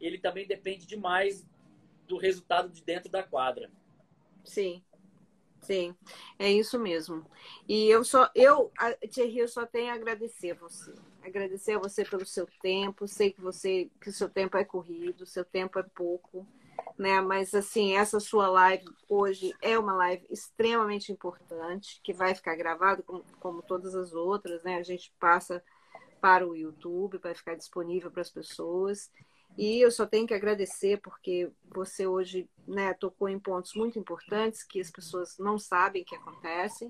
ele 0.01 0.17
também 0.17 0.47
depende 0.47 0.87
demais 0.87 1.47
do 2.07 2.17
resultado 2.17 2.71
de 2.71 2.83
dentro 2.83 3.11
da 3.11 3.23
quadra. 3.23 3.71
Sim. 4.45 4.83
Sim, 5.61 5.95
é 6.39 6.51
isso 6.51 6.79
mesmo. 6.79 7.27
E 7.69 7.89
eu 7.89 8.03
só, 8.05 8.31
eu, 8.35 8.73
Thierry, 9.13 9.39
eu 9.41 9.49
só 9.49 9.67
tenho 9.67 9.93
a 9.93 9.97
agradecer 9.97 10.53
a 10.53 10.55
você. 10.55 10.95
Agradecer 11.23 11.73
a 11.75 11.79
você 11.79 12.05
pelo 12.05 12.25
seu 12.25 12.47
tempo. 12.63 13.07
Sei 13.07 13.33
que 13.33 13.41
você, 13.41 13.91
que 14.01 14.09
o 14.09 14.13
seu 14.13 14.31
tempo 14.31 14.57
é 14.57 14.65
corrido, 14.65 15.27
seu 15.27 15.45
tempo 15.45 15.79
é 15.79 15.83
pouco, 15.83 16.47
né? 16.99 17.21
Mas 17.21 17.53
assim, 17.55 17.95
essa 17.95 18.19
sua 18.21 18.49
live 18.49 18.87
hoje 19.09 19.53
é 19.61 19.79
uma 19.79 19.95
live 19.95 20.27
extremamente 20.31 21.13
importante, 21.13 22.01
que 22.03 22.15
vai 22.15 22.35
ficar 22.35 22.57
gravada 22.57 23.03
como, 23.03 23.25
como 23.39 23.63
todas 23.63 23.95
as 23.95 24.15
outras, 24.15 24.63
né? 24.63 24.77
A 24.77 24.83
gente 24.83 25.13
passa 25.21 25.63
para 26.21 26.47
o 26.47 26.57
YouTube, 26.57 27.19
vai 27.19 27.35
ficar 27.35 27.57
disponível 27.57 28.11
para 28.11 28.23
as 28.23 28.31
pessoas. 28.31 29.11
E 29.59 29.81
eu 29.81 29.91
só 29.91 30.07
tenho 30.07 30.25
que 30.25 30.33
agradecer 30.33 31.01
porque 31.01 31.51
você 31.69 32.07
hoje 32.07 32.49
né, 32.65 32.95
tocou 32.95 33.29
em 33.29 33.41
pontos 33.41 33.75
muito 33.75 33.99
importantes 33.99 34.63
que 34.63 34.81
as 34.81 34.89
pessoas 34.89 35.37
não 35.37 35.59
sabem 35.59 36.05
que 36.05 36.15
acontecem, 36.15 36.89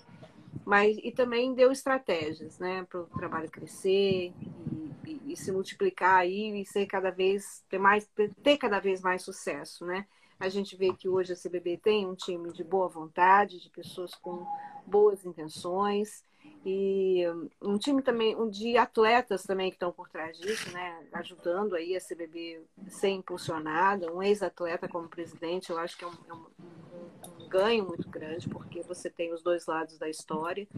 mas 0.67 0.99
e 1.03 1.11
também 1.11 1.55
deu 1.55 1.73
estratégias 1.73 2.59
né, 2.59 2.85
para 2.85 3.01
o 3.01 3.07
trabalho 3.07 3.51
crescer 3.51 4.35
e, 4.35 4.93
e, 5.07 5.33
e, 5.33 5.37
se 5.37 5.51
multiplicar 5.51 6.17
aí 6.17 6.61
e 6.61 6.67
ser 6.67 6.85
cada 6.85 7.11
vez 7.11 7.65
ter 7.71 7.79
mais 7.79 8.07
ter 8.43 8.59
cada 8.59 8.79
vez 8.79 9.01
mais 9.01 9.23
sucesso, 9.23 9.87
né? 9.87 10.07
A 10.39 10.51
gente 10.51 10.77
vê 10.77 10.93
que 10.93 11.09
hoje 11.09 11.33
a 11.33 11.37
CBB 11.37 11.79
tem 11.79 12.07
um 12.07 12.15
time 12.15 12.53
de 12.53 12.63
boa 12.63 12.87
vontade, 12.87 13.61
de 13.61 13.71
pessoas 13.71 14.15
com 14.15 14.47
boas 14.87 15.25
intenções 15.25 16.23
e 16.65 17.25
um 17.63 17.79
time 17.79 18.03
também, 18.03 18.37
um 18.37 18.49
de 18.49 18.77
atletas 18.77 19.43
também 19.45 19.71
que 19.71 19.77
estão 19.77 19.93
por 19.93 20.09
trás 20.09 20.39
disso, 20.39 20.71
né? 20.73 21.07
Ajudando 21.13 21.75
aí 21.75 21.97
a 21.97 22.01
CBB 22.01 22.61
ser 22.89 23.11
impulsionada. 23.11 24.13
Um 24.13 24.23
ex-atleta 24.23 24.89
como 24.89 25.09
presidente, 25.09 25.71
eu 25.71 25.79
acho 25.79 25.97
que 25.97 26.05
é 26.05 26.07
um, 26.07 26.13
é 26.29 26.35
um, 26.35 27.49
ganho 27.49 27.87
muito 27.87 28.09
grande, 28.09 28.49
porque 28.49 28.83
você 28.83 29.09
tem 29.09 29.33
os 29.33 29.43
dois 29.43 29.67
lados 29.67 29.97
da 29.99 30.09
história, 30.09 30.69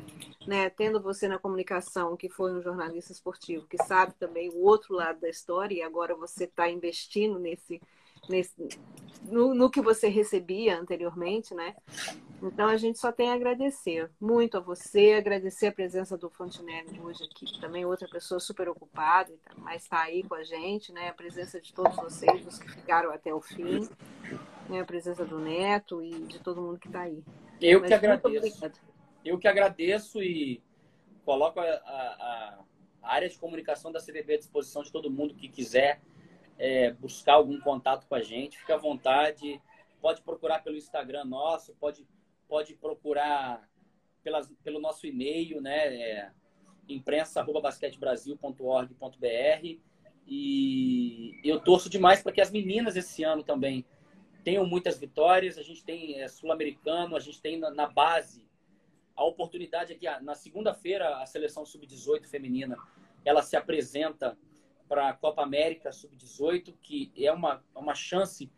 né? 0.47 0.71
Tendo 0.71 1.01
você 1.01 1.27
na 1.27 1.39
comunicação, 1.39 2.17
que 2.17 2.29
foi 2.29 2.53
um 2.53 2.63
jornalista 2.63 3.13
esportivo, 3.13 3.67
que 3.67 3.79
sabe 3.85 4.15
também 4.15 4.49
o 4.51 4.63
outro 4.63 4.95
lado 4.95 5.21
da 5.21 5.29
história, 5.29 5.75
e 5.75 5.83
agora 5.83 6.15
você 6.15 6.45
está 6.45 6.71
investindo 6.71 7.39
nesse 7.39 7.81
nesse, 8.29 8.69
no, 9.25 9.55
no, 9.55 9.71
que 9.71 9.81
você 9.81 10.09
recebia 10.09 10.79
anteriormente, 10.79 11.55
né? 11.55 11.75
Então 12.43 12.69
a 12.69 12.77
gente 12.77 12.99
só 12.99 13.13
tem 13.13 13.31
a 13.31 13.35
agradecer 13.35 14.11
muito 14.19 14.57
a 14.57 14.61
você, 14.61 15.13
agradecer 15.13 15.67
a 15.67 15.73
presença 15.73 16.17
do 16.17 16.31
Fontenelle 16.31 16.99
hoje 17.01 17.25
aqui, 17.25 17.61
também 17.61 17.85
outra 17.85 18.09
pessoa 18.09 18.41
super 18.41 18.69
ocupada, 18.69 19.33
tá, 19.45 19.53
mas 19.59 19.83
está 19.83 20.03
aí 20.03 20.23
com 20.23 20.35
a 20.35 20.43
gente, 20.43 20.91
né? 20.93 21.09
A 21.09 21.15
presença 21.15 21.61
de 21.61 21.73
todos 21.73 21.95
vocês, 21.97 22.47
os 22.47 22.59
que 22.59 22.71
ficaram 22.71 23.13
até 23.13 23.33
o 23.35 23.41
fim, 23.43 23.87
né? 24.69 24.81
a 24.81 24.85
presença 24.85 25.25
do 25.25 25.39
Neto 25.39 26.03
e 26.03 26.11
de 26.23 26.39
todo 26.39 26.63
mundo 26.63 26.79
que 26.79 26.87
está 26.87 27.03
aí. 27.03 27.23
Eu 27.61 27.81
mas 27.81 27.89
que 27.89 27.95
agradeço. 27.95 28.73
Eu 29.23 29.39
que 29.39 29.49
agradeço 29.49 30.23
e 30.23 30.63
coloco 31.25 31.61
a, 31.61 31.65
a, 31.65 32.59
A 33.03 33.15
área 33.15 33.29
de 33.29 33.39
comunicação 33.39 33.93
da 33.93 34.01
CBB 34.01 34.33
é 34.33 34.37
à 34.37 34.39
disposição 34.39 34.83
de 34.83 34.91
todo 34.91 35.11
mundo 35.11 35.35
que 35.35 35.49
quiser 35.49 36.01
é, 36.59 36.93
buscar 36.93 37.35
algum 37.35 37.61
contato 37.61 38.07
com 38.07 38.15
a 38.15 38.23
gente. 38.23 38.59
Fique 38.59 38.73
à 38.73 38.79
vontade. 38.79 39.61
Pode 40.01 40.23
procurar 40.23 40.63
pelo 40.65 40.79
Instagram 40.79 41.25
nosso, 41.27 41.75
pode, 41.75 42.07
pode 42.51 42.75
procurar 42.75 43.67
pelas, 44.25 44.53
pelo 44.65 44.81
nosso 44.81 45.07
e-mail, 45.07 45.61
né? 45.63 45.97
É, 45.97 46.33
imprensa.basquetebrasil.org.br 46.89 49.79
e 50.27 51.41
eu 51.45 51.61
torço 51.61 51.89
demais 51.89 52.21
para 52.23 52.33
que 52.33 52.41
as 52.41 52.51
meninas 52.51 52.97
esse 52.97 53.23
ano 53.23 53.45
também 53.45 53.85
tenham 54.43 54.67
muitas 54.67 54.99
vitórias. 54.99 55.57
A 55.57 55.63
gente 55.63 55.85
tem 55.85 56.21
é, 56.21 56.27
sul-americano, 56.27 57.15
a 57.15 57.21
gente 57.21 57.41
tem 57.41 57.57
na, 57.57 57.71
na, 57.71 57.87
base 57.87 58.45
a 59.15 59.23
oportunidade 59.25 59.93
aqui. 59.93 60.09
Na 60.23 60.35
segunda-feira, 60.35 61.19
a 61.19 61.27
seleção 61.27 61.65
sub-18 61.65 62.27
feminina 62.27 62.77
ela 63.25 63.43
se 63.43 63.57
apresenta 63.57 64.37
para 64.89 65.11
a 65.11 65.13
Copa 65.13 65.43
América 65.43 65.93
sub-18, 65.93 66.75
que 66.83 67.13
é 67.17 67.31
uma, 67.31 67.65
uma 67.75 67.95
chance 67.95 68.51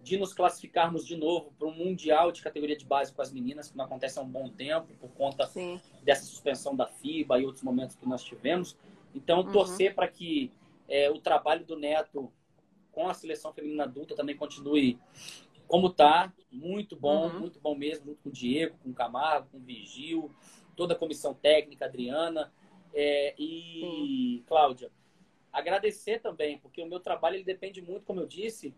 de 0.00 0.16
nos 0.16 0.32
classificarmos 0.32 1.04
de 1.04 1.16
novo 1.16 1.52
para 1.58 1.68
um 1.68 1.74
mundial 1.74 2.30
de 2.30 2.40
categoria 2.40 2.76
de 2.76 2.84
base 2.84 3.12
com 3.12 3.20
as 3.20 3.32
meninas, 3.32 3.70
que 3.70 3.76
não 3.76 3.84
acontece 3.84 4.18
há 4.18 4.22
um 4.22 4.28
bom 4.28 4.48
tempo 4.48 4.94
por 5.00 5.10
conta 5.10 5.46
Sim. 5.46 5.80
dessa 6.02 6.24
suspensão 6.24 6.74
da 6.74 6.86
FIBA 6.86 7.40
e 7.40 7.44
outros 7.44 7.64
momentos 7.64 7.96
que 7.96 8.08
nós 8.08 8.22
tivemos. 8.22 8.76
Então, 9.14 9.40
uhum. 9.40 9.52
torcer 9.52 9.94
para 9.94 10.06
que 10.06 10.52
é, 10.88 11.10
o 11.10 11.18
trabalho 11.18 11.64
do 11.64 11.76
Neto 11.76 12.32
com 12.92 13.08
a 13.08 13.14
seleção 13.14 13.52
feminina 13.52 13.84
adulta 13.84 14.14
também 14.14 14.36
continue 14.36 14.98
como 15.66 15.88
está, 15.88 16.32
muito 16.50 16.96
bom, 16.96 17.28
uhum. 17.28 17.40
muito 17.40 17.60
bom 17.60 17.74
mesmo, 17.74 18.06
junto 18.06 18.22
com 18.22 18.30
o 18.30 18.32
Diego, 18.32 18.78
com 18.82 18.90
o 18.90 18.94
Camargo, 18.94 19.48
com 19.52 19.58
o 19.58 19.60
Vigil, 19.60 20.30
toda 20.74 20.94
a 20.94 20.96
comissão 20.96 21.34
técnica, 21.34 21.84
Adriana 21.84 22.50
é, 22.94 23.34
e 23.38 23.80
Sim. 23.80 24.44
Cláudia. 24.46 24.90
Agradecer 25.52 26.20
também, 26.20 26.58
porque 26.58 26.82
o 26.82 26.86
meu 26.86 27.00
trabalho 27.00 27.36
ele 27.36 27.44
depende 27.44 27.82
muito, 27.82 28.04
como 28.04 28.20
eu 28.20 28.26
disse, 28.26 28.74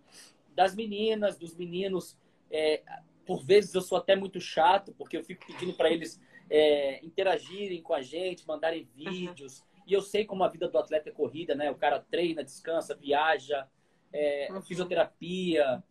das 0.55 0.75
meninas, 0.75 1.39
dos 1.39 1.55
meninos. 1.57 2.17
É, 2.51 2.83
por 3.27 3.45
vezes 3.45 3.75
eu 3.75 3.81
sou 3.81 3.99
até 3.99 4.17
muito 4.17 4.41
chato, 4.41 4.93
porque 4.99 5.17
eu 5.17 5.25
fico 5.25 5.47
pedindo 5.47 5.73
para 5.75 5.91
eles 5.91 6.21
é, 6.51 7.05
interagirem 7.05 7.81
com 7.81 7.95
a 7.95 8.03
gente, 8.03 8.47
mandarem 8.47 8.89
vídeos. 8.95 9.61
Uhum. 9.61 9.67
E 9.87 9.93
eu 9.93 10.03
sei 10.03 10.25
como 10.25 10.43
a 10.43 10.49
vida 10.49 10.69
do 10.69 10.79
atleta 10.79 11.09
é 11.09 11.13
corrida, 11.13 11.55
né? 11.55 11.71
O 11.71 11.77
cara 11.77 12.05
treina, 12.11 12.45
descansa, 12.45 12.95
viaja, 12.95 13.69
é, 14.13 14.49
uhum. 14.51 14.61
fisioterapia. 14.63 15.83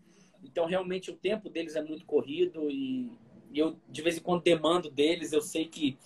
Então, 0.43 0.65
realmente, 0.65 1.11
o 1.11 1.15
tempo 1.15 1.49
deles 1.49 1.75
é 1.75 1.81
muito 1.81 2.05
corrido 2.05 2.69
e, 2.69 3.11
e, 3.51 3.59
eu, 3.59 3.79
de 3.87 4.01
vez 4.01 4.17
em 4.17 4.21
quando, 4.21 4.43
demando 4.43 4.89
deles. 4.89 5.31
Eu 5.31 5.41
sei 5.41 5.65
que, 5.65 5.97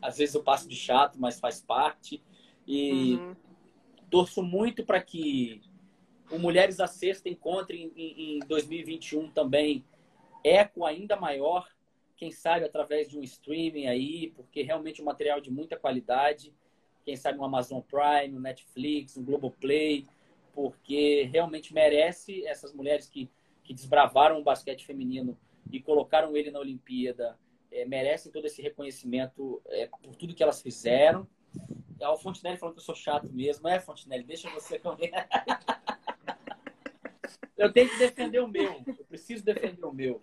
às 0.00 0.18
vezes, 0.18 0.34
eu 0.34 0.42
passo 0.42 0.68
de 0.68 0.76
chato, 0.76 1.18
mas 1.18 1.40
faz 1.40 1.60
parte. 1.60 2.22
E 2.66 3.14
uhum. 3.14 3.36
torço 4.10 4.42
muito 4.42 4.84
para 4.84 5.02
que 5.02 5.62
o 6.30 6.38
Mulheres 6.38 6.80
à 6.80 6.86
Sexta 6.86 7.28
encontre 7.28 7.92
em, 7.96 8.36
em 8.36 8.38
2021 8.40 9.30
também 9.30 9.84
eco 10.44 10.84
ainda 10.84 11.16
maior, 11.16 11.66
quem 12.16 12.30
sabe 12.30 12.66
através 12.66 13.08
de 13.08 13.18
um 13.18 13.22
streaming 13.22 13.86
aí, 13.86 14.32
porque 14.36 14.62
realmente 14.62 15.00
um 15.00 15.04
material 15.04 15.40
de 15.40 15.50
muita 15.50 15.76
qualidade, 15.76 16.54
quem 17.02 17.16
sabe 17.16 17.38
no 17.38 17.44
Amazon 17.44 17.80
Prime, 17.80 18.34
no 18.34 18.40
Netflix, 18.40 19.16
no 19.16 19.24
Globoplay, 19.24 20.06
porque 20.52 21.28
realmente 21.32 21.74
merece 21.74 22.46
essas 22.46 22.72
mulheres 22.72 23.08
que, 23.08 23.28
que 23.62 23.74
desbravaram 23.74 24.38
o 24.38 24.44
basquete 24.44 24.84
feminino 24.86 25.36
e 25.72 25.80
colocaram 25.80 26.36
ele 26.36 26.50
na 26.50 26.60
Olimpíada, 26.60 27.38
é, 27.72 27.84
merecem 27.84 28.30
todo 28.30 28.44
esse 28.44 28.62
reconhecimento 28.62 29.60
é, 29.66 29.88
por 30.02 30.14
tudo 30.14 30.34
que 30.34 30.42
elas 30.42 30.62
fizeram. 30.62 31.26
O 32.00 32.16
Fontenelle 32.16 32.58
falando 32.58 32.74
que 32.74 32.80
eu 32.80 32.84
sou 32.84 32.94
chato 32.94 33.32
mesmo. 33.32 33.66
É, 33.66 33.80
Fontenelle, 33.80 34.24
deixa 34.24 34.50
você 34.50 34.78
comer. 34.78 35.10
eu 37.56 37.72
tenho 37.72 37.88
que 37.88 37.98
defender 37.98 38.40
o 38.40 38.48
meu. 38.48 38.82
Eu 38.86 39.04
preciso 39.04 39.44
defender 39.44 39.84
o 39.84 39.92
meu. 39.92 40.22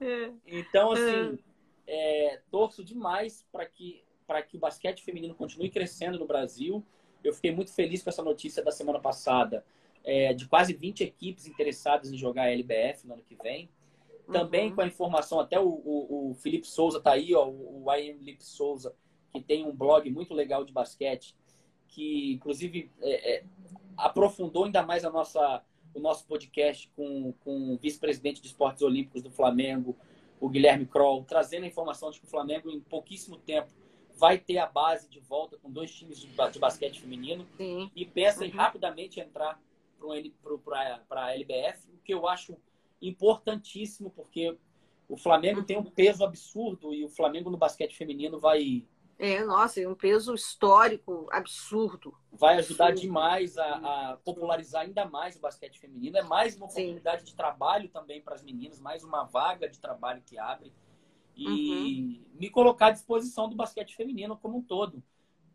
É. 0.00 0.30
Então, 0.46 0.92
assim, 0.92 1.38
é, 1.86 2.40
torço 2.50 2.84
demais 2.84 3.46
para 3.52 3.66
que, 3.66 4.02
que 4.48 4.56
o 4.56 4.60
basquete 4.60 5.02
feminino 5.02 5.34
continue 5.34 5.70
crescendo 5.70 6.18
no 6.18 6.26
Brasil. 6.26 6.84
Eu 7.22 7.32
fiquei 7.32 7.52
muito 7.52 7.72
feliz 7.72 8.02
com 8.02 8.10
essa 8.10 8.22
notícia 8.22 8.62
da 8.62 8.70
semana 8.70 9.00
passada, 9.00 9.64
é, 10.04 10.34
de 10.34 10.46
quase 10.46 10.74
20 10.74 11.02
equipes 11.02 11.46
interessadas 11.46 12.12
em 12.12 12.16
jogar 12.16 12.44
a 12.44 12.50
LBF 12.50 13.06
no 13.06 13.14
ano 13.14 13.22
que 13.22 13.36
vem. 13.36 13.68
Também 14.30 14.70
uhum. 14.70 14.74
com 14.74 14.80
a 14.80 14.86
informação, 14.86 15.38
até 15.38 15.60
o, 15.60 15.68
o, 15.68 16.30
o 16.30 16.34
Felipe 16.34 16.66
Souza 16.66 17.00
tá 17.00 17.12
aí, 17.12 17.34
ó, 17.34 17.46
o, 17.46 17.84
o 17.84 17.94
IM 17.94 18.16
Felipe 18.16 18.44
Souza, 18.44 18.94
que 19.30 19.40
tem 19.40 19.66
um 19.66 19.72
blog 19.72 20.10
muito 20.10 20.32
legal 20.32 20.64
de 20.64 20.72
basquete, 20.72 21.36
que 21.88 22.32
inclusive 22.32 22.90
é, 23.02 23.34
é, 23.34 23.44
aprofundou 23.96 24.64
ainda 24.64 24.82
mais 24.82 25.04
a 25.04 25.10
nossa 25.10 25.62
o 25.94 26.00
nosso 26.00 26.26
podcast 26.26 26.90
com, 26.96 27.32
com 27.44 27.74
o 27.74 27.78
vice-presidente 27.78 28.40
de 28.40 28.48
esportes 28.48 28.82
olímpicos 28.82 29.22
do 29.22 29.30
Flamengo, 29.30 29.96
o 30.40 30.48
Guilherme 30.48 30.86
Kroll, 30.86 31.24
trazendo 31.24 31.64
a 31.64 31.66
informação 31.66 32.10
de 32.10 32.20
que 32.20 32.26
o 32.26 32.28
Flamengo, 32.28 32.70
em 32.70 32.80
pouquíssimo 32.80 33.36
tempo, 33.38 33.68
vai 34.16 34.38
ter 34.38 34.58
a 34.58 34.66
base 34.66 35.08
de 35.08 35.20
volta 35.20 35.56
com 35.56 35.70
dois 35.70 35.92
times 35.92 36.20
de, 36.20 36.28
de 36.28 36.58
basquete 36.58 37.00
feminino 37.00 37.46
Sim. 37.56 37.90
e 37.94 38.04
pensa 38.04 38.40
uhum. 38.40 38.46
em 38.46 38.50
rapidamente 38.50 39.20
entrar 39.20 39.60
para 40.28 41.24
a 41.24 41.34
LBF, 41.34 41.90
o 41.92 41.98
que 42.04 42.12
eu 42.12 42.28
acho 42.28 42.56
importantíssimo, 43.00 44.10
porque 44.10 44.56
o 45.08 45.16
Flamengo 45.16 45.60
uhum. 45.60 45.66
tem 45.66 45.78
um 45.78 45.84
peso 45.84 46.24
absurdo 46.24 46.92
e 46.92 47.04
o 47.04 47.08
Flamengo 47.08 47.50
no 47.50 47.56
basquete 47.56 47.96
feminino 47.96 48.38
vai 48.38 48.84
é, 49.18 49.44
nossa, 49.44 49.80
é 49.80 49.88
um 49.88 49.94
peso 49.94 50.34
histórico 50.34 51.28
absurdo. 51.30 52.14
Vai 52.32 52.56
ajudar 52.58 52.88
absurdo. 52.88 53.06
demais 53.06 53.56
a, 53.56 53.64
a, 53.64 54.16
popularizar 54.24 54.82
ainda 54.82 55.04
mais 55.04 55.36
o 55.36 55.40
basquete 55.40 55.78
feminino. 55.78 56.16
É 56.16 56.22
mais 56.22 56.56
uma 56.56 56.66
oportunidade 56.66 57.20
Sim. 57.20 57.26
de 57.26 57.36
trabalho 57.36 57.88
também 57.88 58.20
para 58.20 58.34
as 58.34 58.42
meninas, 58.42 58.80
mais 58.80 59.04
uma 59.04 59.24
vaga 59.24 59.68
de 59.68 59.78
trabalho 59.78 60.22
que 60.24 60.38
abre. 60.38 60.72
E 61.36 61.46
uhum. 61.46 62.24
me 62.38 62.50
colocar 62.50 62.88
à 62.88 62.90
disposição 62.90 63.48
do 63.48 63.56
basquete 63.56 63.94
feminino 63.96 64.36
como 64.36 64.58
um 64.58 64.62
todo. 64.62 65.02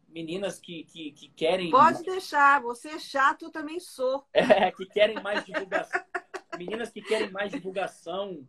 Meninas 0.07 0.59
que, 0.59 0.85
que, 0.85 1.11
que 1.11 1.29
querem. 1.29 1.69
Pode 1.69 2.03
deixar, 2.03 2.61
você 2.61 2.89
é 2.89 2.99
chato, 2.99 3.45
eu 3.45 3.51
também 3.51 3.79
sou. 3.79 4.25
É, 4.33 4.71
que 4.71 4.85
querem 4.87 5.21
mais 5.21 5.45
divulgação 5.45 6.01
meninas 6.59 6.91
que 6.91 7.01
querem 7.01 7.31
mais 7.31 7.51
divulgação, 7.51 8.45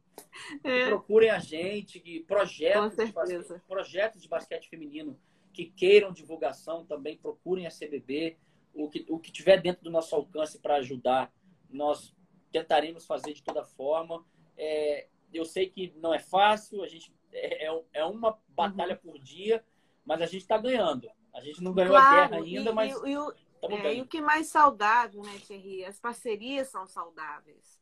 é. 0.65 0.87
procurem 0.87 1.31
a 1.31 1.39
gente, 1.39 2.01
que 2.01 2.21
projetos, 2.21 2.97
de 2.97 3.13
basquete, 3.13 3.63
projetos 3.69 4.23
de 4.23 4.29
basquete 4.29 4.69
feminino 4.69 5.19
que 5.53 5.67
queiram 5.67 6.13
divulgação 6.13 6.85
também, 6.85 7.17
procurem 7.17 7.67
a 7.67 7.71
CBB. 7.71 8.37
O 8.75 8.89
que, 8.89 9.07
o 9.09 9.19
que 9.19 9.33
tiver 9.33 9.61
dentro 9.61 9.85
do 9.85 9.91
nosso 9.91 10.15
alcance 10.15 10.59
para 10.59 10.77
ajudar, 10.77 11.33
nós 11.69 12.15
tentaremos 12.53 13.07
fazer 13.07 13.33
de 13.33 13.43
toda 13.43 13.65
forma. 13.65 14.25
É, 14.57 15.07
eu 15.33 15.45
sei 15.45 15.69
que 15.69 15.93
não 15.97 16.13
é 16.13 16.19
fácil, 16.19 16.83
a 16.83 16.89
gente 16.89 17.13
é, 17.33 17.67
é, 17.67 17.83
é 17.95 18.05
uma 18.05 18.39
batalha 18.49 19.01
uhum. 19.05 19.13
por 19.13 19.19
dia, 19.19 19.65
mas 20.05 20.21
a 20.21 20.27
gente 20.27 20.43
está 20.43 20.59
ganhando. 20.59 21.09
A 21.33 21.41
gente 21.41 21.63
não 21.63 21.73
ganhou 21.73 21.93
claro, 21.93 22.09
a 22.09 22.29
guerra 22.29 22.43
ainda, 22.43 22.71
e, 22.71 22.75
mas. 22.75 23.03
E, 23.03 23.11
e, 23.11 23.75
é, 23.75 23.95
e 23.95 24.03
o 24.03 24.07
que 24.07 24.21
mais 24.21 24.49
saudável, 24.49 25.23
né, 25.23 25.39
Thierry? 25.47 25.85
As 25.85 26.01
parcerias 26.01 26.69
são 26.69 26.87
saudáveis 26.87 27.80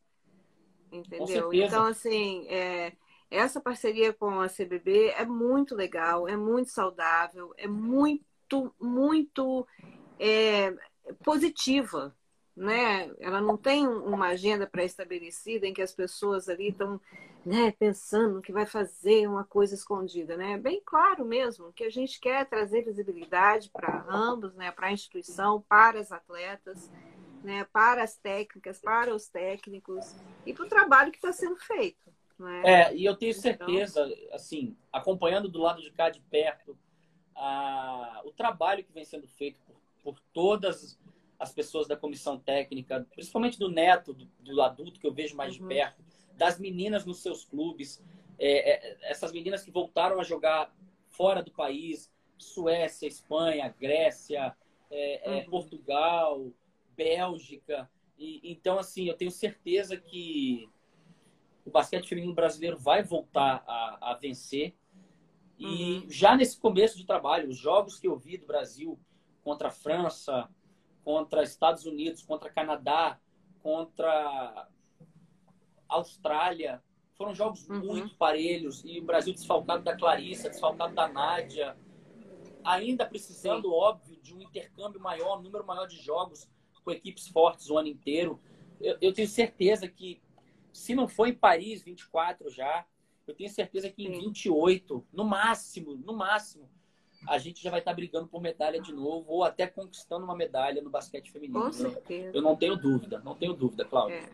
entendeu? 0.93 1.53
Então, 1.53 1.87
assim, 1.87 2.47
é, 2.49 2.93
essa 3.31 3.61
parceria 3.61 4.13
com 4.13 4.41
a 4.41 4.49
CBB 4.49 5.09
é 5.17 5.25
muito 5.25 5.75
legal, 5.75 6.29
é 6.29 6.37
muito 6.37 6.71
saudável, 6.71 7.53
é 7.57 7.67
muito, 7.67 8.75
muito 8.81 9.67
é, 10.19 10.75
positiva, 11.25 12.15
né? 12.57 13.13
Ela 13.21 13.41
não 13.41 13.57
tem 13.57 13.87
uma 13.87 14.29
agenda 14.29 14.67
pré-estabelecida 14.67 15.67
em 15.67 15.75
que 15.75 15.83
as 15.83 15.93
pessoas 15.93 16.49
ali 16.49 16.71
estão 16.71 17.01
né, 17.45 17.73
pensando 17.79 18.43
que 18.43 18.53
vai 18.53 18.67
fazer 18.67 19.29
uma 19.29 19.45
coisa 19.45 19.75
escondida, 19.75 20.37
né? 20.37 20.53
É 20.53 20.59
bem 20.59 20.83
claro 20.85 21.25
mesmo 21.25 21.73
que 21.73 21.85
a 21.85 21.91
gente 21.91 22.21
quer 22.21 22.47
trazer 22.47 22.83
visibilidade 22.83 23.71
para 23.71 24.05
ambos, 24.09 24.55
né? 24.55 24.73
Para 24.73 24.89
a 24.89 24.93
instituição, 24.93 25.65
para 25.69 26.01
as 26.01 26.11
atletas 26.11 26.91
né, 27.43 27.65
para 27.73 28.03
as 28.03 28.17
técnicas, 28.17 28.81
para 28.81 29.15
os 29.15 29.29
técnicos 29.29 30.15
e 30.47 30.53
para 30.53 30.65
o 30.65 30.69
trabalho 30.69 31.11
que 31.11 31.19
está 31.19 31.33
sendo 31.33 31.57
feito. 31.57 32.11
É? 32.65 32.73
é? 32.73 32.97
e 32.97 33.05
eu 33.05 33.17
tenho 33.17 33.31
então 33.31 33.43
certeza, 33.43 34.07
então... 34.07 34.35
assim, 34.35 34.77
acompanhando 34.93 35.49
do 35.49 35.59
lado 35.59 35.83
de 35.83 35.91
cá 35.91 36.09
de 36.09 36.21
perto, 36.21 36.79
a, 37.35 38.23
o 38.25 38.31
trabalho 38.31 38.85
que 38.85 38.93
vem 38.93 39.05
sendo 39.05 39.27
feito 39.27 39.61
por, 39.61 39.77
por 40.03 40.21
todas 40.33 40.99
as 41.39 41.53
pessoas 41.53 41.87
da 41.87 41.97
comissão 41.97 42.39
técnica, 42.39 43.07
principalmente 43.13 43.59
do 43.59 43.71
neto, 43.71 44.13
do, 44.13 44.27
do 44.41 44.63
adulto 44.63 44.99
que 44.99 45.07
eu 45.07 45.13
vejo 45.13 45.37
mais 45.37 45.57
uhum. 45.57 45.69
de 45.69 45.75
perto, 45.75 46.03
das 46.35 46.59
meninas 46.59 47.05
nos 47.05 47.21
seus 47.21 47.45
clubes, 47.45 48.03
é, 48.39 48.71
é, 48.71 49.11
essas 49.11 49.33
meninas 49.33 49.65
que 49.65 49.71
voltaram 49.71 50.21
a 50.21 50.25
jogar 50.25 50.73
fora 51.09 51.43
do 51.43 51.51
país, 51.51 52.13
Suécia, 52.37 53.07
Espanha, 53.07 53.75
Grécia, 53.79 54.57
é, 54.91 55.41
é 55.41 55.45
uhum. 55.45 55.51
Portugal, 55.51 56.53
Bélgica. 56.99 57.89
E, 58.19 58.41
então, 58.43 58.77
assim, 58.81 59.07
eu 59.07 59.17
tenho 59.17 59.31
certeza 59.31 59.97
que 59.97 60.69
o 61.65 61.71
basquete 61.71 62.09
feminino 62.09 62.35
brasileiro 62.35 62.77
vai 62.77 63.05
voltar 63.05 63.63
a, 63.67 64.11
a 64.11 64.15
vencer. 64.15 64.75
E 65.57 65.99
uhum. 65.99 66.11
já 66.11 66.37
nesse 66.37 66.59
começo 66.59 66.97
de 66.99 67.07
trabalho, 67.07 67.49
os 67.49 67.57
jogos 67.57 68.01
que 68.01 68.09
eu 68.09 68.17
vi 68.17 68.37
do 68.37 68.47
Brasil 68.47 68.99
contra 69.45 69.69
a 69.69 69.71
França, 69.71 70.49
contra 71.05 71.45
Estados 71.45 71.87
Unidos, 71.87 72.23
contra 72.23 72.51
Canadá, 72.51 73.21
contra 73.63 74.69
Austrália. 75.89 76.83
Foram 77.15 77.35
jogos 77.35 77.69
uhum. 77.69 77.79
muito 77.79 78.17
parelhos 78.17 78.85
e 78.85 78.99
o 78.99 79.05
Brasil 79.05 79.33
desfalcado 79.33 79.85
da 79.85 79.97
Clarissa, 79.97 80.51
desfalcado 80.51 80.95
da 80.95 81.09
Nádia, 81.09 81.77
ainda 82.65 83.07
precisando, 83.07 83.73
óbvio, 83.73 84.21
de 84.21 84.35
um 84.35 84.41
intercâmbio 84.41 85.01
maior, 85.01 85.39
um 85.39 85.43
número 85.43 85.67
maior 85.67 85.87
de 85.87 85.97
jogos 85.97 86.49
com 86.89 86.93
equipes 86.93 87.29
fortes 87.29 87.69
o 87.69 87.77
ano 87.77 87.89
inteiro. 87.89 88.41
Eu, 88.81 88.97
eu 89.03 89.13
tenho 89.13 89.29
certeza 89.29 89.87
que, 89.87 90.23
se 90.73 90.95
não 90.95 91.07
for 91.07 91.29
em 91.29 91.35
Paris 91.35 91.83
24 91.83 92.49
já, 92.49 92.87
eu 93.27 93.35
tenho 93.35 93.51
certeza 93.51 93.91
que 93.91 94.07
em 94.07 94.15
Sim. 94.15 94.21
28, 94.21 95.05
no 95.13 95.25
máximo, 95.25 95.95
no 95.95 96.17
máximo, 96.17 96.67
a 97.29 97.37
gente 97.37 97.63
já 97.63 97.71
vai 97.71 97.81
estar 97.81 97.93
brigando 97.93 98.27
por 98.27 98.41
medalha 98.41 98.81
de 98.81 98.93
novo, 98.93 99.31
ou 99.31 99.45
até 99.45 99.67
conquistando 99.67 100.25
uma 100.25 100.35
medalha 100.35 100.81
no 100.81 100.89
basquete 100.89 101.31
feminino. 101.31 101.61
Com 101.61 101.73
certeza. 101.73 102.31
Eu 102.35 102.41
não 102.41 102.57
tenho 102.57 102.77
dúvida, 102.77 103.21
não 103.23 103.35
tenho 103.35 103.53
dúvida, 103.53 103.85
Cláudia. 103.85 104.17
É, 104.17 104.31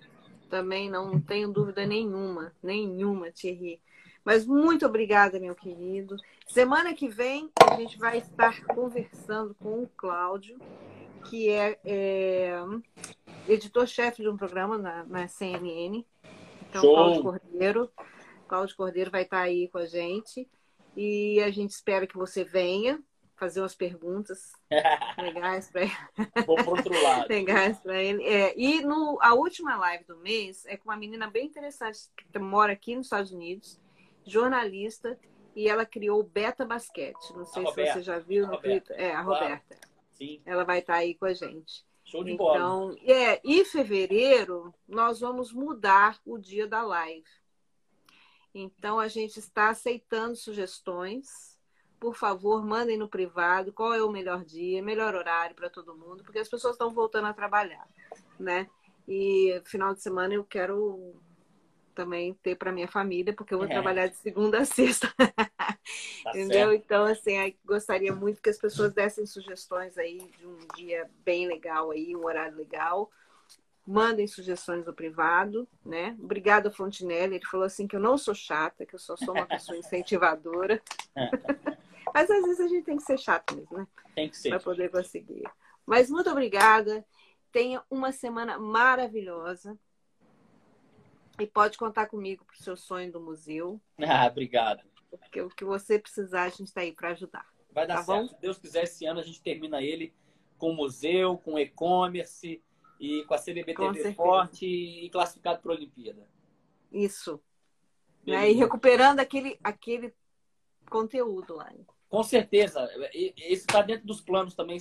também 0.48 0.88
não 0.88 1.20
tenho 1.20 1.50
dúvida 1.50 1.84
nenhuma, 1.84 2.54
nenhuma, 2.62 3.32
Thierry. 3.32 3.80
Mas 4.24 4.46
muito 4.46 4.86
obrigada, 4.86 5.40
meu 5.40 5.54
querido. 5.54 6.16
Semana 6.46 6.94
que 6.94 7.08
vem 7.08 7.50
a 7.68 7.74
gente 7.74 7.98
vai 7.98 8.18
estar 8.18 8.64
conversando 8.66 9.54
com 9.56 9.82
o 9.82 9.88
Cláudio, 9.96 10.58
que 11.24 11.50
é, 11.50 11.78
é 11.84 12.54
editor-chefe 13.48 14.22
de 14.22 14.28
um 14.28 14.36
programa 14.36 14.78
na, 14.78 15.04
na 15.04 15.28
CNN. 15.28 16.04
Então, 16.68 16.82
Show. 16.82 16.94
Cláudio 16.94 17.22
Cordeiro. 17.22 17.92
Cláudio 18.48 18.76
Cordeiro 18.76 19.10
vai 19.10 19.22
estar 19.22 19.40
aí 19.40 19.68
com 19.68 19.78
a 19.78 19.86
gente. 19.86 20.48
E 20.96 21.40
a 21.42 21.50
gente 21.50 21.70
espera 21.70 22.06
que 22.06 22.16
você 22.16 22.44
venha 22.44 23.02
fazer 23.36 23.60
umas 23.60 23.74
perguntas 23.74 24.52
legais 25.18 25.70
para 25.70 25.82
ele. 25.82 25.92
Vou 26.46 26.56
pro 26.56 26.70
outro 26.70 27.02
lado. 27.02 27.28
legais 27.28 27.78
para 27.80 28.00
ele. 28.00 28.22
É, 28.22 28.54
e 28.56 28.80
no, 28.80 29.18
a 29.20 29.34
última 29.34 29.76
live 29.76 30.04
do 30.04 30.16
mês 30.18 30.64
é 30.66 30.76
com 30.76 30.90
uma 30.90 30.96
menina 30.96 31.28
bem 31.28 31.46
interessante 31.46 31.98
que 32.16 32.38
mora 32.38 32.72
aqui 32.72 32.94
nos 32.94 33.06
Estados 33.06 33.32
Unidos 33.32 33.80
jornalista, 34.24 35.18
e 35.54 35.68
ela 35.68 35.86
criou 35.86 36.20
o 36.20 36.24
Beta 36.24 36.64
Basquete. 36.64 37.32
Não 37.36 37.44
sei 37.44 37.62
a 37.62 37.66
se 37.66 37.70
Roberta. 37.70 37.92
você 37.92 38.02
já 38.02 38.18
viu 38.18 38.46
no 38.46 38.58
Twitter. 38.58 38.96
É, 38.98 39.12
a 39.12 39.20
Roberta. 39.20 39.76
Sim. 40.14 40.40
Ela 40.44 40.64
vai 40.64 40.78
estar 40.78 40.94
tá 40.94 40.98
aí 41.00 41.14
com 41.14 41.26
a 41.26 41.34
gente. 41.34 41.84
Show 42.04 42.22
de 42.22 42.32
então, 42.32 42.46
bola. 42.46 42.96
É, 43.02 43.40
e 43.44 43.60
em 43.60 43.64
fevereiro, 43.64 44.74
nós 44.86 45.20
vamos 45.20 45.52
mudar 45.52 46.18
o 46.24 46.38
dia 46.38 46.66
da 46.66 46.82
live. 46.82 47.24
Então, 48.54 48.98
a 49.00 49.08
gente 49.08 49.38
está 49.38 49.70
aceitando 49.70 50.36
sugestões. 50.36 51.58
Por 51.98 52.14
favor, 52.14 52.64
mandem 52.64 52.96
no 52.96 53.08
privado 53.08 53.72
qual 53.72 53.94
é 53.94 54.02
o 54.02 54.10
melhor 54.10 54.44
dia, 54.44 54.82
melhor 54.82 55.14
horário 55.14 55.56
para 55.56 55.70
todo 55.70 55.96
mundo, 55.96 56.22
porque 56.22 56.38
as 56.38 56.48
pessoas 56.48 56.74
estão 56.74 56.90
voltando 56.92 57.26
a 57.26 57.32
trabalhar, 57.32 57.88
né? 58.38 58.68
E 59.08 59.60
final 59.64 59.94
de 59.94 60.02
semana 60.02 60.34
eu 60.34 60.44
quero 60.44 61.14
também 61.94 62.34
ter 62.42 62.56
para 62.56 62.72
minha 62.72 62.88
família, 62.88 63.32
porque 63.32 63.54
eu 63.54 63.58
vou 63.58 63.66
é. 63.66 63.70
trabalhar 63.70 64.08
de 64.08 64.16
segunda 64.16 64.58
a 64.58 64.64
sexta. 64.64 65.12
Tá 65.16 65.30
Entendeu? 66.30 66.70
Certo. 66.70 66.82
Então, 66.84 67.04
assim, 67.04 67.54
gostaria 67.64 68.14
muito 68.14 68.42
que 68.42 68.50
as 68.50 68.58
pessoas 68.58 68.92
dessem 68.92 69.24
sugestões 69.24 69.96
aí 69.96 70.18
de 70.38 70.46
um 70.46 70.58
dia 70.76 71.08
bem 71.24 71.46
legal 71.46 71.90
aí, 71.90 72.14
um 72.14 72.24
horário 72.24 72.56
legal. 72.56 73.10
Mandem 73.86 74.26
sugestões 74.26 74.84
no 74.86 74.94
privado, 74.94 75.68
né? 75.84 76.16
Obrigada, 76.18 76.70
Fontinelli. 76.70 77.36
Ele 77.36 77.46
falou 77.46 77.66
assim 77.66 77.86
que 77.86 77.94
eu 77.94 78.00
não 78.00 78.16
sou 78.16 78.34
chata, 78.34 78.86
que 78.86 78.94
eu 78.94 78.98
só 78.98 79.16
sou 79.16 79.34
uma 79.34 79.46
pessoa 79.46 79.76
incentivadora. 79.78 80.82
Mas 82.14 82.30
às 82.30 82.42
vezes 82.42 82.60
a 82.60 82.68
gente 82.68 82.84
tem 82.84 82.96
que 82.96 83.02
ser 83.02 83.18
chato 83.18 83.54
mesmo, 83.54 83.78
né? 83.78 83.86
Tem 84.14 84.28
que 84.28 84.36
ser. 84.36 84.50
Para 84.50 84.60
poder 84.60 84.90
conseguir. 84.90 85.42
Mas 85.84 86.08
muito 86.10 86.30
obrigada. 86.30 87.04
Tenha 87.52 87.82
uma 87.90 88.10
semana 88.10 88.58
maravilhosa. 88.58 89.78
E 91.38 91.46
pode 91.46 91.76
contar 91.76 92.06
comigo 92.06 92.44
para 92.44 92.54
o 92.54 92.62
seu 92.62 92.76
sonho 92.76 93.10
do 93.10 93.20
museu. 93.20 93.80
Ah, 93.98 94.26
obrigado. 94.26 94.82
Porque 95.10 95.40
o 95.40 95.48
que 95.48 95.64
você 95.64 95.98
precisar, 95.98 96.44
a 96.44 96.48
gente 96.48 96.64
está 96.64 96.80
aí 96.80 96.92
para 96.92 97.10
ajudar. 97.10 97.46
Vai 97.72 97.86
dar 97.86 97.96
tá 97.96 98.02
certo. 98.04 98.22
Bom? 98.22 98.28
Se 98.28 98.40
Deus 98.40 98.58
quiser, 98.58 98.84
esse 98.84 99.04
ano 99.04 99.20
a 99.20 99.22
gente 99.22 99.42
termina 99.42 99.82
ele 99.82 100.14
com 100.58 100.70
o 100.70 100.76
museu, 100.76 101.38
com 101.38 101.58
e-commerce 101.58 102.62
e 103.00 103.24
com 103.24 103.34
a 103.34 103.38
CBB 103.38 103.74
com 103.74 103.88
TV 103.88 103.94
certeza. 103.94 104.14
forte 104.14 104.66
e 104.66 105.10
classificado 105.10 105.60
para 105.60 105.72
a 105.72 105.74
Olimpíada. 105.74 106.28
Isso. 106.92 107.40
Né? 108.24 108.50
E 108.50 108.54
recuperando 108.54 109.20
aquele, 109.20 109.58
aquele 109.62 110.14
conteúdo 110.88 111.56
lá. 111.56 111.72
Com 112.08 112.22
certeza. 112.22 112.88
Esse 113.12 113.66
está 113.66 113.82
dentro 113.82 114.06
dos 114.06 114.20
planos 114.20 114.54
também 114.54 114.78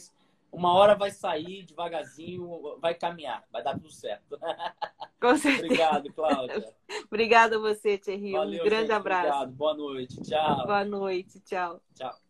uma 0.54 0.72
hora 0.74 0.96
vai 0.96 1.10
sair 1.12 1.64
devagarzinho, 1.64 2.78
vai 2.80 2.94
caminhar, 2.94 3.44
vai 3.52 3.64
dar 3.64 3.74
tudo 3.74 3.92
certo. 3.92 4.38
Com 5.20 5.36
certeza. 5.38 5.66
Obrigado, 5.66 6.14
Cláudia. 6.14 6.76
Obrigada 7.06 7.56
a 7.56 7.60
você, 7.60 7.98
Thierry. 7.98 8.34
Valeu, 8.34 8.62
um 8.62 8.66
grande 8.66 8.88
gente, 8.88 8.92
abraço. 8.92 9.28
Obrigado. 9.28 9.52
Boa 9.54 9.74
noite. 9.74 10.22
Tchau. 10.22 10.66
Boa 10.66 10.86
noite. 10.86 11.40
Tchau. 11.40 11.82
Tchau. 11.96 12.23